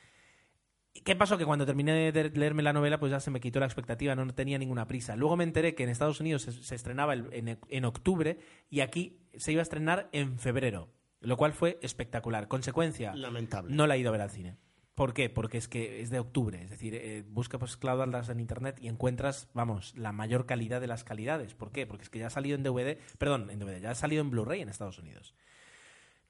¿Y 0.94 1.00
¿Qué 1.00 1.14
pasó? 1.14 1.36
Que 1.36 1.44
cuando 1.44 1.66
terminé 1.66 2.10
de 2.12 2.30
leerme 2.30 2.62
la 2.62 2.72
novela, 2.72 2.98
pues 2.98 3.10
ya 3.12 3.20
se 3.20 3.30
me 3.30 3.38
quitó 3.40 3.60
la 3.60 3.66
expectativa, 3.66 4.14
no 4.14 4.26
tenía 4.32 4.56
ninguna 4.58 4.86
prisa. 4.86 5.14
Luego 5.16 5.36
me 5.36 5.44
enteré 5.44 5.74
que 5.74 5.82
en 5.82 5.90
Estados 5.90 6.20
Unidos 6.20 6.42
se, 6.42 6.52
se 6.52 6.74
estrenaba 6.74 7.12
el- 7.12 7.28
en, 7.32 7.58
en 7.68 7.84
octubre 7.84 8.38
y 8.70 8.80
aquí 8.80 9.18
se 9.34 9.52
iba 9.52 9.60
a 9.60 9.64
estrenar 9.64 10.08
en 10.12 10.38
febrero, 10.38 10.88
lo 11.20 11.36
cual 11.36 11.52
fue 11.52 11.78
espectacular. 11.82 12.48
Consecuencia, 12.48 13.14
Lamentable. 13.14 13.74
no 13.74 13.86
la 13.86 13.96
he 13.96 13.98
ido 13.98 14.08
a 14.08 14.12
ver 14.12 14.20
al 14.22 14.30
cine. 14.30 14.56
¿Por 14.94 15.12
qué? 15.12 15.28
Porque 15.28 15.58
es 15.58 15.66
que 15.68 16.02
es 16.02 16.10
de 16.10 16.20
octubre. 16.20 16.62
Es 16.62 16.70
decir, 16.70 16.94
eh, 16.94 17.24
busca 17.28 17.58
pues 17.58 17.76
Cloud 17.76 18.00
Atlas 18.02 18.28
en 18.28 18.38
internet 18.38 18.78
y 18.80 18.86
encuentras, 18.88 19.48
vamos, 19.52 19.92
la 19.96 20.12
mayor 20.12 20.46
calidad 20.46 20.80
de 20.80 20.86
las 20.86 21.02
calidades. 21.02 21.54
¿Por 21.54 21.72
qué? 21.72 21.86
Porque 21.86 22.04
es 22.04 22.10
que 22.10 22.20
ya 22.20 22.28
ha 22.28 22.30
salido 22.30 22.54
en 22.56 22.62
DVD, 22.62 22.98
perdón, 23.18 23.50
en 23.50 23.58
DVD, 23.58 23.80
ya 23.80 23.90
ha 23.90 23.94
salido 23.96 24.22
en 24.22 24.30
Blu-ray 24.30 24.60
en 24.60 24.68
Estados 24.68 24.98
Unidos. 24.98 25.34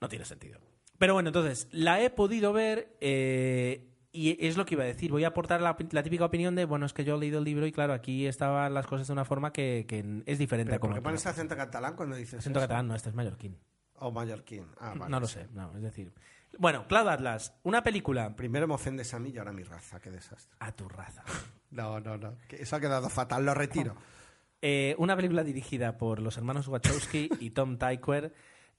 No 0.00 0.08
tiene 0.08 0.24
sentido. 0.24 0.60
Pero 0.98 1.12
bueno, 1.14 1.28
entonces, 1.28 1.68
la 1.72 2.00
he 2.02 2.08
podido 2.08 2.52
ver 2.54 2.96
eh, 3.00 3.90
y 4.12 4.46
es 4.46 4.56
lo 4.56 4.64
que 4.64 4.74
iba 4.76 4.84
a 4.84 4.86
decir. 4.86 5.10
Voy 5.10 5.24
a 5.24 5.28
aportar 5.28 5.60
la, 5.60 5.76
la 5.90 6.02
típica 6.02 6.24
opinión 6.24 6.54
de, 6.54 6.64
bueno, 6.64 6.86
es 6.86 6.94
que 6.94 7.04
yo 7.04 7.16
he 7.16 7.18
leído 7.18 7.40
el 7.40 7.44
libro 7.44 7.66
y 7.66 7.72
claro, 7.72 7.92
aquí 7.92 8.26
estaban 8.26 8.72
las 8.72 8.86
cosas 8.86 9.06
de 9.08 9.12
una 9.12 9.24
forma 9.26 9.52
que, 9.52 9.84
que 9.86 10.22
es 10.24 10.38
diferente 10.38 10.70
¿Pero 10.70 10.76
a 10.76 10.80
¿Por 10.80 10.88
como... 10.90 10.94
qué 10.94 11.02
pones 11.02 11.26
acento 11.26 11.54
catalán 11.56 11.96
cuando 11.96 12.16
dices 12.16 12.38
Acento 12.38 12.60
eso? 12.60 12.68
catalán, 12.68 12.88
no, 12.88 12.94
este 12.94 13.10
es 13.10 13.14
mallorquín. 13.14 13.58
O 13.96 14.10
mallorquín. 14.10 14.66
Ah, 14.78 14.94
vale, 14.96 15.10
no 15.10 15.20
lo 15.20 15.26
sé, 15.26 15.48
no, 15.52 15.76
es 15.76 15.82
decir... 15.82 16.14
Bueno, 16.58 16.86
Cloud 16.88 17.08
Atlas, 17.08 17.54
una 17.62 17.82
película... 17.82 18.34
Primero 18.36 18.66
me 18.68 18.74
ofendes 18.74 19.12
a 19.14 19.18
mí 19.18 19.30
y 19.30 19.38
ahora 19.38 19.50
a 19.50 19.54
mi 19.54 19.62
raza. 19.64 20.00
Qué 20.00 20.10
desastre. 20.10 20.56
A 20.60 20.72
tu 20.72 20.88
raza. 20.88 21.22
No, 21.70 21.98
no, 21.98 22.16
no. 22.16 22.36
que 22.46 22.62
Eso 22.62 22.76
ha 22.76 22.80
quedado 22.80 23.08
fatal. 23.08 23.44
Lo 23.44 23.52
retiro. 23.54 23.96
Eh, 24.66 24.94
una 24.96 25.14
película 25.14 25.44
dirigida 25.44 25.98
por 25.98 26.20
los 26.22 26.38
hermanos 26.38 26.68
Wachowski 26.68 27.28
y 27.38 27.50
Tom 27.50 27.76
Tykwer, 27.76 28.32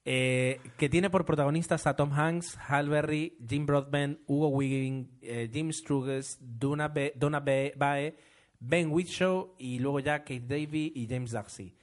eh, 0.03 0.59
que 0.79 0.89
tiene 0.89 1.11
por 1.11 1.25
protagonistas 1.25 1.85
a 1.85 1.95
Tom 1.95 2.11
Hanks, 2.11 2.57
Hal 2.67 2.89
Berry, 2.89 3.37
Jim 3.47 3.67
Broadbent, 3.67 4.19
Hugo 4.25 4.47
Weaving, 4.47 5.19
eh, 5.21 5.47
Jim 5.53 5.71
Struges, 5.71 6.39
Donna, 6.41 6.87
Be- 6.87 7.13
Donna 7.15 7.39
Be- 7.39 7.73
Bae, 7.77 8.15
Ben 8.59 8.89
Whishaw 8.91 9.53
y 9.59 9.77
luego 9.77 9.99
ya 9.99 10.19
Kate 10.23 10.39
Davey 10.41 10.91
y 10.95 11.05
James 11.07 11.29
Darcy. 11.29 11.77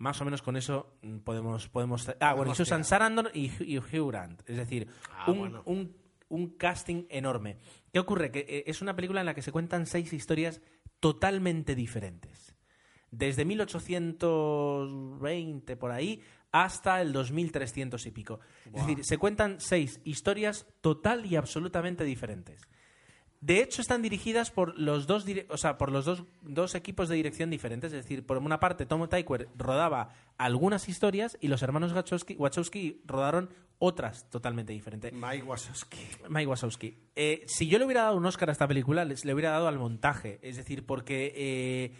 Más 0.00 0.20
o 0.20 0.24
menos 0.24 0.42
con 0.42 0.56
eso 0.56 0.96
mm, 1.02 1.18
podemos... 1.18 1.68
podemos 1.68 2.10
ah, 2.20 2.34
bueno, 2.34 2.50
y 2.52 2.56
Susan. 2.56 2.84
Sarandon 2.84 3.28
y, 3.32 3.50
Hugh- 3.50 3.64
y 3.66 3.78
Hugh 3.78 4.08
Grant. 4.08 4.42
Es 4.50 4.56
decir, 4.56 4.88
Ah, 5.12 5.30
un, 5.30 5.38
bueno. 5.38 5.62
un- 5.66 5.96
un 6.30 6.56
casting 6.56 7.04
enorme. 7.10 7.58
¿Qué 7.92 7.98
ocurre? 8.00 8.30
Que 8.32 8.40
eh, 8.48 8.64
es 8.66 8.82
una 8.82 8.96
película 8.96 9.20
en 9.20 9.26
la 9.26 9.34
que 9.34 9.42
se 9.42 9.52
cuentan 9.52 9.86
seis 9.86 10.12
historias 10.12 10.60
totalmente 11.00 11.74
diferentes 11.74 12.54
desde 13.12 13.44
1820 13.44 15.76
por 15.76 15.90
ahí 15.90 16.22
hasta 16.52 17.00
el 17.00 17.12
2300 17.12 18.04
y 18.06 18.10
pico. 18.10 18.40
Es 18.66 18.72
decir, 18.86 19.04
se 19.04 19.18
cuentan 19.18 19.60
seis 19.60 20.00
historias 20.04 20.66
total 20.80 21.26
y 21.26 21.36
absolutamente 21.36 22.04
diferentes. 22.04 22.62
De 23.40 23.62
hecho, 23.62 23.80
están 23.80 24.02
dirigidas 24.02 24.50
por 24.50 24.78
los 24.78 25.06
dos, 25.06 25.24
o 25.48 25.56
sea, 25.56 25.78
por 25.78 25.90
los 25.90 26.04
dos, 26.04 26.24
dos 26.42 26.74
equipos 26.74 27.08
de 27.08 27.16
dirección 27.16 27.48
diferentes. 27.48 27.90
Es 27.92 28.02
decir, 28.04 28.26
por 28.26 28.36
una 28.36 28.60
parte, 28.60 28.84
Tom 28.84 29.08
Tykwer 29.08 29.48
rodaba 29.56 30.10
algunas 30.36 30.88
historias 30.90 31.38
y 31.40 31.48
los 31.48 31.62
hermanos 31.62 31.92
Wachowski, 31.94 32.34
Wachowski 32.36 33.00
rodaron 33.06 33.48
otras 33.78 34.28
totalmente 34.28 34.74
diferentes. 34.74 35.10
Mike 35.14 35.44
Wazowski. 35.44 35.98
Mike 36.28 36.46
Wazowski. 36.48 36.98
Eh, 37.16 37.42
si 37.46 37.66
yo 37.66 37.78
le 37.78 37.86
hubiera 37.86 38.02
dado 38.02 38.16
un 38.18 38.26
Oscar 38.26 38.50
a 38.50 38.52
esta 38.52 38.68
película, 38.68 39.06
les- 39.06 39.24
le 39.24 39.32
hubiera 39.32 39.52
dado 39.52 39.68
al 39.68 39.78
montaje. 39.78 40.38
Es 40.42 40.56
decir, 40.56 40.84
porque 40.84 41.32
eh, 41.34 41.94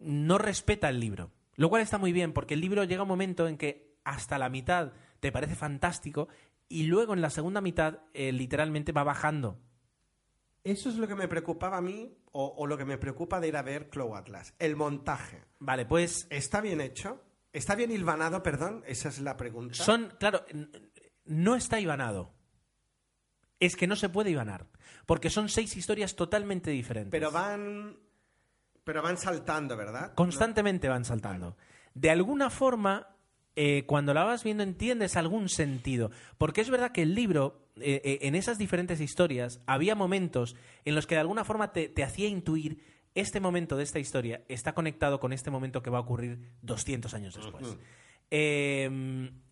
no 0.00 0.38
respeta 0.38 0.88
el 0.88 0.98
libro. 0.98 1.30
Lo 1.54 1.68
cual 1.68 1.82
está 1.82 1.98
muy 1.98 2.10
bien, 2.12 2.32
porque 2.32 2.54
el 2.54 2.60
libro 2.60 2.82
llega 2.82 3.02
un 3.02 3.08
momento 3.08 3.46
en 3.46 3.58
que 3.58 3.94
hasta 4.02 4.38
la 4.38 4.48
mitad 4.48 4.92
te 5.20 5.30
parece 5.30 5.54
fantástico 5.54 6.26
y 6.68 6.84
luego 6.84 7.12
en 7.14 7.20
la 7.20 7.30
segunda 7.30 7.60
mitad 7.60 7.98
eh, 8.12 8.32
literalmente 8.32 8.90
va 8.90 9.04
bajando. 9.04 9.56
Eso 10.62 10.88
es 10.90 10.96
lo 10.96 11.08
que 11.08 11.14
me 11.14 11.28
preocupaba 11.28 11.78
a 11.78 11.80
mí, 11.80 12.16
o, 12.32 12.54
o 12.56 12.66
lo 12.66 12.76
que 12.76 12.84
me 12.84 12.98
preocupa 12.98 13.40
de 13.40 13.48
ir 13.48 13.56
a 13.56 13.62
ver 13.62 13.88
Clow 13.88 14.14
Atlas. 14.14 14.54
El 14.58 14.76
montaje. 14.76 15.44
Vale, 15.58 15.86
pues 15.86 16.26
¿Está 16.30 16.60
bien 16.60 16.80
hecho? 16.80 17.22
¿Está 17.52 17.74
bien 17.74 17.90
hilvanado, 17.90 18.42
perdón? 18.42 18.82
Esa 18.86 19.08
es 19.08 19.20
la 19.20 19.36
pregunta. 19.36 19.74
son, 19.74 20.14
claro, 20.18 20.44
no 21.24 21.56
está 21.56 21.80
ibanado. 21.80 22.32
Es 23.58 23.76
que 23.76 23.86
no 23.86 23.96
se 23.96 24.08
puede 24.08 24.30
ibanar, 24.30 24.66
porque 25.06 25.30
son 25.30 25.48
seis 25.48 25.76
historias 25.76 26.16
totalmente 26.16 26.70
diferentes. 26.70 27.10
Pero 27.10 27.30
van. 27.30 27.98
Pero 28.84 29.02
van 29.02 29.18
saltando, 29.18 29.76
¿verdad? 29.76 30.14
Constantemente 30.14 30.88
van 30.88 31.04
saltando. 31.04 31.56
De 31.92 32.10
alguna 32.10 32.48
forma, 32.48 33.16
eh, 33.56 33.84
cuando 33.86 34.14
la 34.14 34.24
vas 34.24 34.44
viendo 34.44 34.62
entiendes 34.62 35.16
algún 35.16 35.48
sentido. 35.48 36.10
Porque 36.38 36.60
es 36.60 36.70
verdad 36.70 36.92
que 36.92 37.02
el 37.02 37.14
libro, 37.14 37.66
eh, 37.76 38.00
eh, 38.04 38.18
en 38.22 38.34
esas 38.34 38.58
diferentes 38.58 39.00
historias, 39.00 39.60
había 39.66 39.94
momentos 39.94 40.56
en 40.84 40.94
los 40.94 41.06
que 41.06 41.16
de 41.16 41.22
alguna 41.22 41.44
forma 41.44 41.72
te, 41.72 41.92
hacía 42.02 42.28
intuir 42.28 42.78
este 43.14 43.40
momento 43.40 43.76
de 43.76 43.82
esta 43.82 43.98
historia 43.98 44.44
está 44.48 44.72
conectado 44.72 45.18
con 45.18 45.32
este 45.32 45.50
momento 45.50 45.82
que 45.82 45.90
va 45.90 45.98
a 45.98 46.02
ocurrir 46.02 46.38
200 46.62 47.12
años 47.14 47.34
después. 47.34 47.76
Eh, 48.30 48.84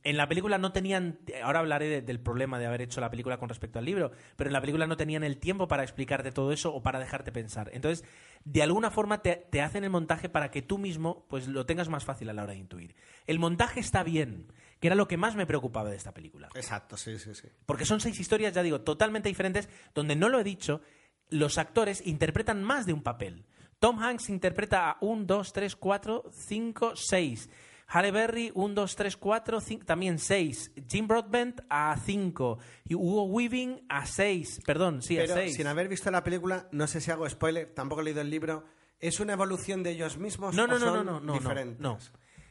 en 0.04 0.16
la 0.16 0.28
película 0.28 0.56
no 0.56 0.72
tenían, 0.72 1.18
ahora 1.42 1.58
hablaré 1.58 1.88
de- 1.88 2.02
del 2.02 2.20
problema 2.20 2.58
de 2.58 2.66
haber 2.66 2.80
hecho 2.82 3.00
la 3.00 3.10
película 3.10 3.36
con 3.38 3.48
respecto 3.48 3.78
al 3.78 3.84
libro, 3.84 4.12
pero 4.36 4.48
en 4.48 4.52
la 4.54 4.60
película 4.60 4.86
no 4.86 4.96
tenían 4.96 5.24
el 5.24 5.38
tiempo 5.38 5.68
para 5.68 5.82
explicarte 5.82 6.30
todo 6.32 6.52
eso 6.52 6.72
o 6.72 6.80
para 6.82 6.98
dejarte 7.00 7.32
pensar. 7.32 7.68
Entonces, 7.74 8.06
de 8.44 8.62
alguna 8.62 8.90
forma 8.90 9.20
te, 9.20 9.36
te 9.50 9.60
hacen 9.60 9.84
el 9.84 9.90
montaje 9.90 10.28
para 10.28 10.50
que 10.50 10.62
tú 10.62 10.78
mismo 10.78 11.26
pues 11.28 11.48
lo 11.48 11.66
tengas 11.66 11.88
más 11.88 12.04
fácil 12.04 12.30
a 12.30 12.32
la 12.32 12.44
hora 12.44 12.52
de 12.52 12.58
intuir. 12.60 12.94
El 13.26 13.38
montaje 13.38 13.80
está 13.80 14.02
bien, 14.04 14.50
que 14.80 14.86
era 14.86 14.96
lo 14.96 15.08
que 15.08 15.16
más 15.16 15.34
me 15.34 15.44
preocupaba 15.46 15.90
de 15.90 15.96
esta 15.96 16.14
película. 16.14 16.48
Exacto, 16.54 16.96
sí, 16.96 17.18
sí, 17.18 17.34
sí. 17.34 17.48
Porque 17.66 17.84
son 17.84 18.00
seis 18.00 18.18
historias, 18.18 18.54
ya 18.54 18.62
digo, 18.62 18.80
totalmente 18.80 19.28
diferentes, 19.28 19.68
donde 19.94 20.16
no 20.16 20.28
lo 20.28 20.38
he 20.40 20.44
dicho, 20.44 20.80
los 21.28 21.58
actores 21.58 22.06
interpretan 22.06 22.62
más 22.62 22.86
de 22.86 22.92
un 22.94 23.02
papel. 23.02 23.44
Tom 23.80 23.98
Hanks 24.00 24.30
interpreta 24.30 24.88
a 24.90 24.96
1, 25.02 25.24
2, 25.26 25.52
3, 25.52 25.76
4, 25.76 26.24
5, 26.32 26.92
6. 26.96 27.50
Halle 27.90 28.10
Berry, 28.10 28.50
1, 28.54 28.74
2, 28.74 28.96
3, 28.96 29.16
4, 29.16 29.60
también 29.86 30.18
6. 30.18 30.72
Jim 30.88 31.08
Broadbent 31.08 31.60
a 31.70 31.96
5. 31.96 32.58
Y 32.84 32.94
Hugo 32.94 33.24
Weaving 33.24 33.80
a 33.88 34.04
6. 34.04 34.60
Perdón, 34.66 35.00
sí, 35.00 35.16
Pero 35.16 35.32
a 35.32 35.36
6. 35.38 35.54
sin 35.56 35.66
haber 35.66 35.88
visto 35.88 36.10
la 36.10 36.22
película, 36.22 36.68
no 36.70 36.86
sé 36.86 37.00
si 37.00 37.10
hago 37.10 37.28
spoiler, 37.28 37.72
tampoco 37.74 38.02
he 38.02 38.04
leído 38.04 38.20
el 38.20 38.28
libro. 38.30 38.64
¿Es 39.00 39.20
una 39.20 39.32
evolución 39.32 39.82
de 39.82 39.90
ellos 39.92 40.18
mismos 40.18 40.54
No, 40.54 40.64
o 40.64 40.66
no, 40.66 40.78
no, 40.78 40.80
son 40.80 40.94
no, 40.94 41.04
no, 41.04 41.20
no, 41.20 41.32
diferentes? 41.34 41.80
no. 41.80 41.98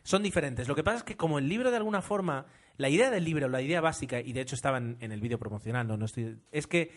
Son 0.04 0.24
diferentes. 0.24 0.68
Lo 0.68 0.76
que 0.76 0.84
pasa 0.84 0.98
es 1.00 1.04
que 1.04 1.18
como 1.18 1.38
el 1.38 1.48
libro 1.50 1.70
de 1.70 1.78
alguna 1.78 2.02
forma, 2.02 2.46
la 2.78 2.88
idea 2.90 3.12
del 3.12 3.26
libro, 3.26 3.48
la 3.50 3.62
idea 3.62 3.82
básica, 3.82 4.22
y 4.22 4.32
de 4.34 4.42
hecho 4.42 4.56
estaba 4.56 4.78
en, 4.78 4.98
en 5.02 5.12
el 5.12 5.20
vídeo 5.20 5.38
promocional, 5.38 5.86
no, 5.86 5.98
no 5.98 6.06
estoy, 6.06 6.40
es 6.52 6.66
que 6.66 6.92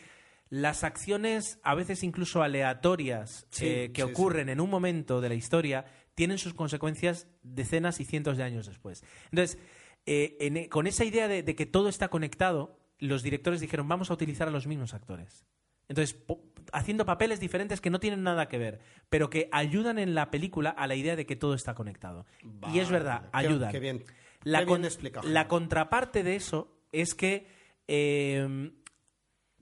las 0.49 0.82
acciones, 0.84 1.59
a 1.64 1.74
veces 1.74 2.03
incluso 2.05 2.43
aleatorias, 2.43 3.47
Sí, 3.51 3.66
eh, 3.66 3.91
que 3.93 4.03
sí, 4.03 4.07
sí. 4.09 4.12
ocurren 4.14 4.49
en 4.49 4.61
un 4.61 4.70
momento 4.70 5.20
de 5.20 5.28
la 5.28 5.34
historia, 5.34 5.84
tienen 6.21 6.37
sus 6.37 6.53
consecuencias 6.53 7.27
decenas 7.43 7.99
y 7.99 8.05
cientos 8.05 8.37
de 8.37 8.43
años 8.43 8.66
después. 8.66 9.03
Entonces, 9.31 9.57
eh, 10.05 10.37
en- 10.41 10.68
con 10.68 10.87
esa 10.87 11.07
idea 11.07 11.29
de, 11.29 11.43
de 11.43 11.55
que 11.55 11.64
todo 11.64 11.89
está 11.89 12.09
conectado, 12.09 12.79
los 12.99 13.23
directores 13.23 13.59
dijeron, 13.62 13.89
vamos 13.89 14.11
a 14.11 14.12
utilizar 14.12 14.47
a 14.47 14.51
los 14.51 14.66
mismos 14.66 14.93
actores. 14.93 15.47
Entonces, 15.89 16.18
haciendo 16.75 17.07
papeles 17.07 17.41
diferentes 17.41 17.81
que 17.81 17.89
no 17.89 18.01
tienen 18.01 18.23
nada 18.23 18.49
que 18.49 18.59
ver, 18.59 18.81
pero 19.09 19.31
que 19.31 19.49
ayudan 19.51 19.99
en 19.99 20.14
la 20.14 20.31
película 20.31 20.68
a 20.68 20.87
la 20.87 20.95
idea 20.95 21.16
de 21.16 21.25
que 21.25 21.37
todo 21.37 21.55
está 21.55 21.75
conectado. 21.75 22.27
y 22.71 22.81
es 22.81 22.91
verdad, 22.91 23.23
qué- 23.23 23.29
ayudan. 23.33 23.73
qué 23.73 23.81
bien- 23.81 24.05
La, 24.45 24.59
qué 24.59 24.64
bien 24.66 24.77
con- 24.77 24.85
explicado, 24.85 25.27
la 25.27 25.49
contraparte 25.49 26.23
de 26.23 26.37
eso 26.37 26.71
es 26.93 27.14
que, 27.14 27.47
eh, 27.89 28.73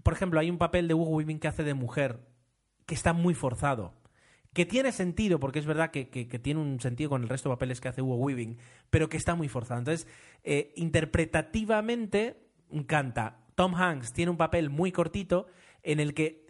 por 0.02 0.12
ejemplo, 0.12 0.40
hay 0.40 0.50
un 0.50 0.58
papel 0.58 0.88
de 0.88 0.94
Hugo 0.94 1.10
Weaving 1.18 1.38
que 1.38 1.46
hace 1.48 1.62
de 1.62 1.74
mujer 1.74 2.18
que 2.84 2.94
está 2.96 3.12
muy 3.12 3.34
forzado. 3.34 3.94
Que 4.58 4.66
tiene 4.66 4.90
sentido, 4.90 5.38
porque 5.38 5.60
es 5.60 5.66
verdad 5.66 5.92
que, 5.92 6.08
que- 6.08 6.26
tiene 6.40 6.58
un 6.58 6.80
sentido 6.80 7.10
con 7.10 7.22
el 7.22 7.28
resto 7.28 7.48
de 7.48 7.54
papeles 7.54 7.80
que 7.80 7.86
hace 7.86 8.02
Hugo 8.02 8.16
Weaving, 8.16 8.58
pero 8.90 9.08
que 9.08 9.16
está 9.16 9.36
muy 9.36 9.48
forzado. 9.48 9.78
Entonces, 9.78 10.08
eh, 10.42 10.72
interpretativamente, 10.74 12.40
canta. 12.88 13.38
Tom 13.54 13.76
Hanks 13.76 14.12
tiene 14.12 14.32
un 14.32 14.36
papel 14.36 14.68
muy 14.68 14.90
cortito 14.90 15.46
en 15.84 16.00
el 16.00 16.12
que 16.12 16.48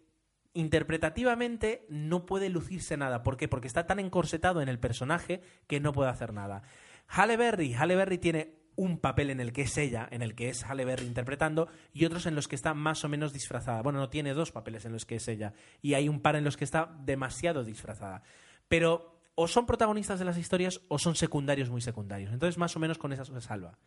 interpretativamente 0.55 1.85
no 1.91 2.25
puede 2.25 2.49
lucirse 2.49 2.97
nada. 2.97 3.23
¿Por 3.23 3.37
qué? 3.37 3.47
Porque 3.47 3.67
está 3.69 3.87
tan 3.87 3.99
encorsetado 3.99 4.63
en 4.63 4.71
el 4.71 4.79
personaje 4.79 5.43
que 5.67 5.79
no 5.79 5.93
puede 5.93 6.09
hacer 6.09 6.33
nada. 6.33 6.63
Halle 7.09 7.37
Berry, 7.37 7.75
Halle 7.75 7.95
Berry 7.95 8.17
tiene 8.17 8.55
un 8.79 8.99
papel 8.99 9.29
en 9.31 9.41
el 9.41 9.53
que 9.53 9.63
es 9.63 9.77
ella, 9.77 10.09
en 10.11 10.23
el 10.23 10.35
que 10.35 10.49
es 10.49 10.65
Halle 10.65 10.85
Berry 10.87 11.05
interpretando, 11.05 11.69
y 11.93 12.05
otros 12.07 12.25
en 12.27 12.35
los 12.35 12.49
que 12.49 12.55
está 12.55 12.73
más 12.75 13.05
o 13.05 13.09
menos 13.09 13.33
disfrazada. 13.33 13.83
Bueno, 13.83 13.99
no 13.99 14.09
tiene 14.09 14.33
dos 14.33 14.53
papeles 14.53 14.85
en 14.85 14.93
los 14.93 15.05
que 15.05 15.17
es 15.17 15.27
ella, 15.29 15.53
y 15.83 15.95
hay 15.95 16.09
un 16.09 16.21
par 16.21 16.37
en 16.37 16.45
los 16.45 16.57
que 16.57 16.65
está 16.65 16.97
demasiado 17.05 17.65
disfrazada. 17.65 18.23
Pero 18.69 19.21
o 19.35 19.47
son 19.49 19.67
protagonistas 19.67 20.19
de 20.19 20.25
las 20.25 20.39
historias 20.39 20.81
o 20.89 20.99
son 20.99 21.15
secundarios 21.15 21.71
muy 21.71 21.81
secundarios. 21.81 22.33
Entonces, 22.33 22.57
más 22.57 22.75
o 22.77 22.79
menos 22.81 22.99
con 22.99 23.13
esas 23.13 23.29
se 23.29 23.41
salva. 23.41 23.79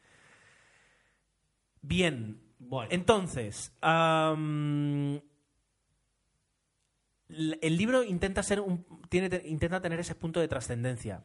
Bien. 1.81 2.39
Entonces, 2.89 3.73
am, 3.81 5.19
l- 7.29 7.59
el 7.61 7.77
libro 7.77 8.03
intenta 8.03 8.43
ser 8.43 8.59
un, 8.61 8.85
tiene, 9.09 9.29
te- 9.29 9.47
intenta 9.47 9.81
tener 9.81 9.99
ese 9.99 10.15
punto 10.15 10.39
de 10.39 10.47
trascendencia. 10.47 11.23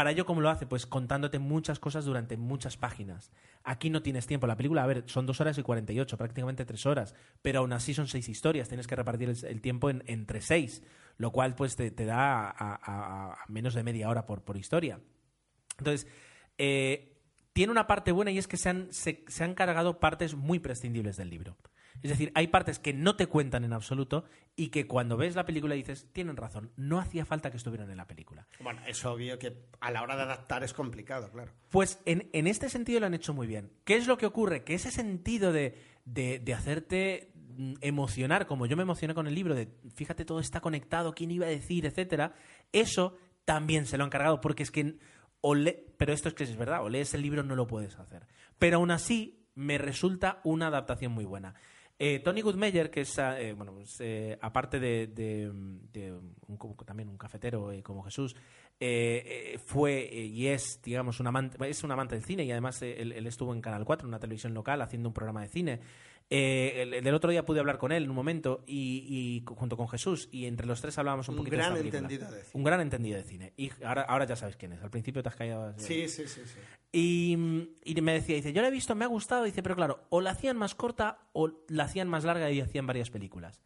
Para 0.00 0.12
ello, 0.12 0.24
¿cómo 0.24 0.40
lo 0.40 0.48
hace? 0.48 0.64
Pues 0.64 0.86
contándote 0.86 1.38
muchas 1.38 1.78
cosas 1.78 2.06
durante 2.06 2.38
muchas 2.38 2.78
páginas. 2.78 3.30
Aquí 3.64 3.90
no 3.90 4.00
tienes 4.00 4.26
tiempo. 4.26 4.46
La 4.46 4.56
película, 4.56 4.82
a 4.82 4.86
ver, 4.86 5.04
son 5.04 5.26
dos 5.26 5.42
horas 5.42 5.58
y 5.58 5.62
48, 5.62 6.16
prácticamente 6.16 6.64
tres 6.64 6.86
horas, 6.86 7.14
pero 7.42 7.58
aún 7.58 7.74
así 7.74 7.92
son 7.92 8.08
seis 8.08 8.26
historias. 8.30 8.68
Tienes 8.68 8.86
que 8.86 8.96
repartir 8.96 9.28
el, 9.28 9.60
tiempo 9.60 9.90
en- 9.90 10.02
entre 10.06 10.40
seis, 10.40 10.82
lo 11.18 11.32
cual 11.32 11.54
pues 11.54 11.76
te, 11.76 11.90
da 11.90 12.48
a, 12.48 13.44
menos 13.48 13.74
de 13.74 13.82
media 13.82 14.08
hora 14.08 14.24
por, 14.24 14.42
por 14.42 14.56
historia. 14.56 15.00
Entonces, 15.76 16.06
eh, 16.56 17.18
tiene 17.52 17.70
una 17.70 17.86
parte 17.86 18.10
buena 18.10 18.30
y 18.30 18.38
es 18.38 18.48
que 18.48 18.56
se 18.56 18.70
han, 18.70 18.88
se 18.94 19.44
han 19.44 19.54
cargado 19.54 20.00
partes 20.00 20.34
muy 20.34 20.60
prescindibles 20.60 21.18
del 21.18 21.28
libro. 21.28 21.58
Es 22.02 22.10
decir, 22.10 22.32
hay 22.34 22.46
partes 22.48 22.78
que 22.78 22.92
no 22.92 23.16
te 23.16 23.26
cuentan 23.26 23.64
en 23.64 23.72
absoluto 23.72 24.24
y 24.56 24.68
que 24.68 24.86
cuando 24.86 25.16
ves 25.16 25.34
la 25.36 25.44
película 25.44 25.74
dices, 25.74 26.06
tienen 26.12 26.36
razón, 26.36 26.70
no 26.76 26.98
hacía 26.98 27.24
falta 27.24 27.50
que 27.50 27.56
estuvieran 27.56 27.90
en 27.90 27.96
la 27.96 28.06
película. 28.06 28.46
Bueno, 28.60 28.80
es 28.86 29.04
obvio 29.04 29.38
que 29.38 29.56
a 29.80 29.90
la 29.90 30.02
hora 30.02 30.16
de 30.16 30.22
adaptar 30.22 30.64
es 30.64 30.72
complicado, 30.72 31.30
claro. 31.30 31.52
Pues 31.70 32.00
en, 32.06 32.28
en 32.32 32.46
este 32.46 32.68
sentido 32.68 33.00
lo 33.00 33.06
han 33.06 33.14
hecho 33.14 33.34
muy 33.34 33.46
bien. 33.46 33.70
¿Qué 33.84 33.96
es 33.96 34.06
lo 34.06 34.16
que 34.18 34.26
ocurre? 34.26 34.64
Que 34.64 34.74
ese 34.74 34.90
sentido 34.90 35.52
de, 35.52 35.76
de- 36.04 36.38
de 36.38 36.54
hacerte 36.54 37.32
mm, 37.56 37.74
emocionar, 37.80 38.46
como 38.46 38.66
yo 38.66 38.76
me 38.76 38.82
emocioné 38.82 39.14
con 39.14 39.26
el 39.26 39.34
libro, 39.34 39.54
de 39.54 39.68
fíjate, 39.94 40.24
todo 40.24 40.40
está 40.40 40.60
conectado, 40.60 41.14
quién 41.14 41.30
iba 41.30 41.46
a 41.46 41.50
decir, 41.50 41.86
etcétera, 41.86 42.32
eso 42.72 43.16
también 43.44 43.86
se 43.86 43.98
lo 43.98 44.04
han 44.04 44.10
cargado, 44.10 44.40
porque 44.40 44.62
es 44.62 44.70
que. 44.70 44.98
o 45.42 45.54
le- 45.54 45.86
pero 45.98 46.12
esto 46.12 46.28
es 46.28 46.34
que 46.34 46.44
es 46.44 46.56
verdad, 46.56 46.82
o 46.84 46.88
lees 46.88 47.12
el 47.14 47.22
libro 47.22 47.42
no 47.42 47.56
lo 47.56 47.66
puedes 47.66 47.98
hacer. 47.98 48.26
Pero 48.58 48.78
aún 48.78 48.90
así, 48.90 49.46
me 49.54 49.76
resulta 49.78 50.40
una 50.44 50.68
adaptación 50.68 51.12
muy 51.12 51.24
buena. 51.24 51.54
Eh, 52.02 52.20
Tony 52.20 52.40
Goodmeyer, 52.40 52.90
que 52.90 53.02
es, 53.02 53.18
eh, 53.18 53.52
bueno, 53.54 53.74
pues, 53.74 53.96
eh, 54.00 54.38
aparte 54.40 54.80
de, 54.80 55.06
de- 55.08 55.50
un 55.50 56.58
también 56.86 57.10
un 57.10 57.18
cafetero 57.18 57.70
eh, 57.72 57.82
como 57.82 58.02
Jesús, 58.02 58.34
eh, 58.80 59.52
eh, 59.54 59.58
fue 59.58 60.08
y 60.10 60.46
es, 60.46 60.80
digamos, 60.82 61.20
un 61.20 61.26
amante, 61.26 61.58
es 61.68 61.84
un 61.84 61.92
amante 61.92 62.14
del 62.14 62.24
cine 62.24 62.44
y 62.44 62.50
además 62.52 62.80
él, 62.80 63.12
él 63.12 63.26
estuvo 63.26 63.52
en 63.52 63.60
Canal 63.60 63.84
4, 63.84 64.06
en 64.06 64.08
una 64.08 64.18
televisión 64.18 64.54
local, 64.54 64.80
haciendo 64.80 65.10
un 65.10 65.12
programa 65.12 65.42
de 65.42 65.48
cine. 65.48 65.80
Eh, 66.32 66.82
el, 66.82 66.94
el 66.94 67.02
del 67.02 67.14
otro 67.14 67.32
día 67.32 67.44
pude 67.44 67.58
hablar 67.58 67.76
con 67.76 67.90
él 67.90 68.04
en 68.04 68.10
un 68.10 68.14
momento 68.14 68.62
y, 68.64 69.42
y 69.44 69.44
junto 69.56 69.76
con 69.76 69.88
Jesús 69.88 70.28
y 70.30 70.46
entre 70.46 70.64
los 70.64 70.80
tres 70.80 70.96
hablábamos 70.96 71.28
un, 71.28 71.34
Un 71.34 71.38
poquito 71.38 71.56
gran 71.56 71.74
de 71.74 71.80
esta 71.80 71.98
entendido 71.98 72.30
de 72.30 72.36
cine. 72.42 72.50
Un 72.52 72.62
gran 72.64 72.80
entendido 72.80 73.16
de 73.16 73.24
cine. 73.24 73.52
Y 73.56 73.72
ahora, 73.84 74.02
ahora 74.02 74.26
ya 74.26 74.36
sabes 74.36 74.56
quién 74.56 74.72
es. 74.72 74.82
Al 74.82 74.90
principio 74.90 75.24
te 75.24 75.28
has 75.28 75.34
callado. 75.34 75.74
Sí, 75.78 76.08
sí, 76.08 76.28
sí, 76.28 76.42
sí. 76.44 76.58
Y, 76.92 77.32
y 77.84 78.00
me 78.00 78.12
decía, 78.12 78.36
dice, 78.36 78.52
yo 78.52 78.62
la 78.62 78.68
he 78.68 78.70
visto, 78.70 78.94
me 78.94 79.04
ha 79.04 79.08
gustado, 79.08 79.42
dice, 79.42 79.60
pero 79.62 79.74
claro, 79.74 80.04
o 80.08 80.20
la 80.20 80.30
hacían 80.30 80.56
más 80.56 80.76
corta 80.76 81.18
o 81.32 81.50
la 81.68 81.84
hacían 81.84 82.08
más 82.08 82.22
larga 82.22 82.48
y 82.50 82.60
hacían 82.60 82.86
varias 82.86 83.10
películas. 83.10 83.60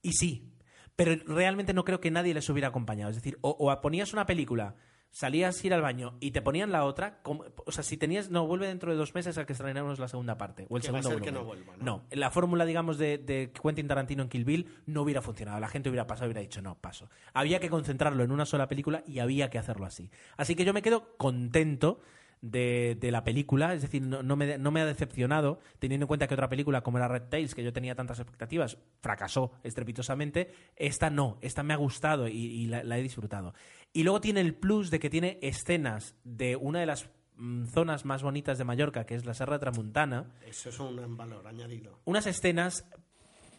Y 0.00 0.12
sí, 0.12 0.54
pero 0.94 1.16
realmente 1.26 1.74
no 1.74 1.84
creo 1.84 2.00
que 2.00 2.12
nadie 2.12 2.34
les 2.34 2.48
hubiera 2.50 2.68
acompañado. 2.68 3.10
Es 3.10 3.16
decir, 3.16 3.36
o, 3.40 3.50
o 3.50 3.80
ponías 3.80 4.12
una 4.12 4.26
película 4.26 4.76
salías 5.10 5.62
a 5.62 5.66
ir 5.66 5.74
al 5.74 5.82
baño 5.82 6.16
y 6.20 6.30
te 6.30 6.40
ponían 6.40 6.70
la 6.72 6.84
otra, 6.84 7.20
como- 7.22 7.44
o 7.66 7.72
sea, 7.72 7.82
si 7.82 7.96
tenías, 7.96 8.30
no, 8.30 8.46
vuelve 8.46 8.68
dentro 8.68 8.92
de 8.92 8.96
dos 8.96 9.14
meses 9.14 9.36
a 9.38 9.44
que 9.46 9.52
estrenáramos 9.54 9.98
la 9.98 10.06
segunda 10.08 10.38
parte, 10.38 10.66
o 10.68 10.76
el 10.76 10.82
Que 10.82 10.92
va 10.92 11.00
a 11.00 11.02
segundo 11.02 11.24
ser 11.24 11.32
que 11.32 11.38
volumen. 11.38 11.64
no 11.64 11.74
vuelva, 11.74 11.84
¿no? 11.84 12.04
la 12.12 12.30
fórmula, 12.30 12.64
digamos, 12.64 12.96
de, 12.98 13.18
de 13.18 13.52
Quentin 13.52 13.88
Tarantino 13.88 14.22
en 14.22 14.28
Kill 14.28 14.44
Bill 14.44 14.66
no 14.86 15.02
hubiera 15.02 15.20
funcionado. 15.22 15.58
La 15.60 15.68
gente 15.68 15.88
hubiera 15.88 16.06
pasado 16.06 16.26
y 16.26 16.28
hubiera 16.28 16.40
dicho, 16.42 16.62
no, 16.62 16.76
paso. 16.76 17.10
Había 17.34 17.58
que 17.60 17.68
concentrarlo 17.70 18.22
en 18.22 18.30
una 18.30 18.46
sola 18.46 18.68
película 18.68 19.02
y 19.06 19.18
había 19.18 19.50
que 19.50 19.58
hacerlo 19.58 19.86
así. 19.86 20.10
Así 20.36 20.54
que 20.54 20.64
yo 20.64 20.72
me 20.72 20.82
quedo 20.82 21.16
contento 21.16 22.00
de, 22.42 22.96
de 22.98 23.10
la 23.10 23.22
película, 23.22 23.74
es 23.74 23.82
decir, 23.82 24.00
no, 24.00 24.22
no 24.22 24.34
me, 24.34 24.56
no 24.56 24.70
me 24.70 24.80
ha 24.80 24.86
decepcionado, 24.86 25.58
teniendo 25.78 26.04
en 26.04 26.08
cuenta 26.08 26.26
que 26.26 26.32
otra 26.32 26.48
película 26.48 26.80
como 26.80 26.96
era 26.96 27.06
Red 27.06 27.24
Tails, 27.24 27.54
que 27.54 27.62
yo 27.62 27.70
tenía 27.70 27.94
tantas 27.94 28.18
expectativas, 28.18 28.78
fracasó 29.02 29.52
estrepitosamente, 29.62 30.50
esta 30.76 31.10
no, 31.10 31.36
esta 31.42 31.62
me 31.62 31.74
ha 31.74 31.76
gustado 31.76 32.28
y, 32.28 32.32
y 32.38 32.66
la, 32.66 32.82
la 32.82 32.96
he 32.98 33.02
disfrutado. 33.02 33.52
Y 33.92 34.02
luego 34.04 34.20
tiene 34.20 34.40
el 34.40 34.54
plus 34.54 34.90
de 34.90 35.00
que 35.00 35.10
tiene 35.10 35.38
escenas 35.42 36.14
de 36.24 36.56
una 36.56 36.80
de 36.80 36.86
las 36.86 37.08
mm, 37.36 37.66
zonas 37.66 38.04
más 38.04 38.22
bonitas 38.22 38.56
de 38.58 38.64
Mallorca, 38.64 39.04
que 39.06 39.14
es 39.14 39.24
la 39.24 39.34
Serra 39.34 39.58
Tramuntana, 39.58 40.32
Eso 40.46 40.68
es 40.68 40.78
un 40.78 41.16
valor 41.16 41.46
añadido. 41.46 41.98
unas 42.04 42.26
escenas 42.26 42.84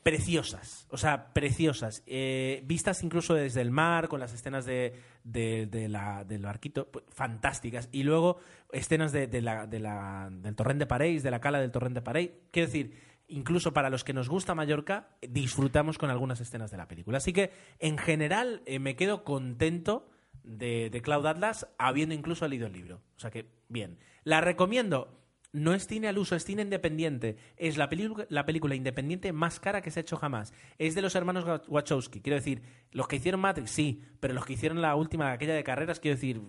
preciosas, 0.04 0.88
o 0.90 0.98
sea, 0.98 1.32
preciosas, 1.32 2.02
eh, 2.08 2.64
vistas 2.66 3.04
incluso 3.04 3.36
desde 3.36 3.62
el 3.62 3.70
mar, 3.70 4.08
con 4.08 4.20
las 4.20 4.34
escenas 4.34 4.66
de, 4.66 4.96
de- 5.24 5.68
de 5.68 5.88
la- 5.90 6.24
del 6.24 6.42
barquito, 6.42 6.88
pues, 6.88 7.06
fantásticas, 7.10 7.88
y 7.92 8.02
luego 8.04 8.38
escenas 8.72 9.12
de, 9.12 9.28
la- 9.42 9.68
de 9.68 9.80
la- 9.80 10.30
del 10.32 10.56
torrent 10.56 10.80
de 10.80 10.88
París, 10.88 11.22
de 11.22 11.30
la 11.30 11.40
cala 11.40 11.60
del 11.60 11.70
torrent 11.72 11.94
de 11.94 12.02
París, 12.02 12.32
quiero 12.50 12.66
decir, 12.68 12.98
incluso 13.28 13.74
para 13.74 13.92
los 13.92 14.04
que 14.04 14.14
nos 14.14 14.28
gusta 14.28 14.56
Mallorca, 14.56 15.10
disfrutamos 15.22 16.00
con 16.00 16.10
algunas 16.10 16.42
escenas 16.42 16.72
de 16.72 16.78
la 16.78 16.88
película. 16.88 17.20
Así 17.20 17.32
que, 17.32 17.52
en 17.80 18.00
general, 18.00 18.64
eh, 18.66 18.80
me 18.80 18.96
quedo 18.96 19.24
contento 19.24 20.10
de, 20.44 20.90
de 20.90 21.02
Cloud 21.02 21.26
Atlas, 21.26 21.68
habiendo 21.78 22.16
incluso 22.16 22.48
leído 22.48 22.68
el 22.68 22.74
libro. 22.74 23.02
O 23.16 23.20
sea 23.20 23.32
que, 23.32 23.48
bien. 23.70 23.98
La 24.24 24.42
recomiendo. 24.42 25.18
No 25.54 25.74
es 25.74 25.86
cine 25.86 26.08
al 26.08 26.18
uso, 26.18 26.38
es 26.38 26.46
cine 26.46 26.62
independiente. 26.62 27.36
Es 27.58 27.76
la, 27.76 27.90
la 28.30 28.46
película 28.46 28.74
independiente 28.74 29.34
más 29.34 29.60
cara 29.60 29.82
que 29.82 29.92
se 29.92 30.00
ha 30.00 30.02
hecho 30.02 30.16
jamás. 30.16 30.54
Es 30.78 30.96
de 30.96 31.02
los 31.02 31.14
hermanos 31.14 31.44
Wa- 31.44 31.62
Wachowski. 31.68 32.22
Quiero 32.22 32.38
decir, 32.38 32.62
los 32.92 33.06
que 33.10 33.18
hicieron 33.18 33.42
Matrix, 33.42 33.70
sí, 33.70 34.02
pero 34.22 34.34
los 34.34 34.46
que 34.46 34.54
hicieron 34.54 34.82
la 34.82 34.96
última, 34.96 35.34
aquella 35.34 35.54
de 35.54 35.66
carreras, 35.66 36.00
quiero 36.00 36.16
decir, 36.16 36.42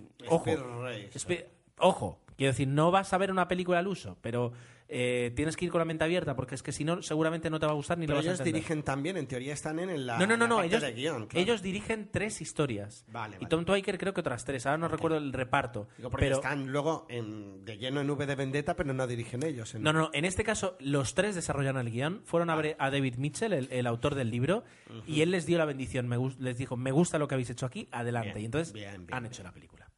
ojo, 1.79 2.21
quiero 2.37 2.53
decir, 2.53 2.69
no 2.69 2.91
vas 2.91 3.13
a 3.13 3.19
ver 3.19 3.31
una 3.31 3.49
película 3.49 3.79
al 3.79 3.87
uso, 3.89 4.17
pero 4.21 4.53
eh, 4.95 5.33
tienes 5.35 5.57
que 5.57 5.65
ir 5.65 5.71
con 5.71 5.79
la 5.79 5.85
mente 5.87 6.05
abierta, 6.05 6.37
porque 6.37 6.55
es 6.55 6.63
que 6.63 6.71
si 6.71 6.85
no, 6.85 7.01
seguramente 7.01 7.49
no 7.49 7.59
te 7.59 7.65
va 7.65 7.73
a 7.73 7.75
gustar 7.75 7.97
ni 7.97 8.07
Pero 8.07 8.19
lo 8.21 8.25
vas 8.25 8.27
a 8.41 8.43
ellos 8.43 8.45
dirigen 8.45 8.83
también, 8.83 9.17
en 9.17 9.27
teoría 9.27 9.55
están 9.55 9.79
en 9.79 10.07
la, 10.07 10.19
no, 10.19 10.27
no, 10.27 10.37
no, 10.37 10.47
no. 10.47 10.63
Ellos, 10.63 10.83
guion. 10.95 11.27
claro. 11.29 11.43
ellos 11.43 11.63
dirigen 11.63 12.11
tres 12.13 12.43
historias. 12.43 13.07
Vale, 13.09 13.39
Y. 13.41 13.47
Tom 13.47 13.65
Twyker 13.65 13.97
creo 13.97 14.13
que 14.13 14.21
otras 14.21 14.45
tres. 14.45 14.67
Ahora 14.67 14.77
no 14.79 14.89
recuerdo 14.89 15.17
el 15.17 15.33
reparto. 15.33 15.89
Digo, 15.97 16.11
porque 16.11 16.27
pero 16.27 16.37
están 16.37 16.67
luego 16.67 17.07
en- 17.09 17.65
de 17.65 17.79
lleno 17.79 18.01
en 18.03 18.11
V 18.11 18.27
de 18.27 18.35
Vendetta, 18.35 18.77
pero 18.77 18.93
no 18.93 19.07
dirigen 19.07 19.43
ellos. 19.45 19.75
en- 19.75 19.83
No, 19.83 19.95
no, 19.95 20.11
en 20.13 20.27
este 20.27 20.45
caso 20.45 20.77
los 20.81 21.15
tres 21.15 21.35
desarrollaron 21.35 21.87
el 21.87 21.91
guion, 21.93 22.21
fueron 22.25 22.51
a 22.51 22.57
ver 22.57 22.77
a 22.79 22.91
David 22.91 23.15
Mitchell, 23.17 23.55
el, 23.55 23.69
el 23.73 23.87
autor 23.87 24.15
del 24.15 24.31
libro, 24.31 24.63
y 25.07 25.23
él 25.23 25.31
les 25.31 25.47
dio 25.47 25.57
la 25.57 25.65
bendición, 25.65 26.07
me 26.07 26.19
les 26.39 26.59
dijo, 26.59 26.77
me 26.77 26.93
gusta 26.93 27.19
lo 27.19 27.29
que 27.29 27.35
habéis 27.35 27.49
hecho 27.49 27.65
aquí, 27.65 27.89
adelante. 27.93 28.33
Bien, 28.35 28.43
y 28.43 28.45
entonces 28.45 28.75
bien, 28.75 29.07
bien, 29.07 29.17
han 29.17 29.25
hecho 29.25 29.43
la 29.43 29.53
película. 29.53 29.89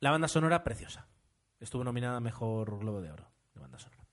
La 0.00 0.10
banda 0.10 0.28
sonora, 0.28 0.62
preciosa. 0.64 1.06
Estuvo 1.66 1.82
nominada 1.82 2.18
a 2.18 2.20
Mejor 2.20 2.78
Globo 2.78 3.00
de 3.00 3.10
Oro 3.10 3.28
de 3.52 3.60
banda 3.60 3.76
sonora. 3.80 4.06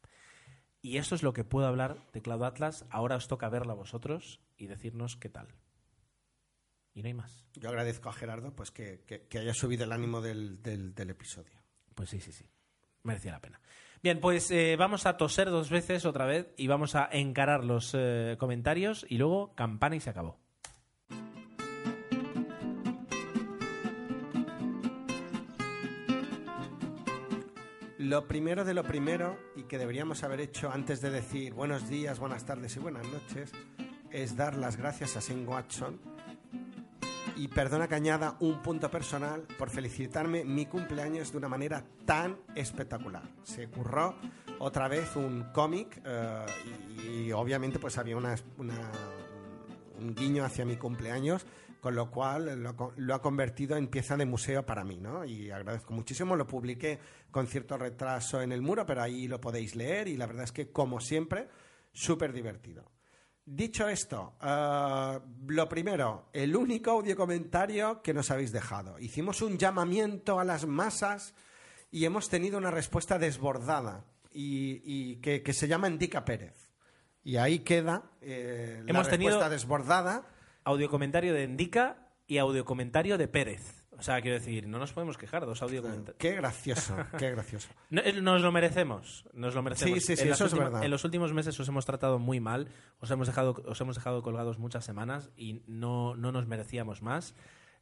Y 0.82 0.98
esto 0.98 1.14
es 1.14 1.22
lo 1.22 1.34
que 1.34 1.44
puedo 1.44 1.68
hablar 1.68 1.98
de 2.12 2.24
Cloud 2.24 2.42
Atlas. 2.42 2.84
Ahora 2.90 3.16
os 3.16 3.28
toca 3.28 3.48
verla 3.48 3.74
a 3.74 3.76
vosotros 3.76 4.42
y 4.58 4.66
decirnos 4.66 5.18
qué 5.18 5.30
tal. 5.30 5.50
Y 6.96 7.04
no 7.04 7.08
hay 7.10 7.14
más. 7.14 7.46
Yo 7.54 7.70
agradezco 7.70 8.10
a 8.10 8.14
Gerardo 8.14 8.56
pues 8.56 8.72
que, 8.72 9.04
que- 9.06 9.28
que 9.28 9.38
haya 9.38 9.54
subido 9.54 9.84
el 9.84 9.92
ánimo 9.92 10.20
del, 10.20 10.64
del- 10.64 10.96
del 10.96 11.12
episodio. 11.12 11.62
Pues 11.94 12.10
sí, 12.10 12.20
sí, 12.20 12.32
sí. 12.32 12.50
Merecía 13.04 13.34
la 13.34 13.40
pena. 13.40 13.62
Bien, 14.02 14.20
pues 14.20 14.50
eh, 14.50 14.76
vamos 14.76 15.06
a 15.06 15.16
toser 15.16 15.52
dos 15.52 15.70
veces 15.70 16.06
otra 16.08 16.26
vez 16.26 16.56
y 16.58 16.66
vamos 16.66 16.96
a 16.96 17.08
encarar 17.12 17.64
los 17.64 17.92
eh, 17.96 18.36
comentarios 18.40 19.06
y 19.08 19.20
luego 19.20 19.54
campana 19.54 19.96
y 19.96 20.00
se 20.00 20.10
acabó. 20.10 20.40
Lo 28.04 28.28
primero 28.28 28.66
de 28.66 28.74
lo 28.74 28.84
primero, 28.84 29.38
y 29.56 29.64
que 29.64 29.78
deberíamos 29.78 30.24
haber 30.24 30.42
hecho 30.42 30.70
antes 30.72 31.00
de 31.00 31.10
decir 31.10 31.54
buenos 31.54 31.88
días, 31.88 32.20
buenas 32.20 32.46
tardes 32.46 32.76
y 32.76 32.80
buenas 32.80 33.06
noches, 33.08 33.52
es 34.12 34.36
dar 34.36 34.56
las 34.58 34.76
gracias 34.76 35.16
a 35.16 35.22
Shane 35.22 35.46
Watson. 35.46 36.02
Y 37.38 37.48
perdona 37.48 37.88
que 37.88 37.96
añada 37.96 38.36
un 38.42 38.62
punto 38.62 38.92
personal 38.92 39.44
por 39.58 39.70
felicitarme 39.70 40.44
mi 40.44 40.66
cumpleaños 40.66 41.32
de 41.32 41.38
una 41.38 41.48
manera 41.48 41.84
tan 42.06 42.38
espectacular. 42.56 43.24
Se 43.44 43.70
curró 43.70 44.16
otra 44.60 44.88
vez 44.90 45.16
un 45.16 45.44
cómic 45.54 46.02
eh, 46.06 46.46
y, 47.08 47.08
y 47.28 47.32
obviamente 47.32 47.80
pues 47.80 47.98
había 47.98 48.18
una, 48.18 48.36
una- 48.58 48.92
un 49.98 50.14
guiño 50.14 50.44
hacia 50.44 50.66
mi 50.66 50.76
cumpleaños, 50.76 51.46
con 51.84 51.96
lo 51.96 52.10
cual 52.10 52.64
lo, 52.64 52.70
ha 52.70 52.76
co- 52.78 52.94
lo 52.96 53.14
ha 53.14 53.22
convertido 53.22 53.76
en 53.76 53.90
pieza 53.90 54.16
de 54.16 54.26
museo 54.26 54.66
para 54.66 54.86
mí, 54.86 55.02
¿no? 55.02 55.26
Y 55.26 55.52
agradezco 55.52 55.94
muchísimo, 55.94 56.38
lo 56.38 56.48
publiqué 56.48 56.98
con 57.30 57.46
cierto 57.46 57.78
retraso 57.78 58.42
en 58.42 58.54
el 58.54 58.62
muro, 58.62 58.86
pero 58.86 59.02
ahí 59.02 59.28
lo 59.28 59.42
podéis 59.42 59.76
leer 59.76 60.08
y 60.08 60.16
la 60.16 60.26
verdad 60.26 60.46
es 60.46 60.54
que, 60.54 60.72
como 60.72 61.02
siempre, 61.02 61.50
súper 61.92 62.32
divertido. 62.32 62.90
Dicho 63.46 63.90
esto, 63.90 64.38
eh, 64.42 65.20
lo 65.48 65.68
primero, 65.68 66.30
el 66.32 66.56
único 66.56 66.92
audio 66.92 67.18
comentario 67.18 68.02
que 68.02 68.14
nos 68.14 68.32
habéis 68.32 68.54
dejado. 68.54 68.98
Hicimos 69.00 69.42
un 69.42 69.58
llamamiento 69.58 70.40
a 70.40 70.46
las 70.46 70.66
masas 70.66 71.34
y 71.92 72.06
hemos 72.06 72.30
tenido 72.30 72.58
una 72.58 72.72
respuesta 72.72 73.20
desbordada 73.20 74.06
y, 74.32 74.82
y 74.86 75.16
que, 75.18 75.44
que 75.44 75.52
se 75.52 75.68
llama 75.68 75.90
Indica 75.90 76.24
Pérez. 76.24 76.70
Y 77.26 77.36
ahí 77.36 77.60
queda 77.60 78.04
eh, 78.22 78.82
la 78.86 78.90
Hemos 78.92 79.10
tenido- 79.10 79.32
respuesta 79.32 79.50
desbordada. 79.50 80.26
Audio 80.66 80.90
comentario 80.90 81.34
de 81.34 81.44
Indica 81.44 82.10
y 82.28 82.38
audio 82.38 82.64
comentario 82.66 83.18
de 83.18 83.28
Pérez. 83.28 83.86
O 83.98 84.02
sea, 84.02 84.22
quiero 84.22 84.38
decir, 84.40 84.68
no 84.68 84.80
nos 84.80 84.92
podemos 84.92 85.18
quejar, 85.18 85.46
dos 85.46 85.62
audio 85.62 85.82
comentarios. 85.84 86.16
Qué 86.18 86.32
gracioso, 86.36 86.96
qué 87.18 87.30
gracioso. 87.32 87.70
No, 87.92 88.02
eh, 88.02 88.22
Nos 88.22 88.42
lo 88.42 88.52
merecemos, 88.52 89.24
nos 89.34 89.54
lo 89.54 89.62
merecemos. 89.62 90.00
Sí, 90.00 90.06
sí, 90.06 90.16
sí, 90.16 90.24
En 90.28 90.34
eso 90.34 90.46
es 90.46 90.54
últimas- 90.54 90.72
verdad. 90.72 90.84
En 90.86 90.92
los 90.92 91.04
últimos 91.06 91.32
meses 91.34 91.60
os 91.60 91.68
hemos 91.68 91.86
tratado 91.86 92.18
muy 92.18 92.40
mal, 92.40 92.70
os 93.00 93.12
hemos 93.12 93.28
dejado, 93.28 93.62
os 93.68 93.80
hemos 93.82 93.96
dejado 93.96 94.24
colgados 94.24 94.58
muchas 94.58 94.84
semanas 94.84 95.30
y 95.38 95.62
no, 95.68 96.16
no 96.16 96.32
nos 96.32 96.48
merecíamos 96.48 97.02
más. 97.02 97.36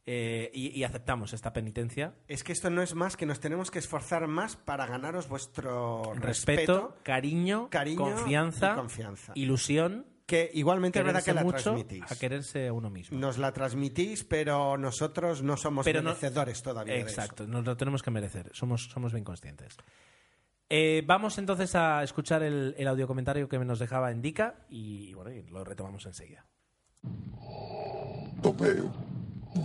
eh, 0.04 0.50
y, 0.52 0.68
y 0.76 0.82
aceptamos 0.82 1.32
esta 1.32 1.52
penitencia. 1.52 2.14
Es 2.26 2.42
que 2.42 2.50
esto 2.52 2.68
no 2.70 2.82
es 2.82 2.94
más 2.96 3.16
que 3.16 3.24
nos 3.24 3.38
tenemos 3.38 3.70
que 3.70 3.78
esforzar 3.78 4.26
más 4.26 4.56
para 4.56 4.84
ganaros 4.86 5.28
vuestro 5.28 6.02
Respeto, 6.16 6.24
respeto, 6.26 6.96
cariño, 7.04 7.70
cariño 7.70 7.98
confianza, 7.98 8.72
y 8.72 8.76
confianza. 8.76 9.32
ilusión. 9.36 10.06
Que 10.26 10.50
igualmente 10.54 10.98
es 10.98 11.04
verdad 11.04 11.22
que 11.24 11.34
la 11.34 11.42
mucho 11.44 11.58
transmitís. 11.62 12.10
a 12.10 12.16
quererse 12.18 12.68
a 12.68 12.72
uno 12.72 12.90
mismo. 12.90 13.18
Nos 13.18 13.38
la 13.38 13.52
transmitís, 13.52 14.24
pero 14.24 14.76
nosotros 14.78 15.42
no 15.42 15.56
somos 15.56 15.84
Pero 15.84 16.00
no- 16.02 16.10
merecedores 16.10 16.62
todavía 16.62 16.96
Exacto, 16.96 17.46
nos 17.46 17.64
lo 17.64 17.76
tenemos 17.76 18.02
que 18.02 18.10
merecer, 18.10 18.50
somos, 18.54 18.84
somos 18.90 19.12
bien 19.12 19.24
conscientes. 19.24 19.76
Eh, 20.70 21.02
vamos 21.06 21.36
entonces 21.36 21.74
a 21.74 22.02
escuchar 22.02 22.42
el, 22.42 22.74
el 22.78 22.88
audio 22.88 23.06
comentario 23.06 23.46
que 23.48 23.58
nos 23.58 23.78
dejaba 23.78 24.10
Indica 24.10 24.54
y, 24.70 25.08
y 25.10 25.14
bueno, 25.14 25.30
y 25.30 25.42
lo 25.42 25.64
retomamos 25.64 26.06
enseguida. 26.06 26.46
Tomeo, 28.42 28.90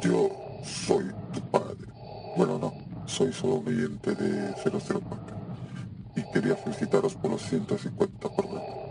yo 0.02 0.30
soy 0.64 1.06
tu 1.34 1.42
padre. 1.50 1.88
Bueno, 2.36 2.60
no, 2.60 3.08
soy 3.08 3.32
solo 3.34 3.56
un 3.56 3.68
oyente 3.68 4.14
de 4.16 4.54
004 4.54 5.38
y 6.16 6.32
quería 6.32 6.56
felicitaros 6.56 7.16
por 7.16 7.32
los 7.32 7.42
150 7.44 8.36
programas. 8.36 8.87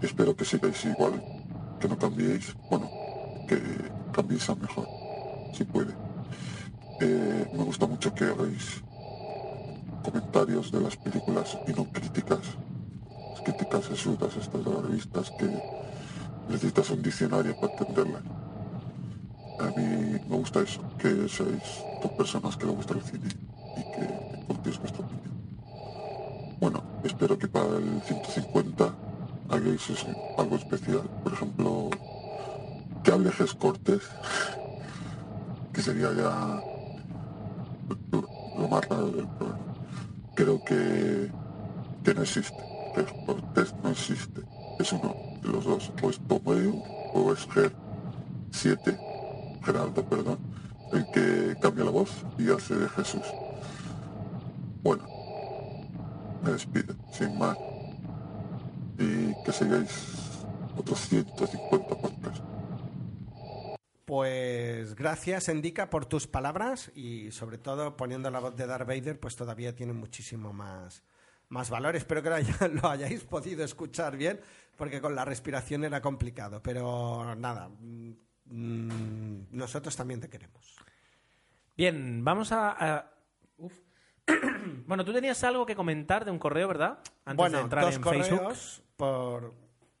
Espero 0.00 0.36
que 0.36 0.44
sigáis 0.44 0.84
igual, 0.84 1.20
que 1.80 1.88
no 1.88 1.98
cambiéis, 1.98 2.54
bueno, 2.70 2.88
que 3.48 3.58
cambiéis 4.12 4.48
a 4.48 4.54
mejor, 4.54 4.86
si 5.52 5.64
puede. 5.64 5.92
Eh, 7.00 7.50
me 7.52 7.64
gusta 7.64 7.86
mucho 7.86 8.14
que 8.14 8.24
hagáis 8.24 8.82
comentarios 10.04 10.70
de 10.70 10.80
las 10.80 10.96
películas 10.96 11.58
y 11.66 11.72
no 11.72 11.84
críticas. 11.86 12.38
Las 13.30 13.40
críticas 13.42 13.90
absurdas 13.90 14.36
estas 14.36 14.64
de 14.64 14.70
las 14.70 14.82
revistas 14.82 15.32
que 15.32 15.48
necesitas 16.48 16.90
un 16.90 17.02
diccionario 17.02 17.56
para 17.60 17.72
entenderlas. 17.72 18.22
A 19.58 19.66
mí 19.76 20.20
me 20.28 20.36
gusta 20.36 20.60
eso, 20.60 20.80
que 20.96 21.28
seáis 21.28 21.82
dos 22.00 22.12
personas 22.12 22.56
que 22.56 22.66
le 22.66 22.72
gusta 22.72 22.94
el 22.94 23.02
cine 23.02 23.28
y 23.76 23.82
que 23.92 24.06
compartís 24.46 24.78
vuestra 24.78 25.04
opinión. 25.04 25.34
Bueno, 26.60 26.84
espero 27.02 27.36
que 27.36 27.48
para 27.48 27.76
el 27.76 28.00
150 28.02 29.07
eso, 29.50 29.94
algo 30.36 30.56
especial. 30.56 31.02
Por 31.22 31.32
ejemplo, 31.32 31.90
que 33.02 33.12
hable 33.12 33.32
Ges 33.32 33.54
Cortés, 33.54 34.02
que 35.72 35.82
sería 35.82 36.12
ya 36.12 36.62
lo, 38.10 38.68
más 38.68 38.88
raro 38.88 39.10
del 39.10 39.26
programa. 39.26 39.74
Creo 40.34 40.62
que, 40.64 41.30
que 42.04 42.14
no 42.14 42.22
existe. 42.22 42.62
Ges 42.94 43.12
Cortés 43.26 43.74
no 43.82 43.90
existe. 43.90 44.42
Es 44.78 44.92
uno 44.92 45.14
de 45.42 45.48
los 45.48 45.64
dos. 45.64 45.92
O 46.02 46.10
es 46.10 46.18
Tomeo 46.20 46.82
o 47.14 47.32
es 47.32 47.46
Ger 47.52 47.72
7 48.50 48.98
Gerardo, 49.64 50.02
perdón, 50.04 50.38
el 50.92 51.04
que 51.10 51.56
cambia 51.60 51.84
la 51.84 51.90
voz 51.90 52.10
y 52.38 52.50
hace 52.50 52.74
de 52.74 52.88
Jesús. 52.88 53.26
Bueno, 54.82 55.04
me 56.42 56.52
despido, 56.52 56.94
sin 57.12 57.36
más. 57.38 57.58
Que 59.48 59.52
sigáis 59.54 60.44
otros 60.76 61.08
150 61.08 61.88
podcasts. 61.96 62.42
Pues 64.04 64.94
gracias, 64.94 65.48
Endica, 65.48 65.88
por 65.88 66.04
tus 66.04 66.26
palabras 66.26 66.92
y 66.94 67.30
sobre 67.30 67.56
todo 67.56 67.96
poniendo 67.96 68.30
la 68.30 68.40
voz 68.40 68.54
de 68.56 68.66
Darth 68.66 68.86
Vader, 68.86 69.18
pues 69.18 69.36
todavía 69.36 69.74
tiene 69.74 69.94
muchísimo 69.94 70.52
más, 70.52 71.02
más 71.48 71.70
valor. 71.70 71.96
Espero 71.96 72.22
que 72.22 72.28
lo, 72.28 72.34
haya- 72.34 72.68
lo 72.82 72.90
hayáis 72.90 73.24
podido 73.24 73.64
escuchar 73.64 74.18
bien, 74.18 74.38
porque 74.76 75.00
con 75.00 75.14
la 75.14 75.24
respiración 75.24 75.82
era 75.84 76.02
complicado. 76.02 76.62
Pero 76.62 77.34
nada, 77.34 77.70
mm, 77.70 78.10
mm, 78.44 79.46
nosotros 79.52 79.96
también 79.96 80.20
te 80.20 80.28
queremos. 80.28 80.76
Bien, 81.74 82.22
vamos 82.22 82.52
a... 82.52 82.72
a- 82.98 83.10
uf. 83.56 83.87
bueno, 84.86 85.04
tú 85.04 85.12
tenías 85.12 85.42
algo 85.44 85.64
que 85.66 85.74
comentar 85.74 86.24
de 86.24 86.30
un 86.30 86.38
correo, 86.38 86.68
¿verdad? 86.68 86.98
Antes 87.24 87.36
bueno, 87.36 87.58
de 87.58 87.64
entrar 87.64 87.84
dos 87.84 87.96
en 87.96 88.02
correos 88.02 88.26
Facebook. 88.28 88.84
por... 88.96 89.54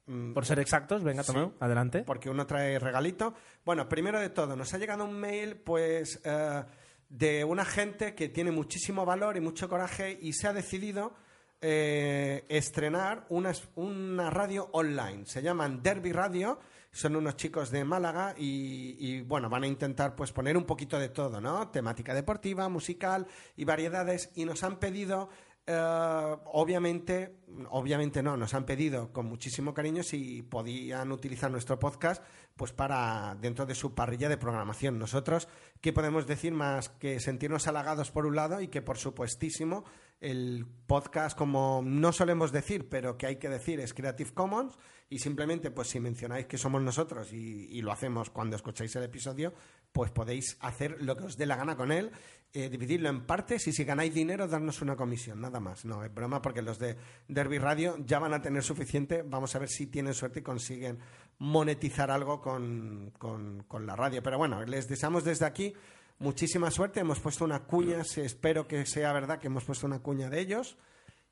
mm, 0.06 0.32
Por 0.34 0.46
ser 0.46 0.58
exactos, 0.58 1.02
venga, 1.02 1.22
Sí. 1.22 1.34
Adelante. 1.60 2.02
porque 2.06 2.30
uno 2.30 2.46
trae 2.46 2.78
regalito. 2.78 3.34
Bueno, 3.64 3.88
primero 3.88 4.20
de 4.20 4.30
todo, 4.30 4.56
nos 4.56 4.72
ha 4.74 4.78
llegado 4.78 5.04
un 5.04 5.18
mail, 5.18 5.56
pues, 5.56 6.20
eh, 6.24 6.64
de 7.08 7.44
una 7.44 7.64
gente 7.64 8.14
que 8.14 8.28
tiene 8.28 8.50
muchísimo 8.50 9.04
valor 9.06 9.36
y 9.36 9.40
mucho 9.40 9.68
coraje 9.68 10.18
y 10.20 10.32
se 10.34 10.46
ha 10.48 10.52
decidido 10.52 11.14
eh, 11.60 12.44
estrenar 12.48 13.24
una, 13.30 13.52
una 13.76 14.30
radio 14.30 14.68
online. 14.72 15.24
Se 15.26 15.42
llaman 15.42 15.82
Derby 15.82 16.12
Radio, 16.12 16.60
son 16.90 17.16
unos 17.16 17.36
chicos 17.36 17.70
de 17.70 17.84
Málaga 17.84 18.34
y, 18.36 19.20
bueno, 19.22 19.48
van 19.48 19.64
a 19.64 19.66
intentar 19.66 20.16
pues 20.16 20.32
poner 20.32 20.56
un 20.56 20.64
poquito 20.64 20.98
de 20.98 21.08
todo, 21.08 21.40
¿no? 21.40 21.68
Temática 21.68 22.14
deportiva, 22.14 22.68
musical 22.68 23.26
y 23.56 23.64
variedades 23.64 24.30
y 24.34 24.44
nos 24.44 24.62
han 24.62 24.78
pedido 24.78 25.28
eh, 25.70 26.36
obviamente, 26.46 27.40
obviamente 27.68 28.22
no, 28.22 28.38
nos 28.38 28.54
han 28.54 28.64
pedido 28.64 29.12
con 29.12 29.26
muchísimo 29.26 29.74
cariño 29.74 30.02
si 30.02 30.40
podían 30.42 31.12
utilizar 31.12 31.50
nuestro 31.50 31.78
podcast 31.78 32.24
pues 32.56 32.72
para 32.72 33.36
dentro 33.38 33.66
de 33.66 33.74
su 33.74 33.94
parrilla 33.94 34.30
de 34.30 34.38
programación. 34.38 34.98
Nosotros, 34.98 35.46
¿qué 35.82 35.92
podemos 35.92 36.26
decir 36.26 36.54
más 36.54 36.88
que 36.88 37.20
sentirnos 37.20 37.68
halagados 37.68 38.10
por 38.10 38.24
un 38.24 38.34
lado 38.34 38.62
y 38.62 38.68
que 38.68 38.80
por 38.80 38.96
supuestísimo 38.96 39.84
el 40.20 40.66
podcast, 40.86 41.36
como 41.36 41.82
no 41.84 42.12
solemos 42.12 42.50
decir, 42.50 42.88
pero 42.88 43.18
que 43.18 43.26
hay 43.26 43.36
que 43.36 43.50
decir, 43.50 43.78
es 43.78 43.92
Creative 43.92 44.32
Commons 44.32 44.78
y 45.10 45.18
simplemente 45.18 45.70
pues 45.70 45.88
si 45.88 46.00
mencionáis 46.00 46.46
que 46.46 46.58
somos 46.58 46.82
nosotros 46.82 47.32
y, 47.32 47.66
y 47.70 47.80
lo 47.82 47.92
hacemos 47.92 48.30
cuando 48.30 48.56
escucháis 48.56 48.94
el 48.96 49.04
episodio, 49.04 49.54
pues 49.92 50.10
podéis 50.10 50.56
hacer 50.60 51.02
lo 51.02 51.16
que 51.16 51.24
os 51.24 51.36
dé 51.36 51.46
la 51.46 51.56
gana 51.56 51.76
con 51.76 51.90
él, 51.92 52.10
eh, 52.52 52.68
dividirlo 52.68 53.08
en 53.08 53.24
partes 53.26 53.66
y 53.68 53.72
si 53.72 53.84
ganáis 53.84 54.12
dinero 54.12 54.46
darnos 54.48 54.82
una 54.82 54.96
comisión, 54.96 55.40
nada 55.40 55.60
más. 55.60 55.84
No, 55.84 56.04
es 56.04 56.12
broma 56.12 56.42
porque 56.42 56.60
los 56.62 56.78
de 56.78 56.96
Derby 57.26 57.58
Radio 57.58 57.96
ya 58.04 58.18
van 58.18 58.34
a 58.34 58.42
tener 58.42 58.62
suficiente, 58.62 59.22
vamos 59.22 59.54
a 59.54 59.58
ver 59.58 59.68
si 59.68 59.86
tienen 59.86 60.12
suerte 60.14 60.40
y 60.40 60.42
consiguen 60.42 60.98
monetizar 61.38 62.10
algo 62.10 62.40
con, 62.40 63.12
con- 63.18 63.62
con 63.64 63.86
la 63.86 63.96
radio. 63.96 64.22
Pero 64.22 64.38
bueno, 64.38 64.62
les 64.64 64.88
deseamos 64.88 65.24
desde 65.24 65.46
aquí 65.46 65.72
muchísima 66.18 66.70
suerte, 66.70 67.00
hemos 67.00 67.20
puesto 67.20 67.44
una 67.44 67.60
cuña, 67.64 68.02
espero 68.02 68.66
que 68.66 68.84
sea 68.86 69.12
verdad 69.12 69.38
que 69.38 69.46
hemos 69.46 69.64
puesto 69.64 69.86
una 69.86 70.00
cuña 70.00 70.28
de 70.28 70.40
ellos 70.40 70.76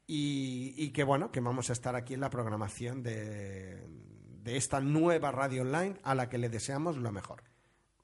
y, 0.06 0.90
que 0.90 1.04
bueno, 1.04 1.32
que 1.32 1.40
vamos 1.40 1.70
a 1.70 1.72
estar 1.72 1.96
aquí 1.96 2.14
en 2.14 2.20
la 2.20 2.30
programación 2.30 3.02
de, 3.02 3.84
de 4.42 4.56
esta 4.56 4.80
nueva 4.80 5.32
radio 5.32 5.62
online 5.62 5.96
a 6.02 6.14
la 6.14 6.28
que 6.28 6.38
le 6.38 6.48
deseamos 6.48 6.96
lo 6.96 7.10
mejor. 7.10 7.42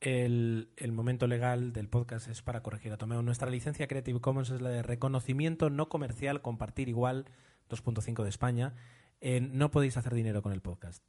El, 0.00 0.70
el 0.76 0.90
momento 0.90 1.28
legal 1.28 1.72
del 1.72 1.88
podcast 1.88 2.26
es 2.28 2.42
para 2.42 2.62
corregir 2.62 2.92
a 2.92 2.96
Tomeo. 2.96 3.22
Nuestra 3.22 3.50
licencia 3.50 3.86
Creative 3.86 4.20
Commons 4.20 4.50
es 4.50 4.60
la 4.60 4.70
de 4.70 4.82
reconocimiento 4.82 5.70
no 5.70 5.88
comercial, 5.88 6.42
compartir 6.42 6.88
igual 6.88 7.26
2.5 7.70 8.24
de 8.24 8.28
España. 8.28 8.74
No 9.20 9.70
podéis 9.70 9.96
hacer 9.96 10.14
dinero 10.14 10.42
con 10.42 10.52
el 10.52 10.60
podcast. 10.60 11.04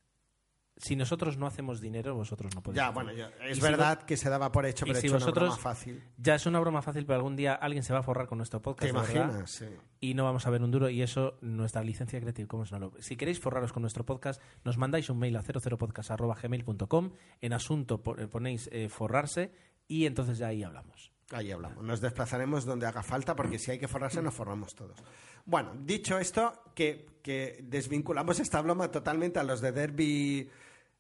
Si 0.76 0.96
nosotros 0.96 1.38
no 1.38 1.46
hacemos 1.46 1.82
dinero, 1.82 2.16
vosotros 2.16 2.54
no 2.56 2.62
podéis. 2.62 2.78
Ya, 2.78 2.90
bueno, 2.90 3.12
es 3.12 3.60
verdad 3.60 4.04
que 4.04 4.18
se 4.18 4.30
daba 4.30 4.52
por 4.52 4.66
hecho, 4.66 4.86
pero 4.86 5.00
si 5.00 5.08
he 5.08 5.10
hecho 5.10 5.18
una 5.18 5.32
broma 5.32 5.58
fácil. 5.58 6.04
Ya 6.18 6.36
es 6.36 6.46
una 6.46 6.60
broma 6.60 6.82
fácil, 6.82 7.06
pero 7.06 7.18
algún 7.18 7.36
día 7.36 7.54
alguien 7.54 7.84
se 7.84 7.94
va 7.94 8.00
a 8.00 8.04
forrar 8.04 8.28
con 8.28 8.38
nuestro 8.38 8.62
podcast. 8.62 8.92
¿Te 8.92 8.98
verdad, 8.98 9.26
imaginas? 9.26 9.52
Sí. 9.52 9.66
Y 10.00 10.14
no 10.16 10.24
vamos 10.24 10.48
a 10.48 10.50
ver 10.50 10.64
un 10.64 10.72
duro, 10.72 10.90
y 10.90 11.02
eso 11.02 11.38
nuestra 11.42 11.84
licencia 11.84 12.20
Creative 12.20 12.48
Commons 12.48 12.72
no 12.72 12.80
lo. 12.80 12.94
Si 13.00 13.16
queréis 13.16 13.40
forraros 13.40 13.72
con 13.72 13.82
nuestro 13.82 14.06
podcast, 14.06 14.42
nos 14.64 14.78
mandáis 14.78 15.10
un 15.10 15.20
mail 15.20 15.36
a 15.38 15.44
00podcast.gmail.com. 15.44 17.12
En 17.42 17.54
asunto 17.54 18.02
eh, 18.18 18.28
ponéis 18.28 18.70
eh, 18.72 18.90
forrarse 18.90 19.52
y 19.88 20.06
entonces 20.06 20.38
ya 20.38 20.48
ahí 20.48 20.64
hablamos. 20.64 21.12
Ahí 21.32 21.52
hablamos. 21.52 21.84
Nos 21.84 22.02
desplazaremos 22.02 22.66
donde 22.66 22.86
haga 22.86 23.04
falta 23.04 23.36
porque 23.36 23.60
si 23.60 23.72
hay 23.72 23.80
que 23.80 23.88
forrarse 23.88 24.22
nos 24.22 24.34
forramos 24.34 24.76
todos. 24.76 24.98
Bueno, 25.46 25.74
dicho 25.80 26.18
esto, 26.18 26.64
que, 26.76 27.06
que 27.24 27.58
desvinculamos 27.64 28.40
esta 28.40 28.62
broma 28.62 28.92
totalmente 28.92 29.40
a 29.40 29.44
los 29.44 29.62
de 29.62 29.72
Derby, 29.72 30.50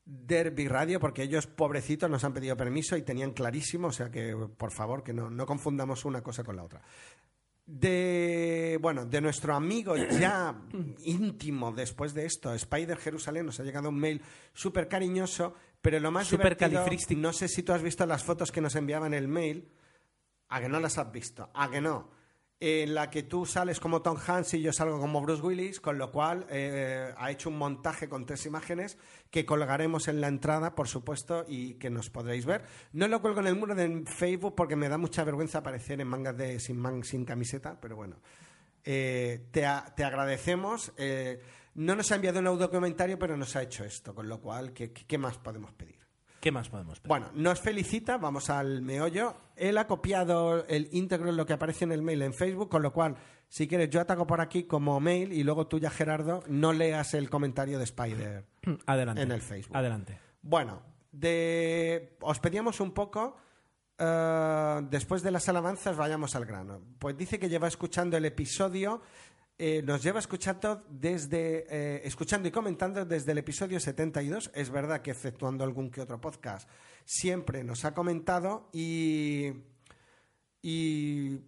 Derby 0.06 0.68
Radio 0.68 1.00
porque 1.00 1.22
ellos, 1.22 1.46
pobrecitos, 1.46 2.10
nos 2.10 2.24
han 2.24 2.34
pedido 2.34 2.58
permiso 2.58 2.98
y 2.98 3.04
tenían 3.04 3.34
clarísimo, 3.34 3.90
o 3.90 3.92
sea 3.92 4.10
que, 4.10 4.36
por 4.58 4.72
favor, 4.72 5.04
que 5.04 5.14
no, 5.14 5.30
no 5.30 5.46
confundamos 5.46 6.06
una 6.06 6.24
cosa 6.24 6.44
con 6.44 6.56
la 6.56 6.64
otra. 6.64 6.82
De, 7.66 8.78
bueno, 8.82 9.06
de 9.06 9.22
nuestro 9.22 9.56
amigo 9.56 9.96
ya 10.20 10.54
íntimo 11.04 11.72
después 11.72 12.14
de 12.14 12.26
esto, 12.26 12.54
Spider 12.54 12.98
Jerusalén, 12.98 13.46
nos 13.46 13.60
ha 13.60 13.64
llegado 13.64 13.90
un 13.90 14.00
mail 14.00 14.22
súper 14.54 14.88
cariñoso, 14.88 15.54
pero 15.82 16.00
lo 16.00 16.12
más 16.12 16.30
divertido, 16.30 16.84
Supercalifrástic- 16.84 17.18
no 17.18 17.32
sé 17.34 17.48
si 17.48 17.64
tú 17.64 17.72
has 17.74 17.82
visto 17.82 18.06
las 18.06 18.24
fotos 18.24 18.52
que 18.52 18.62
nos 18.62 18.76
enviaban 18.76 19.14
en 19.14 19.20
el 19.20 19.28
mail, 19.30 19.70
a 20.50 20.60
que 20.62 20.70
no 20.70 20.80
las 20.80 20.98
has 20.98 21.12
visto, 21.12 21.50
a 21.54 21.70
que 21.70 21.80
no. 21.82 22.12
En 22.60 22.94
la 22.96 23.10
que 23.10 23.24
tú 23.24 23.46
sales 23.46 23.82
como 23.82 24.02
Tom 24.02 24.18
Hanks 24.26 24.54
y 24.54 24.62
yo 24.62 24.72
salgo 24.72 24.98
como 24.98 25.22
Bruce 25.22 25.42
Willis, 25.42 25.82
con 25.82 25.98
lo 25.98 26.12
cual 26.12 26.46
eh, 26.50 27.14
ha 27.18 27.30
hecho 27.30 27.50
un 27.50 27.58
montaje 27.58 28.08
con 28.08 28.26
tres 28.26 28.46
imágenes 28.46 28.98
que 29.30 29.46
colgaremos 29.46 30.08
en 30.08 30.22
la 30.22 30.30
entrada, 30.30 30.74
por 30.74 30.88
supuesto, 30.88 31.44
y 31.46 31.74
que 31.74 31.90
nos 31.90 32.10
podréis 32.10 32.46
ver. 32.46 32.64
No 32.94 33.10
lo 33.10 33.22
cuelgo 33.22 33.42
en 33.42 33.48
el 33.48 33.56
muro 33.58 33.76
de 33.76 34.04
Facebook 34.06 34.56
porque 34.56 34.78
me 34.78 34.88
da 34.88 34.98
mucha 34.98 35.26
vergüenza 35.26 35.58
aparecer 35.58 36.00
en 36.00 36.08
mangas 36.08 36.38
de 36.38 36.58
sin, 36.62 36.78
man- 36.78 37.04
sin 37.04 37.26
camiseta, 37.26 37.78
pero 37.82 37.98
bueno. 37.98 38.22
Eh, 38.86 39.48
te, 39.52 39.66
agradecemos. 39.66 40.94
eh, 40.98 41.42
no 41.76 41.96
nos 41.96 42.12
ha 42.12 42.16
enviado 42.16 42.40
un 42.40 42.48
audio 42.48 42.70
comentario, 42.70 43.18
pero 43.20 43.36
nos 43.36 43.56
ha 43.58 43.64
hecho 43.64 43.84
esto, 43.84 44.14
con 44.16 44.30
lo 44.30 44.40
cual, 44.40 44.72
¿qué, 44.74 44.94
qué- 44.94 45.06
qué 45.06 45.18
más 45.18 45.38
podemos 45.38 45.74
pedir? 45.74 46.03
¿Qué 46.44 46.52
más 46.52 46.68
podemos 46.68 47.00
pedir? 47.00 47.08
Bueno, 47.08 47.30
nos 47.36 47.62
felicita, 47.62 48.18
vamos 48.18 48.50
al 48.50 48.82
meollo. 48.82 49.34
Él 49.56 49.78
ha 49.78 49.88
copiado 49.88 50.68
el 50.68 50.90
íntegro 50.92 51.30
en 51.30 51.38
lo 51.38 51.46
que 51.46 51.54
aparece 51.54 51.86
en 51.86 51.94
el 51.94 52.02
mail 52.02 52.22
en 52.22 52.34
Facebook, 52.34 52.68
con 52.68 52.82
lo 52.82 52.92
cual, 52.92 53.16
si 53.48 53.66
quieres, 53.66 53.90
yo 53.90 54.02
ataco 54.02 54.28
por 54.28 54.42
aquí 54.42 54.66
como 54.66 55.00
mail 55.00 55.32
y 55.32 55.42
luego 55.46 55.68
tú 55.68 55.80
ya, 55.80 55.90
Gerardo, 55.90 56.44
no 56.50 56.74
leas 56.74 57.14
el 57.14 57.30
comentario 57.30 57.78
de 57.78 57.86
Spider 57.86 58.46
Adelante. 58.88 59.22
en 59.22 59.32
el 59.32 59.42
Facebook. 59.42 59.78
Adelante. 59.78 60.20
Bueno, 60.42 60.82
de... 61.14 62.18
os 62.20 62.42
pedíamos 62.42 62.82
un 62.82 62.92
poco, 62.92 63.38
eh, 63.98 64.82
después 64.90 65.24
de 65.24 65.32
las 65.32 65.48
alabanzas, 65.48 65.96
vayamos 65.96 66.36
al 66.36 66.44
grano. 66.44 66.82
Pues 67.00 67.16
dice 67.16 67.40
que 67.40 67.48
lleva 67.48 67.70
escuchando 67.70 68.18
el 68.18 68.26
episodio, 68.26 69.02
eh, 69.66 69.82
nos 69.82 70.04
lleva 70.04 70.20
escuchando 70.20 70.84
desde, 70.90 71.66
eh, 71.70 72.02
escuchando 72.04 72.50
y 72.50 72.52
comentando 72.52 73.06
desde 73.06 73.32
el 73.32 73.38
episodio 73.38 73.80
72. 73.80 74.52
Es 74.54 74.70
verdad 74.70 75.02
que 75.02 75.12
efectuando 75.12 75.64
algún 75.64 75.90
que 75.90 76.02
otro 76.02 76.20
podcast, 76.20 76.70
siempre 77.06 77.64
nos 77.64 77.86
ha 77.86 77.94
comentado 77.94 78.68
y... 78.74 79.54
y 80.62 81.40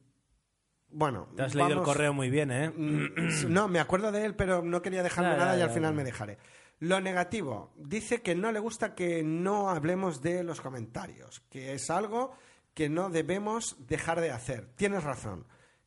bueno, 0.87 1.27
Te 1.35 1.43
has 1.43 1.55
leído 1.55 1.79
el 1.79 1.81
correo 1.81 2.13
muy 2.13 2.29
bien, 2.29 2.51
¿eh? 2.51 2.69
Mm, 2.69 3.51
No, 3.51 3.67
me 3.67 3.81
acuerdo 3.81 4.13
de 4.13 4.23
él, 4.23 4.33
pero 4.33 4.61
no 4.61 4.81
quería 4.81 5.03
dejarme 5.03 5.31
Ya, 5.31 5.37
ya, 5.37 5.43
nada 5.43 5.57
y 5.57 5.61
al 5.61 5.71
final 5.71 5.93
me 5.93 6.05
dejaré. 6.05 6.37
Lo 6.79 7.01
negativo, 7.01 7.73
dice 7.75 8.21
que 8.21 8.33
no 8.33 8.53
le 8.53 8.61
gusta 8.61 8.95
que 8.95 9.23
no 9.23 9.69
hablemos 9.69 10.21
de 10.21 10.41
los 10.45 10.61
comentarios, 10.61 11.41
que 11.49 11.73
es 11.73 11.89
algo 11.89 12.33
que 12.73 12.87
no 12.87 13.09
debemos 13.09 13.75
dejar 13.87 14.21
de 14.21 14.31
hacer. 14.31 14.69
Tienes 14.77 15.03
razón. 15.03 15.45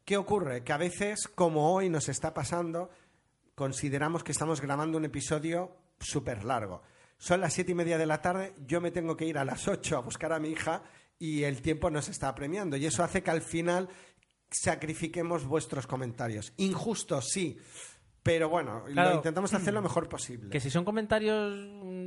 ¿Qué 0.08 0.16
ocurre? 0.16 0.64
Que 0.64 0.72
a 0.72 0.78
veces, 0.78 1.28
como 1.34 1.74
hoy 1.74 1.90
nos 1.90 2.08
está 2.08 2.32
pasando, 2.32 2.88
consideramos 3.54 4.24
que 4.24 4.32
estamos 4.32 4.62
grabando 4.62 4.96
un 4.96 5.04
episodio 5.04 5.76
súper 6.00 6.44
largo. 6.44 6.80
Son 7.18 7.42
las 7.42 7.52
siete 7.52 7.72
y 7.72 7.74
media 7.74 7.98
de 7.98 8.06
la 8.06 8.22
tarde, 8.22 8.54
yo 8.66 8.80
me 8.80 8.90
tengo 8.90 9.18
que 9.18 9.26
ir 9.26 9.36
a 9.36 9.44
las 9.44 9.68
ocho 9.68 9.98
a 9.98 10.00
buscar 10.00 10.32
a 10.32 10.38
mi 10.38 10.48
hija 10.48 10.82
y 11.18 11.42
el 11.42 11.60
tiempo 11.60 11.90
nos 11.90 12.08
está 12.08 12.30
apremiando. 12.30 12.78
Y 12.78 12.86
eso 12.86 13.04
hace 13.04 13.22
que 13.22 13.30
al 13.30 13.42
final 13.42 13.90
sacrifiquemos 14.50 15.44
vuestros 15.44 15.86
comentarios. 15.86 16.54
Injusto, 16.56 17.20
sí. 17.20 17.58
Pero 18.28 18.48
bueno, 18.50 18.84
Claro. 18.92 19.10
lo 19.10 19.16
intentamos 19.16 19.54
hacer 19.54 19.72
lo 19.72 19.80
mejor 19.80 20.08
posible. 20.08 20.50
Que 20.50 20.60
si 20.60 20.68
son 20.70 20.84
comentarios 20.84 21.54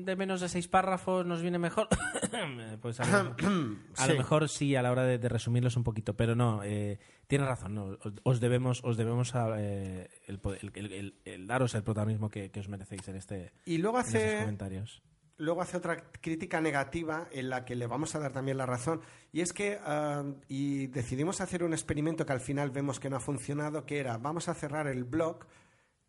de 0.05 0.15
menos 0.15 0.39
de 0.41 0.49
seis 0.49 0.67
párrafos 0.67 1.25
nos 1.25 1.41
viene 1.41 1.57
mejor, 1.57 1.87
pues 2.81 2.99
a, 2.99 3.05
lo, 3.05 3.35
a 3.97 4.07
lo 4.07 4.11
Sí. 4.13 4.17
mejor 4.17 4.47
sí 4.49 4.75
a 4.75 4.81
la 4.81 4.91
hora 4.91 5.03
de, 5.03 5.17
de 5.17 5.29
resumirlos 5.29 5.75
un 5.77 5.83
poquito, 5.83 6.15
pero 6.15 6.35
no, 6.35 6.61
eh, 6.63 6.99
tienes 7.27 7.47
razón, 7.47 7.73
no, 7.75 7.85
os, 7.85 8.13
os 8.23 8.39
debemos, 8.39 8.83
os 8.83 8.97
debemos 8.97 9.33
a, 9.35 9.59
eh, 9.59 10.09
el, 10.27 10.39
el- 10.75 11.15
el- 11.25 11.47
daros 11.47 11.73
el 11.75 11.83
protagonismo 11.83 12.29
que, 12.29 12.51
que 12.51 12.59
os 12.59 12.69
merecéis 12.69 13.07
en 13.07 13.15
este 13.15 13.51
Y 13.65 13.77
luego 13.79 13.97
en 13.99 14.05
esos 14.05 14.15
hace 14.15 14.39
comentarios. 14.41 15.01
luego 15.37 15.61
hace 15.61 15.77
otra 15.77 15.97
crítica 16.21 16.61
negativa 16.61 17.27
en 17.31 17.49
la 17.49 17.65
que 17.65 17.75
le 17.75 17.87
vamos 17.87 18.13
a 18.15 18.19
dar 18.19 18.31
también 18.31 18.57
la 18.57 18.65
razón. 18.67 19.01
Y 19.33 19.41
es 19.41 19.53
que 19.53 19.79
ah, 19.83 20.23
y 20.47 20.87
decidimos 20.87 21.41
hacer 21.41 21.63
un 21.63 21.73
experimento 21.73 22.25
que 22.25 22.33
al 22.33 22.41
final 22.41 22.69
vemos 22.69 22.99
que 22.99 23.09
no 23.09 23.15
ha 23.17 23.21
funcionado, 23.21 23.85
que 23.85 23.99
era 23.99 24.17
vamos 24.17 24.49
a 24.49 24.53
cerrar 24.53 24.87
el 24.87 25.03
blog 25.03 25.45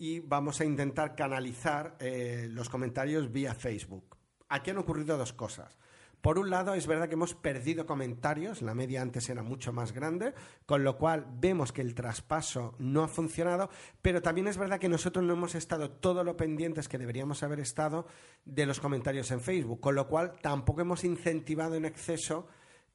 y 0.03 0.19
vamos 0.19 0.61
a 0.61 0.65
intentar 0.65 1.15
canalizar 1.15 1.95
eh, 2.01 2.49
los 2.51 2.69
comentarios 2.69 3.31
vía 3.31 3.55
Facebook. 3.55 4.17
Aquí 4.49 4.73
han 4.73 4.79
ocurrido 4.79 5.17
dos 5.17 5.33
cosas. 5.33 5.79
Por 6.21 6.41
un 6.41 6.51
lado, 6.51 6.75
es 6.75 6.89
verdad 6.89 7.07
que 7.07 7.15
hemos 7.15 7.35
perdido 7.37 7.87
comentarios, 7.87 8.63
la 8.63 8.75
media 8.75 9.01
antes 9.01 9.29
era 9.29 9.45
mucho 9.45 9.73
más 9.73 9.93
grande, 9.93 10.35
con 10.67 10.83
lo 10.83 10.99
cual 10.99 11.29
vemos 11.39 11.71
que 11.71 11.83
el 11.83 11.95
traspaso 11.95 12.75
no 12.81 13.05
ha 13.05 13.09
funcionado, 13.09 13.71
pero 14.03 14.23
también 14.23 14.49
es 14.49 14.57
verdad 14.57 14.81
que 14.81 14.89
nosotros 14.89 15.25
no 15.25 15.35
hemos 15.35 15.55
estado 15.55 15.93
todo 15.93 16.25
lo 16.25 16.37
pendientes 16.37 16.89
que 16.89 16.99
deberíamos 16.99 17.45
haber 17.45 17.61
estado 17.61 18.09
de 18.45 18.67
los 18.67 18.81
comentarios 18.81 19.31
en 19.31 19.41
Facebook, 19.41 19.79
con 19.79 19.95
lo 19.95 20.09
cual 20.09 20.33
tampoco 20.43 20.81
hemos 20.81 21.05
incentivado 21.05 21.77
en 21.77 21.85
exceso 21.85 22.49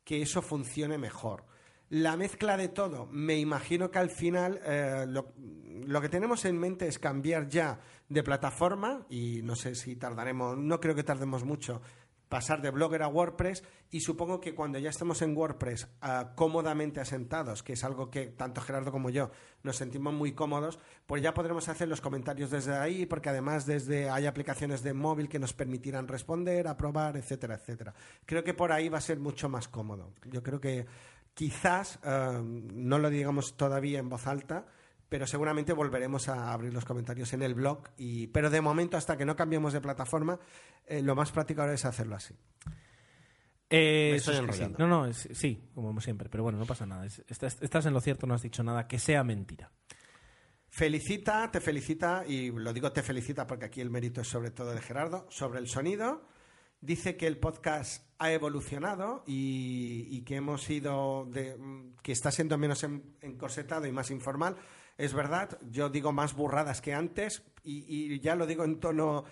que 0.03 0.21
eso 0.21 0.41
funcione 0.41 0.97
mejor. 0.97 1.45
La 1.89 2.17
mezcla 2.17 2.57
de 2.57 2.67
todo, 2.67 3.07
me 3.07 3.37
imagino 3.37 3.89
que 3.89 3.99
al 3.99 4.09
final 4.09 4.59
eh, 4.65 5.05
lo, 5.07 6.01
que 6.01 6.09
tenemos 6.09 6.43
en 6.43 6.59
mente 6.59 6.85
es 6.87 6.99
cambiar 6.99 7.47
ya 7.47 7.79
de 8.09 8.23
plataforma 8.23 9.05
y 9.09 9.41
no 9.43 9.55
sé 9.55 9.73
si 9.73 9.95
tardaremos, 9.95 10.57
no 10.57 10.81
creo 10.81 10.95
que 10.95 11.03
tardemos 11.03 11.45
mucho 11.45 11.81
pasar 12.27 12.61
de 12.61 12.71
Blogger 12.71 13.03
a 13.03 13.07
WordPress 13.07 13.63
y 13.89 14.01
supongo 14.01 14.41
que 14.41 14.53
cuando 14.53 14.79
ya 14.79 14.89
estemos 14.89 15.21
en 15.21 15.35
WordPress 15.35 15.87
ah, 16.01 16.33
cómodamente 16.35 16.99
asentados, 16.99 17.63
que 17.63 17.71
es 17.71 17.83
algo 17.85 18.09
que 18.09 18.27
tanto 18.27 18.59
Gerardo 18.59 18.91
como 18.91 19.09
yo 19.09 19.31
nos 19.63 19.77
sentimos 19.77 20.13
muy 20.13 20.33
cómodos, 20.33 20.79
pues 21.05 21.21
ya 21.21 21.33
podremos 21.33 21.69
hacer 21.69 21.87
los 21.87 22.01
comentarios 22.01 22.51
desde 22.51 22.75
ahí, 22.75 23.05
porque 23.05 23.29
además 23.29 23.65
desde 23.65 24.09
hay 24.09 24.25
aplicaciones 24.25 24.83
de 24.83 24.93
móvil 24.93 25.29
que 25.29 25.39
nos 25.39 25.53
permitirán 25.53 26.09
responder, 26.09 26.67
aprobar, 26.67 27.15
etcétera, 27.15 27.55
etcétera. 27.55 27.93
Creo 28.25 28.43
que 28.43 28.53
por 28.53 28.73
ahí 28.73 28.89
va 28.89 28.97
a 28.97 29.01
ser 29.01 29.19
mucho 29.19 29.47
más 29.47 29.69
cómodo. 29.69 30.11
Yo 30.25 30.43
creo 30.43 30.59
que 30.59 30.85
quizás, 31.37 31.99
ah, 32.03 32.41
no 32.43 32.97
lo 32.97 33.11
digamos 33.11 33.55
todavía 33.55 33.99
en 33.99 34.09
voz 34.09 34.25
alta, 34.25 34.65
pero 35.07 35.27
seguramente 35.27 35.71
volveremos 35.71 36.29
a 36.29 36.51
abrir 36.51 36.73
los 36.73 36.83
comentarios 36.83 37.31
en 37.33 37.43
el 37.43 37.53
blog. 37.53 37.83
Y, 37.95 38.25
pero 38.27 38.49
de 38.49 38.59
momento, 38.59 38.97
hasta 38.97 39.15
que 39.17 39.23
no 39.25 39.35
cambiemos 39.35 39.71
de 39.71 39.79
plataforma, 39.81 40.39
eh, 40.87 41.03
lo 41.03 41.13
más 41.15 41.31
práctico 41.31 41.61
ahora 41.61 41.75
es 41.75 41.85
hacerlo 41.85 42.15
así. 42.15 42.33
Eh, 43.69 44.13
estoy 44.15 44.33
es 44.35 44.39
que 44.41 44.47
sí. 44.53 44.63
enrollando. 44.63 44.77
No, 44.79 44.87
no, 44.87 45.05
es- 45.05 45.29
sí, 45.33 45.69
como 45.75 46.01
siempre, 46.01 46.27
pero 46.27 46.41
bueno, 46.41 46.57
no 46.57 46.65
pasa 46.65 46.87
nada. 46.87 47.05
Es- 47.05 47.23
estás, 47.27 47.57
estás 47.61 47.85
en 47.85 47.93
lo 47.93 48.01
cierto, 48.01 48.25
no 48.25 48.33
has 48.33 48.41
dicho 48.41 48.63
nada 48.63 48.87
que 48.87 48.97
sea 48.97 49.23
mentira. 49.23 49.71
Felicita, 50.69 51.49
te 51.51 51.61
felicita, 51.61 52.23
y 52.27 52.49
lo 52.51 52.73
digo 52.73 52.91
te 52.91 53.03
felicita 53.03 53.45
porque 53.47 53.65
aquí 53.65 53.81
el 53.81 53.89
mérito 53.89 54.21
es 54.21 54.27
sobre 54.27 54.51
todo 54.51 54.71
de 54.73 54.81
Gerardo, 54.81 55.27
sobre 55.29 55.59
el 55.59 55.67
sonido. 55.67 56.27
Dice 56.79 57.17
que 57.17 57.27
el 57.27 57.37
podcast 57.37 58.05
ha 58.19 58.31
evolucionado 58.31 59.23
y, 59.25 60.07
y 60.11 60.21
que 60.21 60.35
hemos 60.35 60.69
ido 60.69 61.25
de, 61.31 61.57
que 62.03 62.11
está 62.11 62.31
siendo 62.31 62.57
menos 62.57 62.83
en- 62.83 63.15
encorsetado 63.21 63.87
y 63.87 63.91
más 63.91 64.11
informal. 64.11 64.55
Es 64.97 65.13
verdad, 65.13 65.59
yo 65.69 65.89
digo 65.89 66.11
más 66.11 66.35
burradas 66.35 66.81
que 66.81 66.93
antes 66.93 67.43
y, 67.63 68.13
y 68.13 68.19
ya 68.19 68.35
lo 68.35 68.45
digo 68.47 68.63
en 68.63 68.79
tono 68.79 69.23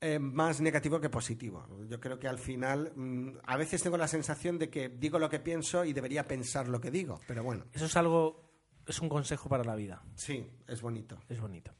eh, 0.00 0.18
más 0.18 0.60
negativo 0.60 1.00
que 1.00 1.08
positivo. 1.10 1.66
Yo 1.88 2.00
creo 2.00 2.18
que 2.18 2.28
al 2.28 2.38
final 2.38 2.92
mm, 2.96 3.38
a 3.44 3.56
veces 3.56 3.82
tengo 3.82 3.96
la 3.96 4.08
sensación 4.08 4.58
de 4.58 4.68
que 4.70 4.88
digo 4.88 5.18
lo 5.18 5.28
que 5.30 5.40
pienso 5.40 5.84
y 5.84 5.92
debería 5.92 6.26
pensar 6.26 6.68
lo 6.68 6.80
que 6.80 6.90
digo, 6.90 7.20
pero 7.26 7.42
bueno, 7.42 7.64
Eso 7.72 7.86
es 7.86 7.96
algo, 7.96 8.50
es 8.86 8.98
un 9.00 9.08
consejo 9.08 9.48
para 9.48 9.64
la 9.64 9.74
vida. 9.76 10.02
sí, 10.14 10.46
es 10.66 10.82
bonito. 10.82 11.18
Es 11.28 11.40
bonito. 11.40 11.72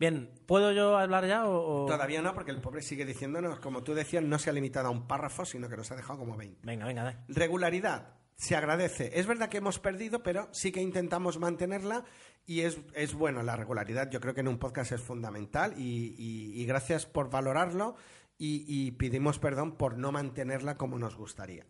Bien, 0.00 0.30
¿puedo 0.46 0.72
yo 0.72 0.96
hablar 0.96 1.26
ya 1.28 1.46
o...? 1.46 1.84
o- 1.84 1.86
Todavía 1.86 2.22
no, 2.22 2.34
porque 2.34 2.50
el 2.50 2.60
pobre 2.60 2.82
sigue 2.82 3.04
diciéndonos, 3.04 3.60
como 3.60 3.82
tú 3.84 3.94
decías, 3.94 4.24
no 4.24 4.38
se 4.38 4.50
ha 4.50 4.52
limitado 4.52 4.88
a 4.88 4.90
un 4.90 5.06
párrafo, 5.06 5.44
sino 5.44 5.68
que 5.68 5.76
nos 5.76 5.92
ha 5.92 5.96
dejado 5.96 6.18
como 6.18 6.36
20. 6.36 6.60
Venga, 6.66 6.86
venga, 6.86 7.02
dale. 7.04 7.18
Regularidad, 7.28 8.14
se 8.34 8.56
agradece. 8.56 9.10
Es 9.20 9.26
verdad 9.26 9.48
que 9.50 9.58
hemos 9.58 9.78
perdido, 9.78 10.22
pero 10.22 10.48
sí 10.52 10.72
que 10.72 10.80
intentamos 10.80 11.38
mantenerla 11.38 12.04
y 12.46 12.62
es, 12.62 12.78
es 12.94 13.12
bueno 13.14 13.42
la 13.42 13.54
regularidad. 13.56 14.10
Yo 14.10 14.20
creo 14.20 14.32
que 14.34 14.40
en 14.40 14.48
un 14.48 14.58
podcast 14.58 14.90
es 14.92 15.02
fundamental 15.02 15.74
y, 15.76 16.14
y- 16.18 16.60
y 16.60 16.64
gracias 16.64 17.04
por 17.04 17.28
valorarlo 17.30 17.94
y, 18.38 18.64
y 18.66 18.92
pedimos 18.92 19.38
perdón 19.38 19.76
por 19.76 19.98
no 19.98 20.10
mantenerla 20.12 20.78
como 20.78 20.98
nos 20.98 21.14
gustaría. 21.14 21.66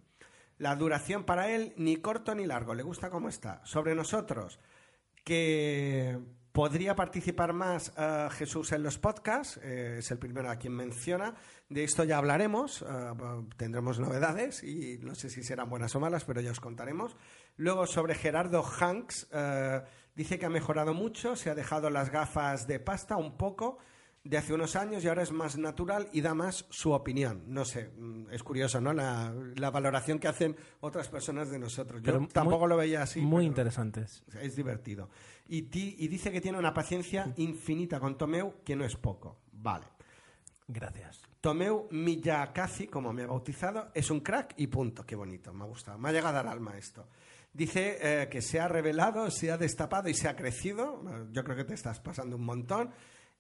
La 0.56 0.76
duración 0.76 1.24
para 1.24 1.50
él, 1.50 1.72
ni 1.76 1.96
corto 1.96 2.32
ni 2.36 2.46
largo, 2.46 2.74
le 2.74 2.84
gusta 2.84 3.10
cómo 3.10 3.28
está. 3.28 3.60
Sobre 3.64 3.96
nosotros, 3.96 4.60
que 5.24 6.18
podría 6.52 6.94
participar 6.96 7.52
más 7.52 7.92
eh, 7.96 8.28
Jesús 8.32 8.72
en 8.72 8.82
los 8.82 8.98
podcasts, 8.98 9.58
eh, 9.62 9.96
es 9.98 10.10
el 10.10 10.18
primero 10.18 10.50
a 10.50 10.56
quien 10.56 10.74
menciona. 10.74 11.34
De 11.68 11.84
esto 11.84 12.02
ya 12.04 12.18
hablaremos, 12.18 12.82
eh, 12.82 12.86
tendremos 13.56 13.98
novedades 14.00 14.62
y 14.64 14.98
no 15.02 15.14
sé 15.14 15.30
si 15.30 15.42
serán 15.42 15.70
buenas 15.70 15.94
o 15.94 16.00
malas, 16.00 16.24
pero 16.24 16.40
ya 16.40 16.50
os 16.50 16.60
contaremos. 16.60 17.16
Luego 17.56 17.86
sobre 17.86 18.14
Gerardo 18.14 18.64
Hanks, 18.64 19.28
eh, 19.32 19.82
dice 20.14 20.38
que 20.38 20.46
ha 20.46 20.50
mejorado 20.50 20.94
mucho, 20.94 21.36
se 21.36 21.50
ha 21.50 21.54
dejado 21.54 21.90
las 21.90 22.10
gafas 22.10 22.66
de 22.66 22.80
pasta 22.80 23.16
un 23.16 23.36
poco 23.36 23.78
de 24.22 24.36
hace 24.36 24.52
unos 24.52 24.76
años 24.76 25.02
y 25.02 25.08
ahora 25.08 25.22
es 25.22 25.32
más 25.32 25.56
natural 25.56 26.08
y 26.12 26.20
da 26.20 26.34
más 26.34 26.66
su 26.68 26.92
opinión. 26.92 27.42
No 27.46 27.64
sé, 27.64 27.88
mm, 27.96 28.26
es 28.32 28.42
curioso, 28.42 28.78
¿no? 28.78 28.92
La, 28.92 29.32
la 29.56 29.70
valoración 29.70 30.18
que 30.18 30.28
hacen 30.28 30.56
otras 30.80 31.08
personas 31.08 31.48
de 31.50 31.58
nosotros. 31.58 32.02
Yo 32.02 32.12
Pero 32.12 32.28
tampoco 32.30 32.58
muy- 32.60 32.68
lo 32.68 32.76
veía 32.76 33.00
así. 33.02 33.20
Muy 33.22 33.46
interesantes. 33.46 34.22
Es 34.42 34.56
divertido. 34.56 35.08
Y, 35.52 35.62
ti- 35.62 35.96
y 35.98 36.08
dice 36.08 36.30
que 36.30 36.40
tiene 36.40 36.58
una 36.58 36.72
paciencia 36.72 37.32
infinita 37.36 37.98
con 37.98 38.16
Tomeu, 38.16 38.62
que 38.64 38.76
no 38.76 38.84
es 38.84 38.96
poco. 38.96 39.38
Vale. 39.52 39.86
Gracias. 40.68 41.22
Tomeu 41.40 41.88
Miyakazi, 41.90 42.86
como 42.86 43.12
me 43.12 43.22
ha 43.24 43.26
bautizado, 43.26 43.90
es 43.94 44.10
un 44.10 44.20
crack 44.20 44.54
y 44.58 44.68
punto. 44.68 45.04
Qué 45.04 45.16
bonito, 45.16 45.52
me 45.52 45.64
ha 45.64 45.66
gustado. 45.66 45.98
Me 45.98 46.08
ha 46.08 46.12
llegado 46.12 46.38
al 46.38 46.46
alma 46.48 46.76
esto. 46.78 47.08
Dice 47.52 47.98
eh, 48.00 48.28
que 48.28 48.42
se 48.42 48.60
ha 48.60 48.68
revelado, 48.68 49.28
se 49.30 49.50
ha 49.50 49.58
destapado 49.58 50.08
y 50.08 50.14
se 50.14 50.28
ha 50.28 50.36
crecido. 50.36 51.02
Yo 51.32 51.42
creo 51.42 51.56
que 51.56 51.64
te 51.64 51.74
estás 51.74 51.98
pasando 51.98 52.36
un 52.36 52.44
montón. 52.44 52.90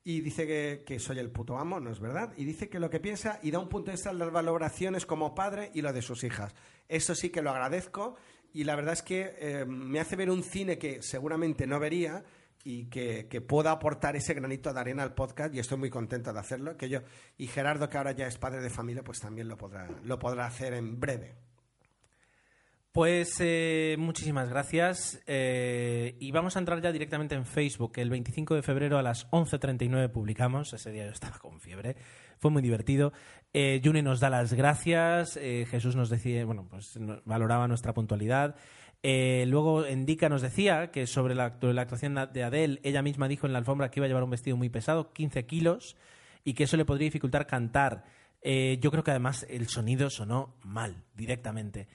Y 0.02 0.22
dice 0.22 0.46
que, 0.46 0.82
que 0.84 0.98
soy 0.98 1.18
el 1.18 1.30
puto 1.30 1.58
amo, 1.58 1.78
¿no 1.78 1.90
es 1.92 2.00
verdad? 2.00 2.32
Y 2.36 2.44
dice 2.46 2.70
que 2.70 2.80
lo 2.80 2.88
que 2.88 3.00
piensa 3.00 3.38
y 3.42 3.50
da 3.50 3.58
un 3.58 3.68
punto 3.68 3.90
extra 3.90 4.10
en 4.12 4.18
las 4.18 4.32
valoraciones 4.32 5.04
como 5.04 5.34
padre 5.34 5.70
y 5.74 5.82
lo 5.82 5.92
de 5.92 6.00
sus 6.00 6.24
hijas. 6.24 6.54
Eso 6.88 7.14
sí 7.14 7.28
que 7.28 7.42
lo 7.42 7.50
agradezco 7.50 8.16
y 8.52 8.64
la 8.64 8.76
verdad 8.76 8.94
es 8.94 9.02
que 9.02 9.34
eh, 9.38 9.64
me 9.66 10.00
hace 10.00 10.16
ver 10.16 10.30
un 10.30 10.42
cine 10.42 10.78
que 10.78 11.02
seguramente 11.02 11.66
no 11.66 11.78
vería 11.78 12.24
y 12.64 12.86
que, 12.86 13.26
que 13.28 13.40
pueda 13.40 13.70
aportar 13.70 14.16
ese 14.16 14.34
granito 14.34 14.72
de 14.72 14.80
arena 14.80 15.02
al 15.02 15.14
podcast 15.14 15.54
y 15.54 15.58
estoy 15.60 15.78
muy 15.78 15.90
contento 15.90 16.32
de 16.32 16.40
hacerlo. 16.40 16.76
Que 16.76 16.88
yo, 16.88 17.00
y 17.38 17.46
Gerardo, 17.46 17.88
que 17.88 17.98
ahora 17.98 18.12
ya 18.12 18.26
es 18.26 18.38
padre 18.38 18.60
de 18.60 18.70
familia, 18.70 19.02
pues 19.02 19.20
también 19.20 19.48
lo 19.48 19.56
podrá, 19.56 19.88
lo 20.04 20.18
podrá 20.18 20.46
hacer 20.46 20.74
en 20.74 21.00
breve. 21.00 21.34
Pues 22.92 23.36
eh, 23.38 23.94
muchísimas 23.98 24.48
gracias. 24.48 25.20
eh, 25.28 26.16
y 26.18 26.32
vamos 26.32 26.56
a 26.56 26.58
entrar 26.58 26.82
ya 26.82 26.90
directamente 26.90 27.36
en 27.36 27.46
Facebook. 27.46 27.92
El 27.96 28.10
25 28.10 28.56
de 28.56 28.62
febrero 28.62 28.98
a 28.98 29.02
las 29.02 29.30
11.39 29.30 30.10
publicamos. 30.10 30.72
Ese 30.72 30.90
día 30.90 31.04
yo 31.06 31.12
estaba 31.12 31.38
con 31.38 31.60
fiebre. 31.60 31.94
Fue 32.40 32.50
muy 32.50 32.62
divertido. 32.62 33.12
Eh, 33.52 33.80
Juni 33.84 34.02
nos 34.02 34.18
da 34.20 34.30
las 34.30 34.52
gracias. 34.54 35.36
eh, 35.36 35.66
Jesús 35.70 35.94
nos 35.94 36.08
decía, 36.10 36.44
bueno, 36.44 36.66
pues 36.68 36.98
valoraba 37.24 37.68
nuestra 37.68 37.92
puntualidad. 37.94 38.56
Eh, 39.02 39.44
luego 39.46 39.84
Endica 39.86 40.28
nos 40.28 40.42
decía 40.42 40.90
que 40.90 41.06
sobre 41.06 41.34
la, 41.34 41.58
actu- 41.58 41.72
la 41.72 41.82
actuación 41.82 42.14
de 42.32 42.42
Adele, 42.44 42.80
ella 42.82 43.02
misma 43.02 43.28
dijo 43.28 43.46
en 43.46 43.52
la 43.52 43.58
alfombra 43.58 43.90
que 43.90 44.00
iba 44.00 44.06
a 44.06 44.08
llevar 44.08 44.24
un 44.24 44.30
vestido 44.30 44.56
muy 44.56 44.68
pesado, 44.68 45.12
15 45.12 45.46
kilos, 45.46 45.96
y 46.44 46.54
que 46.54 46.64
eso 46.64 46.76
le 46.76 46.84
podría 46.84 47.06
dificultar 47.06 47.46
cantar. 47.46 48.04
Eh, 48.42 48.78
yo 48.80 48.90
creo 48.90 49.04
que 49.04 49.10
además 49.10 49.46
el 49.50 49.68
sonido 49.68 50.08
sonó 50.10 50.54
mal, 50.64 50.96
directamente. 51.14 51.88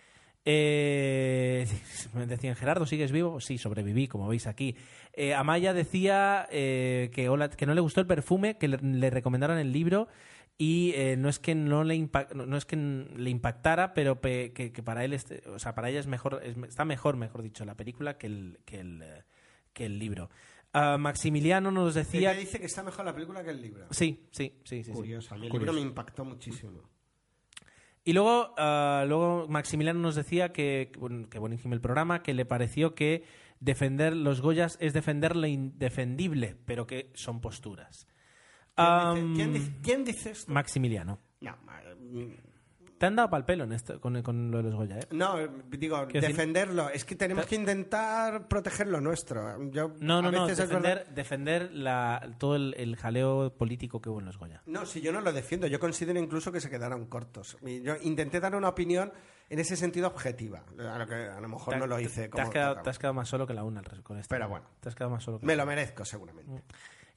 Eh, 0.47 1.65
me 2.13 2.25
decían, 2.27 2.55
Gerardo, 2.55 2.85
¿sigues 2.85 3.11
vivo? 3.11 3.39
Sí, 3.39 3.57
sobreviví, 3.57 4.07
como 4.07 4.27
veis 4.27 4.45
aquí. 4.47 4.75
Eh, 5.13 5.33
Amaya 5.33 5.73
decía 5.73 6.47
eh, 6.51 7.09
que, 7.13 7.29
hola- 7.29 7.49
que 7.49 7.65
no 7.65 7.73
le 7.73 7.81
gustó 7.81 8.01
el 8.01 8.07
perfume, 8.07 8.57
que 8.57 8.67
le 8.67 9.09
recomendaron 9.09 9.57
el 9.57 9.71
libro 9.71 10.07
y 10.57 10.93
eh, 10.95 11.17
no 11.17 11.27
es 11.29 11.39
que 11.39 11.53
no 11.55 11.83
le 11.83 11.95
impa- 11.95 12.31
no 12.33 12.45
no 12.45 12.55
es 12.57 12.65
que 12.65 12.75
le 12.77 13.29
impactara, 13.29 13.93
pero 13.93 14.21
pe- 14.21 14.53
que, 14.53 14.71
que 14.71 14.81
para 14.83 15.03
él 15.03 15.13
este- 15.13 15.41
o 15.49 15.59
sea, 15.59 15.75
para 15.75 15.89
ella 15.89 15.99
es 15.99 16.07
mejor 16.07 16.41
es- 16.43 16.55
está 16.67 16.85
mejor, 16.85 17.17
mejor 17.17 17.41
dicho, 17.41 17.65
la 17.65 17.75
película 17.75 18.17
que 18.17 18.27
el 18.27 18.59
que 18.65 18.79
el, 18.79 19.01
eh, 19.01 19.23
que 19.73 19.85
el 19.85 19.99
libro. 19.99 20.29
Ah, 20.71 20.97
Maximiliano 20.97 21.71
nos 21.71 21.95
decía 21.95 22.31
Ella 22.31 22.39
dice 22.39 22.59
que 22.59 22.65
está 22.65 22.83
mejor 22.83 23.05
la 23.05 23.13
película 23.13 23.43
que 23.43 23.49
el 23.51 23.61
libro. 23.61 23.85
Sí, 23.91 24.27
sí, 24.31 24.53
sí, 24.63 24.83
sí. 24.83 24.83
sí. 24.83 24.91
Curioso. 24.91 25.33
A 25.33 25.37
mí 25.37 25.45
el 25.45 25.51
Curioso. 25.51 25.71
libro 25.73 25.83
me 25.83 25.89
impactó 25.89 26.25
muchísimo. 26.25 26.81
Y 28.03 28.13
luego, 28.13 28.53
ah, 28.57 29.03
luego 29.07 29.47
Maximiliano 29.49 29.99
nos 29.99 30.15
decía 30.15 30.53
que, 30.53 30.91
bueno, 30.99 31.27
que 31.29 31.39
buenísimo 31.39 31.73
el 31.73 31.81
programa, 31.81 32.21
que 32.23 32.33
le 32.33 32.45
pareció 32.45 32.93
que 32.93 33.23
defender 33.59 34.15
los 34.15 34.41
Goyas 34.41 34.77
es 34.79 34.93
defender 34.93 35.35
lo 35.35 35.47
indefendible, 35.47 36.55
pero 36.65 36.85
que 36.87 37.09
son 37.15 37.41
posturas. 37.41 38.07
¿Quién, 38.75 39.15
dice, 39.15 39.35
quién 39.35 39.53
dice- 39.53 39.71
quién 39.81 40.03
dice 40.03 40.31
esto? 40.31 40.51
Maximiliano. 40.51 41.19
No, 41.41 41.55
ma- 41.65 41.81
mm, 41.99 42.31
Te 42.97 43.07
han 43.07 43.15
dado 43.17 43.29
pal 43.29 43.43
pelo 43.43 43.65
en 43.65 43.73
esto, 43.73 43.99
con, 43.99 44.21
con 44.21 44.49
lo 44.51 44.57
de 44.59 44.63
los 44.63 44.75
Goya, 44.75 44.99
¿eh? 44.99 45.07
No, 45.11 45.35
digo, 45.69 46.05
decir- 46.07 46.21
defenderlo. 46.21 46.89
Es 46.89 47.03
que 47.03 47.15
tenemos 47.17 47.43
Te- 47.43 47.49
que 47.49 47.55
intentar 47.57 48.47
proteger 48.47 48.87
lo 48.87 49.01
nuestro. 49.01 49.69
Yo, 49.69 49.89
No, 49.99 50.21
no, 50.21 50.29
a 50.29 50.31
no, 50.31 50.47
verdad- 50.47 51.05
defender, 51.07 51.71
la, 51.73 52.35
todo 52.37 52.55
el, 52.55 52.73
el 52.77 52.95
jaleo 52.95 53.53
político 53.57 54.01
que 54.01 54.09
hubo 54.09 54.19
en 54.19 54.25
los 54.25 54.37
Goya. 54.37 54.61
No, 54.65 54.85
si 54.85 55.01
yo 55.01 55.11
no 55.11 55.19
lo 55.19 55.33
defiendo, 55.33 55.67
yo 55.67 55.77
considero 55.77 56.17
incluso 56.19 56.53
que 56.53 56.61
se 56.61 56.69
quedaron 56.69 57.05
cortos. 57.07 57.57
Yo 57.61 57.95
intenté 58.01 58.39
dar 58.39 58.55
una 58.55 58.69
opinión 58.69 59.11
en 59.49 59.59
ese 59.59 59.75
sentido 59.75 60.07
objetiva, 60.07 60.63
a 60.79 60.97
lo 60.97 61.05
que 61.05 61.15
a 61.15 61.39
lo 61.41 61.49
mejor 61.49 61.73
Te- 61.73 61.79
no 61.81 61.87
lo 61.87 61.99
hice 61.99 62.23
te, 62.23 62.29
como 62.29 62.43
has 62.45 62.49
quedado, 62.49 62.69
tocaba. 62.75 62.83
te 62.83 62.89
has 62.91 62.97
quedado 62.99 63.13
más 63.13 63.27
solo 63.27 63.45
que 63.45 63.53
la 63.53 63.63
una 63.65 63.83
con 64.03 64.17
esto. 64.19 64.29
Pero 64.33 64.47
bueno. 64.47 64.67
Te 64.79 64.87
has 64.87 64.95
quedado 64.95 65.11
más 65.11 65.21
solo 65.23 65.39
que 65.41 65.45
Me 65.45 65.57
lo 65.57 65.65
merezco 65.65 66.05
seguramente. 66.05 66.63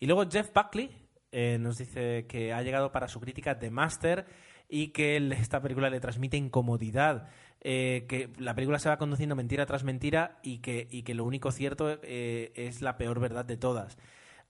Y 0.00 0.06
luego 0.06 0.28
Jeff 0.28 0.50
Buckley 0.52 0.90
eh, 1.32 1.58
nos 1.60 1.78
dice 1.78 2.26
que 2.26 2.52
ha 2.52 2.62
llegado 2.62 2.92
para 2.92 3.08
su 3.08 3.20
crítica 3.20 3.54
de 3.54 3.70
Master 3.70 4.26
y 4.68 4.88
que 4.88 5.16
esta 5.38 5.60
película 5.60 5.90
le 5.90 6.00
transmite 6.00 6.36
incomodidad. 6.36 7.28
eh, 7.60 8.06
que 8.08 8.30
la 8.38 8.54
película 8.54 8.78
se 8.78 8.88
va 8.88 8.98
conduciendo 8.98 9.34
mentira 9.34 9.66
tras 9.66 9.82
mentira 9.82 10.38
y 10.42 10.58
que, 10.58 10.86
y 10.90 11.02
que 11.02 11.14
lo 11.14 11.24
único 11.24 11.50
cierto 11.50 11.98
eh, 12.02 12.52
es 12.54 12.82
la 12.82 12.96
peor 12.96 13.18
verdad 13.20 13.44
de 13.44 13.56
todas. 13.56 13.98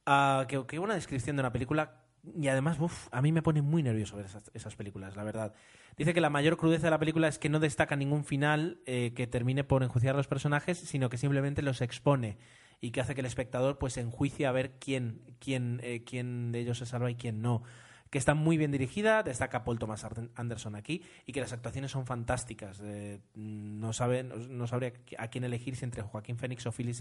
Ah, 0.04 0.46
que, 0.48 0.78
una 0.78 0.94
descripción 0.94 1.36
de 1.36 1.40
una 1.40 1.52
película 1.52 2.02
y 2.36 2.48
además, 2.48 2.78
uf, 2.78 3.08
a 3.10 3.22
mí 3.22 3.32
me 3.32 3.42
pone 3.42 3.62
muy 3.62 3.82
nervioso 3.82 4.16
ver 4.16 4.26
esas, 4.52 4.76
películas, 4.76 5.16
la 5.16 5.24
verdad. 5.24 5.54
Dice 5.96 6.12
que 6.12 6.20
la 6.20 6.30
mayor 6.30 6.58
crudeza 6.58 6.88
de 6.88 6.90
la 6.90 6.98
película 6.98 7.28
es 7.28 7.38
que 7.38 7.48
no 7.48 7.60
destaca 7.60 7.96
ningún 7.96 8.24
final 8.24 8.80
que 8.84 9.26
termine 9.30 9.64
por 9.64 9.82
enjuiciar 9.82 10.14
a 10.14 10.18
los 10.18 10.26
personajes, 10.26 10.78
sino 10.78 11.08
que 11.08 11.16
simplemente 11.16 11.62
los 11.62 11.80
expone 11.80 12.36
y 12.80 12.90
que 12.90 13.00
hace 13.00 13.14
que 13.14 13.20
el 13.20 13.26
espectador 13.26 13.78
pues 13.78 13.96
enjuicie 13.96 14.46
a 14.46 14.52
ver 14.52 14.72
quién, 14.78 15.22
quién, 15.38 15.80
eh, 15.82 16.04
quién 16.04 16.52
de 16.52 16.60
ellos 16.60 16.78
se 16.78 16.86
salva 16.86 17.10
y 17.10 17.16
quién 17.16 17.42
no. 17.42 17.62
Que 18.10 18.18
está 18.18 18.34
muy 18.34 18.56
bien 18.56 18.70
dirigida, 18.70 19.22
destaca 19.22 19.64
Paul 19.64 19.78
Thomas 19.78 20.06
Anderson 20.34 20.76
aquí, 20.76 21.02
y 21.26 21.32
que 21.32 21.40
las 21.40 21.52
actuaciones 21.52 21.90
son 21.90 22.06
fantásticas. 22.06 22.80
Eh, 22.82 23.20
no, 23.34 23.92
sabe, 23.92 24.22
no, 24.22 24.66
sabría 24.66 24.94
a 25.18 25.28
quién 25.28 25.44
elegir 25.44 25.76
si 25.76 25.84
entre 25.84 26.02
Joaquín 26.02 26.38
Phoenix 26.38 26.66
o 26.66 26.72
Philip 26.72 26.94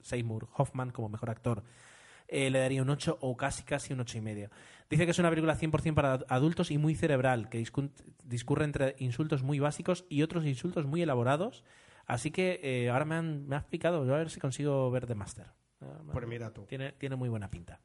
Seymour 0.00 0.48
Hoffman 0.56 0.90
como 0.90 1.10
mejor 1.10 1.28
actor. 1.28 1.62
Eh, 2.28 2.50
le 2.50 2.58
daría 2.58 2.82
un 2.82 2.90
8 2.90 3.18
o 3.20 3.36
casi 3.36 3.62
casi 3.62 3.92
un 3.92 4.00
8 4.00 4.18
y 4.18 4.20
medio. 4.20 4.50
Dice 4.90 5.04
que 5.04 5.10
es 5.10 5.18
una 5.18 5.30
película 5.30 5.56
100% 5.56 5.94
para 5.94 6.20
adultos 6.28 6.70
y 6.70 6.78
muy 6.78 6.94
cerebral, 6.94 7.48
que 7.48 7.64
discurre 8.24 8.64
entre 8.64 8.96
insultos 8.98 9.42
muy 9.42 9.58
básicos 9.58 10.04
y 10.08 10.22
otros 10.22 10.44
insultos 10.44 10.86
muy 10.86 11.02
elaborados. 11.02 11.64
Así 12.06 12.30
que 12.30 12.60
eh, 12.62 12.88
ahora 12.90 13.04
me 13.04 13.16
han, 13.16 13.46
me 13.48 13.56
has 13.56 13.64
picado, 13.64 14.00
voy 14.04 14.12
a 14.14 14.16
ver 14.18 14.30
si 14.30 14.40
consigo 14.40 14.90
ver 14.90 15.06
The 15.06 15.14
Master. 15.14 15.46
Ah, 15.80 15.98
Pues 16.12 16.26
mira 16.26 16.52
tú. 16.52 16.64
Tiene, 16.66 16.92
tiene 16.92 17.16
muy 17.16 17.28
buena 17.28 17.50
pinta. 17.50 17.80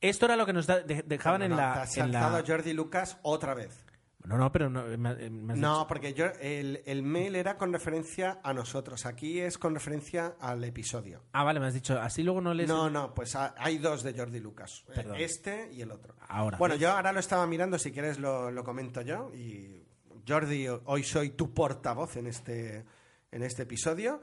Esto 0.00 0.26
era 0.26 0.36
lo 0.36 0.46
que 0.46 0.52
nos 0.52 0.66
da- 0.66 0.80
de- 0.80 1.02
dejaban 1.02 1.40
No, 1.40 1.44
en 1.46 1.56
la... 1.56 1.74
Te 1.74 1.80
has 1.80 1.96
en 1.96 2.12
la- 2.12 2.20
saltado 2.20 2.36
a 2.42 2.46
Jordi 2.46 2.72
Lucas 2.72 3.18
otra 3.22 3.54
vez. 3.54 3.84
No, 4.24 4.38
no, 4.38 4.52
pero 4.52 4.70
no, 4.70 4.84
me, 4.84 4.96
me 5.30 5.52
has 5.52 5.58
No, 5.58 5.86
porque 5.88 6.14
yo, 6.14 6.26
el, 6.40 6.80
el 6.86 7.02
mail 7.02 7.34
era 7.34 7.56
con 7.56 7.72
referencia 7.72 8.38
a 8.44 8.52
nosotros. 8.54 9.04
Aquí 9.04 9.40
es 9.40 9.58
con 9.58 9.74
referencia 9.74 10.36
al 10.40 10.62
episodio. 10.62 11.24
Ah, 11.32 11.42
vale, 11.42 11.58
me 11.58 11.66
has 11.66 11.74
dicho, 11.74 12.00
así 12.00 12.22
luego 12.22 12.40
no 12.40 12.54
les... 12.54 12.68
No, 12.68 12.88
no, 12.88 13.12
pues 13.14 13.34
ha- 13.34 13.54
hay 13.58 13.78
dos 13.78 14.04
de 14.04 14.14
Jordi 14.16 14.38
Lucas. 14.38 14.84
Eh, 14.88 14.92
Perdón. 14.94 15.16
Este 15.18 15.72
y 15.72 15.82
el 15.82 15.90
otro. 15.90 16.14
Ahora. 16.28 16.56
Bueno, 16.58 16.76
yo 16.76 16.92
ahora 16.92 17.12
lo 17.12 17.18
estaba 17.18 17.44
mirando, 17.48 17.78
si 17.78 17.90
quieres 17.90 18.20
lo, 18.20 18.52
lo 18.52 18.62
comento 18.62 19.00
yo. 19.02 19.32
Y 19.34 19.84
Jordi, 20.26 20.68
hoy 20.68 21.02
soy 21.02 21.30
tu 21.30 21.52
portavoz 21.52 22.16
en 22.16 22.28
este, 22.28 22.84
en 23.32 23.42
este 23.42 23.64
episodio. 23.64 24.20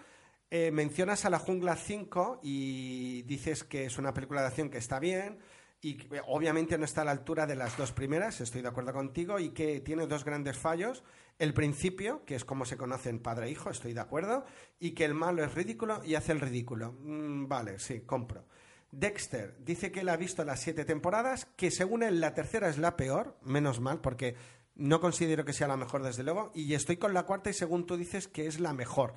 Eh, 0.52 0.72
mencionas 0.72 1.26
a 1.26 1.30
La 1.30 1.40
Jungla 1.40 1.76
5 1.76 2.40
y 2.42 3.24
dices 3.24 3.64
que 3.64 3.86
es 3.86 3.98
una 3.98 4.14
película 4.14 4.42
de 4.42 4.48
acción 4.48 4.70
que 4.70 4.78
está 4.78 5.00
bien 5.00 5.40
y 5.82 5.96
que, 5.96 6.18
eh, 6.18 6.22
obviamente 6.28 6.78
no 6.78 6.86
está 6.86 7.02
a 7.02 7.06
la 7.06 7.12
altura 7.12 7.46
de 7.46 7.56
las 7.56 7.78
dos 7.78 7.92
primeras, 7.92 8.42
estoy 8.42 8.62
de 8.62 8.68
acuerdo 8.68 8.94
contigo, 8.94 9.40
y 9.40 9.50
que 9.50 9.80
tiene 9.80 10.08
dos 10.08 10.26
grandes 10.26 10.58
fallos. 10.58 11.04
El 11.38 11.54
principio, 11.54 12.26
que 12.26 12.36
es 12.36 12.46
como 12.46 12.66
se 12.66 12.78
conocen 12.78 13.20
padre 13.20 13.48
e 13.48 13.52
hijo, 13.52 13.70
estoy 13.70 13.94
de 13.94 14.02
acuerdo, 14.02 14.46
y 14.80 14.92
que 14.92 15.06
el 15.06 15.14
malo 15.14 15.44
es 15.44 15.54
ridículo 15.54 16.02
y 16.04 16.16
hace 16.16 16.34
el 16.34 16.42
ridículo. 16.42 16.94
Mm, 17.00 17.48
vale, 17.48 17.80
sí, 17.80 18.02
compro. 18.02 18.46
Dexter 18.92 19.56
dice 19.60 19.92
que 19.92 20.00
él 20.00 20.10
ha 20.10 20.18
visto 20.18 20.44
las 20.44 20.62
siete 20.62 20.84
temporadas, 20.84 21.46
que 21.56 21.70
según 21.70 22.02
él 22.02 22.20
la 22.20 22.34
tercera 22.34 22.70
es 22.70 22.80
la 22.80 22.98
peor, 22.98 23.38
menos 23.44 23.80
mal, 23.80 24.02
porque 24.02 24.36
no 24.80 25.00
considero 25.00 25.46
que 25.46 25.54
sea 25.54 25.68
la 25.68 25.78
mejor 25.78 26.02
desde 26.04 26.24
luego, 26.24 26.52
y 26.56 26.74
estoy 26.74 26.98
con 26.98 27.14
la 27.14 27.24
cuarta 27.24 27.50
y 27.50 27.54
según 27.54 27.86
tú 27.86 27.96
dices 27.98 28.28
que 28.28 28.48
es 28.48 28.60
la 28.60 28.74
mejor. 28.74 29.14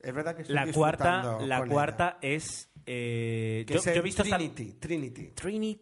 Es 0.00 0.12
verdad 0.12 0.36
que 0.36 0.42
estoy 0.42 0.54
La 0.56 0.70
cuarta, 0.70 1.38
la 1.40 1.64
cuarta 1.66 2.18
es... 2.20 2.68
eh, 2.84 3.64
yo, 3.66 3.76
es 3.76 3.84
yo 3.84 3.92
he 3.92 4.00
visto 4.02 4.22
hasta- 4.22 4.36
Trinity, 4.36 4.72
Trinity. 4.74 5.32
Trini- 5.34 5.80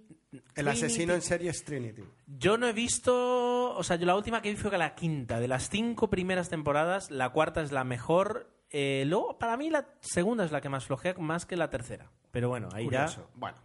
El 0.54 0.68
asesino 0.68 1.14
en 1.14 1.20
Trinity. 1.20 1.26
serie 1.26 1.50
es 1.50 1.64
Trinity. 1.64 2.04
Yo 2.26 2.56
no 2.56 2.68
he 2.68 2.72
visto, 2.72 3.74
o 3.76 3.82
sea, 3.82 3.96
yo 3.96 4.06
la 4.06 4.14
última 4.16 4.40
que 4.40 4.50
vi 4.50 4.56
fue 4.56 4.76
la 4.78 4.94
quinta. 4.94 5.40
De 5.40 5.48
las 5.48 5.68
cinco 5.68 6.08
primeras 6.08 6.48
temporadas, 6.48 7.10
la 7.10 7.30
cuarta 7.30 7.62
es 7.62 7.72
la 7.72 7.82
mejor. 7.84 8.48
Eh, 8.70 9.04
luego, 9.08 9.38
para 9.38 9.56
mí, 9.56 9.68
la 9.70 9.88
segunda 10.00 10.44
es 10.44 10.52
la 10.52 10.60
que 10.60 10.68
más 10.68 10.84
flojea, 10.86 11.14
más 11.18 11.44
que 11.44 11.56
la 11.56 11.68
tercera. 11.68 12.10
Pero 12.30 12.48
bueno, 12.48 12.68
ahí 12.72 12.84
Curioso. 12.84 13.28
Bueno. 13.34 13.58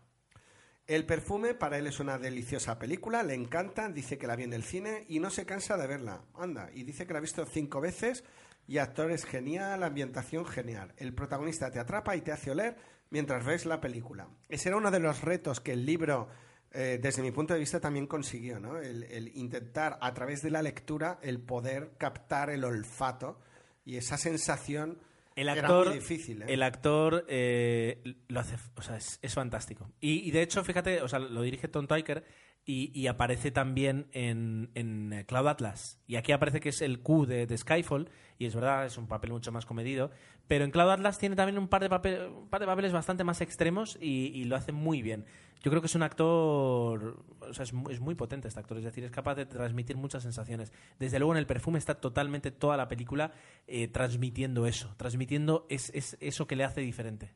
El 0.88 1.06
perfume 1.06 1.54
para 1.54 1.78
él 1.78 1.86
es 1.86 2.00
una 2.00 2.18
deliciosa 2.18 2.80
película, 2.80 3.22
le 3.22 3.34
encanta, 3.34 3.90
dice 3.90 4.18
que 4.18 4.26
la 4.26 4.38
vi 4.38 4.44
en 4.44 4.54
el 4.54 4.64
cine 4.64 5.04
y 5.10 5.20
no 5.20 5.30
se 5.30 5.46
cansa 5.46 5.76
de 5.76 5.86
verla. 5.86 6.22
Anda, 6.34 6.70
y 6.74 6.84
dice 6.84 7.06
que 7.06 7.12
la 7.12 7.20
ha 7.20 7.22
visto 7.22 7.46
cinco 7.46 7.82
veces 7.82 8.24
y 8.70 8.78
actor 8.78 9.12
es 9.12 9.26
genial, 9.26 9.84
ambientación 9.84 10.46
genial. 10.46 10.94
El 10.96 11.14
protagonista 11.14 11.70
te 11.72 11.80
atrapa 11.80 12.16
y 12.16 12.22
te 12.22 12.32
hace 12.32 12.52
oler 12.52 12.78
mientras 13.10 13.46
ves 13.46 13.66
la 13.66 13.82
película. 13.82 14.30
Ese 14.48 14.70
era 14.70 14.78
uno 14.78 14.90
de 14.90 15.02
los 15.02 15.22
retos 15.22 15.60
que 15.60 15.74
el 15.74 15.86
libro, 15.86 16.30
eh, 16.72 17.00
desde 17.02 17.22
mi 17.22 17.32
punto 17.32 17.54
de 17.54 17.60
vista, 17.60 17.82
también 17.82 18.08
consiguió, 18.08 18.58
¿no? 18.62 18.78
El 18.78 19.32
intentar, 19.36 19.98
a 20.00 20.14
través 20.14 20.42
de 20.42 20.52
la 20.52 20.62
lectura, 20.62 21.20
el 21.22 21.42
poder 21.42 21.96
captar 21.98 22.50
el 22.50 22.64
olfato 22.64 23.42
y 23.84 23.98
esa 23.98 24.18
sensación 24.18 25.00
El 25.38 25.50
actor, 25.50 25.94
difícil. 25.94 26.42
¿eh? 26.42 26.46
el 26.50 26.64
actor 26.64 27.26
eh, 27.30 28.02
lo 28.28 28.40
hace, 28.40 28.56
o 28.76 28.82
sea, 28.82 28.98
es, 28.98 29.20
es 29.22 29.34
fantástico. 29.34 29.90
Y, 30.02 30.28
y 30.28 30.32
de 30.32 30.42
hecho, 30.42 30.64
fíjate, 30.64 31.02
o 31.04 31.08
sea, 31.08 31.20
lo 31.20 31.42
dirige 31.44 31.68
Tom 31.68 31.88
Tykwer 31.88 32.26
y, 32.68 32.92
y 32.94 33.08
aparece 33.08 33.50
también 33.50 34.08
en, 34.12 34.70
en 34.76 35.14
eh, 35.14 35.26
Cloud 35.26 35.48
Atlas. 35.48 36.00
Y 36.06 36.18
aquí 36.18 36.34
aparece 36.34 36.60
que 36.60 36.70
es 36.70 36.84
el 36.84 37.00
Q 37.00 37.26
de, 37.26 37.58
Skyfall, 37.58 38.10
y 38.38 38.46
es 38.46 38.54
verdad, 38.54 38.86
es 38.86 38.98
un 39.00 39.08
papel 39.08 39.32
mucho 39.32 39.52
más 39.52 39.66
comedido. 39.66 40.12
Pero 40.48 40.66
en 40.66 40.72
Cloud 40.72 40.92
Atlas 40.92 41.18
tiene 41.18 41.36
también 41.36 41.58
un 41.58 41.70
par 41.70 41.82
de, 41.82 41.90
papel- 41.90 42.28
un 42.30 42.50
par 42.50 42.60
de 42.60 42.68
papeles 42.68 42.92
bastante 42.92 43.24
más 43.24 43.42
extremos 43.42 43.98
y, 44.00 44.28
y 44.28 44.44
lo 44.44 44.56
hace 44.56 44.72
muy 44.74 45.02
bien. 45.02 45.26
Yo 45.64 45.72
creo 45.72 45.82
que 45.82 45.88
es 45.88 45.96
un 45.96 46.04
actor, 46.04 47.26
o 47.40 47.54
sea, 47.54 47.64
es 47.64 47.74
muy, 47.74 47.92
es 47.92 48.00
muy 48.00 48.14
potente 48.14 48.48
este 48.48 48.60
actor, 48.60 48.78
es 48.78 48.84
decir, 48.84 49.04
es 49.04 49.12
capaz 49.12 49.34
de 49.36 49.46
transmitir 49.46 49.98
muchas 49.98 50.22
sensaciones. 50.22 50.72
Desde 51.00 51.18
luego 51.18 51.34
en 51.34 51.40
el 51.40 51.48
perfume 51.48 51.80
está 51.80 51.96
totalmente 51.96 52.52
toda 52.52 52.78
la 52.78 52.88
película 52.88 53.32
eh, 53.66 53.88
transmitiendo 53.88 54.68
eso, 54.68 54.94
transmitiendo 54.98 55.66
es, 55.70 55.90
es 55.96 56.16
eso 56.20 56.46
que 56.46 56.56
le 56.56 56.64
hace 56.64 56.82
diferente. 56.82 57.34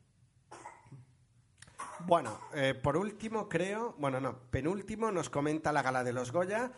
Bueno, 2.06 2.40
eh, 2.54 2.74
por 2.74 2.96
último 2.96 3.48
creo, 3.48 3.94
bueno, 3.98 4.20
no, 4.20 4.36
penúltimo 4.50 5.12
nos 5.12 5.30
comenta 5.30 5.72
la 5.72 5.82
gala 5.82 6.02
de 6.02 6.12
los 6.12 6.32
Goya. 6.32 6.72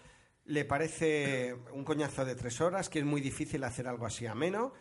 Le 0.45 0.67
parece 0.67 1.57
un 1.73 1.85
coñazo 1.85 2.25
de 2.25 2.35
tres 2.35 2.61
horas, 2.61 2.91
que 2.91 2.99
es 2.99 3.05
muy 3.05 3.23
difícil 3.23 3.65
hacer 3.65 3.89
algo 3.89 4.05
así 4.05 4.27
ameno. 4.27 4.73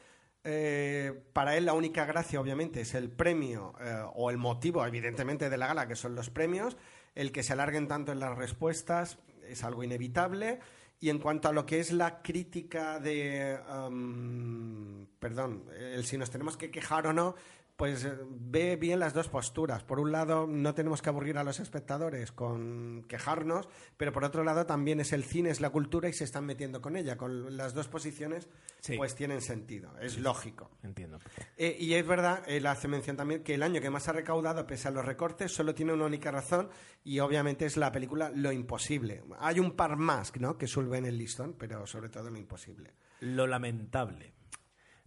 Eh, 0.43 1.23
para 1.31 1.55
él 1.55 1.65
la 1.65 1.73
única 1.73 2.05
gracia, 2.05 2.41
obviamente, 2.41 2.81
es 2.81 2.93
el 2.93 3.09
premio 3.09 3.73
eh, 3.79 4.03
o 4.15 4.29
el 4.29 4.37
motivo, 4.37 4.85
evidentemente, 4.85 5.49
de 5.49 5.57
la 5.57 5.67
gala, 5.67 5.87
que 5.87 5.95
son 5.95 6.15
los 6.15 6.29
premios. 6.29 6.75
El 7.15 7.31
que 7.31 7.43
se 7.43 7.53
alarguen 7.53 7.87
tanto 7.87 8.11
en 8.11 8.19
las 8.19 8.37
respuestas 8.37 9.19
es 9.47 9.63
algo 9.63 9.83
inevitable. 9.83 10.59
Y 10.99 11.09
en 11.09 11.19
cuanto 11.19 11.47
a 11.47 11.53
lo 11.53 11.65
que 11.65 11.79
es 11.79 11.93
la 11.93 12.21
crítica 12.21 12.99
de, 12.99 13.59
um, 13.69 15.05
perdón, 15.19 15.65
el 15.77 16.05
si 16.05 16.17
nos 16.17 16.29
tenemos 16.29 16.57
que 16.57 16.71
quejar 16.71 17.07
o 17.07 17.13
no, 17.13 17.35
pues 17.75 18.05
eh, 18.05 18.13
ve 18.29 18.75
bien 18.75 18.99
las 18.99 19.13
dos 19.13 19.29
posturas. 19.29 19.83
Por 19.83 19.99
un 19.99 20.11
lado, 20.11 20.45
no 20.47 20.73
tenemos 20.75 21.01
que 21.01 21.09
aburrir 21.09 21.37
a 21.37 21.43
los 21.43 21.59
espectadores 21.59 22.31
con 22.31 23.03
quejarnos, 23.09 23.67
pero 23.97 24.11
por 24.11 24.23
otro 24.23 24.43
lado 24.43 24.65
también 24.65 24.99
es 24.99 25.11
el 25.11 25.23
cine, 25.23 25.49
es 25.49 25.59
la 25.59 25.71
cultura 25.71 26.07
y 26.07 26.13
se 26.13 26.23
están 26.23 26.45
metiendo 26.45 26.81
con 26.81 26.95
ella. 26.95 27.17
Con 27.17 27.57
las 27.57 27.73
dos 27.73 27.87
posiciones, 27.87 28.47
Sí. 28.79 28.95
pues 28.97 29.15
tienen 29.15 29.41
sentido, 29.41 29.97
es 29.99 30.19
lógico. 30.19 30.69
Entiendo. 30.83 31.19
Eh, 31.57 31.75
y 31.79 31.93
es 31.93 32.05
verdad, 32.05 32.43
él 32.47 32.67
hace 32.67 32.87
mención 32.87 33.17
también 33.17 33.41
que 33.43 33.55
el 33.55 33.63
año 33.63 33.81
que 33.81 33.89
más 33.89 34.07
ha 34.07 34.11
recaudado, 34.13 34.67
pese 34.67 34.89
a 34.89 34.91
los 34.91 35.05
recortes, 35.05 35.51
solo 35.53 35.73
tiene 35.73 35.93
una 35.93 36.05
única 36.05 36.31
razón 36.31 36.69
y 37.03 37.19
obviamente 37.19 37.65
es 37.65 37.77
la 37.77 37.91
película 37.91 38.29
Lo 38.35 38.51
Imposible. 38.51 39.23
Hay 39.39 39.59
un 39.59 39.71
par 39.75 39.95
más 39.97 40.31
¿no? 40.39 40.57
que 40.57 40.67
suben 40.67 41.05
el 41.05 41.17
listón, 41.17 41.53
pero 41.57 41.87
sobre 41.87 42.09
todo 42.09 42.29
Lo 42.29 42.37
Imposible. 42.37 42.93
Lo 43.21 43.47
lamentable. 43.47 44.33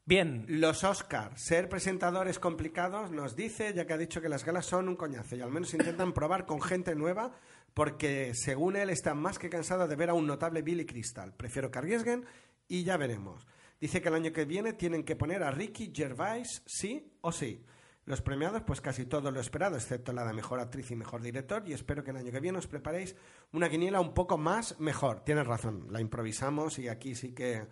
Bien. 0.08 0.44
Los 0.46 0.84
Oscars, 0.84 1.42
ser 1.42 1.68
presentadores 1.68 2.38
complicados, 2.38 3.10
nos 3.10 3.34
dice, 3.34 3.74
ya 3.74 3.88
que 3.88 3.92
ha 3.92 3.98
dicho 3.98 4.22
que 4.22 4.28
las 4.28 4.44
galas 4.44 4.64
son 4.64 4.88
un 4.88 4.94
coñazo 4.94 5.34
y 5.34 5.40
al 5.40 5.50
menos 5.50 5.74
intentan 5.74 6.12
probar 6.14 6.46
con 6.46 6.62
gente 6.62 6.94
nueva 6.94 7.32
porque 7.74 8.32
según 8.32 8.76
él 8.76 8.90
está 8.90 9.14
más 9.14 9.40
que 9.40 9.50
cansado 9.50 9.88
de 9.88 9.96
ver 9.96 10.10
a 10.10 10.14
un 10.14 10.28
notable 10.28 10.62
Billy 10.62 10.86
Crystal. 10.86 11.34
Prefiero 11.34 11.72
que 11.72 11.78
arriesguen 11.80 12.24
y 12.68 12.84
ya 12.84 12.96
veremos. 12.96 13.48
Dice 13.80 14.00
que 14.00 14.08
el 14.08 14.14
año 14.14 14.32
que 14.32 14.44
viene 14.44 14.74
tienen 14.74 15.02
que 15.02 15.16
poner 15.16 15.42
a 15.42 15.50
Ricky 15.50 15.92
Gervais 15.92 16.62
sí 16.66 17.12
o 17.22 17.32
sí. 17.32 17.64
Los 18.04 18.22
premiados, 18.22 18.62
pues 18.62 18.80
casi 18.80 19.06
todo 19.06 19.32
lo 19.32 19.40
esperado, 19.40 19.74
excepto 19.74 20.12
la 20.12 20.24
de 20.24 20.32
mejor 20.32 20.60
actriz 20.60 20.88
y 20.92 20.94
mejor 20.94 21.20
director, 21.20 21.64
y 21.66 21.72
espero 21.72 22.04
que 22.04 22.12
el 22.12 22.18
año 22.18 22.30
que 22.30 22.38
viene 22.38 22.58
os 22.58 22.68
preparéis 22.68 23.16
una 23.50 23.68
quiniela 23.68 24.00
un 24.00 24.14
poco 24.14 24.38
más 24.38 24.78
mejor. 24.78 25.24
Tienes 25.24 25.48
razón, 25.48 25.88
la 25.90 26.00
improvisamos 26.00 26.78
y 26.78 26.86
aquí 26.86 27.16
sí 27.16 27.34
que, 27.34 27.66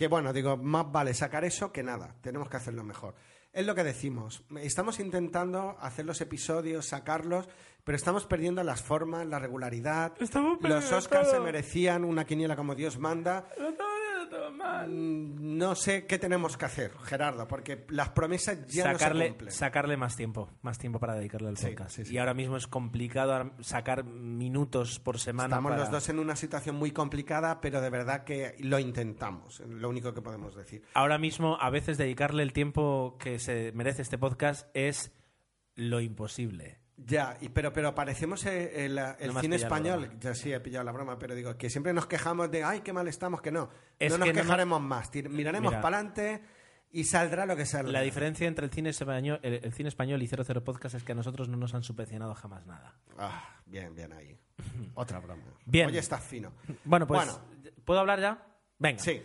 que 0.00 0.08
bueno, 0.08 0.32
digo, 0.32 0.56
más 0.56 0.90
vale 0.90 1.12
sacar 1.12 1.44
eso 1.44 1.72
que 1.72 1.82
nada, 1.82 2.16
tenemos 2.22 2.48
que 2.48 2.56
hacerlo 2.56 2.82
mejor. 2.82 3.16
Es 3.52 3.66
lo 3.66 3.74
que 3.74 3.84
decimos, 3.84 4.42
estamos 4.62 4.98
intentando 4.98 5.76
hacer 5.78 6.06
los 6.06 6.22
episodios, 6.22 6.86
sacarlos, 6.86 7.50
pero 7.84 7.96
estamos 7.96 8.24
perdiendo 8.24 8.64
las 8.64 8.80
formas, 8.80 9.26
la 9.26 9.38
regularidad. 9.38 10.14
Los 10.62 10.90
Oscars 10.90 11.30
se 11.30 11.38
merecían 11.40 12.06
una 12.06 12.24
quiniela 12.24 12.56
como 12.56 12.74
Dios 12.74 12.98
manda. 12.98 13.46
Mm, 14.88 15.58
No 15.58 15.74
sé 15.74 16.06
qué 16.06 16.18
tenemos 16.18 16.56
que 16.56 16.64
hacer, 16.64 16.92
Gerardo, 17.04 17.46
porque 17.46 17.84
las 17.90 18.10
promesas 18.10 18.66
ya 18.66 18.84
no 18.84 18.92
se 18.92 18.98
sacarle, 18.98 19.28
cumplen. 19.28 19.52
sacarle 19.52 19.96
más 19.96 20.16
tiempo, 20.16 20.50
más 20.62 20.78
tiempo 20.78 20.98
para 20.98 21.14
dedicarle 21.14 21.48
al 21.48 21.56
Sí, 21.56 21.66
podcast. 21.68 21.96
sí, 21.96 22.04
sí. 22.06 22.14
Y 22.14 22.18
ahora 22.18 22.34
mismo 22.34 22.56
es 22.56 22.66
complicado 22.66 23.34
ar- 23.34 23.52
sacar 23.60 24.04
minutos 24.04 24.98
por 25.00 25.18
semana. 25.18 25.48
Estamos 25.56 25.70
para- 25.72 25.82
los 25.82 25.90
dos 25.90 26.08
en 26.08 26.18
una 26.18 26.36
situación 26.36 26.76
muy 26.76 26.90
complicada, 26.92 27.60
pero 27.60 27.80
de 27.80 27.90
verdad 27.90 28.24
que 28.24 28.56
lo 28.60 28.78
intentamos, 28.78 29.60
es 29.60 29.68
lo 29.68 29.88
único 29.88 30.14
que 30.14 30.22
podemos 30.22 30.54
decir. 30.56 30.82
Ahora 30.94 31.18
mismo, 31.18 31.56
a 31.60 31.70
veces 31.70 31.98
dedicarle 31.98 32.42
el 32.42 32.52
tiempo 32.52 33.16
que 33.18 33.38
se 33.38 33.72
merece 33.72 34.02
este 34.02 34.18
podcast 34.18 34.68
es 34.74 35.12
lo 35.76 36.00
imposible. 36.00 36.79
Ya, 37.06 37.38
y, 37.40 37.48
pero, 37.48 37.72
pero 37.72 37.94
parecemos 37.94 38.44
eh, 38.46 38.84
el, 38.84 38.94
No 39.32 39.40
cine 39.40 39.56
español, 39.56 40.12
ya 40.20 40.34
sí 40.34 40.52
he 40.52 40.60
pillado 40.60 40.84
la 40.84 40.92
broma, 40.92 41.18
pero 41.18 41.34
digo 41.34 41.56
que 41.56 41.70
siempre 41.70 41.92
nos 41.92 42.06
quejamos 42.06 42.50
de, 42.50 42.62
ay, 42.62 42.80
qué 42.80 42.92
mal 42.92 43.08
estamos, 43.08 43.40
que 43.40 43.50
no. 43.50 43.70
Es 43.98 44.12
no 44.12 44.18
nos 44.18 44.28
que 44.28 44.34
no 44.34 44.42
quejaremos 44.42 44.80
más, 44.80 45.10
miraremos 45.30 45.72
Mira. 45.72 45.80
para 45.80 45.96
adelante 45.98 46.42
y 46.92 47.04
saldrá 47.04 47.46
lo 47.46 47.56
que 47.56 47.64
salga. 47.64 47.90
La 47.92 48.02
diferencia 48.02 48.46
entre 48.46 48.66
el 48.66 48.70
cine 48.72 48.90
español, 48.90 49.40
el, 49.42 49.64
el 49.64 49.72
cine 49.72 49.88
español 49.88 50.22
y 50.22 50.28
00 50.28 50.62
Podcast 50.64 50.96
es 50.96 51.04
que 51.04 51.12
a 51.12 51.14
nosotros 51.14 51.48
no 51.48 51.56
nos 51.56 51.74
han 51.74 51.82
subvencionado 51.82 52.34
jamás 52.34 52.66
nada. 52.66 52.94
Ah, 53.18 53.60
bien, 53.64 53.94
bien 53.94 54.12
ahí. 54.12 54.38
Otra 54.94 55.20
broma. 55.20 55.42
Bien. 55.64 55.86
Oye, 55.88 55.98
estás 56.00 56.22
fino. 56.22 56.52
Bueno, 56.84 57.06
pues, 57.06 57.24
Bueno. 57.24 57.40
¿puedo 57.84 58.00
hablar 58.00 58.20
ya? 58.20 58.46
Venga. 58.78 58.98
Sí. 58.98 59.22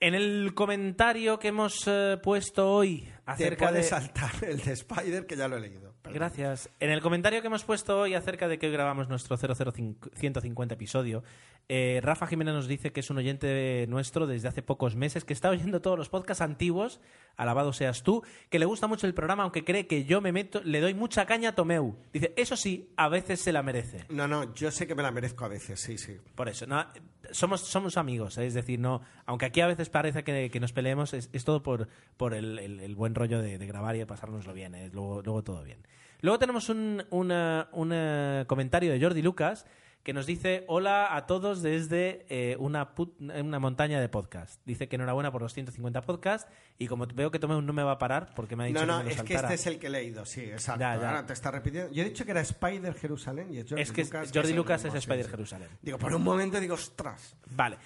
En 0.00 0.14
el 0.14 0.52
comentario 0.54 1.38
que 1.38 1.48
hemos 1.48 1.82
eh, 1.86 2.18
puesto 2.22 2.70
hoy 2.70 3.00
Te 3.02 3.12
acerca 3.26 3.66
puede 3.68 3.78
de... 3.78 3.84
saltar 3.84 4.32
el 4.42 4.58
de 4.58 4.72
Spider, 4.72 5.26
que 5.26 5.36
ya 5.36 5.48
lo 5.48 5.56
he 5.56 5.60
leído. 5.60 5.93
Gracias. 6.12 6.68
En 6.80 6.90
el 6.90 7.00
comentario 7.00 7.40
que 7.40 7.46
hemos 7.46 7.64
puesto 7.64 8.00
hoy 8.00 8.14
acerca 8.14 8.46
de 8.46 8.58
que 8.58 8.66
hoy 8.66 8.72
grabamos 8.72 9.08
nuestro 9.08 9.36
00150 9.36 10.74
episodio, 10.74 11.24
eh, 11.68 12.00
Rafa 12.02 12.26
Jiménez 12.26 12.54
nos 12.54 12.68
dice 12.68 12.92
que 12.92 13.00
es 13.00 13.10
un 13.10 13.16
oyente 13.18 13.86
nuestro 13.88 14.26
desde 14.26 14.48
hace 14.48 14.62
pocos 14.62 14.96
meses, 14.96 15.24
que 15.24 15.32
está 15.32 15.48
oyendo 15.50 15.80
todos 15.80 15.98
los 15.98 16.08
podcasts 16.10 16.42
antiguos, 16.42 17.00
alabado 17.36 17.72
seas 17.72 18.02
tú, 18.02 18.22
que 18.50 18.58
le 18.58 18.66
gusta 18.66 18.86
mucho 18.86 19.06
el 19.06 19.14
programa, 19.14 19.42
aunque 19.44 19.64
cree 19.64 19.86
que 19.86 20.04
yo 20.04 20.20
me 20.20 20.30
meto, 20.32 20.60
le 20.62 20.80
doy 20.80 20.94
mucha 20.94 21.24
caña 21.26 21.50
a 21.50 21.54
Tomeu. 21.54 21.96
Dice, 22.12 22.32
eso 22.36 22.56
sí, 22.56 22.90
a 22.96 23.08
veces 23.08 23.40
se 23.40 23.52
la 23.52 23.62
merece. 23.62 24.04
No, 24.10 24.28
no, 24.28 24.52
yo 24.54 24.70
sé 24.70 24.86
que 24.86 24.94
me 24.94 25.02
la 25.02 25.10
merezco 25.10 25.44
a 25.44 25.48
veces, 25.48 25.80
sí, 25.80 25.96
sí. 25.98 26.18
Por 26.34 26.48
eso, 26.48 26.66
no, 26.66 26.84
somos, 27.30 27.62
somos 27.62 27.96
amigos, 27.96 28.36
¿eh? 28.38 28.46
es 28.46 28.54
decir, 28.54 28.78
no, 28.78 29.00
aunque 29.26 29.46
aquí 29.46 29.60
a 29.62 29.66
veces 29.66 29.88
parece 29.88 30.22
que, 30.22 30.50
que 30.50 30.60
nos 30.60 30.72
peleemos, 30.72 31.14
es, 31.14 31.30
es 31.32 31.44
todo 31.44 31.62
por, 31.62 31.88
por 32.16 32.34
el, 32.34 32.58
el- 32.58 32.80
el 32.80 32.94
buen 32.94 33.14
rollo 33.14 33.40
de, 33.40 33.58
de 33.58 33.66
grabar 33.66 33.96
y 33.96 34.00
de 34.00 34.06
pasárnoslo 34.06 34.52
bien, 34.52 34.74
¿eh? 34.74 34.90
luego, 34.92 35.22
luego 35.22 35.42
todo 35.42 35.62
bien. 35.62 35.78
Luego 36.20 36.38
tenemos 36.38 36.68
un, 36.68 37.04
una- 37.10 38.44
comentario 38.46 38.92
de 38.92 39.00
Jordi 39.00 39.22
Lucas 39.22 39.66
que 40.04 40.12
nos 40.12 40.26
dice 40.26 40.64
hola 40.68 41.16
a 41.16 41.26
todos 41.26 41.62
desde 41.62 42.26
eh, 42.28 42.56
una, 42.60 42.94
put- 42.94 43.16
una 43.18 43.58
montaña 43.58 44.00
de 44.00 44.08
podcast. 44.08 44.60
Dice 44.64 44.86
que 44.86 44.94
enhorabuena 44.96 45.32
por 45.32 45.42
los 45.42 45.52
150 45.54 46.02
podcasts 46.02 46.48
y 46.78 46.86
como 46.86 47.06
veo 47.06 47.30
que 47.32 47.38
Tomeu 47.40 47.60
no 47.62 47.72
me 47.72 47.82
va 47.82 47.92
a 47.92 47.98
parar 47.98 48.32
porque 48.36 48.54
me 48.54 48.64
ha 48.64 48.66
dicho 48.68 48.84
No, 48.84 48.86
no, 48.86 48.98
que 48.98 49.04
me 49.04 49.10
lo 49.16 49.16
es 49.16 49.22
que 49.26 49.34
este 49.34 49.54
es 49.54 49.66
el 49.66 49.78
que 49.80 49.86
he 49.88 49.90
leído, 49.90 50.24
sí, 50.26 50.42
exacto. 50.42 50.80
Ya, 50.80 50.94
ya. 50.96 51.08
Ahora 51.08 51.26
te 51.26 51.32
está 51.32 51.50
repitiendo. 51.50 51.90
Yo 51.90 52.02
he 52.02 52.04
dicho 52.06 52.24
que 52.24 52.30
era 52.30 52.42
Spider 52.42 52.94
Jerusalén 52.94 53.48
y 53.52 53.58
es 53.58 53.66
Jordi 53.68 53.82
Es 53.82 53.90
que 53.92 54.04
Lucas. 54.04 54.30
Jordi 54.32 54.52
Lucas 54.52 54.84
mismo, 54.84 54.96
es 54.98 55.02
Spider 55.04 55.24
sí. 55.24 55.30
Jerusalén. 55.30 55.68
Digo, 55.82 55.98
por 55.98 56.14
un 56.14 56.22
momento 56.22 56.60
digo, 56.60 56.74
ostras. 56.74 57.36
Vale. 57.50 57.78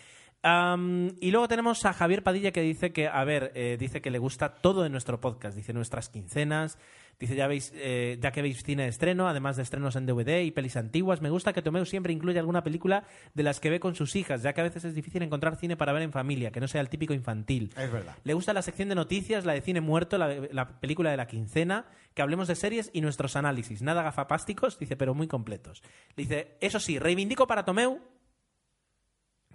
Y 1.21 1.31
luego 1.31 1.49
tenemos 1.49 1.85
a 1.85 1.93
Javier 1.93 2.23
Padilla 2.23 2.53
que 2.53 2.63
dice 2.63 2.93
que, 2.93 3.09
a 3.09 3.25
ver, 3.25 3.53
eh, 3.55 3.77
dice 3.79 4.01
que 4.01 4.11
le 4.11 4.19
gusta 4.19 4.55
todo 4.55 4.83
de 4.83 4.89
nuestro 4.91 5.21
podcast. 5.21 5.57
Dice 5.57 5.73
nuestras 5.73 6.09
quincenas, 6.09 6.79
dice 7.19 7.35
ya 7.35 7.47
veis, 7.47 7.73
eh, 7.75 8.19
ya 8.21 8.31
que 8.31 8.43
veis 8.43 8.63
cine 8.63 8.85
de 8.85 8.89
estreno, 8.89 9.29
además 9.29 9.57
de 9.57 9.63
estrenos 9.63 9.97
en 9.97 10.07
DVD 10.07 10.43
y 10.43 10.51
pelis 10.51 10.77
antiguas, 10.77 11.21
me 11.21 11.31
gusta 11.31 11.53
que 11.53 11.63
Tomeu 11.63 11.85
siempre 11.85 12.13
incluya 12.13 12.41
alguna 12.41 12.63
película 12.63 13.05
de 13.35 13.43
las 13.43 13.61
que 13.61 13.71
ve 13.71 13.81
con 13.81 13.95
sus 13.95 14.17
hijas, 14.17 14.43
ya 14.43 14.53
que 14.53 14.61
a 14.61 14.65
veces 14.65 14.85
es 14.85 14.95
difícil 14.95 15.23
encontrar 15.23 15.57
cine 15.57 15.77
para 15.77 15.93
ver 15.93 16.03
en 16.03 16.13
familia, 16.13 16.51
que 16.51 16.61
no 16.61 16.69
sea 16.69 16.81
el 16.81 16.89
típico 16.89 17.15
infantil. 17.15 17.73
Es 17.77 17.91
verdad. 17.91 18.17
Le 18.25 18.35
gusta 18.35 18.53
la 18.53 18.63
sección 18.63 18.89
de 18.89 18.95
noticias, 18.95 19.45
la 19.45 19.53
de 19.53 19.61
cine 19.61 19.81
muerto, 19.81 20.19
la, 20.19 20.29
la 20.53 20.81
película 20.81 21.11
de 21.11 21.17
la 21.17 21.27
quincena, 21.27 21.87
que 22.15 22.23
hablemos 22.23 22.49
de 22.49 22.55
series 22.55 22.91
y 22.93 23.01
nuestros 23.01 23.37
análisis. 23.37 23.83
Nada 23.83 24.03
gafapásticos, 24.03 24.79
dice, 24.79 24.97
pero 24.97 25.15
muy 25.15 25.27
completos. 25.27 25.83
Dice, 26.17 26.57
eso 26.61 26.81
sí, 26.81 26.99
reivindico 26.99 27.47
para 27.47 27.65
Tomeu 27.65 28.01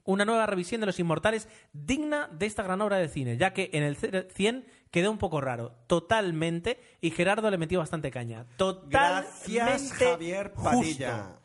una 0.06 0.26
nueva 0.26 0.46
revisión 0.46 0.82
de 0.82 0.88
Los 0.88 1.00
Inmortales 1.00 1.48
digna 1.72 2.30
de 2.32 2.46
esta 2.46 2.64
gran 2.64 2.82
obra 2.82 2.98
de 2.98 3.08
cine, 3.08 3.38
ya 3.38 3.54
que 3.54 3.70
en 3.74 3.84
el 3.84 3.96
100 3.96 4.66
quedó 4.92 5.12
un 5.12 5.18
poco 5.18 5.42
raro, 5.42 5.76
totalmente, 5.88 6.80
y 7.02 7.12
Gerardo 7.12 7.50
le 7.50 7.58
metió 7.58 7.80
bastante 7.80 8.12
caña. 8.12 8.46
Totalmente 8.58 8.98
Gracias, 8.98 9.94
Javier 9.94 10.54
Padilla. 10.54 11.18
justo. 11.18 11.40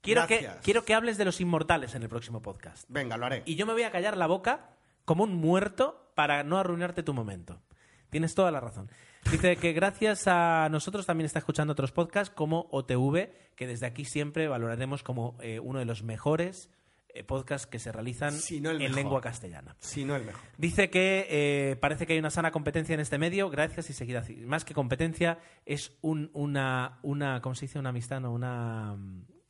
Quiero 0.00 0.26
que, 0.26 0.48
quiero 0.62 0.84
que 0.84 0.94
hables 0.94 1.18
de 1.18 1.24
Los 1.24 1.40
Inmortales 1.40 1.94
en 1.94 2.02
el 2.02 2.08
próximo 2.08 2.40
podcast. 2.40 2.84
Venga, 2.88 3.16
lo 3.16 3.26
haré. 3.26 3.42
Y 3.46 3.56
yo 3.56 3.66
me 3.66 3.72
voy 3.72 3.82
a 3.82 3.90
callar 3.90 4.16
la 4.16 4.26
boca 4.26 4.70
como 5.04 5.24
un 5.24 5.34
muerto 5.34 6.12
para 6.14 6.44
no 6.44 6.56
arruinarte 6.58 7.02
tu 7.02 7.14
momento. 7.14 7.60
Tienes 8.10 8.34
toda 8.34 8.50
la 8.50 8.60
razón. 8.60 8.90
Dice 9.30 9.56
que 9.56 9.72
gracias 9.72 10.26
a 10.26 10.68
nosotros 10.70 11.04
también 11.04 11.26
está 11.26 11.40
escuchando 11.40 11.72
otros 11.72 11.92
podcasts 11.92 12.32
como 12.34 12.68
OTV, 12.70 13.28
que 13.54 13.66
desde 13.66 13.86
aquí 13.86 14.04
siempre 14.04 14.48
valoraremos 14.48 15.02
como 15.02 15.36
eh, 15.40 15.58
uno 15.60 15.80
de 15.80 15.84
los 15.84 16.02
mejores 16.02 16.70
podcasts 17.26 17.66
que 17.66 17.78
se 17.78 17.90
realizan 17.92 18.32
Si 18.32 18.60
no 18.60 18.70
el 18.70 18.80
en 18.82 18.94
lengua 18.94 19.20
castellana. 19.20 19.74
Si 19.80 20.04
no 20.04 20.14
el 20.16 20.24
mejor. 20.24 20.42
Dice 20.56 20.90
que 20.90 21.26
eh, 21.28 21.76
parece 21.76 22.06
que 22.06 22.12
hay 22.12 22.18
una 22.18 22.30
sana 22.30 22.50
competencia 22.52 22.94
en 22.94 23.00
este 23.00 23.18
medio, 23.18 23.50
gracias 23.50 23.90
y 23.90 23.92
seguida. 23.92 24.22
Más 24.44 24.64
que 24.64 24.74
competencia, 24.74 25.38
es 25.66 25.96
un- 26.00 26.30
una, 26.34 26.98
una, 27.02 27.40
¿cómo 27.40 27.54
se 27.54 27.66
dice? 27.66 27.78
Una 27.78 27.88
amistad, 27.90 28.20
no, 28.20 28.32
una, 28.32 28.96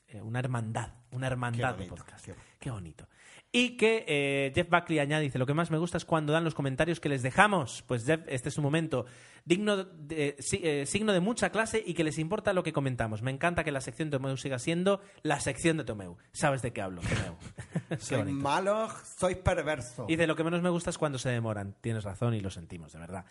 eh, 0.06 0.20
una 0.22 0.38
hermandad, 0.38 0.94
una 1.10 1.26
hermandad 1.26 1.74
de 1.76 1.84
podcast. 1.86 2.24
qué 2.24 2.34
Qué 2.58 2.70
bonito. 2.70 3.06
Y 3.50 3.78
que 3.78 4.04
eh, 4.06 4.52
Jeff 4.54 4.68
Buckley 4.68 4.98
añade, 4.98 5.22
dice, 5.22 5.38
lo 5.38 5.46
que 5.46 5.54
más 5.54 5.70
me 5.70 5.78
gusta 5.78 5.96
es 5.96 6.04
cuando 6.04 6.34
dan 6.34 6.44
los 6.44 6.54
comentarios 6.54 7.00
que 7.00 7.08
les 7.08 7.22
dejamos. 7.22 7.82
Pues 7.86 8.04
Jeff, 8.04 8.20
este 8.28 8.50
es 8.50 8.54
su 8.54 8.60
momento. 8.60 9.06
Digno 9.46 9.84
de, 9.84 10.36
si- 10.38 10.60
eh, 10.62 10.84
signo 10.84 11.14
de 11.14 11.20
mucha 11.20 11.48
clase 11.50 11.82
y 11.84 11.94
que 11.94 12.04
les 12.04 12.18
importa 12.18 12.52
lo 12.52 12.62
que 12.62 12.74
comentamos. 12.74 13.22
Me 13.22 13.30
encanta 13.30 13.64
que 13.64 13.72
la 13.72 13.80
sección 13.80 14.10
de 14.10 14.18
Tomeu 14.18 14.36
siga 14.36 14.58
siendo 14.58 15.00
la 15.22 15.40
sección 15.40 15.78
de 15.78 15.84
Tomeu. 15.84 16.18
¿Sabes 16.32 16.60
de 16.60 16.74
qué 16.74 16.82
hablo, 16.82 17.00
Tomeu? 17.00 17.36
Soy 17.98 18.18
bonito. 18.18 18.38
malo, 18.38 18.88
soy 19.16 19.36
perverso. 19.36 20.04
Y 20.10 20.16
de 20.16 20.26
lo 20.26 20.36
que 20.36 20.44
menos 20.44 20.60
me 20.60 20.68
gusta 20.68 20.90
es 20.90 20.98
cuando 20.98 21.18
se 21.18 21.30
demoran. 21.30 21.74
Tienes 21.80 22.04
razón 22.04 22.34
y 22.34 22.40
lo 22.40 22.50
sentimos, 22.50 22.92
de 22.92 22.98
verdad. 22.98 23.24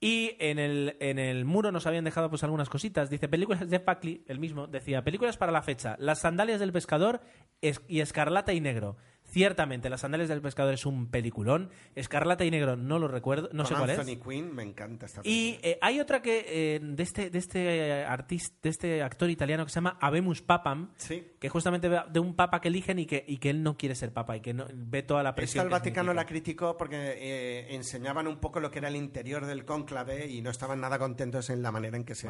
Y 0.00 0.34
en 0.40 0.58
el, 0.58 0.96
en 0.98 1.18
el 1.20 1.44
muro 1.44 1.70
nos 1.70 1.86
habían 1.86 2.02
dejado 2.04 2.28
pues 2.28 2.42
algunas 2.42 2.68
cositas. 2.68 3.08
Dice, 3.08 3.28
películas 3.28 3.68
de 3.70 3.78
Buckley, 3.78 4.24
el 4.26 4.40
mismo, 4.40 4.66
decía, 4.66 5.04
películas 5.04 5.36
para 5.36 5.52
la 5.52 5.62
fecha, 5.62 5.94
Las 6.00 6.22
sandalias 6.22 6.58
del 6.58 6.72
pescador 6.72 7.20
es- 7.60 7.82
y 7.86 8.00
Escarlata 8.00 8.52
y 8.52 8.60
Negro. 8.60 8.96
Ciertamente, 9.30 9.88
Las 9.90 10.00
sandalias 10.00 10.28
del 10.28 10.42
pescador 10.42 10.74
es 10.74 10.84
un 10.86 11.06
peliculón. 11.08 11.70
Escarlata 11.94 12.44
y 12.44 12.50
Negro 12.50 12.76
no 12.76 12.98
lo 12.98 13.08
recuerdo, 13.08 13.48
no 13.52 13.64
sé 13.64 13.74
cuál 13.74 13.90
Anthony 13.90 14.12
es. 14.12 14.18
Quinn, 14.18 14.54
me 14.54 14.62
encanta 14.62 15.06
esta 15.06 15.20
Y 15.24 15.58
eh, 15.62 15.78
hay 15.80 16.00
otra 16.00 16.20
que 16.20 16.44
eh, 16.48 16.80
de 16.82 17.02
este 17.02 17.30
de 17.30 17.38
este 17.38 18.04
artista, 18.04 18.56
de 18.62 18.68
este 18.70 19.02
actor 19.02 19.30
italiano 19.30 19.64
que 19.64 19.70
se 19.70 19.76
llama 19.76 19.96
Abemus 20.00 20.42
Papam, 20.42 20.90
Sí. 20.96 21.28
que 21.38 21.48
justamente 21.48 21.88
de 21.88 22.20
un 22.20 22.34
papa 22.34 22.60
que 22.60 22.68
eligen 22.68 22.98
y 22.98 23.06
que, 23.06 23.24
y 23.26 23.38
que 23.38 23.50
él 23.50 23.62
no 23.62 23.76
quiere 23.76 23.94
ser 23.94 24.12
papa 24.12 24.36
y 24.36 24.40
que 24.40 24.52
no, 24.52 24.66
ve 24.74 25.02
toda 25.02 25.22
la 25.22 25.30
Esta 25.30 25.36
presión. 25.36 25.62
el 25.64 25.68
que 25.68 25.72
Vaticano 25.74 26.10
significa. 26.10 26.22
la 26.22 26.26
criticó 26.26 26.76
porque 26.76 26.96
eh, 27.18 27.74
enseñaban 27.74 28.26
un 28.26 28.38
poco 28.38 28.60
lo 28.60 28.70
que 28.70 28.78
era 28.80 28.88
el 28.88 28.96
interior 28.96 29.46
del 29.46 29.64
cónclave 29.64 30.26
y 30.26 30.42
no 30.42 30.50
estaban 30.50 30.80
nada 30.80 30.98
contentos 30.98 31.50
en 31.50 31.62
la 31.62 31.70
manera 31.70 31.96
en 31.96 32.04
que 32.04 32.14
se... 32.14 32.28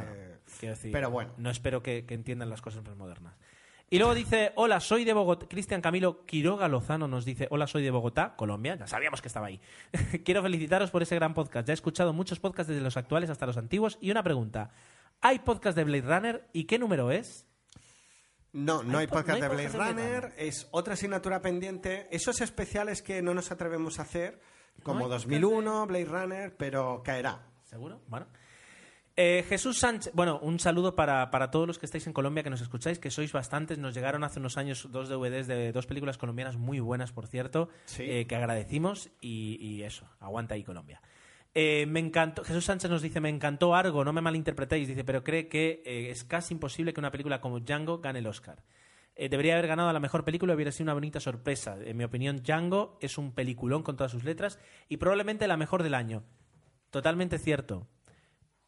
Quiero 0.59 0.75
decir, 0.75 0.93
Pero 0.93 1.11
bueno. 1.11 1.33
No 1.39 1.51
espero 1.51 1.83
que, 1.83 2.05
que 2.05 2.15
entiendan 2.15 2.51
las 2.51 2.61
cosas 2.61 2.85
más 2.85 2.97
modernas. 2.97 3.35
Y 3.93 3.99
luego 3.99 4.15
dice, 4.15 4.53
hola, 4.55 4.79
soy 4.79 5.05
de 5.05 5.13
Bogotá. 5.13 5.47
Cristian 5.49 5.81
Camilo 5.81 6.25
Quiroga 6.25 6.69
Lozano 6.69 7.09
nos 7.09 7.25
dice, 7.25 7.49
hola, 7.51 7.67
soy 7.67 7.83
de 7.83 7.91
Bogotá, 7.91 8.37
Colombia. 8.37 8.77
Ya 8.77 8.87
sabíamos 8.87 9.21
que 9.21 9.27
estaba 9.27 9.49
ahí. 9.49 9.61
Quiero 10.25 10.43
felicitaros 10.43 10.93
por 10.93 11.03
ese 11.03 11.17
gran 11.17 11.35
podcast. 11.35 11.67
Ya 11.67 11.73
he 11.73 11.75
escuchado 11.75 12.13
muchos 12.13 12.39
podcasts 12.39 12.69
desde 12.69 12.83
los 12.85 12.97
actuales 12.97 13.31
hasta 13.31 13.47
los 13.47 13.57
antiguos. 13.57 13.99
Y 14.01 14.13
una 14.13 14.23
pregunta, 14.23 14.71
¿hay 15.21 15.41
podcast 15.41 15.77
de 15.77 15.83
Blade 15.83 16.03
Runner? 16.03 16.49
¿Y 16.53 16.65
qué 16.65 16.79
número 16.79 17.11
es? 17.11 17.47
No, 18.53 18.85
no 18.85 18.99
Hay 18.99 19.03
hay, 19.03 19.07
po- 19.09 19.15
podcast 19.17 19.29
no 19.29 19.35
hay 19.35 19.41
de 19.43 19.49
Blade 19.49 19.69
podcast 19.71 19.89
de 19.89 19.93
Blade 19.95 20.21
Runner, 20.21 20.35
es 20.39 20.69
otra 20.71 20.95
asignatura 20.95 21.43
pendiente. 21.43 22.07
Esos 22.13 22.41
especiales 22.41 23.03
que 23.03 23.23
no 23.23 23.35
nos 23.35 23.51
atrevemos 23.51 23.99
a 23.99 24.03
hacer, 24.03 24.41
como 24.85 25.01
podcast 25.01 25.25
2001, 25.25 25.87
Blade 25.89 26.05
Runner, 26.05 26.57
pero 26.57 27.03
caerá. 27.05 27.45
¿Seguro? 27.65 28.01
Bueno. 28.07 28.27
Eh, 29.17 29.45
Jesús 29.49 29.79
Sánchez, 29.79 30.13
bueno, 30.15 30.39
un 30.41 30.59
saludo 30.61 30.95
para, 30.97 31.31
para 31.31 31.51
todos 31.51 31.67
los 31.67 31.79
que 31.79 31.85
estáis 31.85 32.07
en 32.07 32.13
Colombia, 32.13 32.43
que 32.43 32.49
nos 32.51 32.61
escucháis, 32.63 32.99
que 32.99 33.11
sois 33.11 33.33
bastantes. 33.33 33.77
Nos 33.79 33.95
llegaron 33.95 34.25
hace 34.25 34.39
unos 34.39 34.57
años 34.57 34.89
dos 34.91 35.09
DVDs 35.09 35.47
de 35.47 35.73
dos 35.73 35.87
películas 35.87 36.17
colombianas 36.17 36.57
muy 36.57 36.81
buenas, 36.81 37.13
por 37.13 37.27
cierto, 37.27 37.69
Sí. 37.85 38.05
eh, 38.05 38.27
que 38.27 38.37
agradecimos 38.37 39.11
y, 39.21 39.59
y 39.61 39.83
eso, 39.83 40.07
aguanta 40.21 40.55
ahí 40.55 40.63
Colombia. 40.65 41.03
Eh, 41.55 41.85
me 41.87 41.99
encantó, 42.01 42.45
Jesús 42.45 42.65
Sánchez 42.65 42.91
nos 42.91 43.03
dice, 43.03 43.21
me 43.21 43.29
encantó 43.29 43.75
Argo, 43.75 44.05
no 44.05 44.13
me 44.13 44.21
malinterpretéis, 44.21 44.87
dice, 44.89 45.05
pero 45.05 45.25
cree 45.25 45.49
que 45.49 45.83
es 46.11 46.23
casi 46.25 46.55
imposible 46.55 46.95
que 46.95 47.01
una 47.01 47.11
película 47.11 47.41
como 47.41 47.59
Django 47.61 47.99
gane 47.99 48.21
el 48.21 48.27
Oscar. 48.29 48.63
Debería 49.17 49.53
haber 49.55 49.67
ganado 49.67 49.91
a 49.91 49.93
la 49.93 50.01
mejor 50.01 50.25
película 50.25 50.53
y 50.53 50.57
hubiera 50.57 50.73
sido 50.73 50.85
una 50.85 50.95
bonita 50.95 51.21
sorpresa. 51.21 51.77
En 51.85 51.97
mi 51.97 52.05
opinión, 52.05 52.43
Django 52.43 52.97
es 53.03 53.19
un 53.19 53.33
peliculón 53.33 53.83
con 53.83 53.97
todas 53.97 54.13
sus 54.13 54.25
letras 54.25 54.59
y 54.89 54.97
probablemente 54.97 55.47
la 55.49 55.59
mejor 55.59 55.83
del 55.83 55.93
año. 55.95 56.23
Totalmente 56.91 57.39
cierto. 57.39 57.87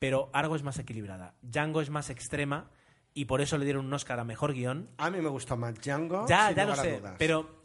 Pero 0.02 0.30
Argo 0.32 0.56
es 0.56 0.64
más 0.64 0.80
equilibrada. 0.80 1.36
Django 1.42 1.80
es 1.80 1.88
más 1.88 2.10
extrema 2.10 2.72
y 3.14 3.26
por 3.26 3.40
eso 3.40 3.56
le 3.56 3.64
dieron 3.64 3.86
un 3.86 3.92
Oscar 3.92 4.18
a 4.18 4.24
mejor 4.24 4.52
guion. 4.52 4.90
A 4.98 5.10
mí 5.10 5.20
me 5.20 5.28
gustó 5.28 5.56
más 5.56 5.76
Django. 5.76 6.26
Ya, 6.28 6.48
sin 6.48 6.56
ya 6.56 6.64
lo 6.64 6.74
sé. 6.74 6.98
dudas. 6.98 7.14
Pero 7.20 7.60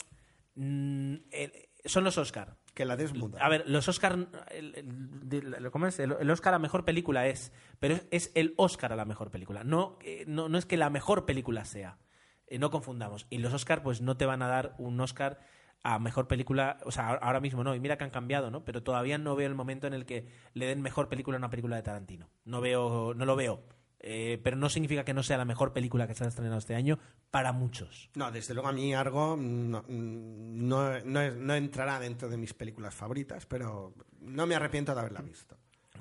mm, 0.54 1.16
el- 1.32 1.54
son 1.86 2.04
los 2.04 2.16
Oscar. 2.20 2.56
Que 2.76 2.86
la 2.86 2.96
desmuda. 2.96 3.44
A 3.44 3.50
ver, 3.50 3.64
los 3.68 3.88
Oscar. 3.88 4.28
El, 4.52 4.76
el- 4.76 5.20
de- 5.28 5.72
¿cómo 5.72 5.88
es? 5.88 5.98
El- 5.98 6.16
el 6.20 6.30
Oscar 6.30 6.54
a 6.54 6.60
mejor 6.60 6.86
película 6.86 7.26
es. 7.26 7.52
Pero 7.80 7.96
es, 7.96 8.06
es 8.12 8.32
el 8.36 8.54
Oscar 8.58 8.94
a 8.94 8.96
la 8.96 9.06
mejor 9.06 9.32
película. 9.32 9.64
No, 9.64 9.98
eh, 10.04 10.24
no, 10.28 10.48
no 10.48 10.60
es 10.60 10.68
que 10.68 10.78
la 10.78 10.92
mejor 10.92 11.26
película 11.26 11.66
sea. 11.66 11.98
Eh, 12.46 12.60
no 12.60 12.70
confundamos. 12.70 13.26
Y 13.32 13.40
los 13.40 13.52
Oscar, 13.52 13.82
pues 13.82 14.02
no 14.02 14.16
te 14.16 14.28
van 14.28 14.44
a 14.44 14.48
dar 14.48 14.76
un 14.78 15.00
Oscar 15.02 15.40
a 15.84 16.00
mejor 16.00 16.28
película. 16.28 16.78
O 16.86 16.92
sea, 16.92 17.10
ahora 17.10 17.40
mismo 17.40 17.64
no. 17.64 17.76
Y 17.76 17.80
mira 17.80 17.98
que 17.98 18.04
han 18.04 18.10
cambiado, 18.10 18.52
¿no? 18.52 18.64
Pero 18.66 18.84
todavía 18.84 19.18
no 19.18 19.36
veo 19.36 19.48
el 19.48 19.56
momento 19.56 19.88
en 19.88 19.94
el 19.94 20.06
que 20.06 20.28
le 20.54 20.68
den 20.68 20.82
mejor 20.82 21.10
película 21.10 21.38
a 21.38 21.40
una 21.40 21.50
película 21.50 21.76
de 21.76 21.84
Tarantino. 21.84 22.30
No 22.46 22.62
veo, 22.62 23.14
no 23.14 23.26
lo 23.26 23.36
veo. 23.36 23.64
Eh, 24.00 24.40
pero 24.44 24.56
no 24.58 24.70
significa 24.70 25.04
que 25.04 25.14
no 25.14 25.24
sea 25.24 25.38
la 25.38 25.46
mejor 25.46 25.74
película 25.74 26.08
que 26.08 26.14
se 26.14 26.24
ha 26.24 26.28
estrenado 26.28 26.60
este 26.60 26.76
año 26.76 27.00
para 27.32 27.52
muchos. 27.52 28.10
No, 28.16 28.32
desde 28.32 28.54
luego 28.54 28.70
a 28.70 28.72
mí 28.72 28.94
Argo 28.94 29.36
no, 29.38 29.84
no, 29.88 31.00
no 31.04 31.32
no 31.32 31.56
entrará 31.56 32.00
dentro 32.00 32.30
de 32.30 32.38
mis 32.38 32.54
películas 32.54 32.94
favoritas, 32.94 33.48
pero 33.48 33.96
no 34.20 34.46
me 34.46 34.56
arrepiento 34.56 34.94
de 34.94 35.00
haberla 35.00 35.22
visto. 35.22 35.58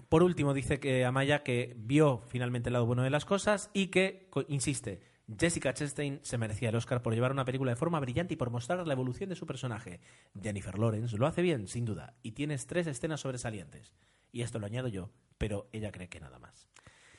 Por 0.09 0.23
último, 0.23 0.55
dice 0.55 0.78
que 0.78 1.05
Amaya 1.05 1.43
que 1.43 1.74
vio 1.77 2.23
finalmente 2.28 2.69
el 2.69 2.74
lado 2.74 2.86
bueno 2.86 3.03
de 3.03 3.11
las 3.11 3.24
cosas 3.24 3.70
y 3.73 3.89
que, 3.89 4.31
insiste, 4.48 5.01
Jessica 5.39 5.74
Chastain 5.74 6.20
se 6.23 6.39
merecía 6.39 6.69
el 6.69 6.77
Oscar 6.77 7.03
por 7.03 7.15
llevar 7.15 7.32
una 7.32 7.44
película 7.44 7.73
de 7.73 7.77
forma 7.77 7.98
brillante 8.01 8.35
y 8.35 8.36
por 8.36 8.51
mostrar 8.51 8.86
la 8.86 8.93
evolución 8.93 9.28
de 9.28 9.35
su 9.36 9.47
personaje. 9.47 10.01
Jennifer 10.40 10.78
Lawrence 10.78 11.16
lo 11.19 11.27
hace 11.27 11.43
bien, 11.43 11.66
sin 11.66 11.85
duda, 11.85 12.15
y 12.23 12.32
tienes 12.32 12.66
tres 12.66 12.86
escenas 12.86 13.20
sobresalientes. 13.20 13.94
Y 14.32 14.43
esto 14.43 14.59
lo 14.59 14.66
añado 14.66 14.86
yo, 14.89 15.11
pero 15.39 15.69
ella 15.73 15.90
cree 15.90 16.09
que 16.09 16.20
nada 16.20 16.39
más. 16.39 16.69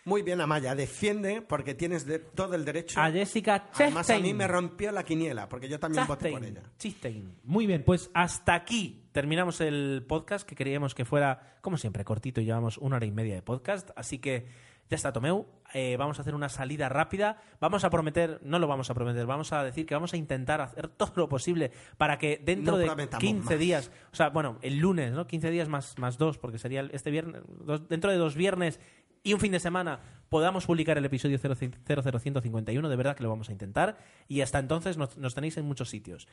Muy 0.05 0.21
bien, 0.21 0.39
Amaya, 0.39 0.73
defiende 0.73 1.41
porque 1.41 1.75
tienes 1.75 2.05
de- 2.05 2.19
todo 2.19 2.55
el 2.55 2.63
derecho. 2.63 2.97
A 3.01 3.11
Jessica 3.11 3.69
Además, 3.73 4.09
a 4.09 4.13
mí 4.13 4.19
Chastain. 4.19 4.37
me 4.37 4.47
rompió 4.47 4.91
la 4.93 5.03
quiniela, 5.03 5.49
porque 5.49 5.67
yo 5.67 5.77
también 5.81 6.07
voté 6.07 6.31
por 6.31 6.39
Chastain, 6.39 6.57
ella. 6.59 6.71
Chastain. 6.77 7.35
Muy 7.43 7.67
bien, 7.67 7.83
pues 7.83 8.09
hasta 8.13 8.53
aquí 8.55 9.03
terminamos 9.11 9.59
el 9.59 10.05
podcast 10.07 10.47
que 10.47 10.55
queríamos 10.55 10.95
que 10.95 11.03
fuera, 11.03 11.57
como 11.59 11.75
siempre, 11.75 12.05
cortito 12.05 12.39
y 12.39 12.45
llevamos 12.45 12.77
una 12.77 12.95
hora 12.95 13.05
y 13.05 13.11
media 13.11 13.35
de 13.35 13.41
podcast. 13.41 13.89
Así 13.97 14.19
que 14.19 14.47
ya 14.89 14.95
está, 14.95 15.11
Tomeu. 15.11 15.45
Eh, 15.73 15.95
vamos 15.97 16.17
a 16.17 16.21
hacer 16.21 16.33
una 16.33 16.49
salida 16.49 16.87
rápida. 16.89 17.41
Vamos 17.59 17.83
a 17.83 17.89
prometer, 17.89 18.39
no 18.43 18.57
lo 18.59 18.67
vamos 18.67 18.89
a 18.89 18.93
prometer, 18.93 19.25
vamos 19.25 19.51
a 19.53 19.63
decir 19.63 19.85
que 19.85 19.93
vamos 19.95 20.13
a 20.13 20.17
intentar 20.17 20.61
hacer 20.61 20.87
todo 20.87 21.11
lo 21.15 21.29
posible 21.29 21.71
para 21.97 22.17
que 22.17 22.41
dentro 22.43 22.73
No 22.73 22.77
de 22.77 22.85
prometamos 22.85 23.21
15 23.23 23.49
más. 23.49 23.59
días, 23.59 23.91
o 24.11 24.15
sea, 24.15 24.29
bueno, 24.29 24.57
el 24.61 24.77
lunes, 24.77 25.11
¿no? 25.11 25.27
15 25.27 25.51
días 25.51 25.67
más, 25.69 25.97
más 25.99 26.17
dos, 26.17 26.37
porque 26.37 26.57
sería 26.57 26.87
este 26.91 27.11
viernes, 27.11 27.41
dos- 27.47 27.87
dentro 27.89 28.11
de 28.11 28.17
dos 28.17 28.35
viernes 28.35 28.79
y 29.23 29.33
un 29.33 29.39
fin 29.41 29.51
de 29.51 29.59
semana 29.59 29.99
podamos 30.29 30.65
publicar 30.65 30.97
el 30.97 31.03
episodio 31.05 31.37
00151, 31.37 32.87
de 32.89 32.95
verdad 32.95 33.15
que 33.15 33.23
lo 33.23 33.29
vamos 33.29 33.49
a 33.49 33.51
intentar. 33.51 33.97
Y 34.27 34.41
hasta 34.41 34.59
entonces 34.59 34.97
nos, 34.97 35.17
nos 35.17 35.35
tenéis 35.35 35.57
en 35.57 35.65
muchos 35.65 35.89
sitios. 35.89 36.27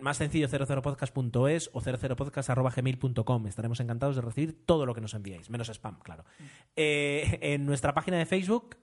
Más 0.00 0.16
sencillo 0.16 0.48
00podcast.es 0.48 1.70
o 1.72 1.80
00podcast.gmail.com. 1.80 3.46
Estaremos 3.46 3.80
encantados 3.80 4.16
de 4.16 4.22
recibir 4.22 4.64
todo 4.64 4.86
lo 4.86 4.94
que 4.94 5.00
nos 5.00 5.14
enviáis, 5.14 5.50
menos 5.50 5.68
spam, 5.68 5.98
claro. 6.00 6.24
Eh, 6.74 7.38
en 7.42 7.66
nuestra 7.66 7.94
página 7.94 8.18
de 8.18 8.26
Facebook 8.26 8.76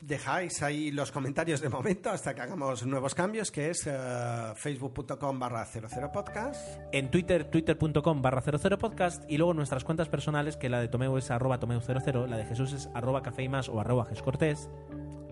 Dejáis 0.00 0.62
ahí 0.62 0.92
los 0.92 1.10
comentarios 1.10 1.60
de 1.60 1.68
momento 1.68 2.10
hasta 2.10 2.34
que 2.34 2.40
hagamos 2.40 2.86
nuevos 2.86 3.14
cambios, 3.14 3.50
que 3.50 3.70
es 3.70 3.86
eh, 3.86 4.52
facebook.com 4.54 5.38
barra 5.38 5.66
00podcast. 5.66 6.78
en 6.92 7.10
Twitter, 7.10 7.44
twitter.com 7.44 8.22
barra 8.22 8.42
00podcast 8.42 9.28
y 9.28 9.38
luego 9.38 9.54
nuestras 9.54 9.84
cuentas 9.84 10.08
personales, 10.08 10.56
que 10.56 10.68
la 10.68 10.80
de 10.80 10.88
Tomeu 10.88 11.16
es 11.16 11.30
arroba 11.30 11.58
Tomeu00, 11.58 12.28
la 12.28 12.36
de 12.36 12.44
Jesús 12.44 12.72
es 12.72 12.88
arroba 12.94 13.22
más 13.50 13.68
o 13.68 13.80
arroba 13.80 14.04
Gescortés 14.06 14.70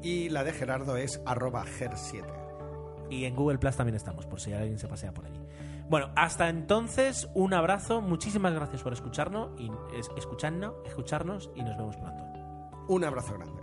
Y 0.02 0.30
la 0.30 0.43
de 0.43 0.52
Gerardo 0.52 0.97
es 0.97 1.20
arroba 1.24 1.64
ger7. 1.64 2.45
Y 3.11 3.24
en 3.24 3.35
Google 3.37 3.59
Plus 3.59 3.77
también 3.77 3.97
estamos, 3.97 4.27
por 4.27 4.41
si 4.41 4.53
alguien 4.53 4.78
se 4.78 4.89
pasea 4.89 5.12
por 5.12 5.27
allí. 5.27 5.41
Bueno, 5.89 6.11
hasta 6.16 6.49
entonces, 6.49 7.28
un 7.35 7.55
abrazo, 7.55 8.01
muchísimas 8.01 8.53
gracias 8.55 8.83
por 8.83 8.93
escucharnos 8.93 9.51
y 9.59 9.70
es- 9.97 10.11
escucharnos, 10.16 10.74
escucharnos 10.87 11.51
y 11.55 11.62
nos 11.62 11.77
vemos 11.77 11.97
pronto. 11.97 12.23
Un 12.89 13.05
abrazo 13.05 13.35
grande. 13.35 13.62